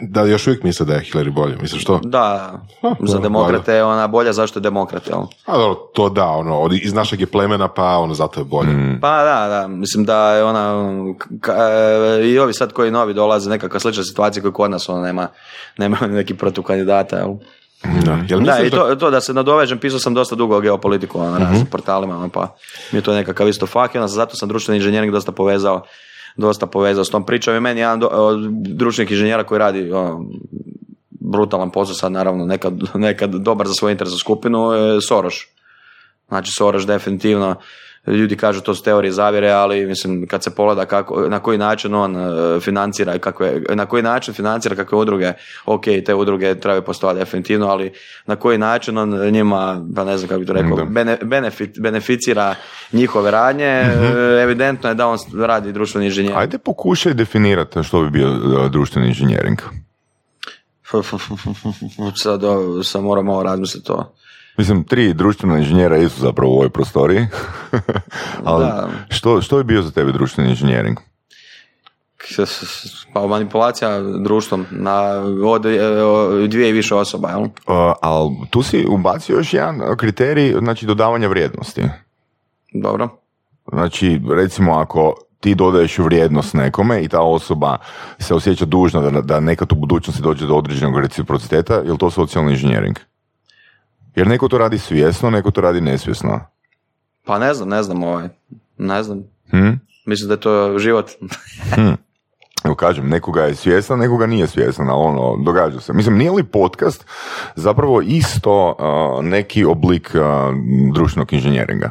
Da 0.00 0.24
još 0.24 0.46
uvijek 0.46 0.62
misle 0.62 0.86
da 0.86 0.94
je 0.94 1.00
Hillary 1.00 1.34
bolje, 1.34 1.56
misliš 1.62 1.82
što? 1.82 2.00
Da, 2.04 2.60
za 3.00 3.18
demokrate 3.18 3.74
je 3.74 3.84
ona 3.84 4.06
bolja, 4.06 4.32
zašto 4.32 4.58
je 4.58 4.62
demokrat, 4.62 5.06
jel? 5.06 5.20
A 5.46 5.58
dobro, 5.58 5.74
to 5.74 6.08
da, 6.08 6.26
ono, 6.26 6.68
iz 6.82 6.92
našeg 6.92 7.20
je 7.20 7.26
plemena, 7.26 7.68
pa 7.68 7.98
ono, 7.98 8.14
zato 8.14 8.40
je 8.40 8.44
bolje. 8.44 8.70
Mm. 8.70 8.98
Pa 9.00 9.24
da, 9.24 9.48
da, 9.48 9.68
mislim 9.68 10.04
da 10.04 10.32
je 10.32 10.44
ona, 10.44 10.94
e, 12.18 12.28
i 12.28 12.38
ovi 12.38 12.52
sad 12.52 12.72
koji 12.72 12.90
novi 12.90 13.14
dolaze, 13.14 13.50
nekakva 13.50 13.80
slična 13.80 14.04
situacija 14.04 14.42
koja 14.42 14.52
kod 14.52 14.70
nas, 14.70 14.88
ona 14.88 15.02
nema, 15.02 15.28
nema 15.78 15.96
neki 16.00 16.34
protiv 16.34 16.64
kandidata, 16.64 17.16
jel? 17.16 17.34
Da, 18.04 18.18
jel 18.28 18.40
da 18.40 18.58
i 18.60 18.70
to, 18.70 18.96
to, 18.96 19.10
da 19.10 19.20
se 19.20 19.34
nadovežem, 19.34 19.78
pisao 19.78 19.98
sam 19.98 20.14
dosta 20.14 20.34
dugo 20.34 20.56
o 20.56 20.60
geopolitiku 20.60 21.18
na 21.18 21.32
uh 21.32 21.38
raznim 21.38 21.66
portalima, 21.66 22.16
ono, 22.16 22.28
pa 22.28 22.56
mi 22.92 22.98
je 22.98 23.02
to 23.02 23.14
nekakav 23.14 23.48
isto 23.48 23.66
fak 23.66 23.94
i 23.94 23.98
onda 23.98 24.08
zato 24.08 24.36
sam 24.36 24.48
društveni 24.48 24.76
inženjering 24.76 25.12
dosta 25.12 25.32
povezao 25.32 25.82
dosta 26.36 26.66
povezao 26.66 27.04
s 27.04 27.10
tom 27.10 27.26
pričom 27.26 27.56
i 27.56 27.60
meni 27.60 27.80
jedan 27.80 28.02
od 28.12 28.52
društvenih 28.52 29.10
inženjera 29.10 29.44
koji 29.44 29.58
radi 29.58 29.92
ono, 29.92 30.24
brutalan 31.10 31.70
posao 31.70 31.94
sad 31.94 32.12
naravno 32.12 32.46
nekad, 32.46 32.74
nekad 32.94 33.30
dobar 33.30 33.66
za 33.66 33.74
svoju 33.74 33.92
interesnu 33.92 34.18
skupinu 34.18 34.72
je 34.72 35.00
Soroš. 35.00 35.48
Znači 36.28 36.52
Soroš 36.52 36.86
definitivno 36.86 37.56
ljudi 38.06 38.36
kažu 38.36 38.60
to 38.60 38.74
su 38.74 38.82
teorije 38.82 39.12
zavjere, 39.12 39.50
ali 39.50 39.86
mislim 39.86 40.26
kad 40.26 40.44
se 40.44 40.54
pogleda 40.54 40.84
kako, 40.84 41.28
na 41.28 41.38
koji 41.38 41.58
način 41.58 41.94
on 41.94 42.16
e, 42.16 42.60
financira 42.60 43.18
kakve, 43.18 43.62
na 43.74 43.86
koji 43.86 44.02
način 44.02 44.34
financira 44.34 44.76
kakve 44.76 44.98
udruge, 44.98 45.32
ok, 45.66 45.84
te 46.06 46.14
udruge 46.14 46.54
trebaju 46.54 46.82
postojati 46.82 47.18
definitivno, 47.18 47.66
ali 47.66 47.92
na 48.26 48.36
koji 48.36 48.58
način 48.58 48.98
on 48.98 49.30
njima, 49.30 49.86
pa 49.96 50.04
ne 50.04 50.18
znam 50.18 50.28
kako 50.28 50.40
bi 50.40 50.46
to 50.46 50.52
rekao, 50.52 50.86
benefit, 51.22 51.80
beneficira 51.80 52.54
njihove 52.92 53.30
radnje, 53.30 53.82
mhm. 53.82 54.18
evidentno 54.42 54.88
je 54.88 54.94
da 54.94 55.06
on 55.06 55.18
radi 55.38 55.72
društveni 55.72 56.06
inženjer. 56.06 56.38
Ajde 56.38 56.58
pokušaj 56.58 57.14
definirati 57.14 57.82
što 57.82 58.02
bi 58.02 58.10
bio 58.10 58.28
e, 58.28 58.68
društveni 58.68 59.08
inženjering. 59.08 59.58
Sad 62.14 62.40
sam 62.84 63.04
moram 63.04 63.24
malo 63.24 63.42
razmisliti 63.42 63.86
to. 63.86 64.14
Mislim, 64.60 64.84
tri 64.84 65.14
društvena 65.14 65.58
inženjera 65.58 65.96
jesu 65.96 66.20
zapravo 66.20 66.52
u 66.52 66.54
ovoj 66.54 66.68
prostoriji. 66.70 67.26
Ali 68.44 68.66
što, 69.08 69.40
što 69.40 69.58
je 69.58 69.64
bio 69.64 69.82
za 69.82 69.90
tebe 69.90 70.12
društveni 70.12 70.50
inženjering? 70.50 70.98
Pa 73.12 73.26
manipulacija 73.26 74.00
društvom 74.00 74.66
na 74.70 75.00
od 75.44 75.62
dvije 76.48 76.68
i 76.68 76.72
više 76.72 76.94
osoba, 76.94 77.28
jel? 77.28 77.40
Uh, 77.40 77.48
ali 78.00 78.30
tu 78.50 78.62
si 78.62 78.86
ubacio 78.88 79.36
još 79.36 79.54
jedan 79.54 79.96
kriterij, 79.96 80.54
znači 80.58 80.86
dodavanja 80.86 81.28
vrijednosti. 81.28 81.82
Dobro. 82.72 83.08
Znači, 83.72 84.20
recimo 84.30 84.72
ako 84.72 85.14
ti 85.40 85.54
dodaješ 85.54 85.98
vrijednost 85.98 86.54
nekome 86.54 87.02
i 87.02 87.08
ta 87.08 87.20
osoba 87.20 87.78
se 88.18 88.34
osjeća 88.34 88.64
dužna 88.64 89.00
da, 89.00 89.20
da 89.20 89.40
nekad 89.40 89.72
u 89.72 89.74
budućnosti 89.74 90.22
dođe 90.22 90.46
do 90.46 90.54
određenog 90.54 91.00
reciprociteta, 91.00 91.74
je 91.74 91.92
li 91.92 91.98
to 91.98 92.10
socijalni 92.10 92.52
inženjering? 92.52 92.98
Jer 94.14 94.26
neko 94.26 94.48
to 94.48 94.58
radi 94.58 94.78
svjesno, 94.78 95.30
neko 95.30 95.50
to 95.50 95.60
radi 95.60 95.80
nesvjesno. 95.80 96.40
Pa 97.24 97.38
ne 97.38 97.54
znam, 97.54 97.68
ne 97.68 97.82
znam 97.82 98.02
ovaj. 98.02 98.28
Ne 98.78 99.02
znam. 99.02 99.24
Hmm? 99.50 99.80
Mislim 100.06 100.28
da 100.28 100.34
je 100.34 100.40
to 100.40 100.78
život. 100.78 101.10
hmm. 101.74 101.96
Evo 102.64 102.74
kažem, 102.74 103.08
nekoga 103.08 103.42
je 103.42 103.54
svjestan, 103.54 103.98
nekoga 103.98 104.26
nije 104.26 104.46
svjestan, 104.46 104.88
ali 104.88 105.02
ono, 105.02 105.36
događa 105.44 105.80
se. 105.80 105.92
Mislim, 105.92 106.16
nije 106.16 106.30
li 106.30 106.44
podcast 106.44 107.06
zapravo 107.54 108.00
isto 108.00 108.76
neki 109.22 109.64
oblik 109.64 110.14
uh, 110.14 110.20
društvenog 110.94 111.32
inženjeringa? 111.32 111.90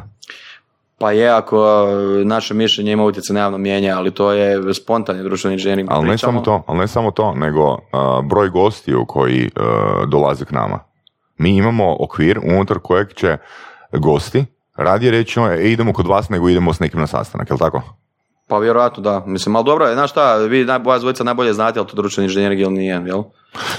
Pa 0.98 1.12
je, 1.12 1.28
ako 1.28 1.86
naše 2.24 2.54
mišljenje 2.54 2.92
ima 2.92 3.04
utjecaj 3.04 3.34
na 3.34 3.40
javno 3.40 3.58
mijenje, 3.58 3.90
ali 3.90 4.10
to 4.10 4.32
je 4.32 4.74
spontani 4.74 5.22
društveni 5.22 5.54
inženjering. 5.54 5.88
Ali 5.92 6.08
ne 6.08 6.18
samo 6.18 6.40
to, 6.40 6.62
ali 6.66 6.78
ne 6.78 6.88
samo 6.88 7.10
to, 7.10 7.34
nego 7.34 7.78
broj 8.24 8.48
gostiju 8.48 9.04
koji 9.08 9.50
dolaze 10.08 10.44
k 10.44 10.50
nama 10.50 10.89
mi 11.40 11.56
imamo 11.56 11.96
okvir 12.00 12.38
unutar 12.44 12.78
kojeg 12.78 13.12
će 13.14 13.36
gosti 13.92 14.44
radije 14.76 15.10
reći 15.10 15.40
e, 15.40 15.70
idemo 15.70 15.92
kod 15.92 16.06
vas 16.06 16.28
nego 16.28 16.48
idemo 16.48 16.72
s 16.72 16.80
nekim 16.80 17.00
na 17.00 17.06
sastanak, 17.06 17.50
je 17.50 17.54
li 17.54 17.58
tako? 17.58 17.82
Pa 18.50 18.58
vjerojatno 18.58 19.02
da. 19.02 19.22
Mislim, 19.26 19.56
ali 19.56 19.64
dobro, 19.64 19.94
znaš 19.94 20.10
šta, 20.10 20.36
vi 20.36 20.64
vas 20.84 21.00
dvojica 21.00 21.24
najbolje 21.24 21.52
znate, 21.52 21.78
ali 21.78 21.88
to 21.88 21.96
društveni 21.96 22.24
inženjering 22.24 22.60
ili 22.60 22.72
nije, 22.72 23.02
jel? 23.06 23.22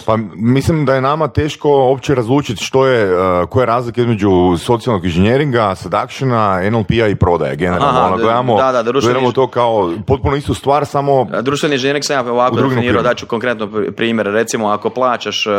Pa 0.05 0.17
mislim 0.35 0.85
da 0.85 0.95
je 0.95 1.01
nama 1.01 1.27
teško 1.27 1.69
uopće 1.69 2.15
razlučiti 2.15 2.63
što 2.63 2.87
je, 2.87 3.15
uh, 3.15 3.49
koja 3.49 3.61
je 3.61 3.65
razlika 3.65 4.01
između 4.01 4.29
socijalnog 4.57 5.05
inženjeringa, 5.05 5.75
seductiona, 5.75 6.69
NLP-a 6.69 7.07
i 7.07 7.15
prodaje 7.15 7.55
generalno. 7.55 7.99
Aha, 7.99 8.07
ono, 8.07 8.17
gledamo, 8.17 8.57
da, 8.57 8.83
da, 8.83 8.91
gledamo 8.91 9.31
to 9.31 9.47
kao 9.47 9.93
potpuno 10.07 10.35
istu 10.35 10.53
stvar, 10.53 10.85
samo... 10.85 11.27
Društveni 11.41 11.75
inženjering 11.75 12.05
sam 12.05 12.27
ja 12.27 12.33
ovako 12.33 12.61
definirao, 12.61 13.03
daću 13.03 13.25
konkretno 13.25 13.69
primjer. 13.95 14.27
Recimo, 14.27 14.67
ako 14.67 14.89
plaćaš 14.89 15.47
uh, 15.47 15.53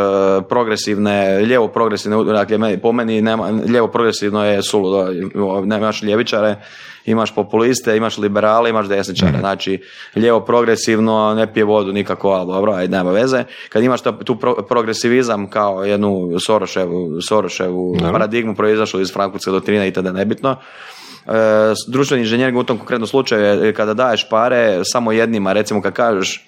progresivne, 0.49 1.37
lijevo 1.37 1.67
progresivne, 1.67 2.23
dakle, 2.23 2.77
po 2.77 2.91
meni 2.91 3.21
nema, 3.21 3.49
lijevo 3.67 3.87
progresivno 3.87 4.45
je 4.45 4.63
suludo, 4.63 5.07
nemaš 5.65 6.03
ljevičare, 6.03 6.55
imaš 7.05 7.35
populiste, 7.35 7.97
imaš 7.97 8.17
liberale, 8.17 8.69
imaš 8.69 8.87
desničare. 8.87 9.37
mm 9.37 9.39
Znači, 9.39 9.81
lijevo 10.15 10.39
progresivno 10.39 11.33
ne 11.33 11.53
pije 11.53 11.63
vodu 11.63 11.91
nikako, 11.91 12.29
ali 12.29 12.47
dobro, 12.47 12.73
ajde, 12.73 12.97
nema 12.97 13.11
veze. 13.11 13.43
Kad 13.69 13.83
imaš 13.83 14.01
tu 14.25 14.37
progresivizam 14.69 15.49
kao 15.49 15.83
jednu 15.83 16.39
Soroševu, 16.45 17.21
Soroševu 17.21 17.97
paradigmu 18.11 18.55
proizašlu 18.55 19.01
iz 19.01 19.13
Frankfurtske 19.13 19.51
doktrine 19.51 19.87
i 19.87 19.93
tada 19.93 20.11
nebitno, 20.11 20.57
E, 21.27 21.73
društveni 21.87 22.23
inženjering 22.23 22.57
u 22.57 22.63
tom 22.63 22.77
konkretnom 22.77 23.07
slučaju 23.07 23.43
je 23.65 23.73
kada 23.73 23.93
daješ 23.93 24.29
pare 24.29 24.81
samo 24.83 25.11
jednima, 25.11 25.53
recimo 25.53 25.81
kad 25.81 25.93
kažeš 25.93 26.35
e, 26.35 26.41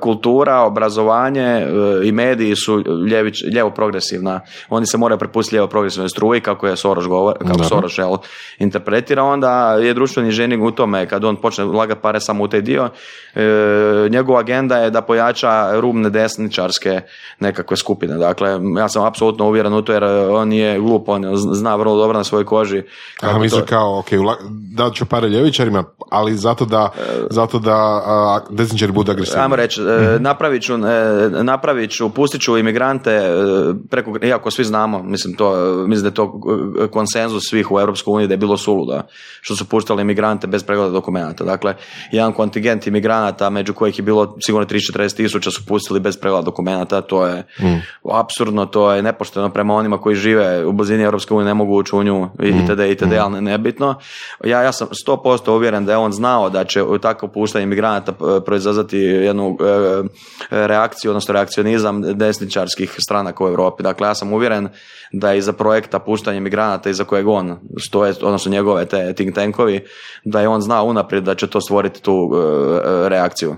kultura, 0.00 0.60
obrazovanje 0.60 1.42
e, 1.42 1.66
i 2.04 2.12
mediji 2.12 2.56
su 2.56 2.84
ljević, 3.10 3.42
lijevo 3.52 3.70
progresivna. 3.70 4.40
Oni 4.68 4.86
se 4.86 4.98
moraju 4.98 5.18
prepustiti 5.18 5.54
lijevo 5.56 5.68
progresivnoj 5.68 6.08
struji, 6.08 6.40
kako 6.40 6.66
je 6.66 6.76
Soros 6.76 7.06
govor, 7.06 7.38
kako 7.38 7.64
Soros 7.64 7.98
jel, 7.98 8.16
interpretira, 8.58 9.22
onda 9.22 9.72
je 9.72 9.94
društveni 9.94 10.30
žening 10.30 10.64
u 10.64 10.70
tome, 10.70 11.06
kad 11.06 11.24
on 11.24 11.36
počne 11.36 11.64
ulagati 11.64 12.00
pare 12.02 12.20
samo 12.20 12.44
u 12.44 12.48
taj 12.48 12.60
dio, 12.60 12.90
e, 13.34 14.08
njegova 14.10 14.40
agenda 14.40 14.76
je 14.76 14.90
da 14.90 15.02
pojača 15.02 15.80
rubne 15.80 16.10
desničarske 16.10 17.00
nekakve 17.40 17.76
skupine. 17.76 18.18
Dakle, 18.18 18.60
ja 18.78 18.88
sam 18.88 19.04
apsolutno 19.04 19.46
uvjeren 19.46 19.74
u 19.74 19.82
to 19.82 19.92
jer 19.92 20.04
on 20.30 20.52
je 20.52 20.78
glup, 20.78 21.08
on 21.08 21.24
zna 21.36 21.76
vrlo 21.76 21.96
dobro 21.96 22.18
na 22.18 22.24
svojoj 22.24 22.44
koži. 22.44 22.82
Kako 23.20 23.30
Aha, 23.30 23.38
mislim 23.38 23.66
kao, 23.66 23.98
ok, 23.98 24.08
da 24.74 24.90
ću 24.90 25.06
pare 25.06 25.28
ljevičarima, 25.28 25.84
ali 26.10 26.36
zato 26.36 26.64
da, 26.64 26.88
zato 27.30 27.58
da 27.58 28.02
desničari 28.50 28.92
budu 28.92 29.12
agresivni. 29.12 29.37
Ajmo 29.38 29.56
reći, 29.56 29.80
mm 29.80 30.28
napravit 30.38 30.62
ću, 30.62 30.74
e, 30.74 31.42
napravit 31.42 31.90
ću, 31.90 32.08
pustit 32.10 32.40
ću 32.40 32.58
imigrante 32.58 33.10
e, 33.10 33.30
preko, 33.90 34.18
iako 34.22 34.50
svi 34.50 34.64
znamo, 34.64 35.02
mislim, 35.02 35.34
to, 35.34 35.74
mislim 35.86 36.02
da 36.02 36.08
je 36.08 36.14
to 36.14 36.40
konsenzus 36.90 37.42
svih 37.50 37.70
u 37.70 37.80
EU 37.80 38.26
da 38.26 38.34
je 38.34 38.36
bilo 38.36 38.56
suluda, 38.56 39.06
što 39.40 39.56
su 39.56 39.68
puštali 39.68 40.02
imigrante 40.02 40.46
bez 40.46 40.62
pregleda 40.62 40.90
dokumenata. 40.90 41.44
Dakle, 41.44 41.74
jedan 42.12 42.32
kontingent 42.32 42.86
imigranata, 42.86 43.50
među 43.50 43.74
kojih 43.74 43.98
je 43.98 44.02
bilo 44.02 44.36
sigurno 44.46 44.66
30-40 44.66 45.16
tisuća 45.16 45.50
su 45.50 45.66
pustili 45.66 46.00
bez 46.00 46.16
pregleda 46.16 46.44
dokumenata, 46.44 47.00
to 47.00 47.26
je 47.26 47.46
mm. 47.60 47.80
apsurdno, 48.12 48.66
to 48.66 48.92
je 48.92 49.02
nepošteno 49.02 49.50
prema 49.50 49.74
onima 49.74 49.98
koji 49.98 50.16
žive 50.16 50.66
u 50.66 50.72
blizini 50.72 51.02
Europske 51.02 51.34
unije, 51.34 51.46
ne 51.46 51.54
mogu 51.54 51.74
ući 51.74 51.96
u 51.96 52.02
nju 52.02 52.28
itd. 52.42 52.80
itd. 52.90 53.12
Mm. 53.12 53.20
ali 53.20 53.40
nebitno. 53.40 53.94
Ja, 54.44 54.62
ja 54.62 54.72
sam 54.72 54.88
100% 55.06 55.50
uvjeren 55.50 55.84
da 55.84 55.92
je 55.92 55.98
on 55.98 56.12
znao 56.12 56.50
da 56.50 56.64
će 56.64 56.84
takvo 57.02 57.28
puštanje 57.28 57.62
imigranata 57.62 58.12
proizazvati 58.46 59.27
jednu 59.28 59.56
e, 59.60 60.02
reakciju, 60.50 61.10
odnosno 61.10 61.32
reakcionizam 61.32 62.02
desničarskih 62.02 62.94
stranaka 62.98 63.44
u 63.44 63.48
Europi. 63.48 63.82
Dakle, 63.82 64.08
ja 64.08 64.14
sam 64.14 64.32
uvjeren 64.32 64.68
da 65.12 65.34
iza 65.34 65.52
projekta 65.52 65.98
puštanja 65.98 66.40
migranata 66.40 66.90
iza 66.90 67.04
kojeg 67.04 67.28
on 67.28 67.58
stoje, 67.88 68.14
odnosno 68.22 68.52
njegove 68.52 68.86
te 68.86 69.12
think 69.12 69.34
tankovi, 69.34 69.84
da 70.24 70.40
je 70.40 70.48
on 70.48 70.60
znao 70.60 70.84
unaprijed 70.84 71.24
da 71.24 71.34
će 71.34 71.46
to 71.46 71.60
stvoriti 71.60 72.02
tu 72.02 72.30
e, 72.34 73.08
reakciju. 73.08 73.56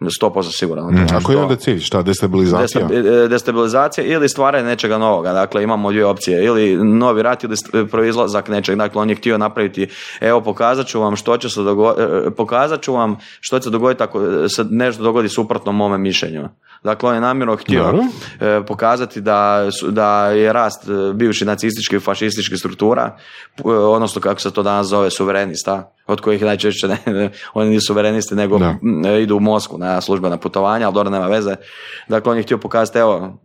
100% 0.00 0.58
siguran. 0.58 0.94
Mm, 0.94 1.06
a 1.14 1.20
koji 1.22 1.36
je 1.36 1.42
onda 1.42 1.56
cilj? 1.56 1.80
Šta, 1.80 2.02
destabilizacija? 2.02 2.88
E, 2.92 3.28
destabilizacija 3.28 4.06
ili 4.06 4.28
stvaranje 4.28 4.64
nečega 4.64 4.98
novoga. 4.98 5.32
Dakle, 5.32 5.62
imamo 5.62 5.90
dvije 5.90 6.06
opcije. 6.06 6.44
Ili 6.44 6.76
novi 6.84 7.22
rat 7.22 7.44
ili 7.44 7.56
proizlazak 7.90 8.48
nečeg. 8.48 8.76
Dakle, 8.76 9.02
on 9.02 9.10
je 9.10 9.16
htio 9.16 9.38
napraviti, 9.38 9.88
evo, 10.20 10.40
pokazat 10.40 10.86
ću 10.86 11.00
vam 11.00 11.16
što 11.16 11.36
će 11.36 11.48
se 11.48 11.62
dogoditi, 11.62 12.02
e, 12.02 12.30
pokazat 12.30 12.82
ću 12.82 12.92
vam 12.92 13.16
što 13.40 13.58
će 13.58 13.62
se 13.62 13.70
dogoditi 13.70 14.02
ako 14.02 14.48
se 14.48 14.64
nešto 14.70 15.02
dogodi 15.02 15.28
suprotno 15.28 15.72
mome 15.72 15.98
mišljenju. 15.98 16.48
Dakle, 16.84 17.08
on 17.08 17.14
je 17.14 17.20
namjerno 17.20 17.56
htio 17.56 17.94
e, 18.40 18.60
pokazati 18.66 19.20
da, 19.20 19.68
da 19.88 20.26
je 20.26 20.52
rast 20.52 20.90
bivših 21.14 21.46
nacističkih 21.46 21.96
i 21.96 22.00
fašističkih 22.00 22.58
struktura, 22.58 23.16
odnosno 23.64 24.20
kako 24.20 24.40
se 24.40 24.50
to 24.50 24.62
danas 24.62 24.86
zove, 24.86 25.10
suverenista, 25.10 25.94
od 26.06 26.20
kojih 26.20 26.42
najčešće 26.42 26.88
ne, 26.88 27.30
oni 27.54 27.70
nisu 27.70 27.86
suverenisti, 27.86 28.34
nego 28.34 28.58
idu 29.22 29.36
u 29.36 29.40
Mosku 29.40 29.78
na 29.78 30.00
službena 30.00 30.36
putovanja, 30.36 30.86
ali 30.86 30.94
dobro 30.94 31.10
nema 31.10 31.26
veze. 31.26 31.56
Dakle, 32.08 32.32
on 32.32 32.36
je 32.36 32.42
htio 32.42 32.58
pokazati, 32.58 32.98
evo, 32.98 33.38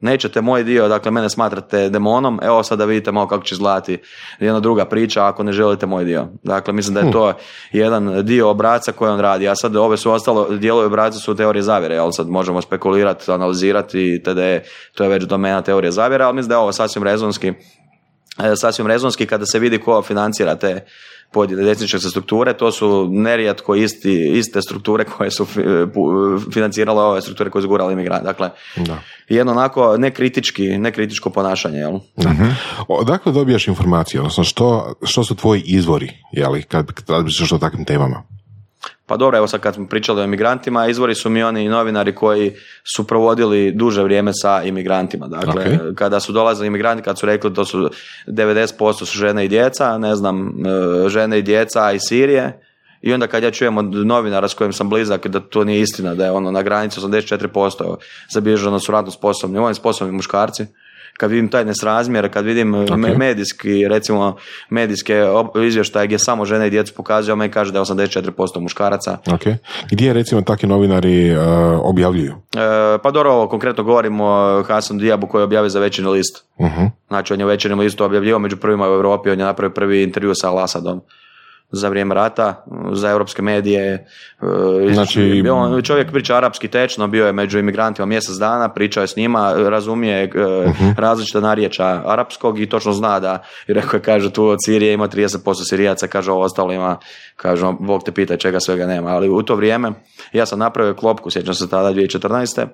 nećete 0.00 0.40
moj 0.40 0.64
dio, 0.64 0.88
dakle 0.88 1.10
mene 1.10 1.30
smatrate 1.30 1.88
demonom, 1.88 2.40
evo 2.42 2.62
sada 2.62 2.84
vidite 2.84 3.12
malo 3.12 3.28
kako 3.28 3.44
će 3.44 3.54
izgledati 3.54 3.98
jedna 4.38 4.60
druga 4.60 4.84
priča 4.84 5.26
ako 5.26 5.42
ne 5.42 5.52
želite 5.52 5.86
moj 5.86 6.04
dio. 6.04 6.28
Dakle, 6.42 6.74
mislim 6.74 6.94
da 6.94 7.00
je 7.00 7.06
hm. 7.06 7.12
to 7.12 7.32
jedan 7.72 8.24
dio 8.24 8.50
obraca 8.50 8.92
koji 8.92 9.10
on 9.10 9.20
radi, 9.20 9.48
a 9.48 9.56
sad 9.56 9.76
ove 9.76 9.96
su 9.96 10.10
ostalo, 10.10 10.48
dijelovi 10.48 10.86
obraca 10.86 11.18
su 11.18 11.36
teorije 11.36 11.62
zavjere, 11.62 11.94
jel 11.94 12.10
sad 12.12 12.28
možemo 12.28 12.62
spekulirati, 12.62 13.32
analizirati, 13.32 14.14
itd. 14.14 14.40
To 14.94 15.04
je 15.04 15.10
već 15.10 15.22
domena 15.22 15.62
teorije 15.62 15.90
zavjere, 15.90 16.24
ali 16.24 16.34
mislim 16.34 16.48
da 16.48 16.54
je 16.54 16.58
ovo 16.58 16.72
sasvim 16.72 17.04
rezonski, 17.04 17.48
e, 18.38 18.56
sasvim 18.56 18.86
rezonski 18.86 19.26
kada 19.26 19.46
se 19.46 19.58
vidi 19.58 19.78
ko 19.78 20.02
financira 20.02 20.54
te 20.54 20.84
podjele 21.32 21.64
desničarske 21.64 22.08
strukture, 22.08 22.56
to 22.56 22.72
su 22.72 23.08
nerijetko 23.10 23.74
isti, 23.74 24.38
iste 24.38 24.62
strukture 24.62 25.04
koje 25.04 25.30
su 25.30 25.46
financirale 26.52 27.02
ove 27.02 27.20
strukture 27.20 27.50
koje 27.50 27.62
su 27.62 27.68
gurali 27.68 27.92
imigranti. 27.92 28.24
Dakle, 28.24 28.50
da. 28.76 28.98
jedno 29.28 29.52
onako 29.52 29.96
nekritički, 29.96 30.78
nekritičko 30.78 31.30
ponašanje. 31.30 31.78
Jel? 31.78 31.94
uh 31.94 32.00
Odakle 32.88 33.32
dobijaš 33.32 33.68
informacije, 33.68 34.20
odnosno 34.20 34.44
što, 34.44 34.94
što 35.02 35.24
su 35.24 35.34
tvoji 35.34 35.62
izvori, 35.66 36.10
jeli, 36.32 36.62
kad 36.62 36.86
razmišljaš 37.08 37.52
o 37.52 37.58
takvim 37.58 37.84
temama? 37.84 38.22
Pa 39.10 39.16
dobro, 39.16 39.38
evo 39.38 39.46
sad 39.46 39.60
kad 39.60 39.74
smo 39.74 39.86
pričali 39.86 40.20
o 40.20 40.24
imigrantima, 40.24 40.86
izvori 40.86 41.14
su 41.14 41.30
mi 41.30 41.42
oni 41.42 41.68
novinari 41.68 42.14
koji 42.14 42.52
su 42.94 43.06
provodili 43.06 43.72
duže 43.72 44.02
vrijeme 44.02 44.30
sa 44.34 44.62
imigrantima. 44.62 45.26
Dakle, 45.26 45.94
kada 45.94 46.20
su 46.20 46.32
dolazili 46.32 46.66
imigranti, 46.66 47.02
kad 47.02 47.18
su 47.18 47.26
rekli 47.26 47.50
da 47.50 47.64
su 47.64 47.90
90% 48.26 49.04
su 49.04 49.18
žene 49.18 49.44
i 49.44 49.48
djeca, 49.48 49.98
ne 49.98 50.16
znam, 50.16 50.48
e, 50.48 51.08
žene 51.08 51.38
i 51.38 51.42
djeca 51.42 51.92
iz 51.92 52.00
Sirije, 52.08 52.60
i 53.02 53.12
onda 53.12 53.26
kad 53.26 53.42
ja 53.42 53.50
čujem 53.50 53.78
od 53.78 53.94
novinara 53.94 54.48
s 54.48 54.54
kojim 54.54 54.72
sam 54.72 54.88
blizak 54.88 55.26
da 55.26 55.40
to 55.40 55.64
nije 55.64 55.80
istina, 55.80 56.14
da 56.14 56.24
je 56.24 56.30
ono 56.30 56.50
na 56.50 56.62
granici 56.62 57.00
84% 57.00 57.96
zabilježeno 58.34 58.78
su 58.78 58.92
radno 58.92 59.10
sposobni, 59.10 59.58
oni 59.58 59.74
sposobni 59.74 60.12
muškarci, 60.12 60.66
kad 61.20 61.30
vidim 61.30 61.48
taj 61.48 61.64
nesrazmjer, 61.64 62.32
kad 62.32 62.44
vidim 62.44 62.74
okay. 62.74 63.18
medijski, 63.18 63.88
recimo 63.88 64.36
medijske 64.70 65.24
izvještaje 65.66 66.06
gdje 66.06 66.18
samo 66.18 66.44
žene 66.44 66.66
i 66.66 66.70
djecu 66.70 66.94
pokazuju, 66.94 67.36
me 67.36 67.50
kaže 67.52 67.72
da 67.72 67.78
je 67.78 67.84
84% 67.84 68.60
muškaraca. 68.60 69.18
Okay. 69.26 69.56
Gdje 69.90 70.12
recimo 70.12 70.42
takvi 70.42 70.68
novinari 70.68 71.36
uh, 71.36 71.42
objavljuju? 71.82 72.32
E, 72.32 72.98
pa 73.02 73.10
dobro, 73.10 73.32
ovo 73.32 73.48
konkretno 73.48 73.84
govorimo 73.84 74.24
o 74.24 74.62
Hasan 74.62 74.98
Diabu 74.98 75.26
koji 75.26 75.40
je 75.40 75.44
objavio 75.44 75.68
za 75.68 75.80
večerni 75.80 76.10
list. 76.10 76.44
Uh-huh. 76.58 76.90
Znači 77.08 77.32
on 77.32 77.40
je 77.40 77.46
večerni 77.46 77.82
list 77.82 78.00
objavljivao 78.00 78.38
među 78.38 78.56
prvima 78.56 78.90
u 78.90 78.94
Europi, 78.94 79.30
on 79.30 79.38
je 79.38 79.44
napravio 79.44 79.74
prvi 79.74 80.02
intervju 80.02 80.34
sa 80.34 80.50
Al-Asadom 80.50 81.00
za 81.72 81.88
vrijeme 81.88 82.14
rata, 82.14 82.64
za 82.92 83.10
europske 83.10 83.42
medije. 83.42 83.84
E, 83.92 84.92
znači, 84.92 85.42
on, 85.52 85.82
čovjek 85.82 86.10
priča 86.10 86.36
arapski 86.36 86.68
tečno, 86.68 87.08
bio 87.08 87.26
je 87.26 87.32
među 87.32 87.58
imigrantima 87.58 88.06
mjesec 88.06 88.36
dana, 88.36 88.68
pričao 88.68 89.00
je 89.00 89.06
s 89.06 89.16
njima, 89.16 89.52
razumije 89.52 90.30
uh-huh. 90.30 90.94
različita 90.96 91.40
narječa 91.40 92.02
arapskog 92.06 92.60
i 92.60 92.68
točno 92.68 92.92
zna 92.92 93.20
da, 93.20 93.42
i 93.68 93.72
rekao 93.72 93.98
je, 93.98 94.02
kaže, 94.02 94.32
tu 94.32 94.46
od 94.46 94.58
Sirije 94.64 94.92
ima 94.92 95.08
30% 95.08 95.68
Sirijaca, 95.68 96.06
kaže, 96.06 96.32
ovo 96.32 96.42
ostalo 96.42 96.72
ima, 96.72 96.98
kaže, 97.36 97.66
Bog 97.80 98.02
te 98.04 98.12
pita 98.12 98.36
čega 98.36 98.60
svega 98.60 98.86
nema, 98.86 99.10
ali 99.10 99.28
u 99.28 99.42
to 99.42 99.54
vrijeme 99.54 99.92
ja 100.32 100.46
sam 100.46 100.58
napravio 100.58 100.94
klopku, 100.94 101.30
sjećam 101.30 101.54
se 101.54 101.70
tada 101.70 101.92
2014 101.92 102.66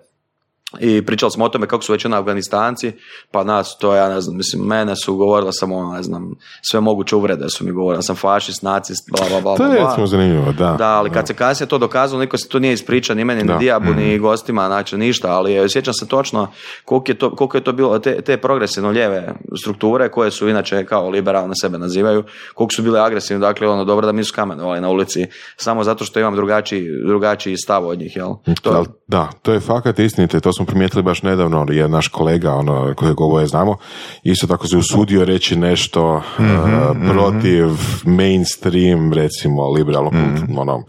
i 0.80 1.02
pričali 1.06 1.30
smo 1.30 1.44
o 1.44 1.48
tome 1.48 1.66
kako 1.66 1.82
su 1.82 1.92
već 1.92 2.04
na 2.04 2.18
Afganistanci, 2.18 2.92
pa 3.30 3.44
nas, 3.44 3.78
to 3.78 3.94
ja 3.94 4.08
ne 4.08 4.20
znam, 4.20 4.36
mislim, 4.36 4.62
mene 4.62 4.96
su 4.96 5.16
govorila 5.16 5.52
samo, 5.52 5.92
ne 5.92 6.02
znam, 6.02 6.34
sve 6.62 6.80
moguće 6.80 7.16
uvrede 7.16 7.48
su 7.48 7.64
mi 7.64 7.72
govorili, 7.72 8.02
sam 8.02 8.16
fašist, 8.16 8.62
nacist, 8.62 9.10
bla, 9.10 9.28
bla, 9.28 9.40
bla. 9.40 9.56
To 9.56 9.64
je 9.64 9.84
recimo 9.84 10.06
zanimljivo, 10.06 10.52
da. 10.52 10.74
Da, 10.78 10.88
ali 10.88 11.10
kad 11.10 11.26
se 11.26 11.34
kasnije 11.34 11.68
to 11.68 11.78
dokazalo, 11.78 12.20
niko 12.20 12.38
se 12.38 12.48
tu 12.48 12.60
nije 12.60 12.72
ispričao, 12.72 13.16
ni 13.16 13.24
meni, 13.24 13.44
ni 13.44 13.58
Dijabu, 13.58 13.94
ni 13.94 14.14
mhm. 14.14 14.22
gostima, 14.22 14.66
znači 14.66 14.96
ništa, 14.96 15.30
ali 15.30 15.68
sjećam 15.68 15.94
se 15.94 16.08
točno 16.08 16.48
koliko 16.84 17.10
je 17.10 17.18
to, 17.18 17.34
koliko 17.34 17.56
je 17.56 17.64
to 17.64 17.72
bilo, 17.72 17.98
te, 17.98 18.20
te 18.20 18.36
progresivno 18.36 18.90
lijeve 18.90 19.34
strukture, 19.60 20.08
koje 20.08 20.30
su 20.30 20.48
inače 20.48 20.84
kao 20.84 21.10
liberalne 21.10 21.54
sebe 21.60 21.78
nazivaju, 21.78 22.24
koliko 22.54 22.74
su 22.74 22.82
bile 22.82 23.00
agresivne, 23.00 23.46
dakle, 23.46 23.68
ono, 23.68 23.84
dobro 23.84 24.06
da 24.06 24.12
mi 24.12 24.24
su 24.24 24.34
kamenovali 24.34 24.80
na 24.80 24.88
ulici, 24.88 25.26
samo 25.56 25.84
zato 25.84 26.04
što 26.04 26.20
imam 26.20 26.36
drugačiji, 26.36 26.88
drugačiji 27.06 27.56
stav 27.56 27.86
od 27.86 27.98
njih, 27.98 28.16
jel? 28.16 28.34
To, 28.62 28.84
da, 29.06 29.28
to 29.42 29.52
je 29.52 29.60
fakat 29.60 29.98
istinite, 29.98 30.40
to 30.40 30.52
smo 30.56 30.66
primijetili 30.66 31.02
baš 31.02 31.22
nedavno, 31.22 31.66
je 31.70 31.88
naš 31.88 32.08
kolega, 32.08 32.54
ono, 32.54 32.94
kojeg 32.94 33.20
ovo 33.20 33.46
znamo, 33.46 33.76
isto 34.22 34.46
tako 34.46 34.66
se 34.66 34.76
usudio 34.76 35.24
reći 35.24 35.56
nešto 35.56 36.22
mm 36.38 37.08
protiv 37.10 37.66
mainstream, 38.04 39.12
recimo, 39.12 39.70
liberalno, 39.70 40.10
mm 40.10 40.58
ono, 40.58 40.84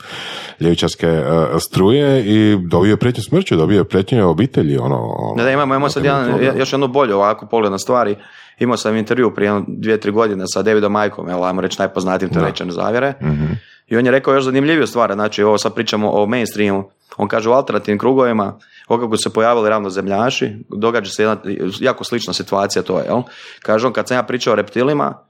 ljevičarske 0.59 1.07
uh, 1.07 1.61
struje 1.61 2.25
i 2.25 2.57
dobio 2.67 2.89
je 2.89 2.97
pretnju 2.97 3.23
smrću, 3.23 3.55
dobio 3.55 3.77
je 3.77 3.83
pretnju 3.83 4.29
obitelji, 4.29 4.77
ono... 4.77 4.95
ono. 4.95 5.43
Da, 5.43 5.51
imamo, 5.51 5.73
imamo 5.73 5.89
sad 5.89 6.05
jedan, 6.05 6.57
još 6.57 6.73
jednu 6.73 6.87
bolju 6.87 7.15
ovako 7.15 7.45
pogled 7.45 7.71
na 7.71 7.79
stvari. 7.79 8.15
Imao 8.59 8.77
sam 8.77 8.95
intervju 8.95 9.35
prije 9.35 9.61
dvije, 9.67 9.99
tri 9.99 10.11
godine 10.11 10.43
sa 10.47 10.61
Davidom 10.61 10.91
Majkom, 10.91 11.27
jel, 11.27 11.43
ajmo 11.43 11.61
reći 11.61 11.75
najpoznatijim 11.79 12.33
teoretičarem 12.33 12.71
zavjere. 12.71 13.13
mm 13.21 13.53
I 13.87 13.97
on 13.97 14.05
je 14.05 14.11
rekao 14.11 14.33
još 14.33 14.43
zanimljiviju 14.43 14.87
stvar, 14.87 15.13
znači 15.13 15.43
ovo 15.43 15.57
sad 15.57 15.73
pričamo 15.73 16.11
o 16.11 16.25
mainstreamu, 16.25 16.83
on 17.17 17.27
kaže 17.27 17.49
u 17.49 17.53
alternativnim 17.53 17.99
krugovima, 17.99 18.59
kako 18.87 19.17
se 19.17 19.33
pojavili 19.33 19.69
ravnozemljaši, 19.69 20.55
događa 20.69 21.11
se 21.11 21.23
jedna 21.23 21.37
jako 21.79 22.03
slična 22.03 22.33
situacija 22.33 22.83
to 22.83 22.99
je, 22.99 23.05
jel? 23.05 23.21
Kaže 23.61 23.87
on, 23.87 23.93
kad 23.93 24.07
sam 24.07 24.17
ja 24.17 24.23
pričao 24.23 24.53
o 24.53 24.55
reptilima, 24.55 25.27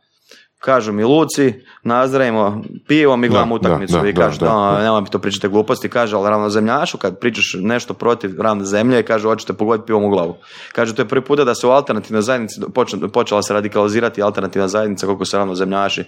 kažu 0.60 0.94
mi 0.94 1.04
Luci, 1.04 1.54
nazdravimo 1.84 2.64
pivom 2.88 3.24
i 3.24 3.30
gledamo 3.30 3.56
utakmicu. 3.56 4.08
I 4.08 4.14
kaže, 4.14 4.40
da, 4.40 4.82
nemoj 4.82 5.02
mi 5.02 5.10
to 5.10 5.20
pričate 5.20 5.48
gluposti. 5.48 5.90
Kaže, 5.90 6.16
ali 6.16 6.30
ravnozemljašu, 6.30 6.98
kad 6.98 7.20
pričaš 7.20 7.56
nešto 7.62 7.94
protiv 7.94 8.42
ravne 8.42 8.66
zemlje, 8.66 9.04
kaže, 9.04 9.28
hoćete 9.28 9.54
pogoditi 9.54 9.86
pivom 9.88 10.04
u 10.04 10.10
glavu. 10.10 10.36
Kaže, 10.74 10.96
to 10.96 11.02
je 11.02 11.08
prvi 11.08 11.26
puta 11.26 11.44
da 11.44 11.56
se 11.56 11.68
u 11.68 11.70
alternativnoj 11.70 12.22
zajednici 12.22 12.62
počela 13.14 13.42
se 13.42 13.54
radikalizirati 13.54 14.22
alternativna 14.22 14.68
zajednica 14.68 15.06
koliko 15.06 15.26
se 15.26 15.38
ravnozemljaši 15.38 16.04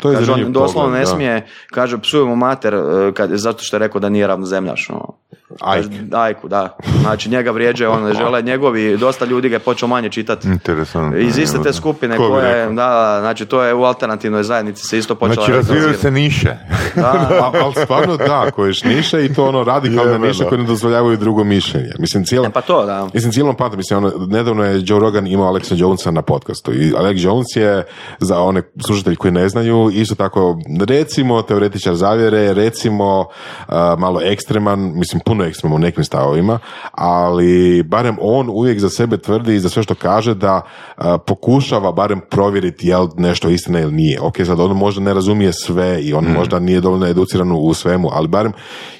To 0.00 0.10
je 0.10 0.16
kaže, 0.16 0.32
on 0.32 0.52
doslovno 0.52 0.88
pogled, 0.88 0.92
ne 0.92 1.04
da. 1.04 1.06
smije, 1.06 1.46
kaže, 1.70 1.98
psujemo 1.98 2.36
mater 2.36 2.74
e, 2.74 3.12
kad, 3.14 3.30
zato 3.30 3.62
što 3.62 3.76
je 3.76 3.80
rekao 3.80 4.00
da 4.00 4.08
nije 4.08 4.26
ravnozemljaš. 4.26 4.90
ono. 4.90 5.14
Kaže, 5.48 5.88
Ajk. 5.88 6.14
Ajku, 6.14 6.48
da. 6.48 6.76
Znači, 7.00 7.30
njega 7.30 7.50
vrijeđaju, 7.50 7.90
on 7.90 8.02
ne 8.02 8.14
žele 8.14 8.42
njegovi, 8.42 8.96
dosta 8.96 9.24
ljudi 9.24 9.48
ga 9.48 9.56
je 9.56 9.58
počeo 9.60 9.88
manje 9.88 10.08
čitati. 10.08 10.48
Interesantno. 10.48 11.18
Iz 11.18 11.38
iste 11.38 11.58
te 11.62 11.72
skupine 11.72 12.16
Ko 12.16 12.38
je, 12.38 12.52
rekao? 12.54 12.68
da, 12.74 12.74
da, 12.74 13.16
znači 13.20 13.46
to 13.46 13.62
je 13.62 13.74
u 13.74 13.84
alternativnoj 13.84 14.42
zajednici 14.42 14.86
se 14.86 14.98
isto 14.98 15.14
počela 15.14 15.34
Znači, 15.46 15.52
razvijaju 15.52 15.94
se 15.94 16.10
niše. 16.10 16.56
Da, 16.94 17.02
A, 17.42 17.50
ali 17.64 17.74
stvarno 17.84 18.16
da, 18.16 18.50
koje 18.50 18.72
niše 18.84 19.24
i 19.24 19.34
to 19.34 19.44
ono 19.44 19.64
radikalne 19.64 20.12
Jebeno. 20.12 20.26
niše 20.26 20.44
koje 20.44 20.58
ne 20.58 20.64
dozvoljavaju 20.66 21.16
drugo 21.16 21.44
mišljenje. 21.44 21.92
Mislim, 21.98 22.24
cijela, 22.24 22.46
E, 22.46 22.50
pa 22.50 22.60
to, 22.60 22.86
da. 22.86 23.08
Mislim, 23.14 23.32
cijelom 23.32 23.56
pamtim, 23.56 23.78
mislim, 23.78 23.96
ono, 23.98 24.12
nedavno 24.26 24.64
je 24.64 24.82
Joe 24.84 25.00
Rogan 25.00 25.26
imao 25.26 25.52
Alexa 25.52 25.74
Jonesa 25.80 26.10
na 26.10 26.22
podcastu 26.22 26.72
i 26.72 26.92
Alex 26.92 27.24
Jones 27.24 27.46
je, 27.56 27.84
za 28.18 28.40
one 28.40 28.62
slušatelji 28.86 29.16
koji 29.16 29.32
ne 29.32 29.48
znaju, 29.48 29.90
isto 29.92 30.14
tako, 30.14 30.58
recimo, 30.86 31.42
teoretičar 31.42 31.94
zavjere, 31.94 32.54
recimo, 32.54 33.20
uh, 33.20 33.74
malo 33.98 34.20
ekstreman, 34.22 34.92
mislim, 34.94 35.20
puno 35.24 35.35
ekstreman 35.44 35.76
u 35.76 35.78
nekim 35.78 36.04
stavovima, 36.04 36.58
ali 36.92 37.82
barem 37.82 38.16
on 38.20 38.48
uvijek 38.50 38.78
za 38.78 38.88
sebe 38.88 39.16
tvrdi 39.16 39.54
i 39.54 39.60
za 39.60 39.68
sve 39.68 39.82
što 39.82 39.94
kaže 39.94 40.34
da 40.34 40.60
uh, 40.96 41.04
pokušava 41.26 41.92
barem 41.92 42.20
provjeriti 42.30 42.88
je 42.88 42.98
li 42.98 43.08
nešto 43.16 43.48
istina 43.48 43.80
ili 43.80 43.92
nije. 43.92 44.20
Ok, 44.20 44.36
sad 44.46 44.60
on 44.60 44.76
možda 44.76 45.00
ne 45.00 45.14
razumije 45.14 45.52
sve 45.52 46.02
i 46.02 46.12
on 46.14 46.24
možda 46.38 46.58
nije 46.58 46.80
dovoljno 46.80 47.06
educiran 47.06 47.52
u 47.52 47.74
svemu, 47.74 48.08
ali 48.12 48.28
barem 48.28 48.52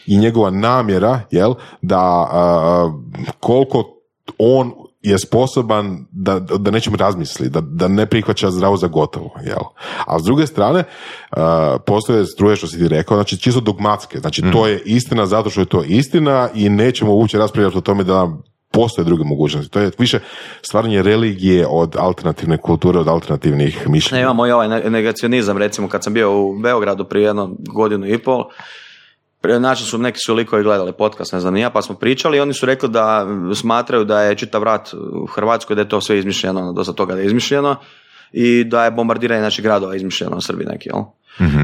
i 0.07 0.19
njegova 0.19 0.51
namjera, 0.51 1.21
jel, 1.31 1.55
da 1.83 2.29
uh, 2.33 2.93
koliko 3.41 3.85
on 4.39 4.86
je 5.11 5.19
sposoban 5.19 6.07
da, 6.11 6.39
da 6.41 6.71
nečem 6.71 6.95
razmisli, 6.95 7.49
da, 7.49 7.61
da 7.61 7.89
ne 7.89 8.07
prihvaća 8.07 8.51
zdravo 8.51 8.77
za 8.77 8.87
gotovo, 8.87 9.31
jel? 9.45 9.63
A 10.07 10.19
s 10.19 10.23
druge 10.23 10.47
strane, 10.47 10.85
uh, 11.31 11.39
postoje 11.87 12.27
struje 12.27 12.57
što 12.57 12.67
si 12.67 12.79
ti 12.79 12.89
rekao, 12.89 13.17
znači 13.17 13.37
čisto 13.39 13.61
dogmatske, 13.61 14.19
znači 14.19 14.43
to 14.53 14.67
je 14.67 14.83
istina 14.85 15.27
zato 15.27 15.51
što 15.51 15.61
je 15.61 15.67
to 15.67 15.83
istina 15.83 16.49
i 16.55 16.69
nećemo 16.69 17.15
uopće 17.15 17.39
raspravljati 17.39 17.79
o 17.79 17.81
tome 17.81 18.05
da 18.05 18.29
postoje 18.71 19.05
druge 19.05 19.25
mogućnosti. 19.25 19.71
To 19.71 19.81
je 19.81 19.91
više 19.99 20.19
stvaranje 20.63 21.03
religije 21.03 21.67
od 21.67 21.97
alternativne 21.99 22.57
kulture, 22.59 22.99
od 22.99 23.09
alternativnih 23.09 23.83
Ne, 23.87 23.93
mišljenja. 23.93 24.23
imamo 24.23 24.47
i 24.47 24.51
ovaj 24.51 24.69
ne- 24.69 24.91
negacionizam, 24.91 25.59
recimo 25.59 25.89
kad 25.89 26.05
sam 26.05 26.13
bio 26.15 26.41
u 26.41 26.59
Beogradu 26.59 27.05
prije 27.05 27.25
jedno 27.27 27.57
godinu 27.75 28.07
i 28.07 28.19
pol, 28.19 28.45
Znači 29.59 29.85
su 29.85 29.99
neki 29.99 30.19
su 30.27 30.35
likovi 30.35 30.63
gledali 30.63 30.93
podcast, 30.93 31.33
ne 31.33 31.41
znam 31.41 31.57
ja, 31.57 31.71
pa 31.71 31.83
smo 31.83 31.95
pričali 31.95 32.37
i 32.37 32.41
oni 32.41 32.55
su 32.55 32.67
rekli 32.67 32.89
da 32.89 33.27
smatraju 33.55 34.05
da 34.05 34.23
je 34.23 34.35
čitav 34.35 34.63
rat 34.63 34.95
u 34.95 35.27
Hrvatskoj, 35.27 35.77
da 35.77 35.83
je 35.83 35.89
to 35.89 36.01
sve 36.01 36.19
izmišljeno, 36.19 36.61
ono, 36.61 36.73
dosta 36.73 36.93
toga 36.93 37.15
da 37.15 37.21
je 37.21 37.27
izmišljeno 37.27 37.77
i 38.33 38.65
da 38.65 38.85
je 38.85 38.91
bombardiranje 38.91 39.43
naših 39.43 39.65
gradova 39.65 39.97
izmišljeno 39.97 40.37
u 40.37 40.41
Srbiji 40.41 40.67
neki, 40.67 40.89
jel? 40.89 41.03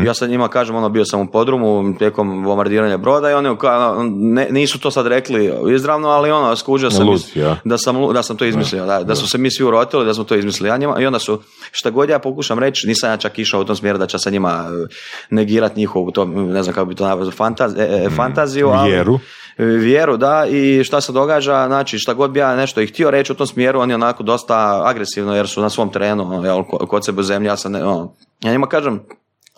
Ja 0.04 0.14
sad 0.14 0.30
njima 0.30 0.48
kažem, 0.48 0.76
ono, 0.76 0.88
bio 0.88 1.04
sam 1.04 1.20
u 1.20 1.26
podrumu 1.26 1.62
tijekom 1.98 2.44
bombardiranja 2.44 2.96
broda 2.96 3.30
i 3.30 3.34
oni 3.34 3.48
ka- 3.48 3.94
ne, 4.14 4.46
nisu 4.50 4.80
to 4.80 4.90
sad 4.90 5.06
rekli 5.06 5.52
izravno, 5.70 6.08
ali 6.08 6.30
ono, 6.30 6.56
skužio 6.56 6.90
sam 6.90 7.06
iz- 7.14 7.36
ja. 7.36 7.56
da 7.64 7.78
sam, 7.78 8.12
da 8.14 8.22
sam 8.22 8.36
to 8.36 8.44
izmislio, 8.44 8.86
da, 8.86 8.98
da 8.98 9.14
su 9.14 9.28
se 9.28 9.38
mi 9.38 9.50
svi 9.50 9.64
urotili, 9.64 10.04
da 10.04 10.14
smo 10.14 10.24
to 10.24 10.34
izmislili. 10.34 10.68
Ja 10.68 10.76
njima, 10.76 11.00
I 11.00 11.06
onda 11.06 11.18
su, 11.18 11.40
šta 11.70 11.90
god 11.90 12.08
ja 12.08 12.18
pokušam 12.18 12.58
reći, 12.58 12.86
nisam 12.86 13.10
ja 13.10 13.16
čak 13.16 13.38
išao 13.38 13.60
u 13.60 13.64
tom 13.64 13.76
smjeru 13.76 13.98
da 13.98 14.06
će 14.06 14.18
sa 14.18 14.30
njima 14.30 14.64
e, 14.64 14.94
negirati 15.30 15.80
njihovu, 15.80 16.10
to, 16.10 16.24
ne 16.26 16.62
znam 16.62 16.74
kako 16.74 16.86
bi 16.86 16.94
to 16.94 17.04
nazvao, 17.04 17.30
fantaz, 17.30 17.74
e, 17.74 17.82
e, 17.82 18.10
fantaziju, 18.10 18.68
ali, 18.68 18.90
Vjeru. 18.90 19.18
E, 19.58 19.64
vjeru, 19.64 20.16
da, 20.16 20.46
i 20.46 20.84
šta 20.84 21.00
se 21.00 21.12
događa, 21.12 21.64
znači 21.66 21.98
šta 21.98 22.14
god 22.14 22.30
bi 22.30 22.38
ja 22.38 22.56
nešto 22.56 22.80
i 22.80 22.86
htio 22.86 23.10
reći 23.10 23.32
u 23.32 23.36
tom 23.36 23.46
smjeru, 23.46 23.80
oni 23.80 23.94
onako 23.94 24.22
dosta 24.22 24.82
agresivno 24.84 25.36
jer 25.36 25.48
su 25.48 25.62
na 25.62 25.70
svom 25.70 25.88
terenu, 25.90 26.22
ono, 26.24 26.44
jel, 26.44 26.62
ko- 26.62 26.86
kod 26.86 27.04
sebe 27.04 27.20
u 27.20 27.24
zemlji, 27.24 27.46
ja 27.46 27.56
sam, 27.56 27.72
ne, 27.72 27.84
ono, 27.84 28.14
ja 28.40 28.52
njima 28.52 28.66
kažem, 28.66 29.00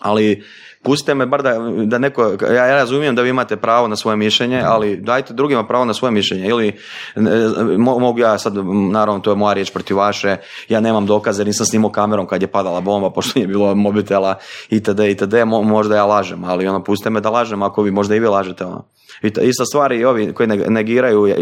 ali 0.04 0.44
pustite 0.82 1.14
me 1.14 1.26
bar 1.26 1.42
da, 1.42 1.54
da 1.84 1.98
neko, 1.98 2.32
ja, 2.42 2.66
ja 2.66 2.74
razumijem 2.76 3.14
da 3.14 3.22
vi 3.22 3.28
imate 3.28 3.56
pravo 3.56 3.88
na 3.88 3.96
svoje 3.96 4.16
mišljenje, 4.16 4.62
ali 4.64 4.96
dajte 4.96 5.34
drugima 5.34 5.66
pravo 5.66 5.84
na 5.84 5.94
svoje 5.94 6.12
mišljenje, 6.12 6.48
ili 6.48 6.68
e, 6.68 7.20
mo- 7.78 7.98
mogu 8.00 8.18
ja 8.18 8.38
sad, 8.38 8.54
naravno 8.90 9.20
to 9.20 9.30
je 9.30 9.36
moja 9.36 9.54
riječ 9.54 9.70
protiv 9.72 9.96
vaše, 9.96 10.36
ja 10.68 10.80
nemam 10.80 11.06
dokaze, 11.06 11.40
jer 11.40 11.46
nisam 11.46 11.66
snimao 11.66 11.90
kamerom 11.90 12.26
kad 12.26 12.42
je 12.42 12.48
padala 12.48 12.80
bomba, 12.80 13.10
pošto 13.10 13.32
nije 13.38 13.46
bilo 13.48 13.74
mobitela 13.74 14.34
itd. 14.70 15.00
itd. 15.00 15.34
Mo- 15.34 15.62
možda 15.64 15.96
ja 15.96 16.04
lažem, 16.04 16.44
ali 16.44 16.66
ono, 16.68 16.84
pustite 16.84 17.10
me 17.10 17.20
da 17.20 17.30
lažem 17.30 17.62
ako 17.62 17.82
vi, 17.82 17.90
možda 17.90 18.14
i 18.14 18.20
vi 18.20 18.26
lažete, 18.26 18.64
ono. 18.64 18.84
I 19.22 19.30
ta- 19.30 19.42
ista 19.42 19.64
stvar 19.64 19.92
i 19.92 20.04
ovi 20.04 20.32
koji 20.32 20.48
neg- 20.48 20.68
negiraju 20.70 21.26
e, 21.26 21.34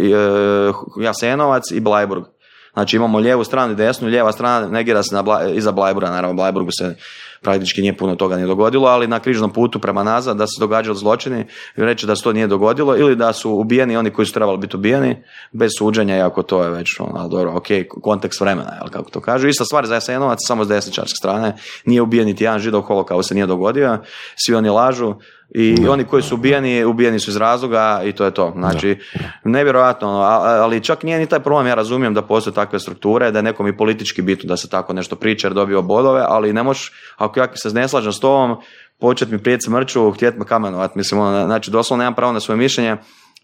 Jasenovac 1.01 1.71
i 1.71 1.81
Blajburg. 1.81 2.25
Znači 2.73 2.97
imamo 2.97 3.19
lijevu 3.19 3.45
stranu 3.45 3.73
i 3.73 3.77
desnu, 3.77 4.09
lijeva 4.09 4.33
strana 4.33 4.69
negira 4.69 5.03
se 5.03 5.15
na 5.15 5.23
Bla- 5.23 5.55
iza 5.57 5.73
Blajburga, 5.73 6.11
naravno 6.11 6.35
Blajburgu 6.37 6.71
se 6.73 6.97
praktički 7.43 7.81
nije 7.81 7.97
puno 7.97 8.17
toga 8.17 8.37
nije 8.37 8.47
dogodilo, 8.47 8.89
ali 8.89 9.07
na 9.07 9.21
križnom 9.21 9.51
putu 9.51 9.79
prema 9.79 10.03
nazad 10.03 10.37
da 10.37 10.47
se 10.47 10.61
događali 10.61 10.99
zločini, 10.99 11.45
reći 11.77 12.07
da 12.07 12.17
se 12.17 12.23
to 12.23 12.33
nije 12.33 12.47
dogodilo 12.47 12.97
ili 12.97 13.17
da 13.17 13.33
su 13.33 13.51
ubijeni 13.51 13.97
oni 13.97 14.11
koji 14.11 14.27
su 14.27 14.33
trebali 14.33 14.59
biti 14.59 14.77
ubijeni 14.77 15.17
bez 15.53 15.71
suđenja, 15.79 16.17
iako 16.17 16.43
to 16.43 16.63
je 16.63 16.71
već, 16.71 17.01
ono, 17.01 17.21
ali 17.21 17.31
dobro, 17.31 17.53
ok, 17.55 17.67
kontekst 18.03 18.41
vremena, 18.41 18.75
jel, 18.75 18.89
kako 18.89 19.11
to 19.11 19.21
kažu. 19.21 19.49
Ista 19.49 19.65
stvar 19.65 19.87
za 19.87 19.95
Jasenovac, 19.95 20.39
samo 20.47 20.65
s 20.65 20.69
desničarske 20.69 21.17
strane, 21.17 21.57
nije 21.85 22.03
ubijen 22.03 22.27
niti 22.27 22.45
jedan 22.45 22.59
židov, 22.59 22.81
holokaust 22.83 23.29
se 23.29 23.35
nije 23.35 23.47
dogodio, 23.47 23.99
svi 24.37 24.55
oni 24.55 24.69
lažu, 24.69 25.15
i 25.55 25.89
oni 25.89 26.05
koji 26.05 26.23
su 26.23 26.35
ubijeni, 26.35 26.85
ubijeni 26.85 27.19
su 27.19 27.31
iz 27.31 27.37
razloga 27.37 28.01
i 28.05 28.13
to 28.13 28.25
je 28.25 28.31
to. 28.31 28.53
Znači, 28.57 28.99
nevjerojatno, 29.45 30.09
ono, 30.09 30.21
a- 30.21 30.61
ali 30.63 30.81
čak 30.85 31.03
nije 31.03 31.19
ni 31.19 31.27
taj 31.27 31.41
problem, 31.41 31.67
ja 31.67 31.75
razumijem 31.75 32.15
da 32.15 32.23
postoje 32.23 32.55
takve 32.55 32.79
strukture, 32.79 33.31
da 33.31 33.39
je 33.39 33.43
nekom 33.43 33.67
i 33.67 33.77
politički 33.77 34.23
bitno 34.23 34.49
da 34.49 34.57
se 34.57 34.69
tako 34.69 34.93
nešto 34.93 35.17
priča 35.17 35.47
jer 35.47 35.55
dobio 35.55 35.83
bodove, 35.83 36.25
ali 36.29 36.53
ne 36.53 36.63
možeš, 36.63 36.93
ako 37.17 37.41
ja 37.41 37.47
se 37.55 37.71
ne 37.71 37.89
slažem 37.89 38.13
s 38.13 38.21
tobom, 38.21 38.57
počet 39.01 39.31
mi 39.31 39.39
prijeti 39.39 39.65
smrću, 39.65 40.11
htjet 40.11 40.39
me 40.39 40.45
kamenovat, 40.45 40.95
mislim, 40.95 41.21
ono, 41.21 41.47
znači 41.47 41.71
doslovno 41.71 42.03
nemam 42.03 42.15
pravo 42.15 42.33
na 42.33 42.41
svoje 42.41 42.59
mišljenje, 42.59 42.97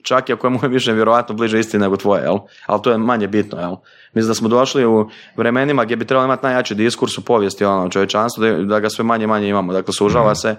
čak 0.03 0.29
i 0.29 0.33
ako 0.33 0.47
je 0.47 0.51
moje 0.51 0.69
mišljenje 0.69 0.97
vjerojatno 0.97 1.35
bliže 1.35 1.61
istini 1.61 1.83
nego 1.83 1.97
tvoje, 1.97 2.23
jel? 2.23 2.39
Ali 2.67 2.83
to 2.83 2.91
je 2.91 2.99
manje 2.99 3.27
bitno, 3.29 3.59
jel? 3.61 3.75
Mislim 4.15 4.29
da 4.31 4.35
smo 4.35 4.49
došli 4.49 4.87
u 4.87 5.11
vremenima 5.37 5.85
gdje 5.85 5.97
bi 5.97 6.05
trebalo 6.07 6.25
imati 6.25 6.47
najjači 6.47 6.75
diskurs 6.75 7.19
u 7.19 7.25
povijesti 7.25 7.65
ono, 7.65 7.89
čovječanstva, 7.89 8.49
da, 8.49 8.65
da 8.65 8.81
ga 8.81 8.89
sve 8.91 9.05
manje 9.05 9.25
i 9.25 9.27
manje 9.27 9.49
imamo. 9.49 9.73
Dakle, 9.73 9.95
sužava 9.95 10.35
se 10.35 10.57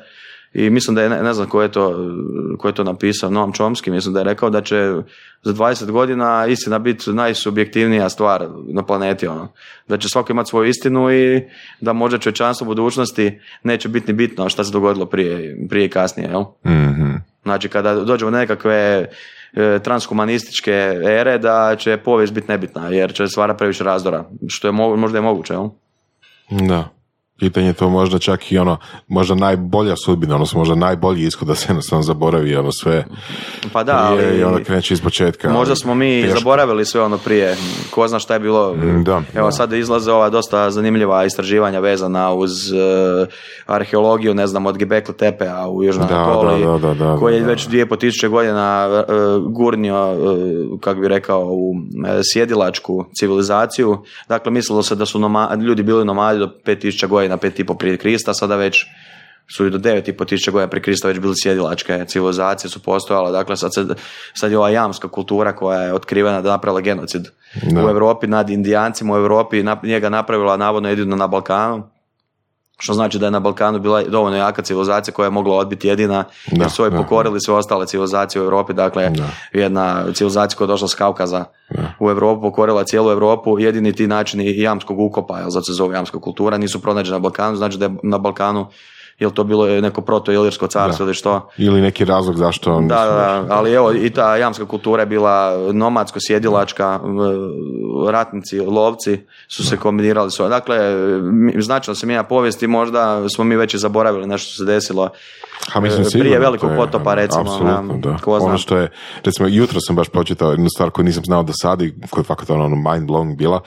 i 0.54 0.70
mislim 0.70 0.96
da 0.96 1.02
je, 1.02 1.10
ne, 1.10 1.34
znam 1.34 1.50
ko 1.50 1.62
je 1.62 1.72
to, 1.72 2.10
ko 2.58 2.68
je 2.68 2.74
to 2.76 2.84
napisao, 2.84 3.30
Noam 3.30 3.54
Chomsky, 3.54 3.92
mislim 3.92 4.14
da 4.14 4.20
je 4.20 4.24
rekao 4.24 4.50
da 4.50 4.62
će 4.62 4.94
za 5.44 5.54
20 5.54 5.92
godina 5.92 6.46
istina 6.48 6.80
biti 6.80 7.12
najsubjektivnija 7.12 8.10
stvar 8.10 8.48
na 8.68 8.86
planeti, 8.86 9.28
ono. 9.28 9.48
Da 9.88 9.98
će 9.98 10.10
svako 10.10 10.32
imati 10.32 10.50
svoju 10.50 10.70
istinu 10.70 11.12
i 11.14 11.42
da 11.82 11.94
možda 11.94 12.18
čovječanstvo 12.18 12.66
u 12.66 12.68
budućnosti 12.68 13.40
neće 13.64 13.90
biti 13.90 14.08
ni 14.08 14.14
bitno 14.14 14.50
šta 14.50 14.64
se 14.64 14.72
dogodilo 14.72 15.06
prije, 15.06 15.58
prije 15.70 15.86
i 15.86 15.90
kasnije, 15.90 16.30
jel? 16.30 16.44
Mhm. 16.66 17.16
Znači 17.44 17.70
kada 17.70 17.96
dođemo 17.96 18.32
do 18.32 18.38
nekakve 18.38 19.08
e, 19.54 19.80
transhumanističke 19.84 20.72
ere 21.04 21.38
da 21.38 21.76
će 21.80 21.98
povijest 21.98 22.34
biti 22.34 22.52
nebitna 22.52 22.88
jer 22.88 23.14
će 23.14 23.28
stvara 23.28 23.54
previše 23.54 23.84
razdora, 23.84 24.26
što 24.48 24.68
je 24.68 24.72
mo- 24.72 24.96
možda 24.96 25.18
je 25.18 25.22
moguće, 25.22 25.54
jel? 25.54 25.70
Da. 26.50 26.99
Pitanje 27.40 27.68
je 27.68 27.74
to 27.74 27.90
možda 27.90 28.20
čak 28.20 28.52
i 28.52 28.58
ono, 28.58 28.78
možda 29.08 29.36
najbolja 29.36 29.96
sudbina, 29.96 30.36
odnosno 30.36 30.60
možda 30.60 30.76
najbolji 30.76 31.24
ishod 31.24 31.48
da 31.48 31.56
se 31.56 31.66
jednostavno 31.70 32.04
zaboravi 32.04 32.56
ono 32.56 32.72
sve 32.74 33.06
Pa 33.74 33.84
da, 33.84 34.12
prije 34.14 34.30
ali 34.30 34.40
i 34.40 34.44
ono 34.44 34.64
kreće 34.64 34.94
iz 34.94 35.02
početka. 35.02 35.50
možda 35.50 35.76
smo 35.76 35.96
mi 35.96 36.22
teško. 36.24 36.40
zaboravili 36.40 36.86
sve 36.86 37.02
ono 37.02 37.18
prije, 37.18 37.56
ko 37.92 38.08
zna 38.08 38.20
šta 38.20 38.34
je 38.34 38.40
bilo. 38.40 38.74
Mm, 38.76 39.04
da, 39.04 39.22
Evo 39.36 39.46
da. 39.46 39.52
sad 39.52 39.74
izlaze 39.74 40.12
ova 40.12 40.30
dosta 40.30 40.72
zanimljiva 40.72 41.26
istraživanja 41.26 41.80
vezana 41.80 42.34
uz 42.34 42.72
e, 42.72 42.76
arheologiju, 43.68 44.34
ne 44.34 44.48
znam, 44.48 44.66
od 44.66 44.78
Gebekli 44.78 45.14
Tepea 45.16 45.68
u 45.68 45.84
Južnoj 45.84 46.08
Anatoliji, 46.08 46.66
koji 47.20 47.36
je 47.36 47.44
već 47.44 47.68
dvije 47.68 47.86
po 47.86 47.96
tisuće 47.96 48.28
godina 48.28 48.90
e, 49.00 49.14
gurnio, 49.48 49.96
e, 49.96 50.80
kako 50.80 51.00
bi 51.00 51.08
rekao, 51.08 51.46
u 51.46 51.74
sjedilačku 52.24 53.06
civilizaciju. 53.14 53.98
Dakle, 54.30 54.52
mislilo 54.52 54.84
se 54.84 54.96
da 54.96 55.06
su 55.06 55.20
noma- 55.20 55.56
ljudi 55.58 55.84
bili 55.84 56.06
nomadi 56.06 56.40
do 56.40 56.50
5000 56.66 57.08
godina, 57.08 57.29
5,5 57.38 57.78
prije 57.78 57.98
Krista, 57.98 58.34
sada 58.34 58.56
već 58.56 58.86
su 59.56 59.66
i 59.66 59.70
do 59.70 59.78
9,5 59.78 60.28
tisuća 60.28 60.52
godina 60.52 60.70
prije 60.70 60.84
Krista 60.84 61.08
već 61.08 61.20
bili 61.20 61.34
sjedilačke 61.44 62.06
civilizacije 62.08 62.70
su 62.70 62.84
postojale, 62.84 63.32
dakle 63.32 63.58
sad, 63.58 63.74
se, 63.74 63.86
sad 64.34 64.52
je 64.52 64.58
ova 64.58 64.70
jamska 64.70 65.08
kultura 65.08 65.56
koja 65.56 65.82
je 65.82 65.94
otkrivena 65.94 66.42
da 66.42 66.50
je 66.50 66.54
napravila 66.54 66.82
genocid 66.82 67.28
Da. 67.64 67.86
u 67.86 67.90
Europi 67.90 68.28
nad 68.28 68.50
indijancima 68.50 69.14
u 69.14 69.18
Europi, 69.18 69.64
njega 69.84 70.10
napravila 70.10 70.58
navodno 70.58 70.90
jedino 70.90 71.16
na 71.16 71.28
Balkanu, 71.28 71.84
što 72.80 72.94
znači 72.94 73.20
da 73.20 73.26
je 73.26 73.32
na 73.32 73.40
Balkanu 73.40 73.80
bila 73.80 74.04
dovoljno 74.04 74.38
jaka 74.38 74.62
civilizacija 74.62 75.14
koja 75.14 75.26
je 75.26 75.30
mogla 75.32 75.56
odbiti 75.56 75.88
jedina, 75.88 76.24
Da, 76.52 76.64
jer 76.64 76.72
su 76.72 76.90
da. 76.90 76.98
pokorili 76.98 77.42
sve 77.42 77.54
ostale 77.54 77.86
civilizacije 77.86 78.42
u 78.42 78.46
Europi, 78.46 78.74
dakle 78.74 79.10
Da. 79.10 79.24
jedna 79.54 80.06
civilizacija 80.14 80.58
koja 80.58 80.66
je 80.66 80.70
došla 80.70 80.88
s 80.88 80.96
Kaukaza 80.96 81.46
Da. 81.70 81.94
u 82.00 82.10
Europu, 82.10 82.42
pokorila 82.42 82.84
cijelu 82.84 83.12
Europu, 83.12 83.60
jedini 83.60 83.94
ti 83.94 84.08
načini 84.08 84.62
jamskog 84.62 85.00
ukopa, 85.00 85.40
jel 85.40 85.50
zato 85.50 85.64
se 85.64 85.74
zove 85.74 85.96
jamska 85.96 86.20
kultura, 86.20 86.58
nisu 86.58 86.82
pronađeni 86.82 87.16
na 87.16 87.20
Balkanu, 87.20 87.56
znači 87.56 87.78
da 87.78 87.86
je 87.86 87.92
na 88.04 88.18
Balkanu 88.18 88.68
jel 89.20 89.32
to 89.32 89.44
bilo 89.44 89.68
neko 89.68 90.02
proto-ilirsko 90.02 90.68
carstvo 90.68 91.06
ili 91.06 91.14
što. 91.14 91.50
Ili 91.58 91.82
neki 91.82 92.06
razlog 92.06 92.38
zašto 92.38 92.74
on... 92.74 92.88
Da, 92.88 92.96
da, 92.96 93.46
ali 93.50 93.74
evo 93.74 93.94
i 93.94 94.10
ta 94.10 94.36
jamska 94.36 94.66
kultura 94.66 95.02
je 95.02 95.06
bila 95.06 95.58
nomadsko 95.74 96.20
sjedilačka, 96.28 97.00
ratnici, 98.10 98.60
lovci 98.60 99.20
su 99.48 99.68
se 99.68 99.78
kombinirali 99.78 100.32
su. 100.32 100.48
Dakle, 100.48 100.78
značajno 101.60 101.96
se 101.96 102.06
mijenja 102.06 102.24
povijest 102.24 102.64
i 102.64 102.68
možda 102.68 103.30
smo 103.30 103.44
mi 103.44 103.56
već 103.56 103.74
i 103.74 103.78
zaboravili 103.78 104.28
nešto 104.28 104.56
se 104.56 104.66
desilo 104.66 105.10
Ha, 105.68 105.80
mislim, 105.80 106.04
prije 106.04 106.10
sigurno, 106.10 106.40
velikog 106.40 106.72
je, 106.72 106.78
potopa, 106.78 107.14
recimo, 107.14 107.60
na- 107.64 107.84
da. 107.98 108.18
ko 108.18 108.40
zna. 108.40 108.48
Ono 108.48 108.58
što 108.58 108.78
je, 108.78 108.92
recimo, 109.24 109.48
jutro 109.48 109.80
sam 109.88 109.96
baš 109.96 110.10
pročitao 110.10 110.52
jednu 110.52 110.68
stvar 110.76 110.90
koju 110.90 111.06
nisam 111.06 111.24
znao 111.26 111.44
do 111.44 111.54
sada 111.62 111.86
i 111.86 111.94
koja 112.10 112.22
je 112.22 112.26
fakat 112.26 112.50
ono 112.50 112.76
mind 112.76 113.10
blowing 113.10 113.36
bila. 113.36 113.62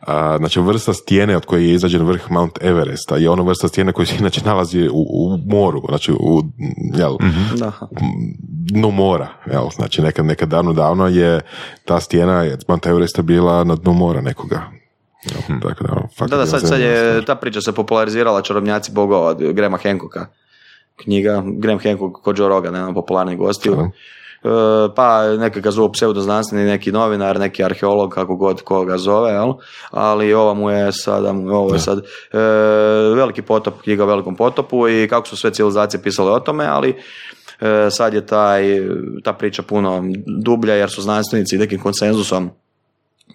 A, 0.00 0.36
znači, 0.38 0.60
vrsta 0.60 0.92
stijene 0.92 1.36
od 1.36 1.46
koje 1.46 1.68
je 1.68 1.74
izađen 1.74 2.02
vrh 2.02 2.30
Mount 2.30 2.58
Everesta 2.60 3.16
je 3.16 3.30
ono 3.30 3.42
vrsta 3.42 3.68
stijene 3.68 3.92
koja 3.92 4.06
se 4.06 4.14
inače 4.18 4.40
nalazi 4.44 4.88
u, 4.96 5.06
u 5.08 5.38
moru, 5.46 5.82
znači 5.88 6.12
u, 6.12 6.42
jel, 6.94 7.16
Da. 7.56 7.72
dnu 8.72 8.90
mora, 8.90 9.28
jel, 9.46 9.68
znači 9.74 10.02
nekad, 10.02 10.26
nekad 10.26 10.48
davno 10.48 10.72
davno 10.72 11.06
je 11.06 11.40
ta 11.84 12.00
stijena 12.00 12.42
je 12.42 12.58
Mount 12.68 12.86
Everesta 12.86 13.22
bila 13.22 13.64
na 13.64 13.76
dnu 13.76 13.92
mora 13.92 14.20
nekoga. 14.20 14.62
Jel, 15.24 15.60
tako 15.60 15.84
da, 15.84 16.08
fakat 16.16 16.30
Da, 16.30 16.36
da, 16.36 16.46
sad, 16.46 16.68
sad 16.68 16.80
je, 16.80 17.24
ta 17.24 17.34
priča 17.34 17.60
se 17.60 17.72
popularizirala 17.72 18.42
čarobnjaci 18.42 18.92
bogova 18.92 19.28
od 19.28 19.52
Grema 19.52 19.78
Hancocka. 19.78 20.26
Knjiga, 20.96 21.42
Graham 21.46 21.80
Hancock 21.82 22.14
kod 22.22 22.38
Joe 22.38 22.48
Rogan, 22.48 22.74
jedan 22.74 22.88
od 22.88 22.94
popularnih 22.94 23.38
gostiju. 23.38 23.90
E, 24.46 24.48
pa 24.94 25.36
neka 25.36 25.60
ga 25.60 25.70
zovu 25.70 25.92
pseudoznanstveni, 25.92 26.64
neki 26.64 26.92
novinar, 26.92 27.38
neki 27.38 27.64
arheolog, 27.64 28.10
kako 28.10 28.36
god 28.36 28.62
ko 28.62 28.84
ga 28.84 28.98
zove, 28.98 29.30
jel? 29.32 29.52
ali 29.90 30.34
ova 30.34 30.54
mu 30.54 30.70
je 30.70 30.92
sada, 30.92 31.30
ovo 31.30 31.74
je 31.74 31.78
sad 31.80 31.98
e, 31.98 32.38
veliki 33.16 33.42
potop, 33.42 33.80
knjiga 33.82 34.04
o 34.04 34.06
velikom 34.06 34.36
potopu 34.36 34.88
i 34.88 35.08
kako 35.08 35.28
su 35.28 35.36
sve 35.36 35.50
civilizacije 35.50 36.02
pisale 36.02 36.32
o 36.32 36.40
tome, 36.40 36.66
ali 36.66 36.94
e, 37.60 37.90
sad 37.90 38.14
je 38.14 38.26
taj, 38.26 38.62
ta 39.24 39.32
priča 39.32 39.62
puno 39.62 40.02
dublja 40.44 40.74
jer 40.74 40.90
su 40.90 41.02
znanstvenici 41.02 41.58
nekim 41.58 41.80
konsenzusom 41.80 42.50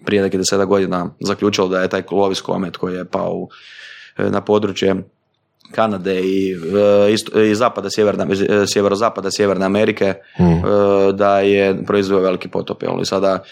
prije 0.04 0.22
nekih 0.22 0.40
deseta 0.40 0.64
godina 0.64 1.10
zaključilo 1.20 1.68
da 1.68 1.82
je 1.82 1.88
taj 1.88 2.02
lovis 2.10 2.40
komet 2.40 2.76
koji 2.76 2.94
je 2.94 3.04
pao 3.04 3.32
u- 3.32 3.48
e, 4.18 4.30
na 4.30 4.40
područje 4.40 4.96
Kanade 5.70 6.20
i, 6.20 6.56
isto- 7.10 7.40
i 7.42 7.54
zapada 7.54 7.88
sjeverna, 7.90 8.24
e, 8.24 8.64
sjeverozapada 8.66 9.30
Sjeverne 9.30 9.64
Amerike 9.64 10.14
Mm. 10.40 10.62
da 11.12 11.40
je 11.40 11.84
proizveo 11.84 12.20
veliki 12.20 12.48
potop. 12.48 12.82
Jel? 12.82 13.00
I 13.02 13.06
sada 13.06 13.42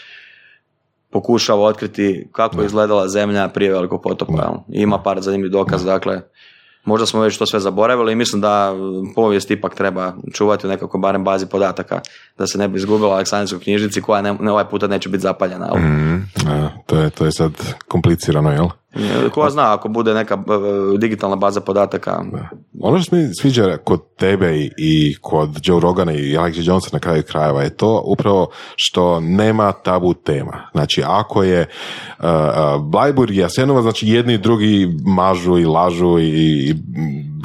pokušava 1.10 1.60
otkriti 1.62 2.28
kako 2.32 2.60
je 2.60 2.66
izgledala 2.66 3.08
zemlja 3.08 3.48
prije 3.48 3.72
velikog 3.72 4.02
potopa. 4.02 4.32
Jel? 4.34 4.82
Ima 4.82 4.98
par 4.98 5.20
zanimljivih 5.20 5.52
dokaza, 5.52 5.84
dakle 5.86 6.20
možda 6.84 7.06
smo 7.06 7.20
već 7.20 7.38
to 7.38 7.46
sve 7.46 7.60
zaboravili 7.60 8.12
i 8.12 8.16
mislim 8.16 8.40
da 8.40 8.74
povijest 9.14 9.50
ipak 9.50 9.74
treba 9.74 10.12
čuvati 10.32 10.66
u 10.66 10.70
nekakvoj 10.70 11.00
barem 11.00 11.24
bazi 11.24 11.46
podataka 11.46 12.00
da 12.38 12.46
se 12.46 12.58
ne 12.58 12.68
bi 12.68 12.76
izgubila 12.76 13.08
u 13.08 13.12
Aleksandrijskoj 13.12 13.60
knjižnici 13.60 14.02
koja 14.02 14.22
ne, 14.22 14.36
ne 14.40 14.50
ovaj 14.52 14.64
puta 14.64 14.86
neće 14.86 15.08
biti 15.08 15.22
zapaljena. 15.22 15.66
Jel? 15.66 15.78
Mm, 15.78 16.28
a, 16.48 16.68
to, 16.86 16.96
je, 16.96 17.10
to 17.10 17.24
je 17.24 17.32
sad 17.32 17.52
komplicirano, 17.88 18.52
jel? 18.52 18.68
E, 18.94 19.28
Ko 19.30 19.50
zna, 19.50 19.74
ako 19.74 19.88
bude 19.88 20.14
neka 20.14 20.34
e, 20.34 20.98
digitalna 20.98 21.36
baza 21.36 21.60
podataka, 21.60 22.24
Ono 22.80 23.02
što 23.02 23.16
mi 23.16 23.34
sviđa 23.34 23.76
kod 23.76 24.00
tebe 24.16 24.68
i, 24.76 25.16
kod 25.20 25.60
Joe 25.62 25.80
Rogana 25.80 26.12
i 26.12 26.36
Alex 26.36 26.68
Jonesa 26.68 26.88
na 26.92 26.98
kraju 26.98 27.22
krajeva 27.22 27.62
je 27.62 27.76
to 27.76 28.02
upravo 28.06 28.50
što 28.76 29.20
nema 29.20 29.72
tabu 29.72 30.14
tema. 30.14 30.68
Znači, 30.72 31.02
ako 31.06 31.42
je 31.42 31.60
uh, 32.18 32.24
uh, 32.24 32.82
Blajbur 32.84 33.30
i 33.30 33.36
Jasenova, 33.36 33.82
znači 33.82 34.08
jedni 34.08 34.34
i 34.34 34.38
drugi 34.38 34.98
mažu 35.06 35.58
i 35.58 35.64
lažu 35.64 36.18
i, 36.18 36.74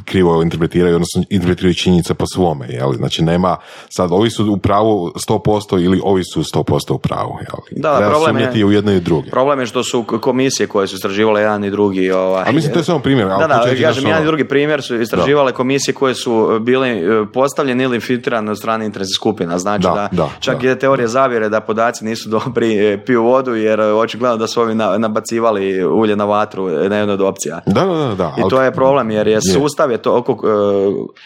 krivo 0.06 0.41
interpretiraju, 0.41 0.95
odnosno 0.95 1.23
interpretiraju 1.30 1.73
činjenice 1.73 2.14
po 2.14 2.26
svome, 2.26 2.65
jel? 2.69 2.94
Znači, 2.94 3.23
nema 3.23 3.57
sad, 3.90 4.11
ovi 4.11 4.30
su 4.30 4.52
u 4.52 4.57
pravu 4.57 5.11
100% 5.19 5.45
ili 5.76 6.02
ovi 6.03 6.23
su 6.23 6.44
100% 6.45 6.64
u 6.90 6.98
pravu, 6.98 7.38
jel? 7.40 7.82
Da, 7.82 7.98
Treba 7.98 8.11
problem 8.11 8.38
je- 8.38 8.52
i 8.56 8.64
u 8.65 8.72
jedno 8.72 8.91
i 8.91 8.99
druge. 8.99 9.30
problem 9.30 9.60
je 9.60 9.65
što 9.65 9.84
su 9.84 10.03
komisije 10.22 10.68
koje 10.68 10.88
su 10.88 10.95
istraživale 10.95 11.41
jedan 11.41 11.64
i 11.64 11.72
drugi 11.72 12.11
ovaj, 12.11 12.44
A 12.48 12.52
mislim, 12.52 12.73
to 12.73 12.80
je 12.80 12.84
samo 12.84 12.99
primjer. 12.99 13.27
Da, 13.27 13.38
da, 13.40 13.48
kažem, 13.60 13.77
jedan 14.03 14.11
i 14.11 14.15
ono- 14.15 14.26
drugi 14.26 14.44
primjer 14.45 14.82
su 14.82 14.95
istraživale 14.95 15.52
komisije 15.52 15.94
koje 15.94 16.15
su 16.15 16.26
bili 16.61 16.90
e, 16.90 17.03
postavljene 17.26 17.84
ili 17.84 17.99
filtrirane 17.99 18.52
od 18.52 18.57
strane 18.57 18.86
interesnih 18.86 19.15
skupina. 19.15 19.57
Znači 19.57 19.84
Da, 19.84 19.90
da, 19.91 20.10
da, 20.14 20.30
čak 20.40 20.61
da. 20.61 20.69
je 20.69 20.80
teorija 20.80 21.07
zavjere 21.07 21.49
da 21.49 21.61
podaci 21.61 22.06
nisu 22.06 22.30
dobri, 22.30 22.77
e, 22.84 22.98
piju 22.98 23.23
vodu 23.23 23.56
jer 23.56 23.80
e, 23.80 23.84
očigledno 23.86 24.38
da 24.38 24.48
su 24.48 24.61
ovi 24.61 24.76
na- 24.76 24.98
nabacivali 24.98 25.56
ulje 25.86 26.15
na 26.15 26.26
vatru 26.26 26.68
na 26.68 26.98
jednu 26.98 27.14
od 27.14 27.22
opcija. 27.22 27.61
Da, 27.65 27.82
da, 27.84 27.94
da. 27.95 28.15
da 28.15 28.34
I 28.38 28.49
to 28.49 28.61
je 28.61 28.72
problem 28.72 29.11
jer 29.11 29.27
je 29.27 29.34
Je. 29.34 29.41
sustav 29.44 29.91
je 29.95 30.01
to 30.01 30.17
oko, 30.17 30.31
e, 30.31 30.51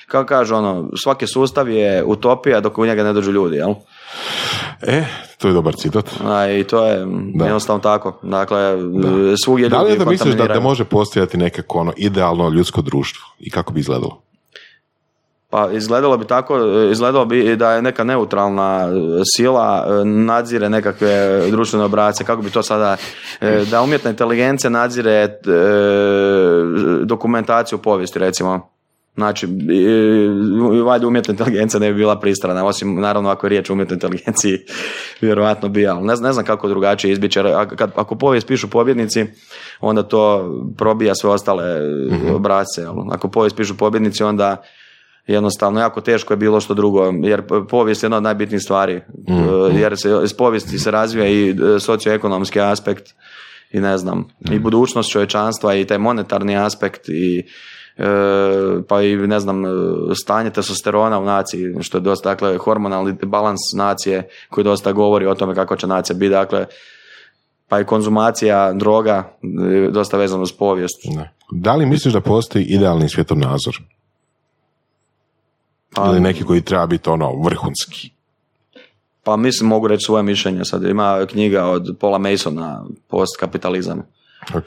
kako 0.08 0.28
kažu 0.28 0.56
ono, 0.56 0.90
svaki 1.04 1.28
sustav 1.28 1.70
je 1.70 2.04
utopija 2.04 2.60
dok 2.60 2.78
u 2.78 2.86
njega 2.86 3.04
ne 3.04 3.14
dođu 3.14 3.32
ljudi, 3.32 3.58
jel? 3.58 3.74
E, 4.82 5.06
to 5.38 5.48
je 5.48 5.54
dobar 5.54 5.74
citat. 5.76 6.06
A, 6.26 6.52
I 6.52 6.64
to 6.64 6.86
je 6.86 7.06
Da. 7.36 7.46
jednostavno 7.46 7.80
tako. 7.82 8.20
Dakle, 8.24 8.60
e, 8.62 8.76
svugdje 9.46 9.70
Da 9.70 9.78
li 9.82 9.90
ljudi 9.90 9.94
je 10.02 10.06
da 10.06 10.12
misliš 10.12 10.36
da, 10.36 10.48
da 10.48 10.60
može 10.60 10.84
postojati 10.84 11.38
nekako 11.38 11.80
ono 11.80 11.94
idealno 11.98 12.50
ljudsko 12.50 12.82
društvo 12.82 13.26
i 13.40 13.50
kako 13.50 13.74
bi 13.74 13.80
izgledalo? 13.80 14.29
Pa 15.52 15.70
izgledalo 15.72 16.18
bi 16.18 16.26
tako, 16.26 16.58
izgledalo 16.92 17.26
bi 17.26 17.56
da 17.56 17.72
je 17.72 17.82
neka 17.82 18.04
neutralna 18.04 18.88
e, 18.88 19.22
sila 19.36 19.86
e, 19.88 20.06
nadzire 20.06 20.70
nekakve 20.70 21.42
društvene 21.52 21.86
obrace, 21.86 22.24
kako 22.24 22.42
bi 22.42 22.50
to 22.50 22.64
sada, 22.64 22.98
e, 23.42 23.66
da 23.72 23.82
umjetna 23.82 24.10
inteligencija 24.10 24.70
nadzire 24.70 25.40
dokumentaciju 27.04 27.78
povijesti 27.78 28.20
recimo. 28.20 28.70
Znači, 29.16 29.48
valjda 30.86 31.08
umjetna 31.08 31.32
inteligencija 31.32 31.80
ne 31.80 31.92
bi 31.92 31.98
bila 31.98 32.20
pristrana, 32.20 32.66
osim 32.66 33.02
naravno 33.02 33.30
ako 33.30 33.46
je 33.46 33.50
riječ 33.50 33.70
o 33.70 33.74
umjetnoj 33.74 33.96
inteligenciji, 33.96 34.58
vjerojatno 35.22 35.70
bi, 35.70 35.88
ali 35.88 36.02
ne, 36.02 36.16
znam- 36.16 36.28
ne 36.28 36.34
znam 36.34 36.46
kako 36.46 36.68
drugačije 36.68 37.12
izbjeći, 37.12 37.40
jer 37.40 37.48
ako, 37.48 37.76
kad, 37.76 37.92
ako 37.96 38.16
povijest 38.16 38.48
pišu 38.48 38.70
pobjednici, 38.70 39.26
onda 39.82 40.04
to 40.04 40.52
probija 40.78 41.16
sve 41.16 41.30
ostale 41.30 41.80
mm 42.12 42.36
obrasce. 42.36 42.82
jel? 42.82 42.94
Ako 43.12 43.28
povijest 43.28 43.56
pišu 43.56 43.78
pobjednici, 43.78 44.24
onda 44.24 44.64
jednostavno 45.34 45.80
jako 45.80 46.02
teško 46.02 46.34
je 46.34 46.38
bilo 46.38 46.62
što 46.62 46.74
drugo, 46.74 47.14
jer 47.24 47.44
povijest 47.70 48.04
je 48.04 48.06
jedna 48.06 48.18
od 48.18 48.24
najbitnijih 48.24 48.62
stvari, 48.62 48.94
e, 48.94 49.02
jer 49.74 49.98
se 49.98 50.22
iz 50.24 50.34
povijesti 50.34 50.80
se 50.80 50.92
razvija 50.92 51.28
i 51.28 51.50
e, 51.50 51.80
socioekonomski 51.80 52.60
aspekt 52.60 53.14
i 53.72 53.80
ne 53.80 53.98
znam, 53.98 54.28
i 54.52 54.60
budućnost 54.60 55.12
čovječanstva 55.12 55.76
i 55.76 55.86
taj 55.86 55.98
monetarni 55.98 56.58
aspekt 56.58 57.10
i 57.10 57.44
e, 57.98 58.04
pa 58.88 59.02
i 59.02 59.18
ne 59.18 59.40
znam 59.40 59.66
e, 59.66 59.70
stanje 60.24 60.50
testosterona 60.50 61.20
u 61.20 61.26
naciji 61.26 61.76
što 61.82 61.98
je 61.98 62.02
dosta 62.02 62.30
dakle 62.30 62.58
hormonalni 62.58 63.14
balans 63.24 63.60
nacije 63.76 64.30
koji 64.50 64.64
dosta 64.64 64.92
govori 64.92 65.26
o 65.26 65.36
tome 65.36 65.56
kako 65.56 65.76
će 65.76 65.88
nacija 65.88 66.16
biti 66.16 66.30
dakle 66.30 66.66
pa 67.68 67.80
i 67.80 67.86
konzumacija 67.86 68.74
droga 68.74 69.38
dosta 69.92 70.18
vezano 70.18 70.44
uz 70.44 70.52
povijest. 70.52 71.02
Da 71.52 71.76
li 71.76 71.86
misliš 71.86 72.14
da 72.14 72.22
postoji 72.22 72.66
idealni 72.66 73.10
svjetonazor? 73.10 73.82
Pa- 76.04 76.10
Ili 76.12 76.20
neki 76.20 76.44
koji 76.44 76.62
treba 76.62 76.86
biti 76.86 77.10
ono 77.10 77.34
vrhunski? 77.44 78.10
Pa 79.24 79.36
mislim 79.36 79.70
mogu 79.70 79.88
reći 79.88 80.06
svoje 80.06 80.24
mišljenje. 80.24 80.66
Sad 80.66 80.84
ima 80.84 81.26
knjiga 81.30 81.66
od 81.66 81.98
Paula 82.00 82.18
Masona 82.18 82.86
Postkapitalizam. 83.08 84.02
Ok. 84.56 84.66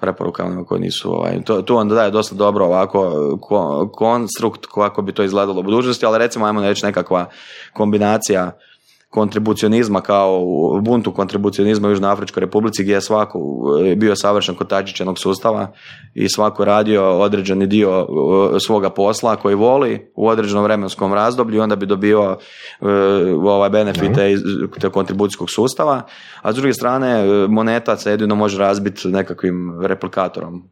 Preporuka 0.00 0.44
onima 0.44 0.64
koji 0.64 0.80
nisu 0.80 1.12
ovaj, 1.12 1.42
to, 1.42 1.62
tu 1.62 1.76
onda 1.76 1.94
daje 1.94 2.10
dosta 2.10 2.34
dobro 2.34 2.64
ovako 2.64 3.12
ko- 3.42 3.90
konstrukt 3.94 4.66
kako 4.74 5.02
bi 5.02 5.12
to 5.12 5.22
izgledalo 5.22 5.60
u 5.60 5.62
budućnosti, 5.62 6.06
ali 6.06 6.18
recimo 6.18 6.46
ajmo 6.46 6.60
reći 6.62 6.86
nekakva 6.86 7.26
kombinacija 7.72 8.50
kontribucionizma 9.14 10.00
kao 10.00 10.40
u 10.42 10.80
buntu 10.80 11.12
kontribucionizma 11.12 11.88
u 11.88 11.90
Južnoafričkoj 11.90 12.40
republici 12.40 12.82
gdje 12.82 12.94
je 12.94 13.00
svako 13.00 13.38
e, 13.86 13.96
bio 13.96 14.16
savršen 14.16 14.54
kotačić 14.54 15.00
jednog 15.00 15.18
sustava 15.18 15.72
i 16.14 16.28
svako 16.28 16.64
radio 16.64 17.18
određeni 17.18 17.66
dio 17.66 18.06
e, 18.56 18.60
svoga 18.66 18.90
posla 18.90 19.36
koji 19.36 19.54
voli 19.54 20.10
u 20.14 20.28
određenom 20.28 20.64
vremenskom 20.64 21.14
razdoblju 21.14 21.56
i 21.56 21.60
onda 21.60 21.76
bi 21.76 21.86
dobio 21.86 22.36
e, 22.80 22.86
ovaj 23.34 23.70
benefite 23.70 24.32
iz 24.32 24.40
kontribucijskog 24.92 25.50
sustava, 25.50 26.02
a 26.42 26.52
s 26.52 26.56
druge 26.56 26.72
strane 26.72 27.24
moneta 27.48 27.96
se 27.96 28.10
jedino 28.10 28.34
može 28.34 28.58
razbiti 28.58 29.08
nekakvim 29.08 29.80
replikatorom. 29.82 30.62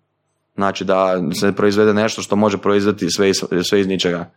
Znači 0.54 0.84
da 0.84 1.20
se 1.40 1.52
proizvede 1.52 1.94
nešto 1.94 2.22
što 2.22 2.36
može 2.36 2.58
proizvesti 2.58 3.10
sve 3.10 3.30
iz, 3.30 3.36
sve 3.62 3.80
iz 3.80 3.86
ničega 3.86 4.30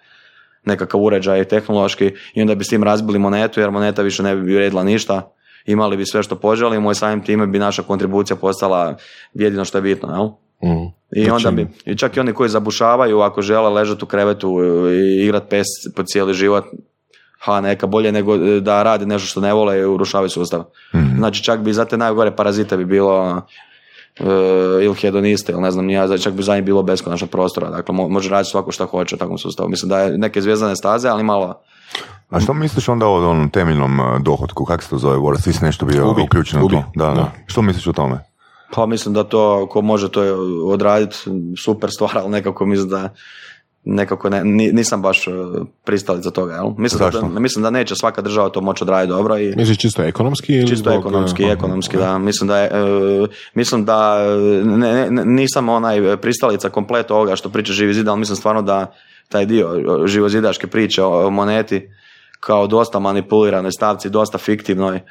nekakav 0.65 1.01
uređaj 1.01 1.43
tehnološki 1.43 2.13
i 2.33 2.41
onda 2.41 2.55
bi 2.55 2.63
s 2.63 2.67
tim 2.67 2.83
razbili 2.83 3.19
monetu 3.19 3.59
jer 3.59 3.71
moneta 3.71 4.01
više 4.01 4.23
ne 4.23 4.35
bi 4.35 4.41
vrijedila 4.41 4.83
ništa 4.83 5.31
imali 5.65 5.97
bi 5.97 6.05
sve 6.05 6.23
što 6.23 6.35
poželimo 6.35 6.91
i 6.91 6.95
samim 6.95 7.21
time 7.21 7.47
bi 7.47 7.59
naša 7.59 7.81
kontribucija 7.81 8.37
postala 8.37 8.97
jedino 9.33 9.65
što 9.65 9.77
je 9.77 9.81
bitno, 9.81 10.09
jel? 10.09 10.27
Mm. 10.71 10.87
I 11.15 11.29
onda 11.29 11.51
bi, 11.51 11.67
i 11.85 11.97
čak 11.97 12.17
i 12.17 12.19
oni 12.19 12.33
koji 12.33 12.49
zabušavaju 12.49 13.19
ako 13.19 13.41
žele 13.41 13.69
ležati 13.69 14.03
u 14.03 14.07
krevetu 14.07 14.57
i 14.91 15.23
igrat 15.23 15.49
pes 15.49 15.65
po 15.95 16.03
cijeli 16.03 16.33
život, 16.33 16.63
ha 17.39 17.61
neka 17.61 17.87
bolje 17.87 18.11
nego 18.11 18.37
da 18.37 18.83
radi 18.83 19.05
nešto 19.05 19.27
što 19.27 19.41
ne 19.41 19.53
vole 19.53 19.79
i 19.79 19.85
urušavaju 19.85 20.29
sustav. 20.29 20.63
Znači 21.17 21.43
čak 21.43 21.59
bi 21.59 21.73
za 21.73 21.85
te 21.85 21.97
najgore 21.97 22.35
parazite 22.35 22.77
bi 22.77 22.85
bilo 22.85 23.41
ili 24.81 24.95
hedoniste, 24.95 25.51
ili 25.51 25.61
ne 25.61 25.71
znam, 25.71 25.89
ja, 25.89 26.17
čak 26.17 26.33
bi 26.33 26.43
za 26.43 26.55
njih 26.55 26.63
bilo 26.63 26.83
beskonačnog 26.83 27.29
prostora, 27.29 27.69
dakle 27.69 27.95
može 27.95 28.29
raditi 28.29 28.51
svako 28.51 28.71
što 28.71 28.85
hoće 28.85 29.15
u 29.15 29.17
takvom 29.17 29.37
sustavu. 29.37 29.69
Mislim 29.69 29.89
da 29.89 29.99
je 29.99 30.17
neke 30.17 30.41
zvijezdane 30.41 30.75
staze, 30.75 31.09
ali 31.09 31.23
malo 31.23 31.61
a 32.29 32.39
što 32.39 32.53
misliš 32.53 32.89
onda 32.89 33.07
o 33.07 33.29
onom 33.29 33.49
temeljnom 33.49 33.99
dohodku, 34.23 34.65
kako 34.65 34.83
se 34.83 34.89
to 34.89 34.97
zove, 34.97 35.19
Boris, 35.19 35.43
ti 35.43 35.53
si 35.53 35.63
nešto 35.63 35.85
bio 35.85 36.11
uključeno 36.11 36.25
uključen 36.25 36.63
u 36.63 36.69
to? 36.69 36.83
Da, 36.95 37.05
da. 37.05 37.31
Što 37.45 37.61
misliš 37.61 37.87
o 37.87 37.93
tome? 37.93 38.19
Pa 38.75 38.85
mislim 38.85 39.13
da 39.13 39.23
to, 39.23 39.67
ko 39.71 39.81
može 39.81 40.11
to 40.11 40.21
odraditi, 40.65 41.17
super 41.57 41.91
stvar, 41.91 42.17
ali 42.17 42.29
nekako 42.29 42.65
mislim 42.65 42.89
da 42.89 43.13
nekako 43.85 44.29
ne, 44.29 44.43
nisam 44.73 45.01
baš 45.01 45.27
e, 45.27 45.31
pristalica 45.83 46.31
toga, 46.31 46.53
jel? 46.53 46.69
Mislim 46.77 47.09
da, 47.11 47.39
mislim 47.39 47.63
da 47.63 47.69
neće 47.69 47.95
svaka 47.95 48.21
država 48.21 48.49
to 48.49 48.61
moći 48.61 48.83
odraditi 48.83 49.09
dobro. 49.09 49.37
I, 49.37 49.53
Misliš 49.55 49.77
čisto 49.77 50.03
ekonomski? 50.03 50.53
Ili 50.53 50.67
čisto 50.67 50.91
ekonomski, 50.91 51.43
uh, 51.43 51.51
ekonomski, 51.51 51.97
da. 51.97 52.17
Mislim 52.17 52.47
da, 52.47 52.57
je, 52.57 52.69
uh, 52.83 53.29
mislim 53.53 53.85
da 53.85 54.25
ne, 54.63 55.11
ne, 55.11 55.25
nisam 55.25 55.69
onaj 55.69 56.17
pristalica 56.17 56.69
komplet 56.69 57.11
ovoga 57.11 57.35
što 57.35 57.49
priča 57.49 57.73
Živi 57.73 57.93
zid, 57.93 58.07
ali 58.07 58.19
mislim 58.19 58.35
stvarno 58.35 58.61
da 58.61 58.93
taj 59.29 59.45
dio 59.45 59.69
živozidaške 60.05 60.67
priče 60.67 61.03
o, 61.03 61.27
o 61.27 61.29
moneti 61.29 61.89
kao 62.39 62.67
dosta 62.67 62.99
manipuliranoj 62.99 63.71
stavci, 63.71 64.09
dosta 64.09 64.37
fiktivnoj, 64.37 65.01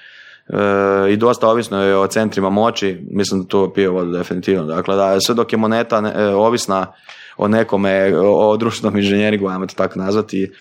E, 0.48 1.12
i 1.12 1.16
dosta 1.16 1.48
ovisno 1.48 1.82
je 1.82 1.96
o 1.96 2.06
centrima 2.06 2.50
moći, 2.50 3.00
mislim 3.10 3.42
da 3.42 3.46
to 3.46 3.72
pije 3.72 3.88
vodu 3.88 4.10
definitivno. 4.12 4.64
Dakle, 4.64 4.96
da 4.96 5.20
sve 5.20 5.34
dok 5.34 5.52
je 5.52 5.58
moneta 5.58 6.12
e, 6.16 6.26
ovisna 6.26 6.92
o 7.36 7.48
nekome, 7.48 8.12
o, 8.18 8.56
društvenom 8.56 8.98
inženjeringu, 8.98 9.48
ajmo 9.48 9.66
to 9.66 9.74
tako 9.74 9.98
nazvati, 9.98 10.52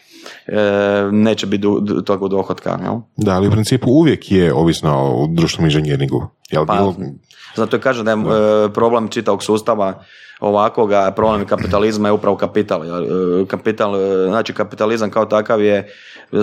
e, 0.47 0.61
neće 1.11 1.47
biti 1.47 1.67
tog 2.05 2.29
dohotka. 2.29 2.79
Jel? 2.83 2.95
Da, 3.17 3.35
ali 3.35 3.47
u 3.47 3.51
principu 3.51 3.91
uvijek 3.91 4.31
je 4.31 4.53
ovisno 4.53 4.97
o 4.97 5.27
društvenom 5.27 5.65
inženjeringu. 5.65 6.27
Jel, 6.51 6.65
pa, 6.65 6.93
zato 7.55 7.79
kažem 7.79 8.05
da 8.05 8.11
je 8.11 8.17
problem 8.73 9.07
čitavog 9.07 9.43
sustava 9.43 10.03
ovakvoga 10.43 11.11
problem 11.15 11.47
kapitalizma 11.47 12.07
je 12.07 12.11
upravo 12.11 12.37
kapital. 12.37 12.81
kapital. 13.47 13.93
Znači 14.27 14.53
kapitalizam 14.53 15.09
kao 15.09 15.25
takav 15.25 15.61
je 15.61 15.93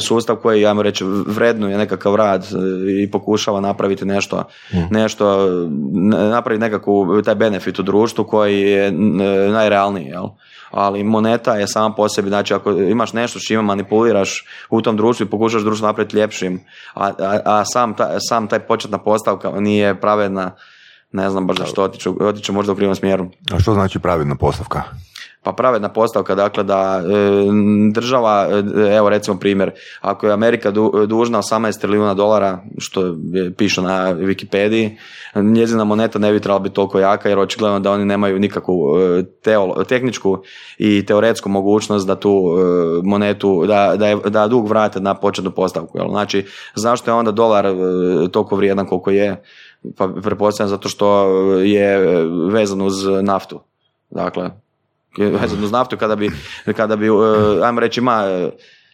sustav 0.01 0.37
koji, 0.37 0.61
ja 0.61 0.77
reći, 0.83 1.05
vrednuje 1.27 1.79
nekakav 1.79 2.15
rad 2.15 2.47
i 3.03 3.11
pokušava 3.11 3.61
napraviti 3.61 4.05
nešto, 4.05 4.45
mm. 4.73 4.79
nešto 4.91 5.49
napraviti 6.31 6.61
nekakvu 6.61 7.23
taj 7.23 7.35
benefit 7.35 7.79
u 7.79 7.83
društvu 7.83 8.25
koji 8.25 8.61
je 8.61 8.93
najrealniji, 9.53 10.07
jel? 10.07 10.27
ali 10.71 11.05
moneta 11.05 11.55
je 11.55 11.67
sama 11.67 11.95
po 11.95 12.09
sebi, 12.09 12.29
znači 12.29 12.55
ako 12.55 12.71
imaš 12.71 13.13
nešto 13.13 13.39
s 13.39 13.43
čime 13.43 13.63
manipuliraš 13.63 14.47
u 14.71 14.83
tom 14.83 14.97
društvu 14.97 15.27
i 15.27 15.31
pokušaš 15.31 15.63
društvo 15.63 15.87
napraviti 15.87 16.17
ljepšim, 16.17 16.61
a, 16.95 17.11
a, 17.45 17.65
sam, 17.65 17.95
sam 18.29 18.49
taj 18.49 18.59
početna 18.59 18.99
postavka 18.99 19.51
nije 19.51 20.01
pravedna, 20.01 20.57
ne 21.13 21.31
znam 21.31 21.47
baš 21.47 21.59
zašto 21.59 21.83
otiću, 21.83 22.17
otiću 22.21 22.53
možda 22.53 22.73
u 22.73 22.77
krivom 22.77 22.95
smjeru. 22.95 23.27
A 23.53 23.59
što 23.59 23.75
znači 23.75 23.99
pravedna 23.99 24.35
postavka? 24.35 24.83
Pa 25.43 25.53
pravedna 25.53 25.89
postavka, 25.89 26.35
dakle 26.35 26.65
da 26.65 27.03
e, 27.05 27.11
država, 27.93 28.49
e, 28.51 28.97
evo 28.97 29.09
recimo 29.09 29.39
primjer, 29.39 29.71
ako 30.01 30.27
je 30.27 30.33
Amerika 30.33 30.71
dužna 31.07 31.43
18 31.43 31.81
trilijuna 31.81 32.15
dolara, 32.15 32.59
što 32.79 33.07
je 33.33 33.55
piše 33.55 33.83
na 33.83 34.15
Wikipediji, 34.15 34.97
njezina 35.35 35.85
moneta 35.85 36.19
ne 36.19 36.33
bi 36.33 36.41
trebala 36.41 36.59
biti 36.59 36.75
toliko 36.75 36.99
jaka 36.99 37.29
jer 37.29 37.39
očigledno 37.39 37.81
da 37.81 37.93
oni 37.93 38.05
nemaju 38.05 38.39
nikakvu 38.39 38.99
e, 38.99 39.25
teolo, 39.43 39.85
tehničku 39.85 40.39
i 40.79 41.07
teoretsku 41.07 41.49
mogućnost 41.49 42.07
da 42.07 42.21
tu 42.21 42.45
monetu, 43.05 43.65
da, 43.67 43.95
da, 43.97 44.09
je, 44.09 44.17
da 44.17 44.49
dug 44.49 44.69
vrate 44.69 45.01
na 45.01 45.15
početnu 45.15 45.51
postavku. 45.51 45.99
Jel? 45.99 46.09
Znači, 46.09 46.47
zašto 46.75 47.11
je 47.11 47.15
onda 47.15 47.31
dolar 47.31 47.67
toliko 48.33 48.57
vrijedan 48.57 48.87
koliko 48.87 49.11
je? 49.11 49.43
Pa 49.97 50.09
pretpostavljam 50.23 50.69
zato 50.69 50.89
što 50.89 51.29
je 51.59 51.99
vezan 52.53 52.83
uz 52.83 52.95
naftu. 53.23 53.61
Dakle, 54.11 54.51
vezan 55.19 55.65
uz 55.65 55.73
naftu 55.73 55.97
kada 55.97 56.17
bi, 56.17 56.31
kada 56.77 56.97
bi 56.97 57.11
uh, 57.11 57.23
ajmo 57.63 57.81
reći, 57.81 58.01
ima 58.01 58.23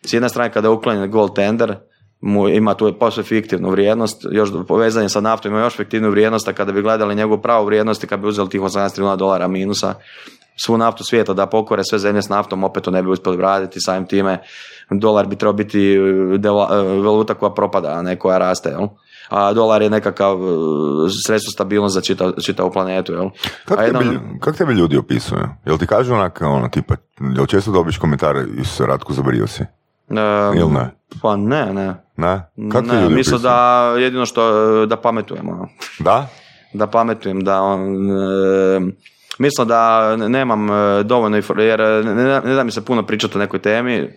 s 0.07 0.13
jedne 0.13 0.29
strane 0.29 0.53
kada 0.53 0.69
je 0.69 0.73
uklonjen 0.73 1.11
gold 1.11 1.35
tender, 1.35 1.77
mu 2.21 2.49
ima 2.49 2.75
tu 2.75 2.99
posve 2.99 3.23
fiktivnu 3.23 3.71
vrijednost, 3.71 4.27
još 4.31 4.51
povezanje 4.69 5.09
sa 5.09 5.21
naftom 5.21 5.53
ima 5.53 5.61
još 5.61 5.77
fiktivnu 5.77 6.11
vrijednost, 6.11 6.49
a 6.49 6.53
kada 6.53 6.73
bi 6.73 6.83
gledali 6.83 7.15
njegovu 7.15 7.43
pravu 7.43 7.67
vrijednost 7.67 8.05
i 8.05 8.07
kada 8.07 8.23
bi 8.23 8.29
uzeli 8.29 8.49
tih 8.49 8.61
18 8.61 8.99
milijuna 8.99 9.17
dolara 9.17 9.49
minusa, 9.49 9.95
svu 10.57 10.79
naftu 10.79 11.05
svijeta 11.05 11.35
da 11.35 11.47
pokore 11.47 11.85
sve 11.85 11.99
zemlje 11.99 12.23
s 12.23 12.29
naftom, 12.29 12.65
opet 12.65 12.83
to 12.83 12.91
ne 12.91 13.03
bi 13.03 13.11
uspjeli 13.11 13.37
vratiti 13.37 13.81
samim 13.81 14.07
time. 14.07 14.39
Dolar 14.91 15.27
bi 15.27 15.37
trebao 15.37 15.53
biti 15.53 15.99
valuta 17.05 17.35
koja 17.35 17.51
propada, 17.51 17.89
a 17.89 18.03
ne 18.03 18.19
koja 18.19 18.39
raste. 18.39 18.69
Jel? 18.69 18.89
A 19.29 19.53
dolar 19.53 19.83
je 19.83 19.91
nekakav 19.91 20.37
e, 20.37 21.11
sredstvo 21.27 21.53
stabilnost 21.53 21.95
za 21.95 22.01
čitav, 22.01 22.33
čitavu 22.45 22.71
planetu. 22.71 23.13
Jel? 23.13 23.31
Kako 23.65 23.83
tebi, 23.83 24.21
kak 24.41 24.57
tebe 24.57 24.73
ljudi 24.73 24.97
opisuju? 24.97 25.49
Jel 25.65 25.79
ti 25.79 25.87
kažu 25.87 26.15
onak, 26.15 26.41
ono, 26.41 26.69
tipa, 26.69 26.95
jel 27.37 27.47
često 27.47 27.73
dobiš 27.73 27.99
komentare 27.99 28.45
iz 28.59 28.81
Ratku 28.81 29.13
zabrio 29.13 29.47
si? 29.47 29.65
Ili 30.57 30.71
ne? 30.71 30.91
Pa 31.23 31.37
ne, 31.37 31.75
ne. 31.75 31.95
Ne? 32.17 32.43
Kako 32.73 32.87
ne, 32.87 33.03
ljudi 33.03 33.15
mislim 33.15 33.43
da 33.43 33.85
jedino 33.99 34.27
što, 34.27 34.87
da 34.87 34.97
pametujemo. 34.97 35.53
Ono. 35.53 35.69
Da? 35.99 36.29
Da 36.73 36.87
pametujem, 36.87 37.45
da 37.45 37.61
on, 37.61 38.11
e, 38.11 38.81
mislim 39.39 39.69
da 39.69 40.17
nemam 40.17 40.71
e, 40.71 41.03
dovoljno 41.03 41.37
jer 41.59 41.81
ne, 42.05 42.41
ne 42.45 42.55
da 42.55 42.65
mi 42.65 42.71
se 42.71 42.85
puno 42.85 43.07
pričati 43.07 43.39
o 43.39 43.41
nekoj 43.41 43.63
temi, 43.63 44.11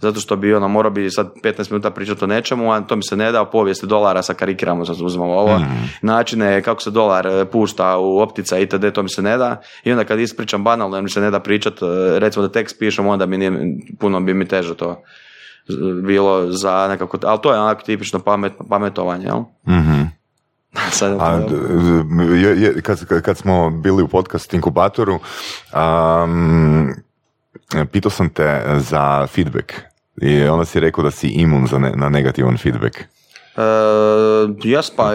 zato 0.00 0.20
što 0.20 0.36
bi 0.36 0.54
ono 0.54 0.68
morao 0.68 0.90
bi 0.90 1.10
sad 1.10 1.32
15 1.42 1.70
minuta 1.70 1.90
pričati 1.90 2.24
o 2.24 2.26
nečemu, 2.26 2.72
a 2.72 2.80
to 2.80 2.96
mi 2.96 3.02
se 3.02 3.16
ne 3.16 3.32
da, 3.32 3.44
povijesti 3.44 3.86
dolara 3.86 4.22
sa 4.22 4.34
karikiramo, 4.34 4.84
sad 4.84 5.00
uzmemo 5.00 5.32
ovo, 5.32 5.58
mm. 5.58 5.88
načine 6.02 6.62
kako 6.62 6.82
se 6.82 6.90
dolar 6.90 7.26
e, 7.26 7.44
pušta 7.44 7.98
u 7.98 8.18
optica 8.18 8.58
itd., 8.58 8.92
to 8.94 9.02
mi 9.02 9.08
se 9.08 9.22
ne 9.22 9.36
da. 9.36 9.60
I 9.84 9.92
onda 9.92 10.04
kad 10.04 10.20
ispričam 10.20 10.64
banalno, 10.64 11.02
mi 11.02 11.10
se 11.10 11.20
ne 11.20 11.30
da 11.30 11.40
pričat, 11.40 11.74
e, 11.82 12.18
recimo 12.18 12.46
da 12.46 12.52
tekst 12.52 12.78
pišem, 12.78 13.06
onda 13.06 13.26
mi 13.26 13.38
nije, 13.38 13.52
puno 13.98 14.20
bi 14.20 14.34
mi 14.34 14.48
teže 14.48 14.76
to 14.76 15.02
bilo 16.02 16.52
za 16.52 16.88
nekako, 16.88 17.18
ali 17.22 17.38
to 17.42 17.52
je 17.52 17.60
onako 17.60 17.82
tipično 17.82 18.18
pamet, 18.18 18.52
pametovanje, 18.68 19.26
jel? 19.26 19.40
mm 19.76 20.20
A, 21.20 21.40
je, 22.36 22.82
kad, 22.82 23.22
kad 23.22 23.36
smo 23.36 23.70
bili 23.70 24.02
u 24.02 24.08
podcast 24.08 24.54
inkubatoru, 24.54 25.18
um, 25.74 26.94
pitao 27.92 28.10
sam 28.10 28.28
te 28.28 28.62
za 28.78 29.26
feedback 29.26 29.89
i 30.20 30.42
onda 30.42 30.64
si 30.64 30.80
rekao 30.80 31.04
da 31.04 31.10
si 31.10 31.28
imun 31.28 31.66
za 31.66 31.78
na 31.78 32.08
negativan 32.08 32.56
feedback. 32.56 33.04
Uh, 33.56 34.56
jes 34.64 34.90
pa, 34.90 35.12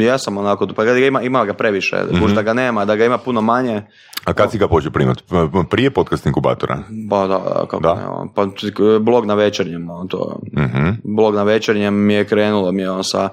jesam 0.00 0.38
onako, 0.38 0.66
pa 0.66 0.84
ga 0.84 0.96
ima, 0.96 1.22
ima 1.22 1.44
ga 1.44 1.54
previše, 1.54 1.96
mm 1.96 2.34
da 2.34 2.42
ga 2.42 2.52
nema, 2.52 2.84
da 2.84 2.96
ga 2.96 3.04
ima 3.04 3.18
puno 3.18 3.40
manje. 3.40 3.82
A 4.24 4.32
kad 4.32 4.50
si 4.50 4.58
ga 4.58 4.68
počeo 4.68 4.90
primati? 4.90 5.22
Prije 5.70 5.90
podcast 5.90 6.26
inkubatora? 6.26 6.78
Pa 7.10 7.26
da, 7.26 7.38
kako 7.70 7.80
da? 7.80 7.94
Ne, 7.94 8.28
pa 8.34 8.46
blog 9.00 9.26
na 9.26 9.34
večernjem, 9.34 9.88
to, 10.08 10.40
uh 10.56 10.62
blog 11.04 11.34
na 11.34 11.42
večernjem 11.42 11.94
mi 11.94 12.14
je 12.14 12.24
krenulo 12.24 12.72
mi 12.72 12.82
je 12.82 12.90
on 12.90 13.04
sa 13.04 13.28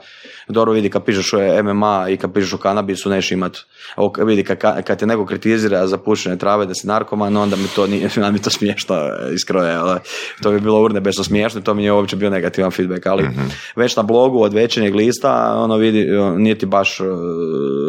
dobro 0.47 0.73
vidi 0.73 0.89
kad 0.89 1.03
pišeš 1.03 1.33
o 1.33 1.63
MMA 1.63 2.05
i 2.09 2.17
kad 2.17 2.33
pišeš 2.33 2.53
o 2.53 2.57
kanabisu 2.57 3.09
neš 3.09 3.31
imat. 3.31 3.57
Ovo 3.95 4.13
vidi 4.25 4.43
kad, 4.43 4.83
kad 4.83 4.99
te 4.99 5.05
neko 5.05 5.25
kritizira 5.25 5.87
za 5.87 5.97
pušenje 5.97 6.37
trave 6.37 6.65
da 6.65 6.73
si 6.73 6.87
narkoman, 6.87 7.37
onda 7.37 7.55
mi 7.55 7.67
to 7.75 7.87
nije, 7.87 8.09
mi 8.33 8.41
to 8.41 8.49
smiješno 8.49 8.95
iskroje, 9.33 9.75
ali 9.75 9.99
to 10.41 10.51
bi 10.51 10.59
bilo 10.59 10.83
urnebečno 10.83 11.23
smiješno 11.23 11.59
i 11.59 11.63
to 11.63 11.73
mi 11.73 11.85
je 11.85 11.91
uopće 11.91 12.15
bio 12.15 12.29
negativan 12.29 12.71
feedback, 12.71 13.05
ali 13.05 13.23
mhm. 13.23 13.41
već 13.75 13.95
na 13.95 14.03
blogu 14.03 14.41
od 14.41 14.53
večernjeg 14.53 14.95
lista, 14.95 15.53
ono 15.57 15.77
vidi, 15.77 16.07
nije 16.37 16.57
ti 16.57 16.65
baš 16.65 16.97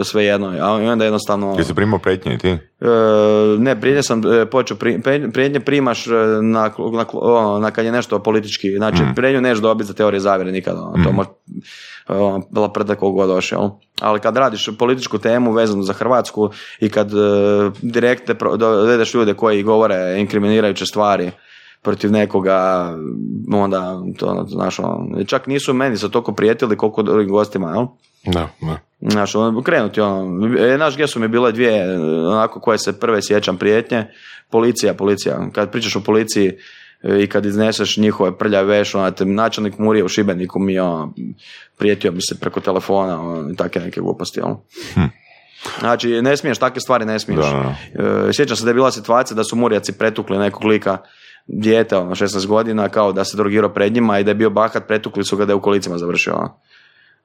sve 0.04 0.24
jedno, 0.24 0.56
a 0.60 0.72
onda 0.72 1.04
jednostavno... 1.04 1.56
Ti 1.56 1.64
si 1.64 1.74
primao 1.74 1.98
pretnje 1.98 2.38
ti? 2.38 2.56
Ne, 3.58 3.80
prijetnje 3.80 4.02
sam 4.02 4.22
počeo, 4.50 4.76
prijetnje 5.32 5.60
primaš 5.60 6.06
na, 6.42 6.70
na, 6.92 7.04
ono, 7.12 7.58
na, 7.58 7.70
kad 7.70 7.84
je 7.84 7.92
nešto 7.92 8.18
politički, 8.18 8.76
znači 8.76 9.02
mm. 9.02 9.14
prijetnju 9.16 9.40
neš 9.40 9.58
dobiti 9.58 9.86
za 9.86 9.94
teorije 9.94 10.20
zavjere 10.20 10.52
nikada, 10.52 10.80
ono, 10.82 11.04
to 11.04 11.10
mhm. 11.10 11.16
može 11.16 11.28
ono, 12.08 12.42
bila 12.50 12.72
prda 12.72 12.94
god 12.94 13.28
došao. 13.28 13.78
Ali 14.00 14.20
kad 14.20 14.36
radiš 14.36 14.68
političku 14.78 15.18
temu 15.18 15.52
vezanu 15.52 15.82
za 15.82 15.92
Hrvatsku 15.92 16.50
i 16.80 16.88
kad 16.88 17.14
uh, 17.14 17.20
direkte 17.82 18.34
dovedeš 18.58 19.14
ljude 19.14 19.34
koji 19.34 19.62
govore 19.62 20.16
inkriminirajuće 20.18 20.86
stvari 20.86 21.30
protiv 21.82 22.12
nekoga, 22.12 22.90
onda 23.52 24.02
to, 24.18 24.46
znaš, 24.48 24.78
ono, 24.78 25.24
čak 25.26 25.46
nisu 25.46 25.74
meni 25.74 25.96
sa 25.96 26.08
toliko 26.08 26.32
prijetili 26.32 26.76
koliko 26.76 27.02
drugim 27.02 27.30
gostima, 27.30 27.70
jel? 27.70 27.86
Da, 28.34 28.48
da. 28.60 28.78
Znaš, 29.00 29.34
ono, 29.34 29.62
krenuti, 29.62 30.00
ono, 30.00 30.46
e, 30.58 30.78
naš 30.78 30.94
gdje 30.94 31.06
su 31.06 31.20
mi 31.20 31.28
bile 31.28 31.52
dvije, 31.52 31.98
onako, 32.28 32.60
koje 32.60 32.78
se 32.78 33.00
prve 33.00 33.22
sjećam 33.22 33.56
prijetnje, 33.56 34.06
policija, 34.50 34.94
policija, 34.94 35.48
kad 35.52 35.70
pričaš 35.70 35.96
o 35.96 36.00
policiji, 36.00 36.52
E, 36.52 36.56
i 37.20 37.26
kad 37.26 37.46
izneseš 37.46 37.96
njihove 37.96 38.38
prljave 38.38 38.78
veš, 38.78 38.94
onaj 38.94 39.12
načelnik 39.18 39.78
Murije 39.78 40.04
u 40.04 40.08
Šibeniku 40.08 40.58
mi 40.58 40.78
on, 40.78 41.14
prijetio 41.78 42.12
mi 42.12 42.20
se 42.20 42.40
preko 42.40 42.60
telefona 42.60 43.20
on, 43.20 43.50
i 43.52 43.56
takve 43.56 43.80
neke 43.80 44.00
gluposti. 44.00 44.40
On. 44.40 44.56
Hm. 44.94 45.00
Znači, 45.80 46.22
ne 46.22 46.36
smiješ, 46.36 46.58
takve 46.58 46.80
stvari 46.80 47.04
ne 47.04 47.18
smiješ. 47.18 47.46
Da. 47.46 47.74
E, 48.28 48.32
sjećam 48.32 48.56
se 48.56 48.64
da 48.64 48.70
je 48.70 48.74
bila 48.74 48.90
situacija 48.90 49.34
da 49.34 49.44
su 49.44 49.56
Murijaci 49.56 49.92
pretukli 49.92 50.38
nekog 50.38 50.64
lika 50.64 50.98
dijete, 51.46 51.96
ono, 51.96 52.14
16 52.14 52.46
godina, 52.46 52.88
kao 52.88 53.12
da 53.12 53.24
se 53.24 53.36
drogirao 53.36 53.72
pred 53.72 53.92
njima 53.92 54.18
i 54.18 54.24
da 54.24 54.30
je 54.30 54.34
bio 54.34 54.50
bahat, 54.50 54.86
pretukli 54.86 55.24
su 55.24 55.36
ga 55.36 55.44
da 55.44 55.52
je 55.52 55.56
u 55.56 55.62
kolicima 55.62 55.98
završio. 55.98 56.34
Ono. 56.34 56.60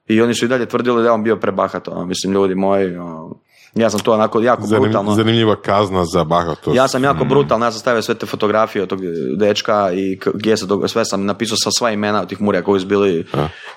I 0.06 0.20
oni 0.20 0.34
su 0.34 0.44
i 0.44 0.48
dalje 0.48 0.66
tvrdili 0.66 1.02
da 1.02 1.08
je 1.08 1.12
on 1.12 1.22
bio 1.22 1.36
prebahat, 1.36 1.88
ono, 1.88 2.06
mislim, 2.06 2.32
ljudi 2.32 2.54
moji, 2.54 2.96
ono, 2.96 3.40
Ja 3.74 3.90
sam 3.90 4.00
to 4.00 4.12
onako 4.12 4.40
jako 4.40 4.66
brutalno... 4.66 5.14
Zanimljiva 5.14 5.56
kazna 5.56 6.04
za 6.04 6.24
bahatost. 6.24 6.76
Ja 6.76 6.88
sam 6.88 7.04
jako 7.04 7.24
brutalno, 7.24 7.66
ja 7.66 7.70
sam 7.70 7.80
stavio 7.80 8.02
sve 8.02 8.14
te 8.14 8.26
fotografije 8.26 8.82
od 8.82 8.88
tog 8.88 9.00
dečka 9.36 9.92
i 9.92 10.18
gdje 10.34 10.56
se 10.56 10.66
sve 10.86 11.04
sam 11.04 11.24
napisao 11.24 11.56
sa 11.64 11.70
sva 11.78 11.90
imena 11.90 12.20
od 12.22 12.28
tih 12.28 12.40
murija 12.40 12.62
koji 12.62 12.80
su 12.80 12.86
bili, 12.86 13.26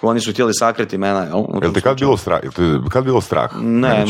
oni 0.01 0.19
su 0.19 0.31
htjeli 0.31 0.53
sakriti 0.53 0.95
imena. 0.95 1.23
Jel, 1.23 1.43
jel 1.61 1.73
te 1.73 1.81
kad 1.81 1.99
bilo 1.99 2.17
strah? 2.17 2.39
Kad 2.89 3.03
bilo 3.03 3.21
strah? 3.21 3.51
Ne, 3.61 4.05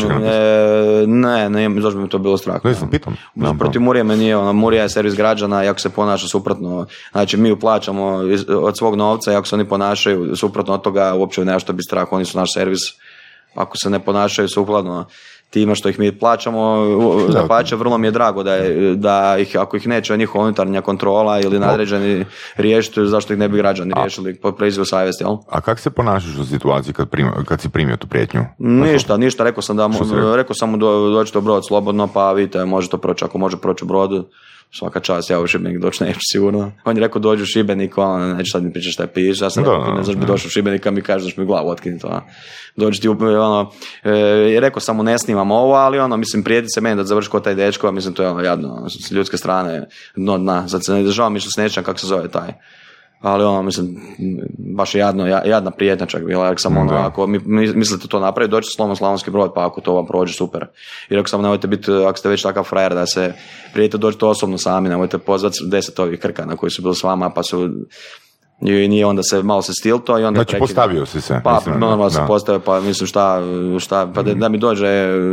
ne, 1.06 1.50
ne, 1.50 1.68
ne, 1.68 1.80
zašto 1.80 1.96
bi 1.96 2.02
mi 2.02 2.08
to 2.08 2.18
bilo 2.18 2.36
strah? 2.36 2.64
Ne, 2.64 2.74
sam 2.74 2.90
pitam. 2.90 3.16
Protiv 3.58 3.80
Murije 3.80 4.04
me 4.04 4.16
nije, 4.16 4.36
ono, 4.36 4.52
Murija 4.52 4.82
je 4.82 4.88
servis 4.88 5.14
građana 5.14 5.64
i 5.64 5.68
ako 5.68 5.80
se 5.80 5.90
ponaša 5.90 6.28
suprotno, 6.28 6.86
znači 7.12 7.36
mi 7.36 7.52
uplaćamo 7.52 8.20
od 8.48 8.78
svog 8.78 8.94
novca 8.94 9.32
i 9.32 9.36
ako 9.36 9.46
se 9.46 9.54
oni 9.54 9.68
ponašaju 9.68 10.36
suprotno 10.36 10.74
od 10.74 10.82
toga, 10.82 11.14
uopće 11.14 11.44
nema 11.44 11.58
što 11.58 11.72
bi 11.72 11.82
strah, 11.82 12.12
oni 12.12 12.24
su 12.24 12.38
naš 12.38 12.54
servis. 12.54 12.80
Ako 13.54 13.76
se 13.76 13.90
ne 13.90 13.98
ponašaju 14.04 14.48
sukladno 14.48 15.06
time 15.54 15.74
što 15.74 15.88
ih 15.88 15.98
mi 15.98 16.18
plaćamo, 16.18 16.84
da 17.32 17.46
pače, 17.48 17.76
vrlo 17.76 17.98
mi 17.98 18.06
je 18.06 18.10
drago 18.10 18.42
da, 18.42 18.54
je, 18.54 18.94
da 18.94 19.36
ih, 19.38 19.56
ako 19.58 19.76
ih 19.76 19.86
neće 19.86 20.16
njihova 20.16 20.44
unutarnja 20.44 20.80
kontrola 20.80 21.40
ili 21.40 21.58
nadređeni 21.58 22.24
riješiti, 22.56 23.06
zašto 23.06 23.32
ih 23.32 23.38
ne 23.38 23.48
bi 23.48 23.56
građani 23.56 23.92
riješili 23.96 24.34
po 24.34 24.52
preizvu 24.52 24.84
savjesti, 24.84 25.24
jel? 25.24 25.36
A 25.48 25.60
kako 25.60 25.80
se 25.80 25.90
ponašaš 25.90 26.36
u 26.38 26.44
situaciji 26.44 26.94
kad, 26.94 27.08
kad 27.44 27.60
si 27.60 27.68
primio 27.68 27.96
tu 27.96 28.06
prijetnju? 28.06 28.44
Ništa, 28.58 29.16
ništa, 29.16 29.44
rekao 29.44 29.62
sam 29.62 29.76
da, 29.76 29.90
rekao 30.36 30.54
sam 30.54 30.70
mu 30.70 30.76
do, 30.76 31.10
dođite 31.10 31.38
u 31.38 31.40
brod 31.40 31.66
slobodno, 31.66 32.08
pa 32.14 32.32
vidite, 32.32 32.64
može 32.64 32.88
to 32.88 32.98
proći, 32.98 33.24
ako 33.24 33.38
može 33.38 33.56
proći 33.56 33.84
u 33.84 33.88
brodu, 33.88 34.28
svaka 34.78 35.00
čast, 35.00 35.30
ja 35.30 35.40
u 35.40 35.46
Šibenik 35.46 35.80
doći 35.80 36.04
neću 36.04 36.18
sigurno. 36.32 36.72
On 36.84 36.96
je 36.96 37.00
rekao 37.00 37.20
dođu 37.20 37.42
u 37.42 37.46
Šibenik, 37.46 37.98
on 37.98 38.36
neće 38.36 38.50
sad 38.50 38.62
mi 38.62 38.72
pričati 38.72 38.92
šta 38.92 39.06
piš, 39.06 39.40
ja 39.40 39.50
sam 39.50 39.64
rekao, 39.64 39.94
ne 39.94 40.02
znaš 40.02 40.16
bi 40.16 40.26
došao 40.26 40.46
u 40.46 40.50
Šibenik, 40.50 40.86
mi 40.90 41.02
kažeš 41.02 41.36
mi 41.36 41.44
glavu 41.44 41.68
otkini 41.68 41.98
to. 41.98 42.22
Dođi 42.76 43.00
ti, 43.00 43.08
ono, 43.08 43.70
e, 44.04 44.60
rekao 44.60 44.80
sam 44.80 44.96
mu 44.96 45.02
ne 45.02 45.18
snimam 45.18 45.50
ovo, 45.50 45.74
ali 45.74 45.98
ono, 45.98 46.16
mislim, 46.16 46.44
prijeti 46.44 46.68
se 46.74 46.80
meni 46.80 46.96
da 46.96 47.04
završi 47.04 47.30
kod 47.30 47.44
taj 47.44 47.54
dečko, 47.54 47.92
mislim, 47.92 48.14
to 48.14 48.22
je 48.22 48.28
ono 48.28 48.40
jadno, 48.40 48.86
s 48.88 49.10
ljudske 49.10 49.36
strane, 49.36 49.86
dno 50.16 50.38
dna, 50.38 50.68
sad 50.68 50.84
se 50.84 50.92
ne 50.92 51.02
država 51.02 51.28
mi 51.28 51.40
što 51.40 51.50
se 51.54 51.62
nećem 51.62 51.84
kako 51.84 51.98
se 51.98 52.06
zove 52.06 52.28
taj 52.28 52.52
ali 53.20 53.44
ono, 53.44 53.62
mislim, 53.62 53.96
baš 54.58 54.94
je 54.94 54.98
jadno, 54.98 55.26
jadna 55.26 55.70
prijetnja 55.70 56.06
čak 56.06 56.24
bila, 56.24 56.46
jer 56.46 56.56
sam 56.58 56.76
ono, 56.76 56.92
ako 56.94 57.26
mi, 57.26 57.38
mislite 57.74 58.08
to 58.08 58.20
napraviti, 58.20 58.50
doći 58.50 58.70
slovom 58.76 58.96
Slavonski 58.96 59.30
brod, 59.30 59.52
pa 59.54 59.66
ako 59.66 59.80
to 59.80 59.94
vam 59.94 60.06
prođe, 60.06 60.32
super. 60.32 60.66
I 61.10 61.14
rekao 61.14 61.28
sam, 61.28 61.42
nemojte 61.42 61.68
biti, 61.68 61.90
ako 61.92 62.18
ste 62.18 62.28
već 62.28 62.42
takav 62.42 62.64
frajer, 62.64 62.94
da 62.94 63.06
se 63.06 63.32
prijete 63.72 63.98
dođite 63.98 64.26
osobno 64.26 64.58
sami, 64.58 64.88
nemojte 64.88 65.18
pozvati 65.18 65.58
deset 65.66 65.98
ovih 65.98 66.20
krkana 66.20 66.56
koji 66.56 66.70
su 66.70 66.82
bili 66.82 66.94
s 66.94 67.02
vama, 67.02 67.30
pa 67.30 67.42
su 67.42 67.70
i 68.60 68.88
nije 68.88 69.06
onda 69.06 69.22
se 69.22 69.42
malo 69.42 69.62
se 69.62 69.72
stilto 69.72 70.18
i 70.18 70.24
onda 70.24 70.38
znači 70.38 70.58
postavio 70.58 71.06
si 71.06 71.20
se 71.20 71.40
pa 71.44 71.60
normalno 71.66 72.10
se 72.10 72.20
postavio 72.26 72.60
pa 72.60 72.80
mislim 72.80 73.06
šta, 73.06 73.40
šta 73.78 74.10
pa 74.14 74.22
da, 74.22 74.48
mi 74.48 74.58
dođe 74.58 74.86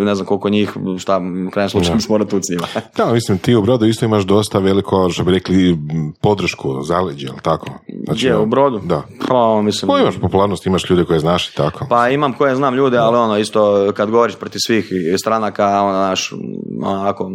ne 0.05 0.15
znam 0.15 0.27
koliko 0.27 0.49
njih 0.49 0.73
šta 0.99 1.21
krajem 1.51 1.69
slučaju 1.69 2.01
se 2.01 2.07
mora 2.13 2.25
tu 2.25 2.39
s 2.41 2.49
njima 2.49 2.67
da 2.97 3.13
mislim 3.13 3.37
ti 3.37 3.55
u 3.55 3.61
Brodu 3.61 3.85
isto 3.85 4.05
imaš 4.05 4.23
dosta 4.23 4.59
veliko 4.59 5.09
što 5.09 5.23
bi 5.23 5.31
rekli 5.31 5.77
podršku 6.21 6.83
zaleđe 6.83 7.27
jel 7.27 7.35
tako? 7.41 7.67
Znači 8.05 8.27
je 8.27 8.37
u 8.37 8.45
Brodu? 8.45 8.79
da. 8.83 9.03
Pa 9.27 9.61
mislim 9.61 9.89
pa 9.89 9.99
imaš 9.99 10.15
popularnost? 10.21 10.65
Imaš 10.65 10.89
ljude 10.89 11.05
koje 11.05 11.19
znaš 11.19 11.49
i 11.49 11.55
tako? 11.55 11.85
Pa 11.89 12.09
imam 12.09 12.33
koje 12.33 12.55
znam 12.55 12.75
ljude 12.75 12.97
ali 12.97 13.17
ono 13.17 13.37
isto 13.37 13.91
kad 13.95 14.09
govoriš 14.09 14.35
protiv 14.35 14.59
svih 14.59 14.91
stranaka 15.21 15.81
ono 15.83 15.99
naš 15.99 16.33
onako 16.83 17.31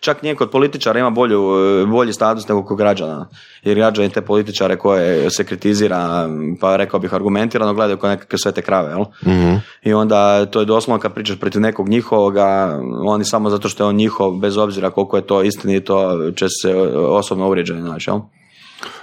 čak 0.00 0.22
nije 0.22 0.34
kod 0.34 0.50
političara 0.50 0.98
ima 0.98 1.10
bolju, 1.10 1.42
bolji 1.86 2.12
status 2.12 2.48
nego 2.48 2.64
kod 2.64 2.78
građana 2.78 3.28
jer 3.62 3.76
građani 3.76 4.10
te 4.20 4.26
političare 4.26 4.76
koje 4.76 5.30
se 5.30 5.44
kritizira, 5.44 6.28
pa 6.60 6.76
rekao 6.76 7.00
bih 7.00 7.14
argumentirano, 7.14 7.74
gledaju 7.74 7.98
kao 7.98 8.10
nekakve 8.10 8.38
svete 8.38 8.62
krave, 8.62 8.90
jel? 8.90 9.04
mm 9.34 9.58
I 9.82 9.94
onda 9.94 10.46
to 10.46 10.60
je 10.60 10.66
doslovno 10.66 11.00
kad 11.00 11.14
pričaš 11.14 11.38
protiv 11.40 11.60
nekog 11.60 11.88
njihovoga, 11.88 12.78
oni 13.06 13.24
samo 13.24 13.50
zato 13.50 13.68
što 13.68 13.84
je 13.84 13.88
on 13.88 13.94
njihov, 13.94 14.36
bez 14.36 14.56
obzira 14.56 14.90
koliko 14.90 15.16
je 15.16 15.26
to 15.26 15.42
istinito, 15.42 16.16
će 16.36 16.46
se 16.62 16.74
osobno 17.08 17.46
uvrijeđeni 17.46 17.82
naći, 17.82 18.10
jel? 18.10 18.20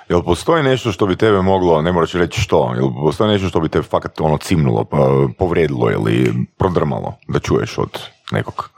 Jel 0.09 0.21
postoji 0.23 0.63
nešto 0.63 0.91
što 0.91 1.05
bi 1.05 1.15
tebe 1.15 1.41
moglo, 1.41 1.81
ne 1.81 1.91
moraš 1.91 2.13
reći 2.13 2.41
što, 2.41 2.73
jel 2.75 2.89
postoji 3.03 3.31
nešto 3.31 3.49
što 3.49 3.59
bi 3.59 3.69
te 3.69 3.81
fakat 3.81 4.21
ono 4.21 4.37
cimnulo, 4.37 4.83
pa 4.83 4.97
povrijedilo 5.39 5.91
ili 5.91 6.33
prodrmalo 6.57 7.13
da 7.27 7.39
čuješ 7.39 7.77
od 7.77 7.99
nekog? 8.31 8.69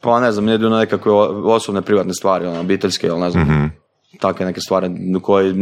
Pa 0.00 0.20
ne 0.20 0.32
znam, 0.32 0.44
ne 0.44 0.54
idu 0.54 0.70
na 0.70 0.78
nekakve 0.78 1.12
osobne 1.44 1.82
privatne 1.82 2.14
stvari, 2.14 2.46
ono, 2.46 2.60
obiteljske, 2.60 3.06
ili 3.06 3.20
ne 3.20 3.30
znam. 3.30 3.44
Mhm 3.44 3.81
takve 4.20 4.46
neke 4.46 4.60
stvari 4.60 4.90
koje 5.22 5.54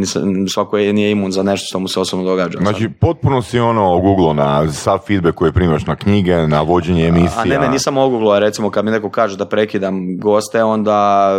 svako 0.55 0.79
je, 0.79 0.93
nije 0.93 1.11
imun 1.11 1.33
za 1.33 1.43
nešto 1.43 1.67
što 1.67 1.79
mu 1.79 1.89
se 1.89 2.01
osobno 2.01 2.25
događa. 2.25 2.59
Znači, 2.59 2.89
potpuno 2.89 3.43
si 3.43 3.59
ono 3.59 3.95
oguglo 3.95 4.33
na 4.33 4.73
sav 4.73 4.99
feedback 5.07 5.35
koji 5.35 5.53
primaš 5.53 5.87
na 5.87 5.97
knjige, 5.97 6.37
na 6.37 6.63
vođenje 6.63 7.07
emisija. 7.07 7.41
A 7.41 7.45
ne, 7.45 7.59
ne, 7.59 7.69
nisam 7.69 7.99
oguglo, 7.99 8.39
recimo 8.39 8.71
kad 8.71 8.85
mi 8.85 8.91
neko 8.91 9.11
kaže 9.11 9.37
da 9.37 9.47
prekidam 9.47 10.19
goste, 10.19 10.65
onda 10.65 11.31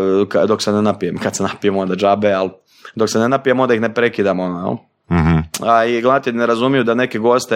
dok 0.47 0.61
se 0.61 0.71
ne 0.71 0.81
napijem, 0.81 1.17
kad 1.17 1.35
se 1.35 1.43
napijem 1.43 1.77
onda 1.77 1.95
džabe, 1.95 2.33
ali 2.33 2.49
dok 2.95 3.09
se 3.09 3.19
ne 3.19 3.29
napijem 3.29 3.59
onda 3.59 3.73
ih 3.73 3.81
ne 3.81 3.93
prekidam, 3.93 4.39
ono, 4.39 4.77
mm 5.11 5.67
A 5.67 5.85
i 5.85 6.01
gledatelji 6.01 6.37
ne 6.37 6.45
razumiju 6.45 6.83
da 6.83 6.93
neke 6.93 7.19
goste 7.19 7.55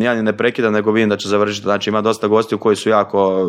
ja 0.00 0.14
ni 0.14 0.22
ne 0.22 0.36
prekidam, 0.36 0.72
nego 0.72 0.92
vidim 0.92 1.08
da 1.08 1.16
će 1.16 1.28
završiti. 1.28 1.62
Znači 1.62 1.90
ima 1.90 2.00
dosta 2.00 2.28
gostiju 2.28 2.58
koji 2.58 2.76
su 2.76 2.88
jako 2.88 3.48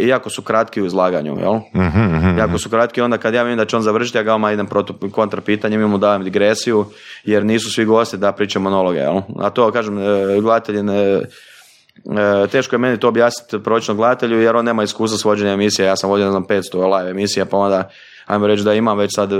jako 0.00 0.30
su 0.30 0.42
kratki 0.42 0.82
u 0.82 0.86
izlaganju, 0.86 1.36
jel? 1.40 1.54
mm 1.54 2.38
jako 2.38 2.58
su 2.58 2.70
kratki, 2.70 3.00
onda 3.00 3.18
kad 3.18 3.34
ja 3.34 3.42
vidim 3.42 3.58
da 3.58 3.64
će 3.64 3.76
on 3.76 3.82
završiti, 3.82 4.18
ja 4.18 4.22
ga 4.22 4.34
odmah 4.34 4.52
idem 4.52 4.66
protu, 4.66 4.94
kontra 5.12 5.40
pitanje, 5.40 5.78
mi 5.78 5.86
mu 5.86 5.98
dajem 5.98 6.24
digresiju, 6.24 6.86
jer 7.24 7.44
nisu 7.44 7.70
svi 7.70 7.84
gosti 7.84 8.16
da 8.16 8.32
pričaju 8.32 8.62
monologe, 8.62 8.98
jel? 8.98 9.20
A 9.38 9.50
to, 9.50 9.72
kažem, 9.72 9.98
e, 9.98 10.40
gledatelji 10.40 10.82
ne, 10.82 11.02
e, 11.02 12.46
teško 12.50 12.74
je 12.74 12.80
meni 12.80 13.00
to 13.00 13.08
objasniti 13.08 13.64
pročnom 13.64 13.96
gledatelju, 13.96 14.40
jer 14.40 14.56
on 14.56 14.64
nema 14.64 14.82
iskustva 14.82 15.18
s 15.18 15.24
vođenjem 15.24 15.54
emisije, 15.54 15.86
ja 15.86 15.96
sam 15.96 16.10
vodio, 16.10 16.24
ne 16.24 16.30
znam, 16.30 16.46
500 16.46 16.98
live 16.98 17.10
emisija, 17.10 17.44
pa 17.44 17.56
onda 17.56 17.90
ajmo 18.26 18.46
reći 18.46 18.64
da 18.64 18.74
imam 18.74 18.98
već 18.98 19.14
sad 19.14 19.32
e, 19.32 19.36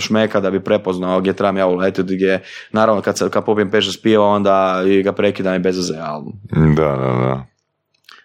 šmeka 0.00 0.40
da 0.40 0.50
bi 0.50 0.64
prepoznao 0.64 1.20
gdje 1.20 1.32
trebam 1.32 1.56
ja 1.56 1.66
uletiti, 1.66 2.14
gdje 2.16 2.42
naravno 2.72 3.02
kad, 3.02 3.30
kad 3.30 3.44
popijem 3.44 3.70
5-6 3.70 4.02
piva 4.02 4.26
onda 4.26 4.82
i 4.86 5.02
ga 5.02 5.12
prekidam 5.12 5.54
i 5.54 5.58
bez 5.58 5.90
ali... 6.00 6.24
Da, 6.74 6.88
da, 6.88 6.96
da. 6.96 7.52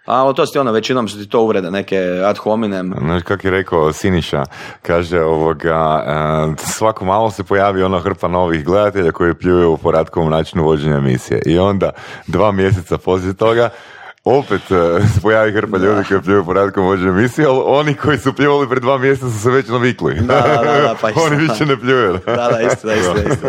A 0.08 0.34
to 0.34 0.46
ti 0.46 0.60
ono, 0.60 0.72
većinom 0.72 1.08
su 1.08 1.18
ti 1.18 1.30
to 1.30 1.42
uvrede, 1.42 1.72
neke 1.72 1.98
ad 2.26 2.38
hominem. 2.38 2.94
Znaš 3.00 3.24
kako 3.24 3.48
je 3.48 3.52
rekao 3.52 3.94
Siniša, 3.94 4.44
kaže 4.82 5.22
ovoga, 5.22 6.04
uh, 6.48 6.56
svako 6.58 7.06
malo 7.06 7.32
se 7.32 7.44
pojavi 7.44 7.84
ona 7.84 8.00
hrpa 8.00 8.28
novih 8.28 8.66
gledatelja 8.66 9.12
koji 9.12 9.34
pljuju 9.34 9.72
u 9.72 9.78
poradkovom 9.78 10.32
načinu 10.32 10.64
vođenja 10.64 10.98
emisije. 10.98 11.42
I 11.46 11.60
onda 11.60 11.90
dva 12.28 12.52
mjeseca 12.52 12.98
poslije 12.98 13.34
toga 13.34 13.70
opet 14.28 14.62
se 14.68 15.02
pojavi 15.24 15.52
hrpa 15.52 15.78
ljudi 15.78 16.08
koji 16.08 16.22
pljuju 16.22 16.45
poradkom 16.45 16.86
vođe 16.86 17.08
emisije, 17.08 17.48
ali 17.48 17.62
oni 17.66 17.94
koji 17.94 18.18
su 18.18 18.34
pljuvali 18.34 18.70
pred 18.70 18.82
dva 18.82 18.98
mjeseca 18.98 19.30
su 19.30 19.40
se 19.40 19.49
već 19.49 19.68
navikli. 19.68 20.14
Da, 20.14 20.41
da, 20.64 20.82
da, 20.82 20.95
pa 21.02 21.08
oni 21.26 21.36
više 21.36 21.66
ne 21.66 21.78
pljuju. 21.80 22.20
Da, 22.26 22.36
da, 22.36 22.62
isto, 22.62 22.94
isto, 22.94 23.16
isto. 23.34 23.48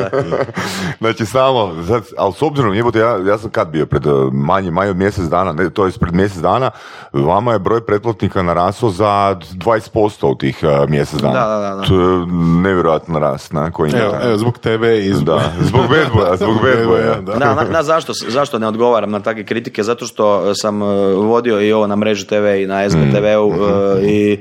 znači 1.00 1.26
samo, 1.26 1.74
ali 2.16 2.32
s 2.32 2.42
obzirom, 2.42 2.74
jebote, 2.74 2.98
ja, 2.98 3.18
ja 3.26 3.38
sam 3.38 3.50
kad 3.50 3.68
bio, 3.68 3.86
pred 3.86 4.06
e, 4.06 4.10
manje, 4.32 4.70
manje 4.70 4.90
od 4.90 4.96
mjesec 4.96 5.24
dana, 5.24 5.52
ne, 5.52 5.70
to 5.70 5.86
je 5.86 5.92
pred 6.00 6.14
mjesec 6.14 6.38
dana, 6.38 6.70
vama 7.12 7.52
je 7.52 7.58
broj 7.58 7.86
pretplatnika 7.86 8.42
narasao 8.42 8.90
za 8.90 9.36
20% 9.54 10.26
u 10.26 10.34
tih 10.34 10.58
uh, 10.62 10.90
mjesec 10.90 11.20
dana. 11.20 11.46
Da, 11.46 11.58
da, 11.58 11.74
da. 11.76 11.82
To 11.82 12.00
je 12.00 12.26
nevjerojatno 12.62 13.18
rast, 13.18 13.52
na 13.52 13.70
koji 13.70 13.92
evo, 13.92 14.14
evo, 14.22 14.38
zbog 14.38 14.58
tebe 14.58 14.98
i 14.98 15.12
zbog... 15.12 15.24
Da, 15.38 15.52
zbog 15.60 15.82
bedboja, 15.90 16.36
zbog 16.36 16.62
bedboja. 16.62 17.20
Da, 17.20 17.38
na, 17.38 17.64
na, 17.70 17.82
zašto, 17.82 18.12
zašto 18.28 18.58
ne 18.58 18.66
odgovaram 18.68 19.10
na 19.10 19.20
takve 19.20 19.44
kritike? 19.44 19.82
Zato 19.82 20.06
što 20.06 20.54
sam 20.54 20.67
sam 20.68 20.82
e, 20.82 21.14
vodio 21.14 21.60
i 21.60 21.72
ovo 21.72 21.86
na 21.86 21.96
mreži 21.96 22.26
TV 22.26 22.62
i 22.62 22.66
na 22.66 22.90
SBTV-u 22.90 23.50
mm. 23.50 23.62
E, 23.62 24.10
i 24.10 24.38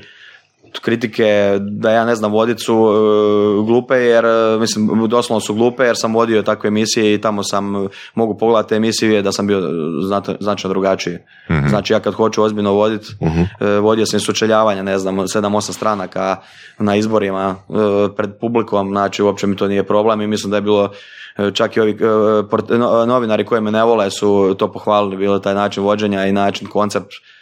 kritike 0.81 1.57
da 1.59 1.91
ja 1.91 2.05
ne 2.05 2.15
znam 2.15 2.31
vodicu 2.31 2.73
e, 2.73 3.65
glupe 3.65 3.95
jer 3.95 4.25
mislim 4.59 5.07
doslovno 5.07 5.39
su 5.39 5.53
glupe 5.53 5.83
jer 5.83 5.97
sam 5.97 6.13
vodio 6.13 6.41
takve 6.41 6.67
emisije 6.67 7.13
i 7.13 7.21
tamo 7.21 7.43
sam 7.43 7.87
mogu 8.15 8.37
pogledati 8.37 8.75
emisije 8.75 9.21
da 9.21 9.31
sam 9.31 9.47
bio 9.47 9.61
značajno 10.39 10.73
drugačiji. 10.73 11.17
mm 11.49 11.67
Znači 11.69 11.93
ja 11.93 11.99
kad 11.99 12.13
hoću 12.13 12.43
ozbiljno 12.43 12.73
voditi, 12.73 13.15
mm 13.21 13.47
vodio 13.81 14.05
sam 14.05 14.19
sučeljavanja, 14.19 14.83
ne 14.83 14.97
znam, 14.97 15.17
7-8 15.17 15.71
stranaka 15.71 16.35
na 16.79 16.95
izborima 16.95 17.55
pred 18.17 18.29
publikom, 18.41 18.89
znači 18.89 19.23
uopće 19.23 19.47
mi 19.47 19.55
to 19.55 19.67
nije 19.67 19.83
problem 19.83 20.21
i 20.21 20.27
mislim 20.27 20.51
da 20.51 20.57
je 20.57 20.61
bilo 20.61 20.89
čak 21.53 21.77
i 21.77 21.79
ovi 21.79 21.97
e, 22.71 22.77
novinari 23.07 23.45
koji 23.45 23.61
me 23.61 23.71
ne 23.71 23.83
vole 23.83 24.11
su 24.11 24.55
to 24.59 24.71
pohvalili, 24.71 25.17
bilo 25.17 25.39
taj 25.39 25.55
način 25.55 25.83
vođenja 25.83 26.25
i 26.25 26.31
način, 26.31 26.67
koncept 26.67 27.13
e, 27.13 27.37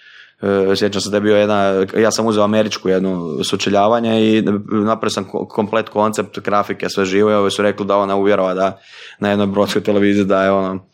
sjećam 0.76 1.02
se 1.02 1.10
da 1.10 1.18
je 1.18 1.22
bio 1.22 1.38
jedna, 1.38 1.86
ja 1.98 2.12
sam 2.12 2.28
uzeo 2.28 2.44
američku 2.44 2.90
jednu 2.90 3.44
sučeljavanje 3.44 4.38
i 4.38 4.42
napravio 4.86 5.10
sam 5.10 5.26
komplet 5.50 5.90
koncept 5.90 6.40
grafike, 6.40 6.90
sve 6.90 7.06
živo 7.06 7.32
i 7.32 7.34
ovi 7.34 7.52
su 7.52 7.62
rekli 7.62 7.86
da 7.86 7.98
ona 7.98 8.16
uvjerova 8.16 8.54
da 8.54 8.80
na 9.20 9.30
jednoj 9.30 9.48
brodskoj 9.48 9.84
televiziji 9.84 10.26
da 10.26 10.44
je 10.44 10.52
ono 10.52 10.88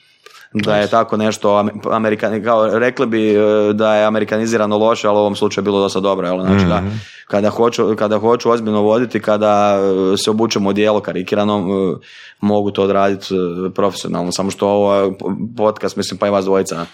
da 0.54 0.76
je 0.76 0.88
tako 0.88 1.18
nešto 1.18 1.66
amerikan, 1.86 2.44
kao 2.44 2.70
rekli 2.70 3.06
bi 3.06 3.32
e, 3.32 3.40
da 3.74 3.96
je 3.96 4.06
amerikanizirano 4.06 4.78
loše, 4.78 5.08
ali 5.08 5.18
u 5.18 5.22
ovom 5.22 5.36
slučaju 5.36 5.64
bilo 5.66 5.80
dosta 5.80 6.00
dobro, 6.00 6.28
jel? 6.28 6.42
Znači 6.42 6.66
da 6.66 6.82
Mhm. 6.82 6.90
kada 7.28 7.50
hoću, 7.50 7.96
kada 7.96 8.18
hoću 8.18 8.52
ozbiljno 8.52 8.82
voditi, 8.82 9.20
kada 9.20 9.78
e, 10.14 10.18
se 10.18 10.30
obučem 10.30 10.68
u 10.68 10.74
dijelo 10.74 11.00
karikirano, 11.00 11.58
e, 11.58 12.06
mogu 12.42 12.72
to 12.72 12.84
odraditi 12.84 13.28
profesionalno, 13.76 14.32
samo 14.32 14.52
što 14.52 14.68
ovo 14.68 14.96
je 14.96 15.12
podcast, 15.58 15.96
mislim 15.96 16.18
pa 16.18 16.28
i 16.28 16.32
vas 16.32 16.46
dvojica 16.46 16.86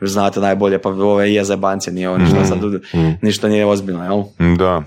znate 0.00 0.40
najbolje, 0.40 0.78
pa 0.78 0.88
ove 0.88 1.32
je 1.32 1.44
zajebancije, 1.44 1.94
nije 1.94 2.08
ovo 2.08 2.18
ništa, 2.18 2.36
Mhm. 2.36 2.44
sad, 2.44 2.58
ništa 3.22 3.48
nije 3.48 3.66
ozbiljno, 3.66 4.04
jel? 4.04 4.22
Da. 4.56 4.82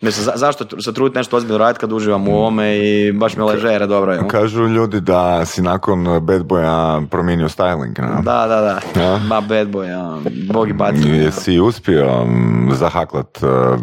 Mislim, 0.00 0.24
za, 0.24 0.32
zašto 0.36 0.80
se 0.80 0.94
truditi 0.94 1.18
nešto 1.18 1.36
ozbiljno 1.36 1.58
raditi 1.58 1.80
kad 1.80 1.92
uživam 1.92 2.28
u 2.28 2.36
ovome 2.36 2.78
i 2.78 3.12
baš 3.12 3.36
mi 3.36 3.42
ležere, 3.42 3.86
dobro 3.86 4.12
je. 4.12 4.28
Kažu 4.28 4.66
ljudi 4.66 5.00
da 5.00 5.44
si 5.44 5.62
nakon 5.62 6.04
Bad 6.04 6.42
Boya 6.42 7.06
promijenio 7.06 7.48
styling. 7.48 8.00
Ne? 8.00 8.22
Da, 8.22 8.46
da, 8.46 8.60
da. 8.60 9.02
Ja. 9.02 9.18
Ma 9.18 9.40
bad 9.40 9.68
boy, 9.68 9.88
ja. 9.88 10.18
Bog 10.52 10.68
i 10.68 10.72
baci. 10.72 11.08
Jesi 11.08 11.60
uspio 11.60 12.26
zahaklat 12.72 13.38
uh, 13.42 13.80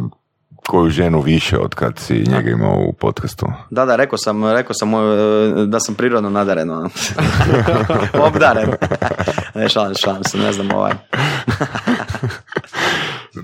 koju 0.68 0.90
ženu 0.90 1.22
više 1.22 1.58
od 1.58 1.76
kad 1.76 2.00
si 2.00 2.26
njega 2.28 2.50
imao 2.50 2.76
u 2.88 2.94
podcastu? 2.94 3.48
Da, 3.70 3.86
da, 3.86 3.96
rekao 3.96 4.18
sam, 4.18 4.46
rekao 4.46 4.74
sam 4.74 4.94
uh, 4.94 5.02
da 5.68 5.80
sam 5.80 5.96
prirodno 5.96 6.30
nadaren. 6.30 6.70
Obdaren. 8.28 8.70
ne, 9.56 9.70
šalim, 9.70 9.96
šalim 9.96 10.24
se, 10.24 10.38
ne 10.38 10.54
znam 10.54 10.72
ovaj. 10.72 10.94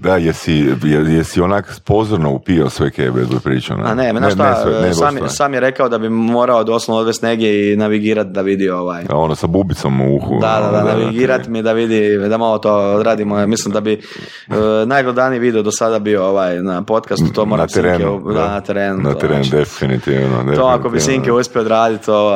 Da, 0.04 0.18
jesi, 0.18 0.54
je- 0.84 1.16
jesi 1.16 1.42
onak 1.42 1.80
pozorno 1.86 2.32
upio 2.32 2.70
sve 2.70 2.92
je 2.98 3.12
Bad 3.12 3.28
Boy 3.28 3.40
pričao? 3.40 3.78
A 3.84 3.94
ne, 3.94 4.14
ne, 4.14 4.32
šta, 4.32 4.64
sve, 4.64 4.82
ne 4.82 4.94
sam, 4.94 5.18
sam 5.28 5.54
je 5.54 5.60
rekao 5.60 5.90
da 5.90 5.98
bi 5.98 6.10
morao 6.10 6.64
doslovno 6.64 7.02
odvesti 7.02 7.26
negdje 7.26 7.74
i 7.74 7.76
navigirat 7.76 8.28
da 8.28 8.42
vidi 8.42 8.70
ovaj. 8.70 9.04
A 9.10 9.18
Ono 9.18 9.36
sa 9.36 9.48
bubicom 9.48 10.02
u 10.02 10.16
uhu. 10.16 10.40
Da, 10.42 10.60
da, 10.62 10.72
da, 10.72 10.80
ono, 10.80 10.90
navigirat 10.90 11.48
mi 11.48 11.62
da 11.62 11.72
vidi, 11.74 12.18
da 12.30 12.38
malo 12.38 12.58
to 12.58 12.74
odradimo. 12.76 13.48
Mislim 13.48 13.74
da 13.74 13.82
bi 13.82 14.02
uh, 14.48 14.56
najgledaniji 14.86 15.40
video 15.40 15.62
do 15.62 15.72
sada 15.72 16.00
bio 16.00 16.26
ovaj 16.26 16.62
na 16.62 16.84
podcastu, 16.84 17.26
to 17.36 17.46
moram 17.46 17.64
na 17.64 17.68
terenu. 17.68 17.98
Sinke, 18.18 18.34
da, 18.34 18.48
na 18.48 18.62
terenu. 18.62 19.02
Na 19.02 19.14
terenu, 19.14 19.44
znači. 19.44 19.58
definitivno. 19.58 20.56
To 20.56 20.64
ako 20.64 20.90
bi 20.90 20.98
definitivno. 20.98 21.00
Sinke 21.00 21.32
uspio 21.32 21.62
odraditi, 21.62 22.06
to, 22.06 22.34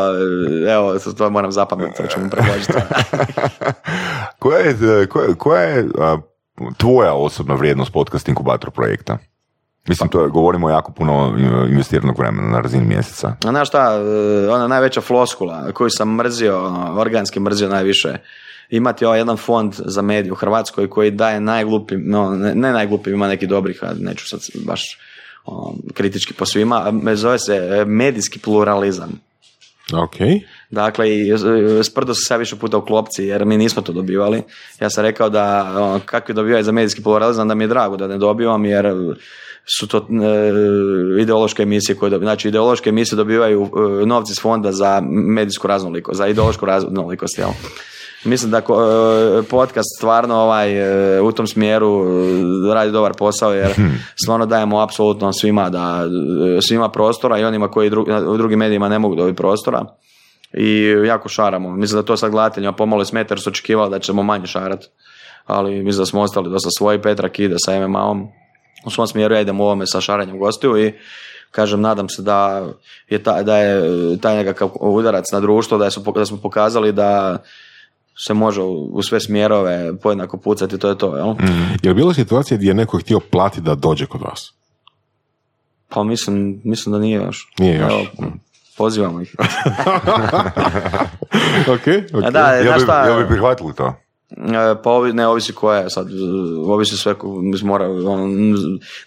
e, 0.67 0.71
evo, 0.71 0.99
to, 0.99 1.13
to 1.13 1.29
moram 1.29 1.51
zapamtiti, 1.51 1.97
to 1.97 2.07
ću 2.07 2.19
mu 2.23 2.29
preložiti. 2.29 2.73
koja 4.39 4.59
je, 4.59 5.07
koja, 5.07 5.33
koja 5.33 5.61
je 5.61 5.87
a, 5.99 6.17
tvoja 6.77 7.13
osobna 7.13 7.55
vrijednost 7.55 7.93
podcast 7.93 8.27
inkubator 8.27 8.71
projekta? 8.71 9.17
Mislim, 9.87 10.09
to 10.09 10.21
je, 10.23 10.29
govorimo 10.29 10.69
jako 10.69 10.91
puno 10.91 11.35
investiranog 11.69 12.19
vremena 12.19 12.47
na 12.47 12.61
razini 12.61 12.85
mjeseca. 12.85 13.35
A 13.45 13.49
znaš 13.49 13.67
šta, 13.67 13.93
e, 13.93 14.49
ona 14.49 14.67
najveća 14.67 15.01
floskula 15.01 15.71
koju 15.71 15.89
sam 15.89 16.15
mrzio, 16.15 16.73
organski 16.97 17.39
mrzio 17.39 17.69
najviše, 17.69 18.17
imati 18.69 19.05
ovaj 19.05 19.19
jedan 19.19 19.37
fond 19.37 19.73
za 19.77 20.01
mediju 20.01 20.33
u 20.33 20.35
Hrvatskoj 20.35 20.89
koji 20.89 21.11
daje 21.11 21.39
najglupi, 21.39 21.97
no, 21.97 22.29
ne, 22.35 22.55
ne 22.55 22.71
najglupi, 22.71 23.09
ima 23.09 23.27
neki 23.27 23.47
dobrih, 23.47 23.79
neću 23.99 24.27
sad 24.27 24.39
baš 24.65 24.99
kritički 25.93 26.33
po 26.33 26.45
svima, 26.45 26.93
zove 27.15 27.39
se 27.39 27.55
e, 27.55 27.85
medijski 27.85 28.39
pluralizam. 28.39 29.11
Ok. 29.93 30.15
Dakle, 30.69 31.09
i 31.09 31.31
e, 31.31 31.83
sprdo 31.83 32.13
se 32.13 32.21
sad 32.27 32.39
više 32.39 32.55
puta 32.55 32.77
u 32.77 32.85
klopci, 32.85 33.23
jer 33.23 33.45
mi 33.45 33.57
nismo 33.57 33.81
to 33.81 33.91
dobivali. 33.91 34.43
Ja 34.81 34.89
sam 34.89 35.03
rekao 35.03 35.29
da 35.29 35.73
ono, 35.75 35.99
kakvi 36.05 36.33
dobivaju 36.33 36.63
za 36.63 36.71
medijski 36.71 37.03
pluralizam, 37.03 37.47
da 37.47 37.55
mi 37.55 37.63
je 37.63 37.67
drago 37.67 37.97
da 37.97 38.07
ne 38.07 38.17
dobivam, 38.17 38.65
jer 38.65 38.93
su 39.79 39.87
to 39.87 39.97
e, 39.97 41.21
ideološke 41.21 41.63
emisije 41.63 41.95
koje 41.95 42.09
dobivaju. 42.09 42.35
Znači, 42.35 42.47
ideološke 42.47 42.89
emisije 42.89 43.17
dobivaju 43.17 43.63
e, 43.63 44.05
novci 44.05 44.31
iz 44.31 44.41
fonda 44.41 44.71
za 44.71 45.01
medijsku 45.11 45.67
raznolikost, 45.67 46.17
za 46.17 46.27
ideološku 46.27 46.65
raznolikost, 46.65 47.37
jel? 47.37 47.49
Mislim 48.25 48.51
da 48.51 48.57
e, 48.57 48.63
podcast 49.49 49.87
stvarno 49.97 50.35
ovaj, 50.35 51.17
e, 51.17 51.21
u 51.21 51.31
tom 51.31 51.47
smjeru 51.47 52.05
radi 52.73 52.91
dobar 52.91 53.13
posao 53.17 53.53
jer 53.53 53.71
stvarno 54.23 54.45
dajemo 54.45 54.81
apsolutno 54.81 55.33
svima 55.33 55.69
da 55.69 56.03
svima 56.67 56.89
prostora 56.89 57.39
i 57.39 57.43
onima 57.43 57.67
koji 57.67 57.89
dru- 57.89 58.27
u 58.27 58.37
drugim 58.37 58.59
medijima 58.59 58.89
ne 58.89 58.99
mogu 58.99 59.15
dobiti 59.15 59.37
prostora 59.37 59.85
i 60.53 60.95
jako 61.07 61.29
šaramo. 61.29 61.75
Mislim 61.75 62.01
da 62.01 62.05
to 62.05 62.17
sad 62.17 62.31
gledateljima 62.31 62.73
pomalo 62.73 63.05
smeta 63.05 63.33
jer 63.33 63.39
su 63.39 63.49
očekivali 63.49 63.91
da 63.91 63.99
ćemo 63.99 64.23
manje 64.23 64.47
šarat. 64.47 64.85
Ali 65.45 65.83
mislim 65.83 66.01
da 66.01 66.05
smo 66.05 66.21
ostali 66.21 66.49
dosta 66.49 66.69
svoji. 66.77 67.01
Petrak 67.01 67.39
ide 67.39 67.55
sa 67.57 67.87
MMA-om. 67.87 68.27
U 68.85 68.89
svom 68.89 69.07
smjeru 69.07 69.35
ja 69.35 69.41
idem 69.41 69.61
u 69.61 69.63
ovome 69.63 69.87
sa 69.87 70.01
šaranjem 70.01 70.39
gostiju 70.39 70.85
i 70.85 70.93
kažem, 71.51 71.81
nadam 71.81 72.09
se 72.09 72.21
da 72.21 72.67
je, 73.09 73.23
ta, 73.23 73.43
da 73.43 73.57
je 73.57 73.81
taj 74.21 74.35
nekakav 74.35 74.69
udarac 74.79 75.25
na 75.31 75.39
društvo, 75.39 75.77
da, 75.77 75.85
je 75.85 75.91
su, 75.91 76.11
da 76.15 76.25
smo 76.25 76.37
pokazali 76.37 76.91
da 76.91 77.37
se 78.25 78.33
može 78.33 78.61
u, 78.61 79.01
sve 79.01 79.19
smjerove 79.19 79.99
podjednako 79.99 80.37
pucati, 80.37 80.77
to 80.77 80.89
je 80.89 80.97
to, 80.97 81.17
jel? 81.17 81.35
Je 81.83 81.89
li 81.89 81.95
bila 81.95 82.13
situacija 82.13 82.57
gdje 82.57 82.67
je 82.67 82.73
neko 82.73 82.99
htio 82.99 83.19
platiti 83.19 83.61
da 83.61 83.75
dođe 83.75 84.05
kod 84.05 84.21
vas? 84.21 84.53
Pa 85.89 86.03
mislim, 86.03 86.61
mislim 86.63 86.93
da 86.93 86.99
nije 86.99 87.15
još. 87.15 87.53
Nije 87.59 87.77
još. 87.77 87.93
Evo, 87.93 88.31
pozivamo 88.77 89.21
ih. 89.21 89.35
ok, 91.67 91.87
ok. 92.13 92.23
Da, 92.23 92.59
znaš 92.61 92.75
bi, 92.75 92.83
šta, 92.83 93.05
jel 93.05 93.17
bi 93.17 93.27
prihvatili 93.27 93.73
to? 93.73 93.93
E, 94.29 94.75
Pa 94.83 94.91
ovi, 94.91 95.13
ne, 95.13 95.27
ovisi 95.27 95.53
koja 95.53 95.79
je 95.79 95.89
sad, 95.89 96.07
ovisi 96.65 96.97
sve, 96.97 97.13
ko- 97.13 97.27
mora, 97.63 97.85
on, 97.85 98.31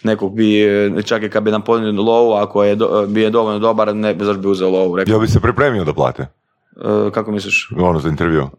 nekog 0.03 0.35
bi, 0.35 0.65
čak 1.03 1.23
i 1.23 1.29
kad 1.29 1.43
bi 1.43 1.51
nam 1.51 1.61
ponio 1.61 2.01
lovu, 2.03 2.33
ako 2.33 2.63
je, 2.63 2.75
do, 2.75 3.05
bi 3.07 3.21
je 3.21 3.29
dovoljno 3.29 3.59
dobar, 3.59 3.95
ne 3.95 4.13
bi, 4.13 4.25
zašto 4.25 4.41
bi 4.41 4.47
uzeo 4.47 4.69
lovu, 4.69 4.95
rekao, 4.95 5.11
Jel 5.11 5.19
bi 5.19 5.27
se 5.27 5.39
pripremio 5.39 5.83
da 5.83 5.93
plate? 5.93 6.27
E, 6.75 7.11
kako 7.11 7.31
misliš? 7.31 7.69
Ono 7.77 7.99
za 7.99 8.09
intervju. 8.09 8.41
E, 8.41 8.49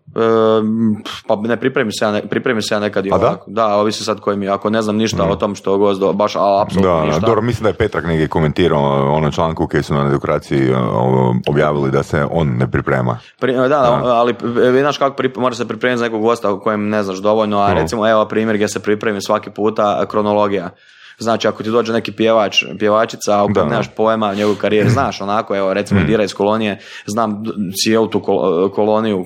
pa 1.26 1.36
ne 1.36 1.56
pripremi 1.56 1.93
se 1.93 2.05
ja, 2.05 2.12
ne, 2.12 2.22
pripremi 2.28 2.62
se 2.62 2.74
ja 2.74 2.80
nekad 2.80 3.06
i 3.06 3.10
A 3.12 3.18
da? 3.18 3.36
Da, 3.47 3.66
ovisi 3.76 4.05
sad 4.05 4.20
koji 4.20 4.36
mi, 4.36 4.48
ako 4.48 4.70
ne 4.70 4.82
znam 4.82 4.97
ništa 4.97 5.24
o 5.24 5.36
tom 5.36 5.55
što 5.55 5.78
gost, 5.78 6.01
do, 6.01 6.12
baš 6.12 6.36
a, 6.36 6.62
apsolutno 6.62 6.97
Da, 6.97 7.05
ništa. 7.05 7.20
dobro, 7.20 7.43
mislim 7.43 7.62
da 7.62 7.68
je 7.68 7.74
Petrak 7.74 8.05
negdje 8.05 8.28
komentirao 8.28 9.14
ono 9.14 9.30
članku 9.30 9.66
koji 9.66 9.82
su 9.82 9.94
na 9.94 10.06
edukaciji 10.06 10.72
ovo, 10.74 11.34
objavili 11.48 11.90
da 11.90 12.02
se 12.02 12.26
on 12.30 12.48
ne 12.48 12.70
priprema. 12.70 13.18
Pri, 13.40 13.52
da, 13.52 13.68
da, 13.68 14.01
ali 14.05 14.34
e, 14.76 14.80
znaš 14.80 14.98
kako 14.98 15.22
mora 15.36 15.55
se 15.55 15.68
pripremiti 15.68 15.98
za 15.98 16.05
nekog 16.05 16.22
gosta 16.22 16.51
o 16.51 16.60
kojem 16.60 16.89
ne 16.89 17.02
znaš 17.02 17.18
dovoljno, 17.18 17.59
a 17.59 17.72
recimo 17.72 18.09
evo 18.09 18.24
primjer 18.24 18.56
gdje 18.56 18.68
se 18.68 18.82
pripremi 18.82 19.22
svaki 19.22 19.51
puta 19.51 20.06
kronologija. 20.06 20.70
Znači, 21.18 21.48
ako 21.48 21.62
ti 21.62 21.70
dođe 21.70 21.93
neki 21.93 22.12
pjevač, 22.12 22.64
pjevačica, 22.78 23.47
kad 23.55 23.68
nemaš 23.68 23.86
pojma 23.97 24.28
o 24.28 24.34
njegovoj 24.34 24.59
karijeri, 24.59 24.90
znaš 24.98 25.20
onako, 25.20 25.56
evo, 25.56 25.74
recimo 25.74 26.01
Dira 26.06 26.24
iz 26.24 26.34
kolonije, 26.34 26.78
znam 27.06 27.44
cijelu 27.82 28.06
tu 28.06 28.20
kol- 28.20 28.70
koloniju, 28.70 29.24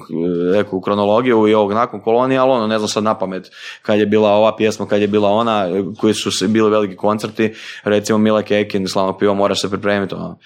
neku 0.54 0.80
kronologiju 0.80 1.48
i 1.48 1.54
ovog 1.54 1.72
nakon 1.72 2.00
kolonije, 2.00 2.38
ali 2.38 2.50
ono, 2.50 2.66
ne 2.66 2.78
znam 2.78 2.88
sad 2.88 3.02
na 3.02 3.14
pamet 3.18 3.50
kad 3.82 3.98
je 3.98 4.06
bila 4.06 4.30
ova 4.30 4.56
pjesma, 4.56 4.86
kad 4.86 5.00
je 5.00 5.08
bila 5.08 5.30
ona, 5.30 5.66
koji 6.00 6.14
su 6.14 6.48
bili 6.48 6.70
veliki 6.70 6.96
koncerti, 6.96 7.54
recimo 7.84 8.18
Mile 8.18 8.42
Kekin, 8.42 8.88
Slavno 8.88 9.18
pivo, 9.18 9.34
moraš 9.34 9.60
se 9.60 9.70
pripremiti, 9.70 10.14
ono, 10.14 10.38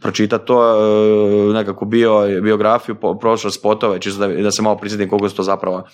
pročitati 0.00 0.46
to, 0.46 0.62
e, 1.50 1.52
nekako 1.52 1.84
bio, 1.84 2.40
biografiju, 2.42 2.94
po, 2.94 3.18
prošao 3.18 3.50
spotove, 3.50 4.00
čisto 4.00 4.26
da, 4.26 4.42
da 4.42 4.50
se 4.50 4.62
malo 4.62 4.76
prisjetim 4.76 5.08
koliko 5.08 5.28
su 5.28 5.36
to 5.36 5.42
zapravo 5.42 5.84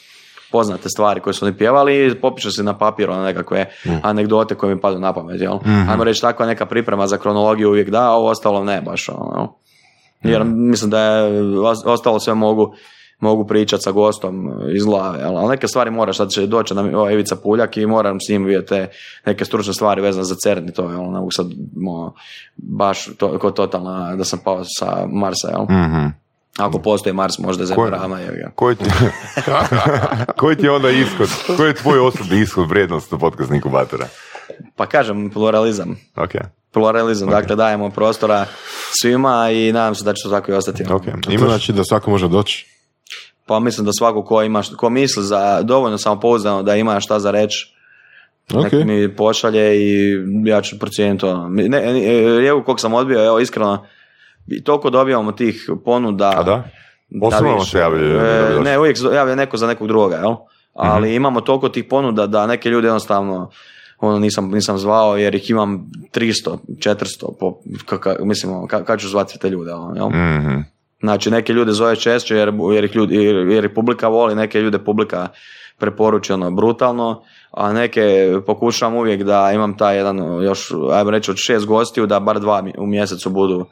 poznate 0.53 0.89
stvari 0.89 1.21
koje 1.21 1.35
su 1.35 1.45
oni 1.45 1.57
pjevali 1.57 2.07
i 2.07 2.15
popiše 2.15 2.51
se 2.51 2.63
na 2.63 2.79
papir 2.79 3.11
ono 3.11 3.23
nekakve 3.23 3.67
anegdote 4.03 4.55
koje 4.55 4.75
mi 4.75 4.81
padaju 4.81 5.01
na 5.01 5.13
pamet, 5.13 5.41
jel? 5.41 5.59
Ajmo 5.89 6.05
reći 6.05 6.21
takva 6.21 6.47
neka 6.47 6.67
priprema 6.67 7.07
za 7.07 7.17
kronologiju 7.17 7.69
uvijek 7.69 7.91
da, 7.91 8.03
a 8.03 8.11
ovo 8.11 8.29
ostalo 8.29 8.65
ne 8.65 8.81
baš, 8.81 9.09
ono? 9.09 9.55
Jer 10.23 10.45
mislim 10.45 10.91
da 10.91 11.01
je 11.01 11.31
os- 11.45 11.87
ostalo 11.87 12.21
sve 12.21 12.35
mogu 12.35 12.75
mogu 13.21 13.47
pričati 13.47 13.83
sa 13.83 13.91
gostom 13.93 14.35
iz 14.75 14.85
glave, 14.85 15.23
ali 15.23 15.49
neke 15.49 15.69
stvari 15.69 15.91
moraš, 15.91 16.17
sad 16.17 16.29
će 16.31 16.47
doći 16.47 16.75
nam 16.75 16.95
ovaj 16.95 17.13
Ivica 17.13 17.37
Puljak 17.37 17.77
i 17.77 17.87
moram 17.87 18.19
s 18.21 18.29
njim 18.29 18.45
vidjeti 18.45 18.69
te 18.69 18.89
neke 19.27 19.45
stručne 19.45 19.73
stvari 19.75 20.01
vezane 20.01 20.25
za 20.25 20.35
CERN 20.35 20.69
i 20.69 20.73
to, 20.73 20.83
jel? 20.83 21.03
ne 21.03 21.19
mogu 21.19 21.31
sad 21.31 21.47
mo, 21.77 22.15
baš 22.57 23.05
to, 23.17 23.39
ko 23.39 23.51
totalna 23.51 24.17
da 24.17 24.25
sam 24.25 24.39
pao 24.45 24.61
sa 24.79 25.07
Marsa, 25.07 25.49
jel? 25.49 25.63
Mhm. 25.63 26.07
Ako 26.59 26.79
postoji 26.79 27.13
Mars, 27.13 27.39
možda 27.39 27.65
je 27.65 28.39
ga. 28.43 28.51
Koji 28.55 28.77
ti, 28.77 28.85
koji 30.41 30.57
ti 30.57 30.65
je 30.67 30.71
onda 30.71 30.91
ishod? 30.91 31.29
Koji 31.57 31.69
je 31.69 31.75
tvoj 31.75 31.99
osobni 31.99 32.41
ishod 32.41 32.69
vrijednost 32.69 33.13
podcast 33.21 33.53
inkubatora? 33.53 34.07
Pa 34.77 34.87
kažem, 34.87 35.31
pluralizam. 35.31 35.97
Ok, 36.17 36.31
Pluralizam, 36.73 37.31
dakle 37.31 37.57
dajemo 37.57 37.91
prostora 37.91 38.47
svima 39.01 39.51
i 39.51 39.73
nadam 39.73 39.95
se 39.95 40.05
da 40.05 40.13
će 40.13 40.23
to 40.23 40.31
tako 40.31 40.53
i 40.53 40.55
ostati. 40.55 40.85
ok. 40.91 41.05
To 41.23 41.33
Imaš, 41.33 41.49
znači 41.49 41.73
da 41.73 41.85
svako 41.85 42.11
može 42.11 42.29
doći? 42.29 42.67
Pa 43.47 43.61
mislim 43.61 43.87
da 43.87 43.93
svako 43.93 44.25
ko 44.25 44.43
ima, 44.43 44.63
ko 44.77 44.91
misli 44.91 45.25
za 45.25 45.63
dovoljno 45.63 45.99
samopouzdano 45.99 46.63
da 46.63 46.77
ima 46.77 47.01
šta 47.01 47.19
za 47.19 47.31
reći, 47.31 47.75
Ok. 48.55 48.63
nek 48.73 48.85
mi 48.85 49.17
pošalje 49.17 49.77
i 49.77 50.17
ja 50.45 50.63
ću 50.63 50.79
procijeniti 50.79 51.21
to. 51.21 51.49
Ne, 51.49 51.69
ne, 51.69 51.93
rijeku 52.39 52.63
kog 52.65 52.81
sam 52.81 52.95
odbio, 52.95 53.25
evo 53.27 53.39
iskreno, 53.41 53.87
i 54.47 54.65
toliko 54.65 54.91
dobivamo 54.91 55.33
tih 55.33 55.71
ponuda. 55.85 56.33
a 56.37 56.43
da? 56.43 56.65
Osobno 57.23 57.55
više. 57.55 57.71
se 57.71 57.79
javljaju. 57.79 58.17
E, 58.19 58.61
ne, 58.65 58.79
uvijek 58.79 58.97
javlja 59.15 59.35
neko 59.35 59.57
za 59.57 59.67
nekog 59.67 59.89
drugoga, 59.89 60.17
jel? 60.17 60.35
Ali 60.75 61.09
Mhm. 61.09 61.17
imamo 61.17 61.41
toliko 61.41 61.69
tih 61.69 61.85
ponuda 61.91 62.27
da 62.27 62.47
neke 62.47 62.69
ljude 62.69 62.87
jednostavno 62.87 63.51
ono 63.99 64.19
nisam, 64.19 64.51
nisam 64.51 64.79
zvao 64.79 65.17
jer 65.17 65.35
ih 65.35 65.51
imam 65.51 65.91
300, 66.13 66.57
400, 66.79 67.39
po, 67.41 67.59
kaka, 67.87 68.17
mislim, 68.21 68.53
ono, 68.53 68.67
ka, 68.67 68.85
kad 68.85 69.01
ću 69.01 69.09
zvati 69.09 69.39
te 69.39 69.49
ljude, 69.51 69.73
ono, 69.73 69.95
jel? 69.97 70.09
Mhm. 70.09 70.61
Znači, 71.01 71.31
neke 71.31 71.53
ljude 71.53 71.73
zove 71.73 71.97
češće 71.97 72.37
jer, 72.37 72.53
jer, 72.75 72.85
ih 72.85 72.97
ljudi, 72.97 73.15
jer 73.51 73.65
ih 73.65 73.71
publika 73.75 74.09
voli, 74.09 74.35
neke 74.35 74.61
ljude 74.61 74.79
publika 74.79 75.29
preporuči 75.79 76.33
ono 76.33 76.51
brutalno, 76.51 77.23
a 77.51 77.73
neke 77.73 78.35
pokušavam 78.47 78.97
uvijek 78.97 79.23
da 79.23 79.53
imam 79.55 79.77
taj 79.77 79.97
jedan, 79.97 80.43
još, 80.43 80.73
ajmo 80.93 81.11
reći, 81.11 81.31
od 81.31 81.37
šest 81.37 81.67
gostiju, 81.67 82.07
da 82.07 82.21
bar 82.21 82.41
dva 82.41 82.63
u 82.79 82.87
mjesecu 82.87 83.31
budu 83.31 83.67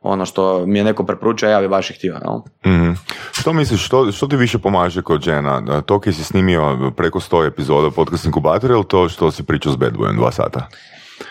ono 0.00 0.26
što 0.26 0.66
mi 0.66 0.78
je 0.78 0.84
neko 0.84 1.04
preporučio, 1.04 1.48
ja 1.48 1.60
bi 1.60 1.68
baš 1.68 1.90
ih 1.90 1.96
htio. 1.96 2.18
Jel? 2.24 2.38
Mhm. 2.74 2.90
Što 3.32 3.52
misliš, 3.52 3.86
što, 3.86 4.12
što 4.12 4.26
ti 4.26 4.36
više 4.36 4.58
pomaže 4.58 5.02
kod 5.02 5.22
žena? 5.22 5.60
Da, 5.60 5.80
To 5.80 6.00
kaj 6.00 6.12
si 6.12 6.24
snimio 6.24 6.92
preko 6.96 7.20
100 7.20 7.46
epizoda 7.46 7.90
podcast 7.90 8.24
inkubatora 8.24 8.74
ili 8.74 8.84
to 8.88 9.08
što 9.08 9.30
si 9.30 9.42
pričao 9.42 9.72
s 9.72 9.76
Bad 9.76 9.92
Boyom 9.92 10.16
dva 10.16 10.32
sata? 10.32 10.68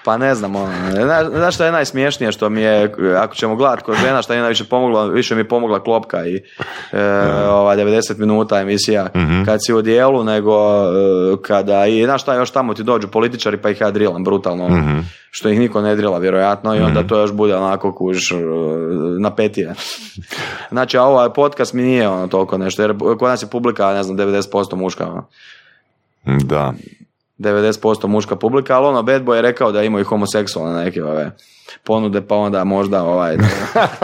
Pa 0.04 0.18
ne 0.18 0.36
znam, 0.36 0.56
ono, 0.56 0.72
zna- 0.92 1.30
znaš 1.30 1.56
što 1.56 1.66
je 1.66 1.72
najsmiješnije 1.72 2.32
što 2.32 2.50
mi 2.50 2.62
je, 2.62 2.94
ako 3.18 3.36
ćemo 3.36 3.56
gledat 3.56 3.82
kod 3.82 3.96
žena, 3.98 4.22
što 4.22 4.34
je 4.34 4.40
najviše 4.40 4.64
pomoglo, 4.64 5.08
više 5.08 5.36
mi 5.36 5.42
je 5.42 5.48
pomogla 5.48 5.84
klopka 5.84 6.26
i 6.26 6.36
e, 6.92 7.02
ova 7.50 7.76
90 7.76 8.18
minuta 8.18 8.60
emisija 8.60 9.08
kad 9.46 9.60
si 9.62 9.74
u 9.74 9.82
dijelu, 9.82 10.24
nego 10.24 10.54
e, 10.54 10.88
kada, 11.42 11.86
i 11.86 12.04
znaš 12.06 12.22
šta, 12.22 12.36
još 12.36 12.52
tamo 12.52 12.74
ti 12.74 12.84
dođu 12.84 13.08
političari 13.08 13.58
pa 13.58 13.70
ih 13.70 13.82
ja 13.82 13.92
drilam 13.92 14.24
brutalno, 14.24 14.66
ono, 14.66 15.04
što 15.32 15.50
ih 15.50 15.60
niko 15.60 15.82
ne 15.82 15.96
drila 15.96 16.18
vjerojatno 16.18 16.76
i 16.76 16.80
onda 16.80 17.04
to 17.04 17.20
još 17.20 17.32
bude 17.32 17.56
onako 17.56 17.96
kuž 17.96 18.32
e, 18.32 18.36
napetije. 19.20 19.74
Znači, 20.72 20.98
a 20.98 21.04
ovaj 21.04 21.30
podcast 21.30 21.74
mi 21.74 21.82
nije 21.82 22.08
ono 22.10 22.28
toliko 22.28 22.58
nešto, 22.58 22.82
jer 22.82 22.98
kod 22.98 23.30
nas 23.30 23.44
je 23.44 23.48
publika, 23.48 23.94
ne 23.94 24.04
znam, 24.04 24.18
90% 24.18 24.76
muška, 24.76 25.08
ono. 25.08 25.28
Da. 26.44 26.74
90% 27.40 28.08
muška 28.08 28.36
publika, 28.36 28.78
ali 28.78 28.88
ono, 28.88 29.04
Bad 29.04 29.22
Boy 29.24 29.36
je 29.36 29.42
rekao 29.42 29.72
da 29.72 29.84
imaju 29.84 30.06
homoseksualne 30.06 30.84
neke 30.84 31.04
ove 31.04 31.32
ponude, 31.84 32.22
pa 32.22 32.36
onda 32.36 32.64
možda 32.64 33.04
ovaj... 33.04 33.38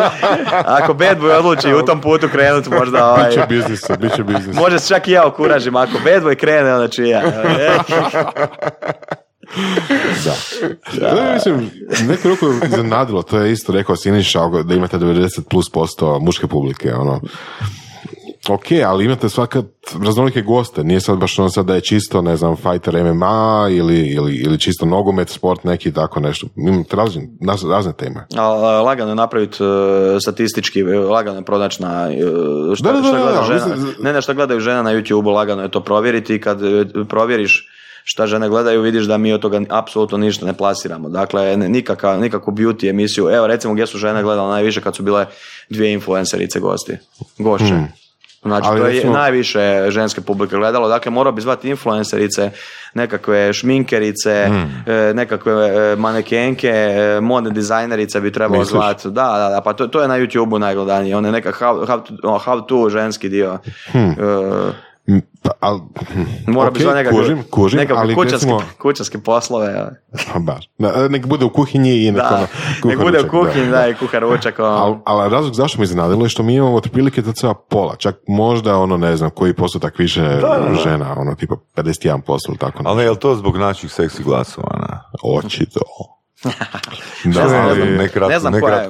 ako 0.80 0.93
Bad 0.93 1.18
Boy 1.18 1.38
odluči 1.38 1.73
u 1.73 1.85
tom 1.85 2.01
putu 2.01 2.27
krenuti, 2.31 2.69
možda 2.69 3.10
ovaj... 3.10 3.30
Biće 3.30 3.45
biznisa, 3.49 3.97
biće 3.97 4.23
biznisa. 4.23 4.60
Možda 4.60 4.80
se 4.80 4.88
čak 4.88 5.07
i 5.07 5.11
ja 5.11 5.27
okuražim, 5.27 5.76
ako 5.76 5.93
Bad 6.03 6.23
Boy 6.23 6.35
krene, 6.35 6.73
onda 6.73 6.88
ću 6.88 7.03
i 7.03 7.10
ja. 7.10 7.22
Da. 10.99 11.14
Ne, 11.15 11.34
mislim, 11.34 11.72
neko 12.07 12.30
ruku 12.30 12.45
iznenadilo, 12.65 13.22
to 13.22 13.39
je 13.39 13.51
isto 13.51 13.72
rekao 13.72 13.95
Siniša 13.95 14.39
da 14.65 14.73
imate 14.73 14.97
90 14.97 15.41
plus 15.49 15.69
posto 15.69 16.19
muške 16.19 16.47
publike, 16.47 16.93
ono. 16.93 17.22
Ok, 18.49 18.64
ali 18.86 19.06
imate 19.06 19.30
svakat 19.30 19.65
raznolike 20.06 20.41
goste, 20.41 20.84
nije 20.84 21.02
sad 21.02 21.18
baš 21.18 21.40
ono 21.40 21.49
sad 21.49 21.65
da 21.65 21.76
je 21.76 21.82
čisto, 21.82 22.22
ne 22.22 22.38
znam, 22.38 22.56
fighter 22.56 23.03
MMA 23.03 23.68
ili, 23.72 23.99
ili, 24.07 24.36
ili 24.36 24.60
čisto 24.60 24.86
nogomet, 24.86 25.30
sport, 25.30 25.64
neki 25.64 25.91
tako 25.94 26.20
nešto. 26.20 26.48
Imate 26.57 26.95
razne, 26.95 27.28
razne, 27.72 27.94
teme. 27.94 28.28
A, 28.36 28.48
lagano 28.82 29.11
je 29.11 29.15
napraviti 29.15 29.64
e, 29.64 29.68
statistički, 30.20 30.80
e, 30.80 30.84
lagano 30.99 31.38
je 31.38 31.45
pronaći 31.45 31.82
na 31.82 32.10
e, 32.11 32.15
šta, 32.76 32.91
Da, 32.91 32.91
da, 32.91 33.03
šta 33.03 33.11
da, 33.11 33.24
gleda 33.24 33.38
da, 33.38 33.44
žena. 33.44 33.68
mislim- 33.68 33.95
Ne, 33.99 34.14
ne, 34.14 34.22
šta 34.22 34.34
gledaju 34.34 34.60
žena 34.60 34.82
na 34.82 34.91
YouTube, 34.91 35.34
lagano 35.34 35.61
je 35.61 35.72
to 35.72 35.80
provjeriti 35.80 36.36
i 36.36 36.41
kad 36.41 36.60
provjeriš 37.10 37.70
šta 38.03 38.28
žene 38.28 38.49
gledaju, 38.49 38.82
vidiš 38.82 39.03
da 39.03 39.18
mi 39.18 39.34
od 39.34 39.41
toga 39.41 39.61
apsolutno 39.70 40.18
ništa 40.18 40.45
ne 40.45 40.53
plasiramo. 40.53 41.10
Dakle, 41.10 41.57
nikaka, 41.57 42.18
nikakvu 42.18 42.53
beauty 42.53 42.90
emisiju. 42.90 43.30
Evo, 43.30 43.48
recimo, 43.48 43.74
gdje 43.74 43.88
su 43.88 43.98
žene 43.98 44.24
gledale 44.24 44.49
najviše 44.49 44.82
kad 44.82 44.95
su 44.95 45.03
bile 45.03 45.26
dvije 45.70 45.94
influencerice 45.94 46.60
gosti. 46.60 46.98
Gošće. 47.38 47.74
Znači, 48.44 48.68
Ali 48.70 48.80
to 48.80 48.88
je 48.88 48.94
recimo- 48.94 49.14
najviše 49.14 49.86
ženske 49.90 50.22
publike 50.22 50.56
gledalo. 50.56 50.88
Dakle, 50.88 51.11
morao 51.11 51.32
bi 51.34 51.41
zvati 51.41 51.70
influencerice, 51.70 52.52
nekakve 52.94 53.53
šminkerice, 53.53 54.49
e, 54.88 55.11
nekakve 55.14 55.53
e, 55.53 55.95
manekenke, 55.95 56.70
e, 56.70 57.20
modne 57.22 57.49
dizajnerice 57.49 58.22
bi 58.22 58.32
trebalo 58.32 58.60
Misliš? 58.60 58.72
zvati. 58.72 59.07
Da, 59.07 59.11
da, 59.38 59.49
da, 59.49 59.61
pa 59.61 59.74
to, 59.74 59.88
to 59.88 60.02
je 60.02 60.07
na 60.07 60.20
YouTube-u 60.20 60.60
najgledanije. 60.60 61.15
On 61.18 61.26
je 61.26 61.32
neka 61.32 61.52
how, 61.52 61.86
how, 61.86 62.02
to, 62.02 62.14
ono, 62.24 62.40
how 62.40 62.65
to 62.65 62.90
ženski 62.90 63.30
dio. 63.30 63.57
E, 63.94 63.98
M, 63.98 64.15
Pa, 64.18 64.93
al, 65.59 65.80
mora 66.47 66.69
ok, 66.69 66.77
bi 66.77 66.85
nekakve, 66.85 67.19
kužim, 67.19 67.43
kužim, 67.51 67.80
nekakve 67.80 68.01
ali 68.01 68.15
kućanske, 68.15 68.35
recimo, 68.35 68.61
kućanske 68.77 69.17
poslove. 69.17 70.01
Pa 70.34 70.39
baš. 70.39 70.69
Da, 70.77 71.07
nek 71.07 71.25
bude 71.27 71.45
u 71.45 71.49
kuhinji 71.49 72.05
i 72.05 72.11
nek, 72.11 72.21
Da, 72.21 72.35
ono, 72.35 72.47
nek 72.84 72.99
bude 72.99 73.21
u 73.21 73.30
kuhinji, 73.30 73.71
da, 73.71 73.88
i 73.88 73.93
kuhar 73.95 74.21
ručak. 74.21 74.59
ono. 74.59 74.69
Al, 74.69 75.01
ali 75.05 75.31
razlog 75.31 75.53
zašto 75.53 75.80
mi 75.80 75.84
iznenadilo 75.84 76.25
je 76.25 76.30
što 76.30 76.43
mi 76.43 76.55
imamo 76.55 76.75
otprilike 76.75 77.21
to 77.21 77.31
cela 77.31 77.53
pola, 77.53 77.95
čak 77.95 78.15
možda 78.27 78.77
ono 78.77 78.97
ne 78.97 79.17
znam 79.17 79.30
koji 79.30 79.53
postotak 79.53 79.99
više 79.99 80.39
žena, 80.84 81.15
ono 81.17 81.35
tipa 81.35 81.55
51% 81.75 82.38
ili 82.49 82.57
tako. 82.57 82.84
Ali 82.85 83.03
je 83.03 83.09
li 83.11 83.19
to 83.19 83.35
zbog 83.35 83.57
naših 83.57 83.91
seksi 83.91 84.23
glasova? 84.23 84.77
Ne? 84.80 84.97
Očito. 85.38 85.80
Ne 87.26 87.48
znam, 87.48 87.65
ne 87.68 87.76
znam. 87.76 87.88
nekratko, 87.90 88.30
Ne 88.30 88.40
znam 88.40 88.53
koja 88.53 88.76
je- 88.76 88.90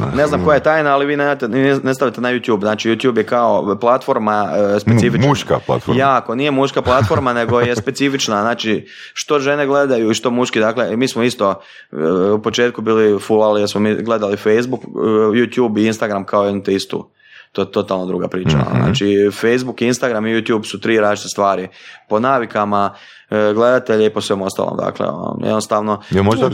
ne? 0.00 0.06
Ne 0.14 0.26
znam 0.26 0.44
koja 0.44 0.54
je 0.54 0.62
tajna, 0.62 0.90
ali 0.90 1.06
vi 1.06 1.16
ne, 1.16 1.36
ne, 1.42 1.78
ne 1.78 1.94
stavite 1.94 2.20
na 2.20 2.28
YouTube. 2.30 2.60
Znači, 2.60 2.90
YouTube 2.90 3.16
je 3.16 3.24
kao 3.24 3.76
platforma 3.76 4.48
e, 4.76 4.80
specifična. 4.80 5.18
Mu- 5.18 5.28
muška 5.28 5.58
platforma. 5.58 6.00
Jako, 6.00 6.34
nije 6.34 6.50
muška 6.50 6.82
platforma, 6.82 7.32
nego 7.40 7.60
je 7.60 7.76
specifična. 7.76 8.40
Znači, 8.40 8.84
što 9.12 9.38
žene 9.38 9.66
gledaju 9.66 10.10
i 10.10 10.14
što 10.14 10.30
muški. 10.30 10.60
Dakle, 10.60 10.96
mi 10.96 11.08
smo 11.08 11.22
isto 11.22 11.60
e, 11.92 11.96
u 12.30 12.42
početku 12.42 12.82
bili 12.82 13.20
fulali, 13.20 13.60
jer 13.60 13.68
smo 13.68 13.80
mi 13.80 13.94
gledali 13.94 14.36
Facebook, 14.36 14.80
e, 14.84 14.88
YouTube 15.30 15.80
i 15.80 15.86
Instagram 15.86 16.24
kao 16.24 16.44
jednu 16.44 16.62
te 16.62 16.74
istu. 16.74 17.08
To 17.54 17.62
je 17.62 17.72
totalno 17.72 18.06
druga 18.06 18.28
priča. 18.28 18.58
Znači, 18.84 19.30
Facebook, 19.32 19.82
Instagram 19.82 20.26
i 20.26 20.30
YouTube 20.30 20.70
su 20.70 20.80
tri 20.80 20.98
različite 21.00 21.28
stvari. 21.28 21.68
Po 22.08 22.20
navikama 22.20 22.94
e, 23.30 23.52
gledatelja 23.54 24.06
i 24.06 24.10
po 24.10 24.20
svem 24.20 24.42
ostalom. 24.42 24.76
Dakle, 24.76 25.06
ono, 25.06 25.38
jednostavno... 25.46 26.00
Je 26.10 26.22
možda 26.22 26.50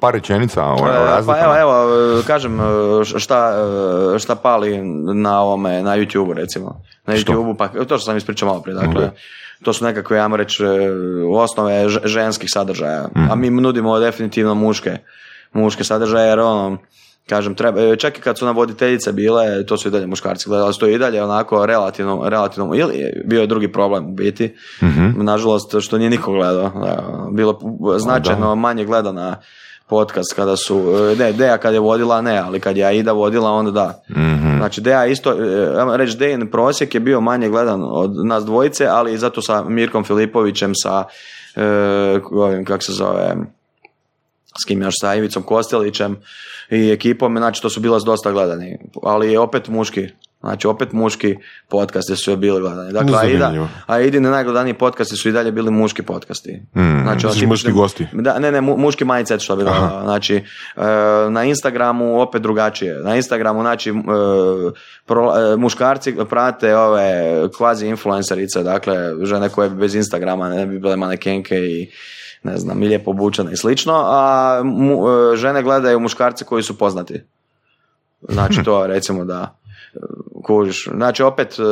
par 0.00 0.14
rečenica 0.14 0.64
o, 0.64 0.74
o 0.74 0.88
E, 0.88 1.22
Pa 1.26 1.38
evo, 1.38 1.56
evo, 1.56 1.86
kažem 2.26 2.60
e, 2.60 2.64
šta, 3.04 3.54
šta 4.18 4.34
pali 4.34 4.78
na 5.14 5.40
ovome, 5.40 5.82
na 5.82 5.96
YouTube 5.96 6.32
recimo. 6.32 6.82
Na? 7.06 7.14
YouTube, 7.14 7.56
pa 7.56 7.68
to 7.68 7.84
što 7.84 7.98
sam 7.98 8.16
ispričao 8.16 8.48
malo 8.48 8.62
prije, 8.62 8.74
dakle, 8.74 9.10
to 9.62 9.72
su 9.72 9.84
nekakve, 9.84 10.18
ajmo 10.18 10.36
reći, 10.36 10.64
osnove 11.34 11.88
ženskih 12.04 12.50
sadržaja, 12.52 13.08
a 13.30 13.34
mi 13.34 13.50
nudimo 13.50 13.98
definitivno 13.98 14.54
muške, 14.54 14.98
muške 15.52 15.84
sadržaje, 15.84 16.28
jer 16.28 16.40
ono, 16.40 16.78
kažem, 17.30 17.54
treba, 17.54 17.80
e, 17.80 17.96
čak 17.96 18.18
i 18.18 18.20
kad 18.20 18.38
su 18.38 18.44
nam 18.44 18.56
voditeljice 18.56 19.12
bile, 19.12 19.66
to 19.66 19.76
su 19.76 19.88
i 19.88 19.90
dalje 19.90 20.06
muškarci 20.06 20.48
gledali, 20.48 20.66
ali 20.66 20.78
to 20.78 20.86
je 20.86 20.94
i 20.94 20.98
dalje 20.98 21.22
onako 21.22 21.66
relativno, 21.66 22.28
relativno, 22.28 22.74
ili 22.74 22.98
je 22.98 23.22
bio 23.26 23.40
je 23.40 23.46
drugi 23.46 23.72
problem 23.72 24.06
u 24.06 24.12
biti, 24.12 24.54
nažalost, 25.16 25.74
što 25.80 25.98
nije 25.98 26.10
niko 26.10 26.32
gledao, 26.32 26.70
da, 26.74 27.28
bilo 27.32 27.58
značajno 27.98 28.54
manje 28.54 28.84
gledana 28.84 29.36
podcast 29.90 30.34
kada 30.36 30.56
su, 30.56 30.82
e, 31.12 31.16
ne, 31.16 31.32
Deja 31.32 31.58
kad 31.58 31.74
je 31.74 31.80
vodila, 31.80 32.20
ne, 32.20 32.38
ali 32.38 32.60
kad 32.60 32.76
je 32.76 32.84
Aida 32.84 33.12
vodila, 33.12 33.50
onda 33.50 33.70
da. 33.70 34.02
Znači, 34.56 34.80
Deja 34.80 35.06
isto, 35.06 35.32
e, 35.32 35.96
reći, 35.96 36.16
Dejin 36.16 36.50
prosjek 36.50 36.94
je 36.94 37.00
bio 37.00 37.20
manje 37.20 37.48
gledan 37.48 37.82
od 37.84 38.26
nas 38.26 38.44
dvojice, 38.44 38.86
ali 38.86 39.12
i 39.12 39.18
zato 39.18 39.42
sa 39.42 39.64
Mirkom 39.64 40.04
Filipovićem, 40.04 40.72
sa, 40.74 41.04
e, 41.56 42.20
ovim, 42.30 42.64
kak 42.64 42.82
se 42.82 42.92
zove, 42.92 43.36
s 44.56 44.64
kim 44.64 44.82
još, 44.82 44.94
sa 45.00 45.14
Ivicom 45.14 45.42
Kostelićem 45.42 46.16
i 46.70 46.90
ekipom, 46.90 47.36
znači 47.36 47.62
to 47.62 47.70
su 47.70 47.80
bila 47.80 47.98
dosta 47.98 48.32
gledani, 48.32 48.78
ali 49.02 49.32
je 49.32 49.38
opet 49.38 49.68
muški, 49.68 50.08
znači 50.40 50.66
opet 50.66 50.92
muški 50.92 51.36
podcasti 51.68 52.16
su 52.16 52.30
je 52.30 52.36
bili 52.36 52.60
gledani. 52.60 52.92
Dakle, 52.92 53.18
Aida. 53.18 53.52
Aidine 53.86 54.30
najgledaniji 54.30 54.74
podcasti 54.74 55.16
su 55.16 55.28
i 55.28 55.32
dalje 55.32 55.52
bili 55.52 55.70
muški 55.70 56.02
podcasti. 56.02 56.62
Znači, 56.72 56.80
ono, 57.26 57.34
Misliš 57.34 57.34
tipični- 57.34 57.46
muški 57.46 57.72
gosti? 57.72 58.06
da, 58.12 58.38
ne, 58.38 58.52
ne, 58.52 58.60
mu- 58.60 58.76
muški 58.76 59.04
mindset 59.04 59.40
što 59.40 59.56
bi 59.56 59.64
rekao. 59.64 60.02
Znači, 60.02 60.36
e, 60.36 60.42
na 61.30 61.44
Instagramu 61.44 62.20
opet 62.20 62.42
drugačije. 62.42 62.94
Na 62.94 63.16
Instagramu, 63.16 63.60
znači, 63.60 63.90
e, 63.90 63.92
pro- 65.06 65.52
e, 65.52 65.56
muškarci 65.56 66.16
prate 66.30 66.76
ove 66.76 67.12
kvazi 67.56 67.86
influencerice, 67.86 68.62
dakle, 68.62 68.96
žene 69.22 69.48
koje 69.48 69.70
bez 69.70 69.94
Instagrama 69.94 70.48
ne 70.48 70.66
bi 70.66 70.78
bile 70.78 70.96
manekenke 70.96 71.56
i 71.56 71.90
ne 72.42 72.56
znam, 72.56 72.78
lijepo 72.78 73.10
obučene 73.10 73.52
i 73.52 73.56
slično, 73.56 73.92
a 74.06 74.60
mu- 74.64 75.08
e, 75.08 75.36
žene 75.36 75.62
gledaju 75.62 76.00
muškarce 76.00 76.44
koji 76.44 76.62
su 76.62 76.78
poznati. 76.78 77.22
Znači, 78.28 78.62
to 78.64 78.86
recimo 78.86 79.24
da 79.24 79.56
kužiš. 80.42 80.88
Znači, 80.94 81.22
opet, 81.22 81.56
e, 81.58 81.62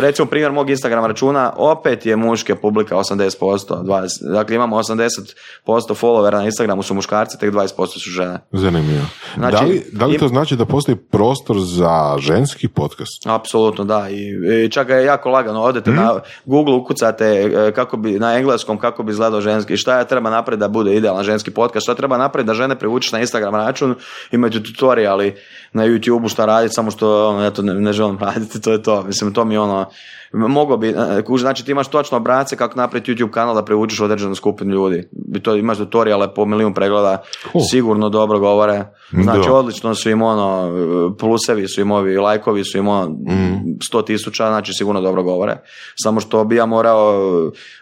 recimo 0.00 0.26
primjer 0.28 0.52
mog 0.52 0.70
Instagram 0.70 1.04
računa, 1.04 1.52
opet 1.56 2.06
je 2.06 2.16
muške 2.16 2.54
publika 2.54 2.96
80%, 2.96 3.82
20, 3.82 4.32
dakle 4.32 4.56
imamo 4.56 4.76
80% 4.76 5.34
followera 5.66 6.32
na 6.36 6.44
Instagramu 6.44 6.82
su 6.82 6.94
muškarci, 6.94 7.38
tek 7.38 7.52
20% 7.54 7.86
su 7.98 8.10
žene. 8.10 8.38
Zanimljivo. 8.52 9.04
Znači, 9.36 9.56
da 9.56 9.60
li, 9.62 9.82
da 9.92 10.06
li 10.06 10.14
im- 10.14 10.20
to 10.20 10.28
znači 10.28 10.56
da 10.56 10.64
postoji 10.64 10.96
prostor 10.96 11.56
za 11.60 12.16
ženski 12.18 12.68
podcast? 12.68 13.26
Apsolutno, 13.26 13.84
da. 13.84 14.08
I, 14.10 14.30
i 14.64 14.70
čak 14.70 14.88
je 14.88 15.04
jako 15.04 15.30
lagano. 15.30 15.62
Odete 15.62 15.90
na 15.90 16.20
Google, 16.44 16.74
ukucate 16.74 17.24
e, 17.24 17.72
kako 17.74 17.96
bi, 17.96 18.18
na 18.18 18.34
engleskom 18.38 18.78
kako 18.78 19.02
bi 19.02 19.12
izgledao 19.12 19.40
ženski, 19.40 19.76
šta 19.76 19.98
ja 19.98 20.04
treba 20.04 20.30
napraviti 20.30 20.60
da 20.60 20.68
bude 20.68 20.94
idealan 20.96 21.24
ženski 21.24 21.50
podcast, 21.50 21.84
šta 21.84 21.94
treba 21.94 22.16
napraviti 22.18 22.46
da 22.46 22.54
žene 22.54 22.78
privučeš 22.78 23.12
na 23.12 23.20
Instagram 23.20 23.54
račun, 23.54 23.94
imaju 24.32 24.62
tutoriali 24.62 25.34
na 25.72 25.86
YouTube-u 25.86 26.28
šta 26.28 26.44
raditi, 26.46 26.74
samo 26.74 26.90
što 26.90 27.28
ono, 27.28 27.42
ja 27.44 27.50
to 27.50 27.62
ne, 27.62 27.74
ne 27.74 27.92
želim 27.92 28.07
film 28.08 28.18
raditi, 28.28 28.60
to 28.60 28.72
je 28.72 28.82
to. 28.82 29.02
Mislim, 29.02 29.34
to 29.34 29.44
mi 29.44 29.54
je 29.54 29.60
ono, 29.60 29.86
Mogo 30.32 30.76
bi, 30.76 30.88
e, 30.88 31.22
kuži, 31.22 31.42
znači 31.42 31.64
ti 31.64 31.70
imaš 31.70 31.88
točno 31.88 32.16
obrace 32.16 32.56
kako 32.56 32.78
napraviti 32.78 33.12
YouTube 33.12 33.30
kanal 33.30 33.54
da 33.54 33.64
privučeš 33.64 34.00
određenu 34.00 34.34
skupinu 34.34 34.74
ljudi. 34.74 35.08
I 35.34 35.40
to 35.40 35.56
imaš 35.56 35.78
tutoriale 35.78 36.34
po 36.34 36.44
milijun 36.44 36.74
pregleda, 36.74 37.22
sigurno 37.70 38.08
dobro 38.08 38.38
govore. 38.38 38.84
Znači 39.22 39.50
odlično 39.50 39.94
su 39.94 40.10
im 40.10 40.22
ono, 40.22 40.70
plusevi 41.18 41.68
su 41.68 41.80
im 41.80 41.90
ovi, 41.90 42.16
lajkovi 42.16 42.64
su 42.64 42.78
im 42.78 42.88
ono, 42.88 43.08
mm. 43.08 43.78
sto 43.84 44.02
tisuća, 44.02 44.46
znači 44.46 44.72
sigurno 44.72 45.00
dobro 45.00 45.22
govore. 45.22 45.56
Samo 46.02 46.20
što 46.20 46.44
bi 46.44 46.56
ja 46.56 46.66
morao 46.66 47.22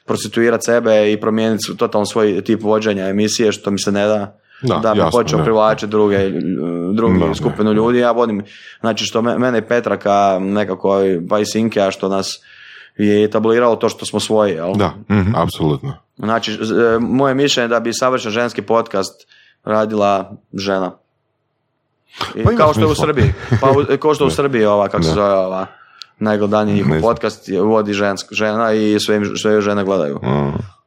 prostituirati 0.04 0.64
sebe 0.64 1.12
i 1.12 1.20
promijeniti 1.20 1.76
totalno 1.76 2.06
svoj 2.06 2.44
tip 2.44 2.62
vođenja 2.62 3.08
emisije, 3.08 3.52
što 3.52 3.70
mi 3.70 3.78
se 3.78 3.92
ne 3.92 4.06
da. 4.06 4.38
Da, 4.62 4.94
bi 4.94 5.00
počeo 5.12 5.42
privlačiti 5.42 5.90
druge, 5.90 6.18
druge 6.92 7.34
skupinu 7.34 7.72
ljudi. 7.72 7.98
Ja 7.98 8.12
vodim, 8.12 8.44
znači 8.80 9.04
što 9.04 9.22
mene 9.22 9.58
i 9.58 9.62
Petraka 9.62 10.38
nekako, 10.40 11.00
pa 11.28 11.38
i 11.38 11.46
Sinke, 11.46 11.80
a 11.80 11.90
što 11.90 12.08
nas 12.08 12.40
je 12.96 13.24
etabliralo 13.24 13.76
to 13.76 13.88
što 13.88 14.06
smo 14.06 14.20
svoji, 14.20 14.52
jel? 14.52 14.74
Da, 14.74 14.88
mm 15.08 15.34
apsolutno. 15.36 15.96
Znači, 16.16 16.52
e, 16.52 16.98
moje 17.00 17.34
mišljenje 17.34 17.68
da 17.68 17.80
bi 17.80 17.92
savršen 17.92 18.32
ženski 18.32 18.62
podcast 18.62 19.26
radila 19.64 20.32
žena. 20.54 20.92
I 22.34 22.44
pa 22.44 22.50
kao 22.56 22.72
što 22.72 22.80
je 22.80 22.86
u 22.86 22.94
Srbiji. 22.94 23.32
Pa 23.60 23.96
kao 23.98 24.14
što 24.14 24.24
je 24.24 24.28
u 24.28 24.36
Srbiji 24.40 24.64
ova, 24.64 24.88
kako 24.88 25.02
se 25.02 25.10
zove 25.10 25.34
ova, 25.34 25.66
najgledaniji 26.18 26.74
njihov 26.74 27.00
podcast, 27.00 27.48
vodi 27.62 27.92
žensk, 27.92 28.32
žena 28.32 28.72
i 28.72 29.00
sve, 29.00 29.20
sve 29.36 29.60
žene 29.60 29.84
gledaju. 29.84 30.20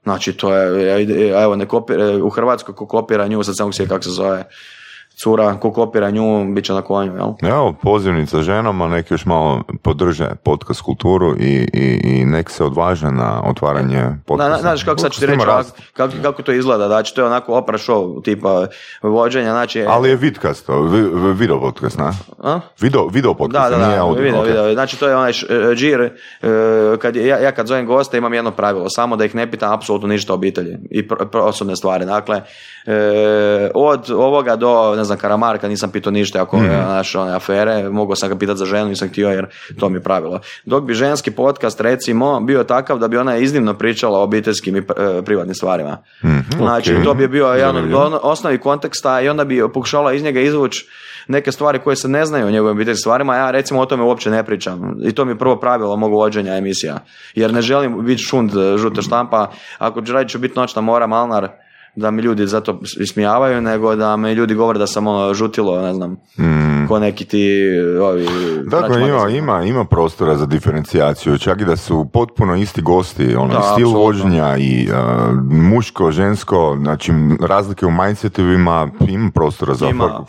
Znači, 0.04 0.34
to 0.34 0.56
je, 0.56 1.34
evo, 1.44 1.56
ne 1.56 1.68
kopira, 1.68 2.26
u 2.26 2.30
Hrvatskoj 2.30 2.76
ko 2.76 2.88
kopira 2.88 3.28
nju, 3.28 3.44
sad 3.44 3.58
samo 3.58 3.72
kako 3.88 4.04
se 4.04 4.10
zove, 4.10 4.44
cura 5.24 5.56
ko 5.60 5.72
kopira 5.72 6.10
nju, 6.12 6.54
bit 6.54 6.66
će 6.66 6.74
na 6.74 6.82
konju, 6.82 7.16
jel? 7.16 7.52
Evo, 7.52 7.74
pozivnica 7.82 8.42
ženama, 8.42 8.88
neki 8.88 9.14
još 9.14 9.26
malo 9.26 9.62
podrže 9.82 10.30
podcast 10.44 10.82
kulturu 10.82 11.36
i, 11.40 11.70
i, 11.74 12.00
i 12.04 12.26
nek 12.26 12.50
se 12.50 12.64
odvaže 12.64 13.12
na 13.12 13.42
otvaranje 13.46 14.04
podcasta. 14.26 14.58
Znaš 14.62 14.84
kako 14.84 14.98
sad 15.00 15.12
ću 15.12 15.20
ti 15.20 15.26
reći, 15.26 15.46
kako, 15.94 16.14
kako, 16.22 16.44
to 16.44 16.52
izgleda, 16.52 16.88
znači 16.88 17.16
to 17.16 17.22
je 17.22 17.28
onako 17.28 17.54
opera 17.54 17.78
show 17.78 18.24
tipa 18.24 18.68
vođenja, 19.02 19.52
znači... 19.52 19.86
Ali 19.88 20.10
je 20.10 20.16
vidcast, 20.16 20.68
video 21.36 21.60
podcast, 21.60 21.98
na? 21.98 22.14
A? 22.44 22.60
Video, 22.80 23.08
video 23.08 23.34
podcast, 23.34 23.72
da, 23.72 23.78
da, 23.78 23.88
nije 23.88 24.00
audio. 24.00 24.24
Video, 24.24 24.42
video, 24.42 24.74
znači 24.74 25.00
to 25.00 25.08
je 25.08 25.16
onaj 25.16 25.32
džir, 25.76 26.02
e, 26.02 26.12
kad 27.02 27.16
ja, 27.16 27.40
ja 27.40 27.52
kad 27.52 27.68
zovem 27.68 27.86
gosta 27.86 28.18
imam 28.18 28.34
jedno 28.34 28.52
pravilo, 28.52 28.90
samo 28.90 29.16
da 29.16 29.26
ih 29.26 29.36
ne 29.36 29.52
pitam 29.52 29.74
apsolutno 29.74 30.08
ništa 30.08 30.34
o 30.34 30.36
obitelji 30.36 30.78
i 30.92 31.08
osobne 31.34 31.76
stvari, 31.76 32.06
dakle, 32.06 32.42
e, 32.90 33.72
od 33.74 34.12
ovoga 34.12 34.56
do, 34.56 34.96
ne 34.96 35.04
znam, 35.04 35.18
Karamarka, 35.18 35.68
nisam 35.68 35.92
pitao 35.92 36.12
ništa 36.12 36.42
ako 36.42 36.58
je 36.58 36.70
naš 36.70 37.16
one 37.16 37.36
afere, 37.36 37.90
mogao 37.90 38.16
sam 38.16 38.30
ga 38.30 38.36
pitati 38.36 38.58
za 38.58 38.66
ženu, 38.66 38.90
nisam 38.90 39.10
htio 39.10 39.30
jer 39.30 39.48
to 39.80 39.90
mi 39.90 39.96
je 39.96 40.04
pravilo. 40.04 40.40
Dok 40.66 40.84
bi 40.84 40.94
ženski 40.94 41.32
podcast 41.32 41.82
recimo 41.82 42.40
bio 42.40 42.64
takav 42.64 43.00
da 43.00 43.08
bi 43.08 43.18
ona 43.18 43.38
iznimno 43.38 43.74
pričala 43.74 44.20
o 44.20 44.24
obiteljskim 44.24 44.76
i 44.76 44.80
e, 44.80 45.22
privatnim 45.26 45.56
stvarima. 45.56 45.98
mm 46.24 46.40
Znači, 46.58 46.96
to 47.04 47.14
bi 47.14 47.28
bio 47.28 47.48
jedan 47.48 47.94
od 47.94 48.20
osnovi 48.24 48.58
konteksta 48.58 49.22
i 49.22 49.30
onda 49.30 49.46
bi 49.46 49.64
pokušala 49.74 50.14
iz 50.14 50.24
njega 50.24 50.40
izvući 50.40 50.88
neke 51.28 51.52
stvari 51.52 51.80
koje 51.80 51.96
se 51.96 52.08
ne 52.08 52.26
znaju 52.26 52.48
o 52.48 52.52
njegovim 52.52 52.78
obiteljskim 52.78 53.02
stvarima, 53.02 53.36
ja 53.36 53.52
recimo 53.52 53.80
o 53.80 53.86
tome 53.86 54.04
uopće 54.04 54.30
ne 54.30 54.44
pričam. 54.44 54.98
I 55.04 55.12
to 55.12 55.26
mi 55.26 55.32
je 55.32 55.38
prvo 55.38 55.60
pravilo 55.60 55.96
mogu 55.96 56.16
vođenja 56.16 56.56
emisija. 56.56 57.00
Jer 57.36 57.54
ne 57.54 57.62
želim 57.62 58.06
biti 58.06 58.22
šund 58.22 58.52
žuta 58.78 59.02
štampa. 59.02 59.52
Ako 59.78 60.02
ću 60.02 60.14
raditi 60.14 60.32
ću 60.32 60.40
biti 60.40 60.60
noćna 60.60 60.82
mora, 60.82 61.08
malnar, 61.08 61.50
da 61.96 62.12
mi 62.12 62.22
ljudi 62.22 62.48
zato 62.48 62.80
ismijavaju, 63.00 63.62
nego 63.62 63.96
da 63.96 64.18
me 64.18 64.36
ljudi 64.36 64.54
govore 64.54 64.80
da 64.80 64.88
sam 64.88 65.08
ono 65.08 65.34
žutilo, 65.34 65.82
ne 65.82 65.94
znam, 65.94 66.12
mm. 66.12 66.88
ko 66.88 67.00
neki 67.00 67.26
ti 67.26 67.70
ovi... 68.02 68.28
Dakle, 68.66 69.10
ima, 69.10 69.30
ima, 69.30 69.64
ima 69.64 69.86
prostora 69.86 70.38
za 70.38 70.46
diferencijaciju, 70.46 71.38
čak 71.38 71.62
i 71.62 71.66
da 71.66 71.76
su 71.76 72.08
potpuno 72.14 72.56
isti 72.56 72.82
gosti, 72.82 73.36
ono, 73.36 73.54
da, 73.54 73.62
stil 73.62 73.90
vožnja 73.90 74.58
i 74.58 74.90
uh, 74.92 74.98
muško, 75.52 76.12
žensko, 76.12 76.78
znači 76.82 77.12
razlike 77.42 77.86
u 77.86 77.92
mindsetovima, 77.92 78.90
ima 79.08 79.32
prostora 79.34 79.74
za 79.74 79.90
ima. 79.90 80.26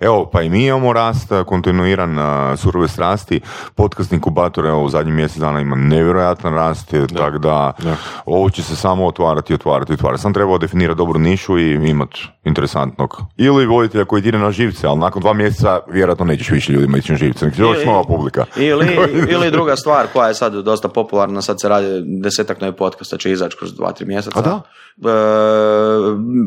Evo, 0.00 0.30
pa 0.32 0.42
i 0.42 0.50
mi 0.50 0.66
imamo 0.66 0.92
rast, 0.92 1.32
kontinuiran 1.46 2.18
uh, 2.18 2.58
surove 2.58 2.88
strasti, 2.88 3.40
podcast 3.74 4.12
inkubator, 4.12 4.66
evo, 4.66 4.82
u 4.82 4.88
zadnjih 4.88 5.14
mjesec 5.14 5.38
dana 5.38 5.60
ima 5.60 5.76
nevjerojatan 5.76 6.54
rast, 6.54 6.94
tako 7.16 7.38
da, 7.38 7.72
da, 7.82 7.96
ovo 8.26 8.50
će 8.50 8.62
se 8.62 8.76
samo 8.76 9.06
otvarati, 9.06 9.54
otvarati, 9.54 9.92
otvarati. 9.92 10.22
Sam 10.22 10.34
trebao 10.34 10.58
definirati 10.58 10.97
dobru 10.98 11.18
nišu 11.18 11.58
i 11.58 11.72
imat 11.72 12.10
interesantnog. 12.44 13.16
Ili 13.36 13.66
voditelja 13.66 14.04
koji 14.04 14.20
ide 14.20 14.38
na 14.38 14.50
živce, 14.52 14.86
ali 14.86 14.98
nakon 14.98 15.22
dva 15.22 15.32
mjeseca 15.32 15.80
vjerojatno 15.90 16.24
nećeš 16.24 16.50
više 16.50 16.72
ljudima 16.72 16.98
ići 16.98 17.12
na 17.12 17.18
živce, 17.18 17.50
još 17.56 17.84
nova 17.86 18.04
publika. 18.04 18.44
Ili, 18.56 18.86
ili 19.34 19.50
druga 19.50 19.76
stvar 19.76 20.06
koja 20.12 20.28
je 20.28 20.34
sad 20.34 20.54
dosta 20.54 20.88
popularna, 20.88 21.42
sad 21.42 21.60
se 21.60 21.68
radi 21.68 21.86
desetak 22.22 22.60
novih 22.60 22.76
podcasta, 22.78 23.16
će 23.16 23.32
izaći 23.32 23.56
kroz 23.58 23.74
dva, 23.74 23.92
tri 23.92 24.06
mjeseca. 24.06 24.38
A 24.38 24.42
da? 24.42 24.62
E, 24.98 25.10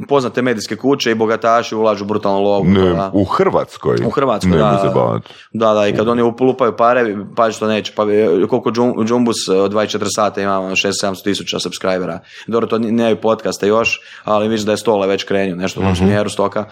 poznate 0.07 0.41
medijske 0.41 0.75
kuće 0.75 1.11
i 1.11 1.15
bogataši 1.15 1.75
ulažu 1.75 2.05
brutalno 2.05 2.39
lovu. 2.39 2.65
Ne, 2.65 3.09
u 3.13 3.23
Hrvatskoj? 3.23 3.97
U 4.05 4.09
Hrvatskoj, 4.09 4.57
da. 4.57 5.19
Da, 5.53 5.73
da, 5.73 5.87
i 5.87 5.95
kad 5.95 6.07
oni 6.07 6.21
upulupaju 6.21 6.75
pare, 6.77 7.17
pa 7.35 7.51
što 7.51 7.67
neće, 7.67 7.93
pa 7.95 8.03
e, 8.03 8.47
koliko 8.49 8.71
Džumbus 9.05 9.47
od 9.47 9.73
24 9.73 10.05
sata 10.15 10.41
ima 10.41 10.51
6-700 10.51 11.23
tisuća 11.23 11.59
subscribera. 11.59 12.19
Dobro, 12.47 12.67
to 12.67 12.77
nije 12.77 13.21
podcasta 13.21 13.65
još, 13.65 13.99
ali 14.23 14.40
mislim 14.49 14.65
da 14.65 14.71
je 14.71 14.77
stole 14.77 15.07
već 15.07 15.23
krenio, 15.23 15.55
nešto 15.55 15.81
u 15.81 15.83
mm 15.83 15.95
smjeru 15.95 16.29
stoka. 16.29 16.65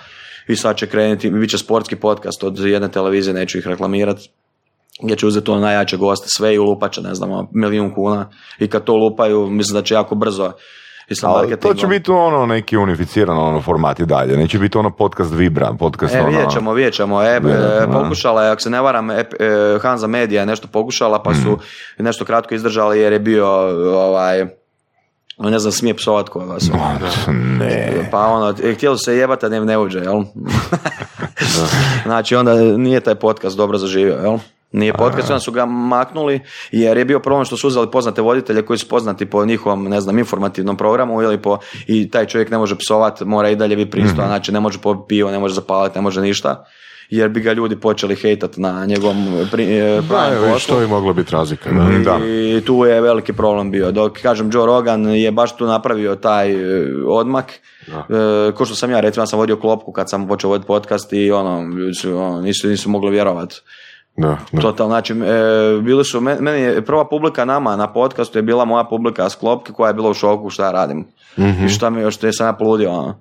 I 0.48 0.56
sad 0.56 0.78
će 0.78 0.88
krenuti, 0.88 1.30
bit 1.30 1.50
će 1.50 1.58
sportski 1.58 1.96
podcast 1.96 2.44
od 2.44 2.60
jedne 2.60 2.92
televizije, 2.92 3.34
neću 3.34 3.58
ih 3.58 3.68
reklamirati 3.68 4.30
gdje 5.04 5.16
će 5.16 5.28
uzeti 5.28 5.52
ono 5.52 5.62
najjače 5.62 5.98
goste 5.98 6.28
sve 6.30 6.56
i 6.56 6.60
ulupat 6.60 6.98
ne 6.98 7.16
znam, 7.16 7.48
milijun 7.54 7.94
kuna. 7.96 8.30
I 8.60 8.68
kad 8.68 8.84
to 8.84 8.96
lupaju, 8.96 9.50
mislim 9.50 9.74
da 9.74 9.82
će 9.82 9.94
jako 9.94 10.16
brzo 10.16 10.52
ali 11.24 11.60
to 11.60 11.74
će 11.74 11.88
biti 11.88 12.12
ono 12.12 12.46
neki 12.46 12.78
unificiran 12.78 13.38
ono 13.38 13.62
format 13.62 14.00
i 14.00 14.06
dalje. 14.06 14.38
Neće 14.38 14.60
biti 14.60 14.78
ono 14.78 14.92
podcast 14.92 15.34
Vibra, 15.34 15.74
podcast 15.80 16.16
e, 16.16 16.20
ono... 16.20 16.30
Vidjet 16.30 16.52
ćemo, 16.52 16.74
vidjet 16.74 16.94
ćemo. 16.94 17.24
E, 17.24 17.36
e, 17.36 17.42
pokušala 17.92 18.44
je, 18.44 18.52
ako 18.52 18.62
se 18.62 18.70
ne 18.70 18.82
varam, 18.82 19.12
e, 19.12 19.26
Hanza 19.82 20.08
Media 20.08 20.40
je 20.40 20.46
nešto 20.46 20.68
pokušala, 20.68 21.24
pa 21.24 21.34
su 21.34 21.52
mm. 21.52 22.04
nešto 22.04 22.26
kratko 22.26 22.56
izdržali 22.56 23.00
jer 23.00 23.14
je 23.14 23.20
bio 23.20 23.48
ovaj, 23.96 24.46
ne 25.40 25.60
znam, 25.60 25.72
smije 25.72 25.94
psovat 25.94 26.30
ko 26.30 26.40
vas. 26.40 26.70
ne. 27.60 28.08
Pa 28.12 28.28
ono, 28.28 28.54
htjeli 28.76 28.98
se 28.98 29.16
jebati, 29.16 29.46
a 29.46 29.50
ne, 29.50 29.66
ne 29.66 29.78
uđe, 29.78 30.00
jel? 30.00 30.24
znači, 32.06 32.36
onda 32.36 32.54
nije 32.78 33.00
taj 33.00 33.16
podcast 33.16 33.58
dobro 33.58 33.78
zaživio, 33.78 34.16
jel? 34.24 34.38
Nije 34.72 34.94
podcast, 34.94 35.30
onda 35.30 35.40
su 35.40 35.52
ga 35.52 35.66
maknuli 35.66 36.42
jer 36.72 36.98
je 36.98 37.06
bio 37.06 37.20
problem 37.20 37.46
što 37.46 37.58
su 37.58 37.68
uzeli 37.68 37.92
poznate 37.92 38.22
voditelje 38.22 38.66
koji 38.66 38.80
su 38.80 38.88
poznati 38.88 39.26
po 39.26 39.46
njihovom, 39.46 39.84
ne 39.84 40.02
znam, 40.02 40.20
informativnom 40.20 40.78
programu 40.78 41.22
ili 41.22 41.42
po, 41.42 41.58
i 41.88 42.12
taj 42.12 42.26
čovjek 42.26 42.52
ne 42.52 42.58
može 42.58 42.76
psovat, 42.78 43.22
mora 43.22 43.50
i 43.50 43.56
dalje 43.56 43.76
biti 43.76 43.92
pristojan, 43.92 44.26
mm 44.26 44.30
znači 44.30 44.52
ne 44.52 44.60
može 44.60 44.80
po 44.80 45.06
pivo, 45.08 45.32
ne 45.32 45.40
može 45.40 45.54
zapaliti, 45.54 45.98
ne 45.98 46.02
može 46.02 46.22
ništa 46.22 46.66
jer 47.10 47.30
bi 47.30 47.40
ga 47.40 47.54
ljudi 47.54 47.76
počeli 47.76 48.16
hejtati 48.16 48.62
na 48.62 48.86
njegovom 48.86 49.48
pri, 49.52 49.78
e, 49.78 50.02
da, 50.10 50.60
što 50.60 50.80
bi 50.80 50.88
moglo 50.88 51.14
biti 51.14 51.32
razlika. 51.32 51.70
Da. 52.06 52.20
I 52.26 52.62
tu 52.66 52.86
je 52.86 53.02
veliki 53.02 53.34
problem 53.34 53.72
bio. 53.72 53.92
Dok, 53.92 54.18
kažem, 54.22 54.50
Joe 54.54 54.66
Rogan 54.66 55.10
je 55.10 55.32
baš 55.32 55.58
tu 55.58 55.66
napravio 55.66 56.16
taj 56.16 56.52
e, 56.52 56.86
odmak. 57.08 57.46
E, 57.88 58.52
ko 58.56 58.66
što 58.66 58.76
sam 58.76 58.92
ja, 58.92 59.00
recimo, 59.00 59.22
ja 59.22 59.28
sam 59.28 59.40
vodio 59.40 59.58
klopku 59.58 59.92
kad 59.92 60.10
sam 60.10 60.28
počeo 60.28 60.50
voditi 60.50 60.68
podcast 60.68 61.14
i 61.14 61.32
ono, 61.32 61.66
ono 62.16 62.42
nisu, 62.42 62.68
nisu 62.68 62.90
mogli 62.90 63.12
vjerovati 63.12 63.62
da, 64.18 64.38
da. 64.52 64.62
Total, 64.62 64.88
znači, 64.88 65.14
e, 65.14 65.82
bili 65.82 66.06
su, 66.06 66.22
meni 66.22 66.62
je 66.62 66.86
prva 66.86 67.10
publika 67.10 67.46
nama 67.46 67.76
na 67.76 67.94
podcastu 67.94 68.38
je 68.38 68.42
bila 68.42 68.66
moja 68.66 68.84
publika 68.84 69.30
Sklopke 69.30 69.74
koja 69.74 69.88
je 69.88 69.94
bila 69.94 70.10
u 70.10 70.14
šoku 70.14 70.50
šta 70.50 70.66
ja 70.66 70.72
radim. 70.72 71.06
Mm-hmm. 71.38 71.66
I 71.66 71.70
šta 71.70 71.90
mi 71.90 72.02
još, 72.02 72.16
što 72.16 72.32
sam 72.32 72.48
ja 72.48 72.54
poludio, 72.54 72.92
ono. 72.92 73.20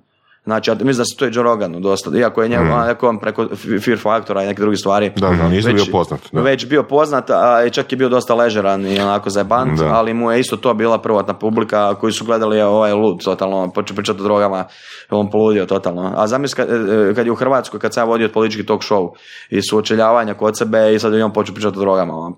Znači, 0.49 0.71
mislim 0.71 0.97
da 0.97 1.05
se 1.05 1.15
to 1.17 1.25
je 1.25 1.31
Joe 1.33 1.43
Roganu 1.43 1.79
dosta, 1.79 2.17
iako 2.17 2.43
je 2.43 2.49
njegov, 2.49 2.65
mm. 2.65 2.95
on 3.01 3.19
preko 3.19 3.47
Fear 3.85 3.99
Factora 3.99 4.43
i 4.43 4.47
neke 4.47 4.61
druge 4.61 4.77
stvari. 4.77 5.11
Da, 5.15 5.29
da, 5.29 5.47
već, 5.47 5.65
bio 5.65 5.85
poznat. 5.91 6.19
Da. 6.31 6.41
Već 6.41 6.65
bio 6.65 6.83
poznat, 6.83 7.29
a 7.29 7.65
i 7.67 7.69
čak 7.69 7.91
je 7.91 7.97
bio 7.97 8.09
dosta 8.09 8.35
ležeran 8.35 8.85
i 8.85 8.99
onako 8.99 9.29
zajebant, 9.29 9.79
ali 9.81 10.13
mu 10.13 10.31
je 10.31 10.39
isto 10.39 10.57
to 10.57 10.73
bila 10.73 10.97
prvotna 10.97 11.33
publika 11.33 11.95
koji 11.95 12.13
su 12.13 12.25
gledali 12.25 12.61
ovaj 12.61 12.93
lud 12.93 13.23
totalno, 13.23 13.71
počeo 13.71 13.95
pričati 13.95 14.21
o 14.21 14.23
drogama, 14.23 14.65
on 15.09 15.29
poludio 15.29 15.65
totalno. 15.65 16.13
A 16.15 16.27
zamisli 16.27 16.55
kad, 16.55 16.69
e, 16.69 17.13
kad, 17.15 17.25
je 17.25 17.31
u 17.31 17.35
Hrvatskoj, 17.35 17.79
kad 17.79 17.93
sam 17.93 18.01
ja 18.01 18.05
vodio 18.05 18.29
politički 18.29 18.65
talk 18.65 18.81
show 18.81 19.09
i 19.49 19.61
suočeljavanja 19.61 20.33
kod 20.33 20.57
sebe 20.57 20.93
i 20.95 20.99
sad 20.99 21.13
on 21.13 21.33
počeo 21.33 21.55
pričati 21.55 21.77
o 21.77 21.81
drogama. 21.81 22.13
Ono, 22.13 22.37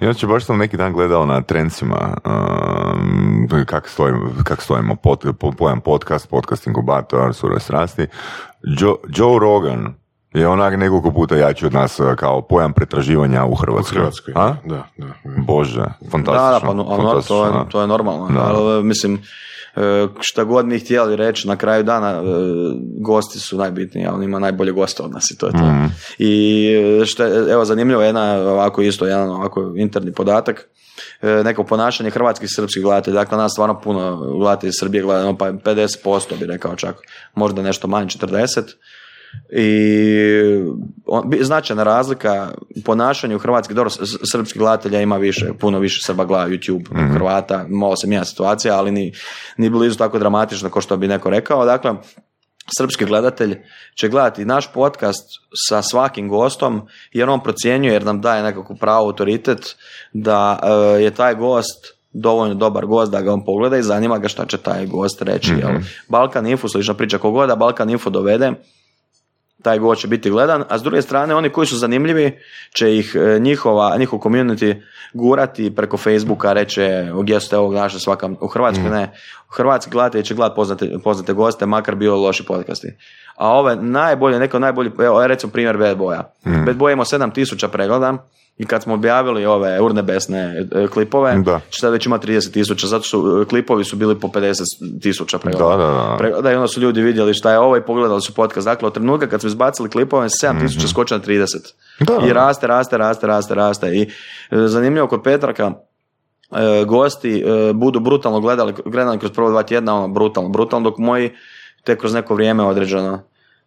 Inače, 0.00 0.26
baš 0.26 0.44
sam 0.44 0.58
neki 0.58 0.76
dan 0.76 0.92
gledao 0.92 1.26
na 1.26 1.40
trencima 1.42 2.16
um, 2.24 3.48
kako 3.66 3.88
stojimo, 3.88 4.30
kak 4.44 4.62
stojimo 4.62 4.94
pod, 4.96 5.24
po, 5.40 5.52
pojam 5.52 5.80
podcast, 5.80 6.28
podcast 6.28 6.66
inkubator, 6.66 7.34
surove 7.34 7.60
strasti. 7.60 8.06
Joe, 8.62 8.94
Joe 9.08 9.38
Rogan 9.38 9.94
je 10.32 10.48
onak 10.48 10.76
nekoliko 10.76 11.10
puta 11.10 11.36
jači 11.36 11.66
od 11.66 11.72
nas 11.72 12.00
e, 12.00 12.16
kao 12.16 12.42
pojam 12.42 12.72
pretraživanja 12.72 13.44
u 13.44 13.54
Hrvatskoj. 13.54 13.96
U 13.96 14.00
Hrvatskoj, 14.00 14.34
A? 14.36 14.54
da, 14.64 14.84
da. 14.96 15.06
Bože, 15.38 15.80
Da, 15.80 16.10
fantastično. 16.10 16.50
da, 16.50 16.60
pa 16.60 16.74
no- 16.74 16.84
ali 16.84 17.02
no- 17.02 17.02
to, 17.02 17.08
fantastično, 17.08 17.44
je, 17.44 17.52
da. 17.52 17.64
to 17.64 17.80
je 17.80 17.86
normalno. 17.86 18.28
Da. 18.28 18.40
Ali, 18.40 18.84
mislim, 18.84 19.14
e, 19.14 19.18
šta 20.20 20.44
god 20.44 20.66
mi 20.66 20.78
htjeli 20.78 21.16
reći, 21.16 21.48
na 21.48 21.56
kraju 21.56 21.82
dana 21.82 22.10
e, 22.10 22.22
gosti 23.00 23.38
su 23.38 23.56
najbitniji, 23.56 24.06
a 24.06 24.14
on 24.14 24.22
ima 24.22 24.38
najbolje 24.38 24.72
goste 24.72 25.02
od 25.02 25.10
nas 25.10 25.30
i 25.30 25.38
to 25.38 25.46
je 25.46 25.52
to. 25.52 25.58
Mhm. 25.58 25.84
I 26.18 26.66
e, 27.02 27.06
što 27.06 27.24
je, 27.24 27.52
evo, 27.52 27.64
zanimljivo 27.64 28.02
je 28.02 28.08
jedna, 28.08 28.32
ovako 28.32 28.82
isto, 28.82 29.06
jedan 29.06 29.30
ovako 29.30 29.74
interni 29.76 30.12
podatak, 30.12 30.68
e, 31.22 31.26
neko 31.44 31.64
ponašanje 31.64 32.10
hrvatskih 32.10 32.46
i 32.46 32.54
srpskih 32.54 32.82
gledatelja. 32.82 33.14
Dakle, 33.14 33.38
nas 33.38 33.52
stvarno 33.52 33.80
puno 33.80 34.16
gledatelji 34.38 34.68
iz 34.68 34.74
Srbije 34.80 35.02
gleda, 35.02 35.20
ono, 35.20 35.38
pa 35.38 35.52
50% 35.52 36.38
bi 36.38 36.46
rekao 36.46 36.76
čak, 36.76 36.96
možda 37.34 37.62
nešto 37.62 37.88
manje, 37.88 38.06
40%. 38.06 38.62
I 39.52 39.68
on, 41.06 41.32
značajna 41.40 41.82
razlika 41.82 42.50
u 42.76 42.82
ponašanju 42.84 43.38
hrvatskih, 43.38 43.76
dobro, 43.76 43.90
srpskih 44.32 44.58
gledatelja 44.58 45.00
ima 45.00 45.16
više, 45.16 45.52
puno 45.60 45.78
više 45.78 46.00
Srba 46.06 46.24
gleda 46.24 46.48
YouTube, 46.48 47.12
Hrvata, 47.12 47.66
malo 47.68 47.96
se 47.96 48.06
mijenja 48.06 48.24
situacija, 48.24 48.78
ali 48.78 48.90
ni, 48.90 49.12
ni 49.56 49.70
blizu 49.70 49.98
tako 49.98 50.18
dramatično 50.18 50.70
kao 50.70 50.82
što 50.82 50.96
bi 50.96 51.08
neko 51.08 51.30
rekao. 51.30 51.64
Dakle, 51.64 51.94
srpski 52.78 53.04
gledatelj 53.04 53.58
će 53.94 54.08
gledati 54.08 54.44
naš 54.44 54.72
podcast 54.72 55.24
sa 55.68 55.82
svakim 55.82 56.28
gostom 56.28 56.88
jer 57.12 57.28
on 57.28 57.42
procjenjuje 57.42 57.92
jer 57.92 58.04
nam 58.04 58.20
daje 58.20 58.42
nekakvu 58.42 58.76
pravu 58.76 59.06
autoritet 59.06 59.76
da 60.12 60.60
e, 60.62 61.02
je 61.02 61.10
taj 61.10 61.34
gost 61.34 62.00
dovoljno 62.12 62.54
dobar 62.54 62.86
gost 62.86 63.12
da 63.12 63.20
ga 63.20 63.32
on 63.32 63.44
pogleda 63.44 63.76
i 63.76 63.82
zanima 63.82 64.18
ga 64.18 64.28
šta 64.28 64.46
će 64.46 64.56
taj 64.56 64.86
gost 64.86 65.22
reći. 65.22 65.52
jel? 65.60 65.70
Balkan 66.08 66.46
Info, 66.46 66.68
slična 66.68 66.94
priča, 66.94 67.18
kogoda 67.18 67.46
da 67.46 67.56
Balkan 67.56 67.90
Info 67.90 68.10
dovede, 68.10 68.52
taj 69.62 69.78
gost 69.78 70.00
će 70.00 70.08
biti 70.08 70.30
gledan, 70.30 70.64
a 70.68 70.78
s 70.78 70.82
druge 70.82 71.02
strane 71.02 71.34
oni 71.34 71.48
koji 71.48 71.66
su 71.66 71.76
zanimljivi 71.76 72.38
će 72.74 72.96
ih 72.96 73.16
e, 73.16 73.38
njihova, 73.38 73.96
njihov 73.98 74.18
community 74.18 74.82
gurati 75.12 75.74
preko 75.76 75.96
Facebooka, 75.96 76.52
reće 76.52 77.06
gdje 77.22 77.40
ste 77.40 77.56
ovog 77.56 77.74
našli 77.74 78.00
svakam, 78.00 78.36
u 78.40 78.46
Hrvatskoj 78.46 78.90
ne, 78.90 79.12
hrvatski 79.50 79.90
gledatelji 79.90 80.24
će 80.24 80.34
gledati 80.34 80.56
poznate, 80.56 80.90
poznate 81.04 81.32
goste, 81.32 81.66
makar 81.66 81.94
bilo 81.94 82.16
loši 82.22 82.46
podcasti. 82.46 82.88
A 83.36 83.48
ove 83.48 83.76
najbolje, 83.76 84.38
neko 84.38 84.58
najbolji, 84.58 84.90
evo 84.98 85.26
recimo 85.26 85.52
primjer 85.52 85.76
Bad 85.76 85.98
Boya. 85.98 86.22
Bad 86.44 86.76
Boy 86.76 86.92
ima 86.92 87.04
7000 87.04 87.68
pregleda 87.68 88.26
i 88.58 88.66
kad 88.66 88.82
smo 88.82 88.94
objavili 88.94 89.46
ove 89.46 89.80
urnebesne 89.80 90.66
e, 90.74 90.86
klipove, 90.86 91.34
Da. 91.44 91.60
već 91.90 92.06
ima 92.06 92.18
30 92.18 92.52
tisuća, 92.52 92.86
zato 92.86 93.04
su 93.04 93.40
e, 93.42 93.48
klipovi 93.48 93.84
su 93.84 93.96
bili 93.96 94.20
po 94.20 94.28
50 94.28 95.00
tisuća 95.02 95.38
pregleda. 95.38 95.76
Da, 95.76 95.76
da, 95.76 95.92
da. 95.92 96.16
Pregleda 96.18 96.52
i 96.52 96.54
onda 96.54 96.68
su 96.68 96.80
ljudi 96.80 97.02
vidjeli 97.02 97.34
šta 97.34 97.52
je 97.52 97.58
ovo 97.58 97.76
i 97.76 97.82
pogledali 97.82 98.20
su 98.20 98.34
podcast. 98.34 98.64
Dakle, 98.64 98.86
od 98.86 98.94
trenutka 98.94 99.26
kad 99.28 99.40
smo 99.40 99.48
izbacili 99.48 99.90
klipove, 99.90 100.28
7000 100.28 100.60
tisuća 100.60 100.88
skoče 100.88 101.14
na 101.14 101.20
30. 101.20 101.74
Mhm. 102.02 102.04
Da. 102.04 102.26
I 102.26 102.32
raste, 102.32 102.66
raste, 102.66 102.98
raste, 102.98 103.26
raste, 103.26 103.54
raste. 103.54 103.96
I 103.96 104.02
e, 104.02 104.08
zanimljivo 104.50 105.06
kod 105.06 105.22
Petraka, 105.22 105.72
e, 106.52 106.84
gosti 106.84 107.44
e, 107.46 107.72
budu 107.72 108.00
brutalno 108.00 108.40
gledali, 108.40 108.74
gledali 108.84 109.18
kroz 109.18 109.32
prvo 109.32 109.50
dva 109.50 109.62
tjedna, 109.62 109.94
ono, 109.94 110.08
brutalno, 110.08 110.48
brutalno, 110.48 110.90
dok 110.90 110.98
moji 110.98 111.30
tek 111.84 112.00
kroz 112.00 112.14
neko 112.14 112.34
vrijeme 112.34 112.62
određeno 112.62 113.22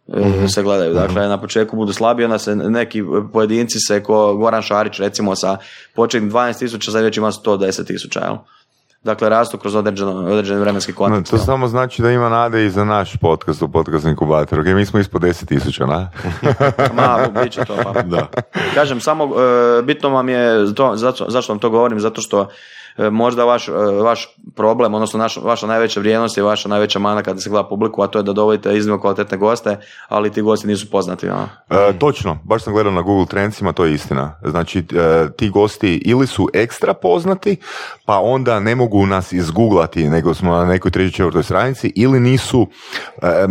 e, 0.08 0.48
se 0.48 0.62
gledaju. 0.62 0.94
Dakle, 0.94 1.28
na 1.28 1.40
početku 1.40 1.76
budu 1.76 1.92
slabiji, 1.92 2.24
onda 2.24 2.38
se 2.38 2.56
neki 2.56 3.02
pojedinci 3.32 3.78
se, 3.80 4.02
ko 4.02 4.34
Goran 4.34 4.62
Šarić, 4.62 4.98
recimo, 4.98 5.36
sa 5.36 5.56
početnim 5.94 6.30
12 6.30 6.58
tisuća, 6.58 6.90
sad 6.90 7.04
već 7.04 7.16
ima 7.16 7.30
110 7.30 7.86
tisuća, 7.86 8.20
jel? 8.20 8.36
Dakle, 9.04 9.28
rastu 9.28 9.58
kroz 9.58 9.74
određeno, 9.74 10.10
određeni 10.12 10.60
vremenski 10.60 10.92
No, 10.92 10.96
kontekst. 10.96 11.30
to 11.30 11.36
jel? 11.36 11.44
samo 11.44 11.68
znači 11.68 12.02
da 12.02 12.10
ima 12.10 12.28
nade 12.28 12.66
i 12.66 12.70
za 12.70 12.84
naš 12.84 13.16
podcast 13.16 13.62
u 13.62 13.68
podcast 13.68 14.04
inkubatoru. 14.04 14.62
Ok, 14.62 14.68
mi 14.68 14.86
smo 14.86 15.00
ispod 15.00 15.22
10 15.22 15.46
tisuća, 15.46 15.86
na? 15.86 16.10
Ma, 16.96 17.42
bit 17.42 17.52
će 17.52 17.64
to, 17.64 17.76
pa. 17.84 18.02
Da. 18.02 18.26
Kažem, 18.74 19.00
samo 19.00 19.24
e, 19.24 19.82
bitno 19.82 20.08
vam 20.08 20.28
je, 20.28 20.74
to, 20.74 20.96
zato, 20.96 21.26
zašto 21.28 21.52
vam 21.52 21.58
to 21.58 21.70
govorim, 21.70 22.00
zato 22.00 22.20
što 22.20 22.48
možda 23.10 23.44
vaš, 23.44 23.68
e, 23.68 23.72
vaš 24.02 24.28
problem, 24.56 24.94
odnosno 24.94 25.18
naš, 25.18 25.36
vaša 25.36 25.66
najveća 25.66 26.00
vrijednost 26.00 26.36
je 26.36 26.42
vaša 26.42 26.68
najveća 26.68 26.98
mana 26.98 27.22
kada 27.22 27.40
se 27.40 27.50
gleda 27.50 27.68
publiku, 27.68 28.02
a 28.02 28.06
to 28.06 28.18
je 28.18 28.22
da 28.22 28.32
dovodite 28.32 28.76
iznimno 28.76 29.00
kvalitetne 29.00 29.38
goste, 29.38 29.76
ali 30.08 30.30
ti 30.32 30.42
gosti 30.42 30.66
nisu 30.66 30.90
poznati. 30.90 31.28
ono. 31.28 31.48
E, 31.70 31.98
točno, 31.98 32.38
baš 32.44 32.62
sam 32.62 32.72
gledao 32.72 32.92
na 32.92 33.02
Google 33.02 33.26
Trendsima, 33.26 33.72
to 33.72 33.84
je 33.84 33.94
istina. 33.94 34.38
Znači, 34.44 34.78
e, 34.78 35.28
ti 35.36 35.48
gosti 35.50 35.94
ili 36.04 36.26
su 36.26 36.48
ekstra 36.52 36.94
poznati, 36.94 37.56
pa 38.06 38.18
onda 38.18 38.60
ne 38.60 38.74
mogu 38.74 39.06
nas 39.06 39.32
izguglati, 39.32 40.08
nego 40.08 40.34
smo 40.34 40.56
na 40.56 40.64
nekoj 40.64 40.90
trećoj 40.90 41.10
četvrtoj 41.10 41.42
stranici, 41.42 41.92
ili 41.96 42.20
nisu, 42.20 42.66
e, 43.22 43.26
e, 43.28 43.46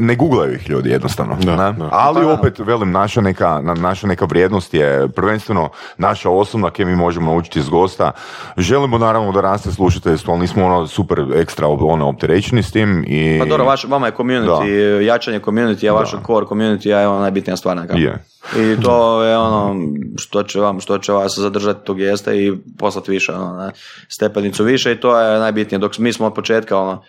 ne 0.00 0.16
googlaju 0.16 0.54
ih 0.54 0.70
ljudi 0.70 0.90
jednostavno. 0.90 1.36
Da, 1.42 1.56
ne? 1.56 1.72
da. 1.78 1.88
Ali 1.92 2.24
Pa 2.24 2.32
opet, 2.32 2.58
velim, 2.58 2.92
naša 2.92 3.20
neka, 3.20 3.60
na- 3.62 3.74
naša 3.74 4.06
neka 4.06 4.24
vrijednost 4.24 4.74
je 4.74 5.08
prvenstveno 5.08 5.68
naša 5.98 6.30
osobna, 6.30 6.70
kje 6.70 6.84
mi 6.84 6.96
možemo 6.96 7.30
naučiti 7.30 7.58
iz 7.58 7.68
gosta. 7.68 8.12
Želimo 8.56 8.98
naravno 8.98 9.32
da 9.32 9.40
raste 9.40 9.72
slušateljstvo, 9.72 10.32
ali 10.32 10.40
nismo 10.40 10.66
ono 10.66 10.86
super 10.86 11.18
ekstra 11.34 11.66
ono, 11.68 12.08
opterećeni 12.08 12.62
s 12.62 12.70
tim. 12.70 13.04
I... 13.06 13.38
Pa 13.38 13.44
dobro, 13.44 13.64
vaš, 13.64 13.84
vama 13.84 14.06
je 14.06 14.12
community, 14.12 15.00
jačanje 15.00 15.40
community, 15.40 15.90
a 15.90 15.92
vaš 15.92 16.10
core 16.26 16.46
community 16.46 16.88
je 16.88 17.08
ono 17.08 17.20
najbitnija 17.20 17.56
stvar. 17.56 17.78
Je. 17.94 18.24
I 18.56 18.82
to 18.82 19.22
je 19.22 19.38
ono 19.38 19.76
što 20.16 20.42
će 20.42 20.60
vam, 20.60 20.80
što 20.80 20.98
će 20.98 21.12
vas 21.12 21.38
zadržati 21.38 21.84
tog 21.84 22.00
jeste 22.00 22.36
i 22.36 22.52
poslati 22.78 23.10
više, 23.10 23.32
ono, 23.32 23.56
ne, 23.56 23.70
stepenicu 24.08 24.64
više 24.64 24.92
i 24.92 25.00
to 25.00 25.20
je 25.20 25.38
najbitnije. 25.38 25.78
Dok 25.78 25.98
mi 25.98 26.12
smo 26.12 26.26
od 26.26 26.34
početka, 26.34 26.78
ono, 26.78 27.02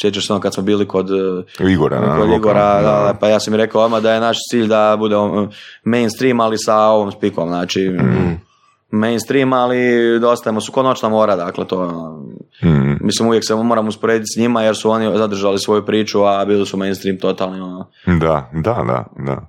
sjećaš 0.00 0.26
se 0.26 0.32
ono 0.32 0.40
kad 0.40 0.54
smo 0.54 0.62
bili 0.62 0.88
kod, 0.88 1.08
Igora, 1.60 2.00
na, 2.00 2.18
kod 2.18 2.28
na 2.28 2.36
Igora, 2.36 2.74
da, 2.74 2.82
da. 2.82 3.04
da, 3.04 3.14
pa 3.20 3.28
ja 3.28 3.40
sam 3.40 3.52
mi 3.52 3.56
rekao 3.56 3.82
odmah 3.82 4.02
da 4.02 4.12
je 4.12 4.20
naš 4.20 4.36
cilj 4.50 4.66
da 4.66 4.96
bude 4.98 5.16
on, 5.16 5.50
mainstream, 5.84 6.40
ali 6.40 6.58
sa 6.58 6.76
ovom 6.76 7.12
spikom, 7.12 7.48
znači 7.48 7.88
Mhm. 7.88 8.45
Mainstream, 8.90 9.52
ali 9.52 9.76
da 10.20 10.28
ostajemo 10.28 10.60
su 10.60 10.72
ko 10.72 10.82
noćna 10.82 11.08
mora, 11.08 11.36
dakle 11.36 11.64
to 11.66 12.12
Mhm. 12.62 12.92
mislim 13.00 13.28
uvijek 13.28 13.44
se 13.46 13.54
moram 13.54 13.88
usporediti 13.88 14.26
s 14.28 14.40
njima 14.40 14.62
jer 14.62 14.76
su 14.76 14.90
oni 14.90 15.18
zadržali 15.18 15.58
svoju 15.58 15.84
priču, 15.84 16.18
a 16.20 16.44
bili 16.44 16.66
su 16.66 16.76
mainstream 16.76 17.18
totalni, 17.18 17.60
ono. 17.60 17.90
Da, 18.06 18.50
da, 18.54 18.84
da, 18.84 19.04
da. 19.18 19.46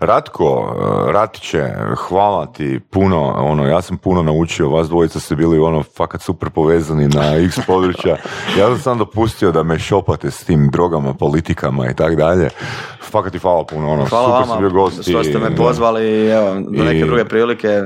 Ratko, 0.00 0.74
eh, 1.08 1.12
Ratiće, 1.12 1.62
hvala 1.98 2.46
ti 2.46 2.80
puno, 2.82 3.22
ono, 3.28 3.66
ja 3.66 3.82
sam 3.82 3.96
puno 3.96 4.22
naučio, 4.22 4.68
vas 4.68 4.88
dvojica 4.88 5.20
ste 5.20 5.34
bili 5.34 5.58
ono 5.58 5.82
fakat 5.84 6.22
super 6.22 6.50
povezani 6.50 7.08
na 7.08 7.34
x 7.36 7.58
područja. 7.66 8.16
Ja 8.58 8.66
sam 8.66 8.78
sam 8.78 8.98
dopustio 8.98 9.52
da 9.52 9.62
me 9.62 9.78
šopate 9.78 10.30
s 10.30 10.44
tim 10.44 10.68
drogama, 10.68 11.14
politikama 11.14 11.86
i 11.86 11.94
tak 11.94 12.16
dalje. 12.16 12.48
Fakat 13.02 13.32
ti 13.32 13.38
hvala 13.38 13.64
puno, 13.64 13.88
ono, 13.88 14.04
Hvala 14.04 14.26
super 14.26 14.42
si 14.46 14.60
bio 14.60 14.68
vama 14.68 14.80
gost. 14.80 15.02
što 15.02 15.24
ste 15.24 15.38
me 15.40 15.56
pozvali 15.56 16.28
evo, 16.28 16.54
do 16.54 16.84
neke 16.84 16.98
I- 16.98 17.04
druge 17.04 17.24
prilike. 17.24 17.82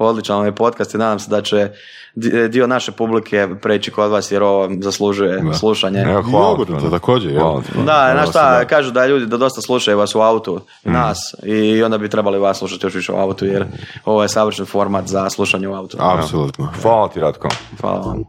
Odličan 0.00 0.36
vam 0.36 0.46
je 0.46 0.54
podcast 0.54 0.94
i 0.94 0.98
nadam 0.98 1.18
se 1.18 1.30
da 1.30 1.42
će 1.42 1.70
di- 2.14 2.48
dio 2.48 2.66
naše 2.66 2.92
publike 2.92 3.48
preći 3.62 3.90
kod 3.90 4.10
vas 4.10 4.32
jer 4.32 4.42
ovo 4.42 4.68
zaslužuje 4.80 5.42
slušanje. 5.52 6.00
Evo, 6.00 6.22
hvala 6.22 6.56
ono. 6.68 6.90
također? 6.90 7.34
Hvala 7.34 7.60
ti. 7.62 7.68
Da, 7.76 8.10
znaš 8.12 8.28
šta, 8.28 8.58
da. 8.58 8.64
kažu 8.64 8.90
da 8.90 9.06
ljudi 9.06 9.26
da 9.26 9.36
dosta 9.36 9.60
slušaju 9.60 9.98
vas 9.98 10.14
u 10.14 10.20
autu, 10.20 10.60
Mm. 10.84 10.92
nas, 10.92 11.18
i 11.42 11.82
onda 11.82 11.98
bi 11.98 12.08
trebali 12.08 12.38
vas 12.38 12.58
slušati 12.58 12.86
još 12.86 12.94
više 12.94 13.12
u 13.12 13.16
autu, 13.16 13.44
jer 13.46 13.66
ovo 14.04 14.22
je 14.22 14.28
savršen 14.28 14.66
format 14.66 15.06
za 15.06 15.30
slušanje 15.30 15.68
u 15.68 15.74
autu. 15.74 15.96
Apsolutno. 16.00 16.68
Hvala 16.82 17.08
ti, 17.08 17.20
Ratko. 17.20 17.48
Hvala 17.80 18.00
vam. 18.00 18.24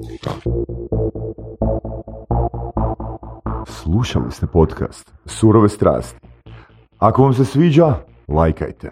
Slušali 3.67 4.31
ste 4.31 4.47
podcast 4.47 5.11
Surove 5.25 5.69
strasti. 5.69 6.19
Ako 6.99 7.23
vam 7.23 7.33
se 7.33 7.45
sviđa, 7.45 7.95
lajkajte. 8.27 8.91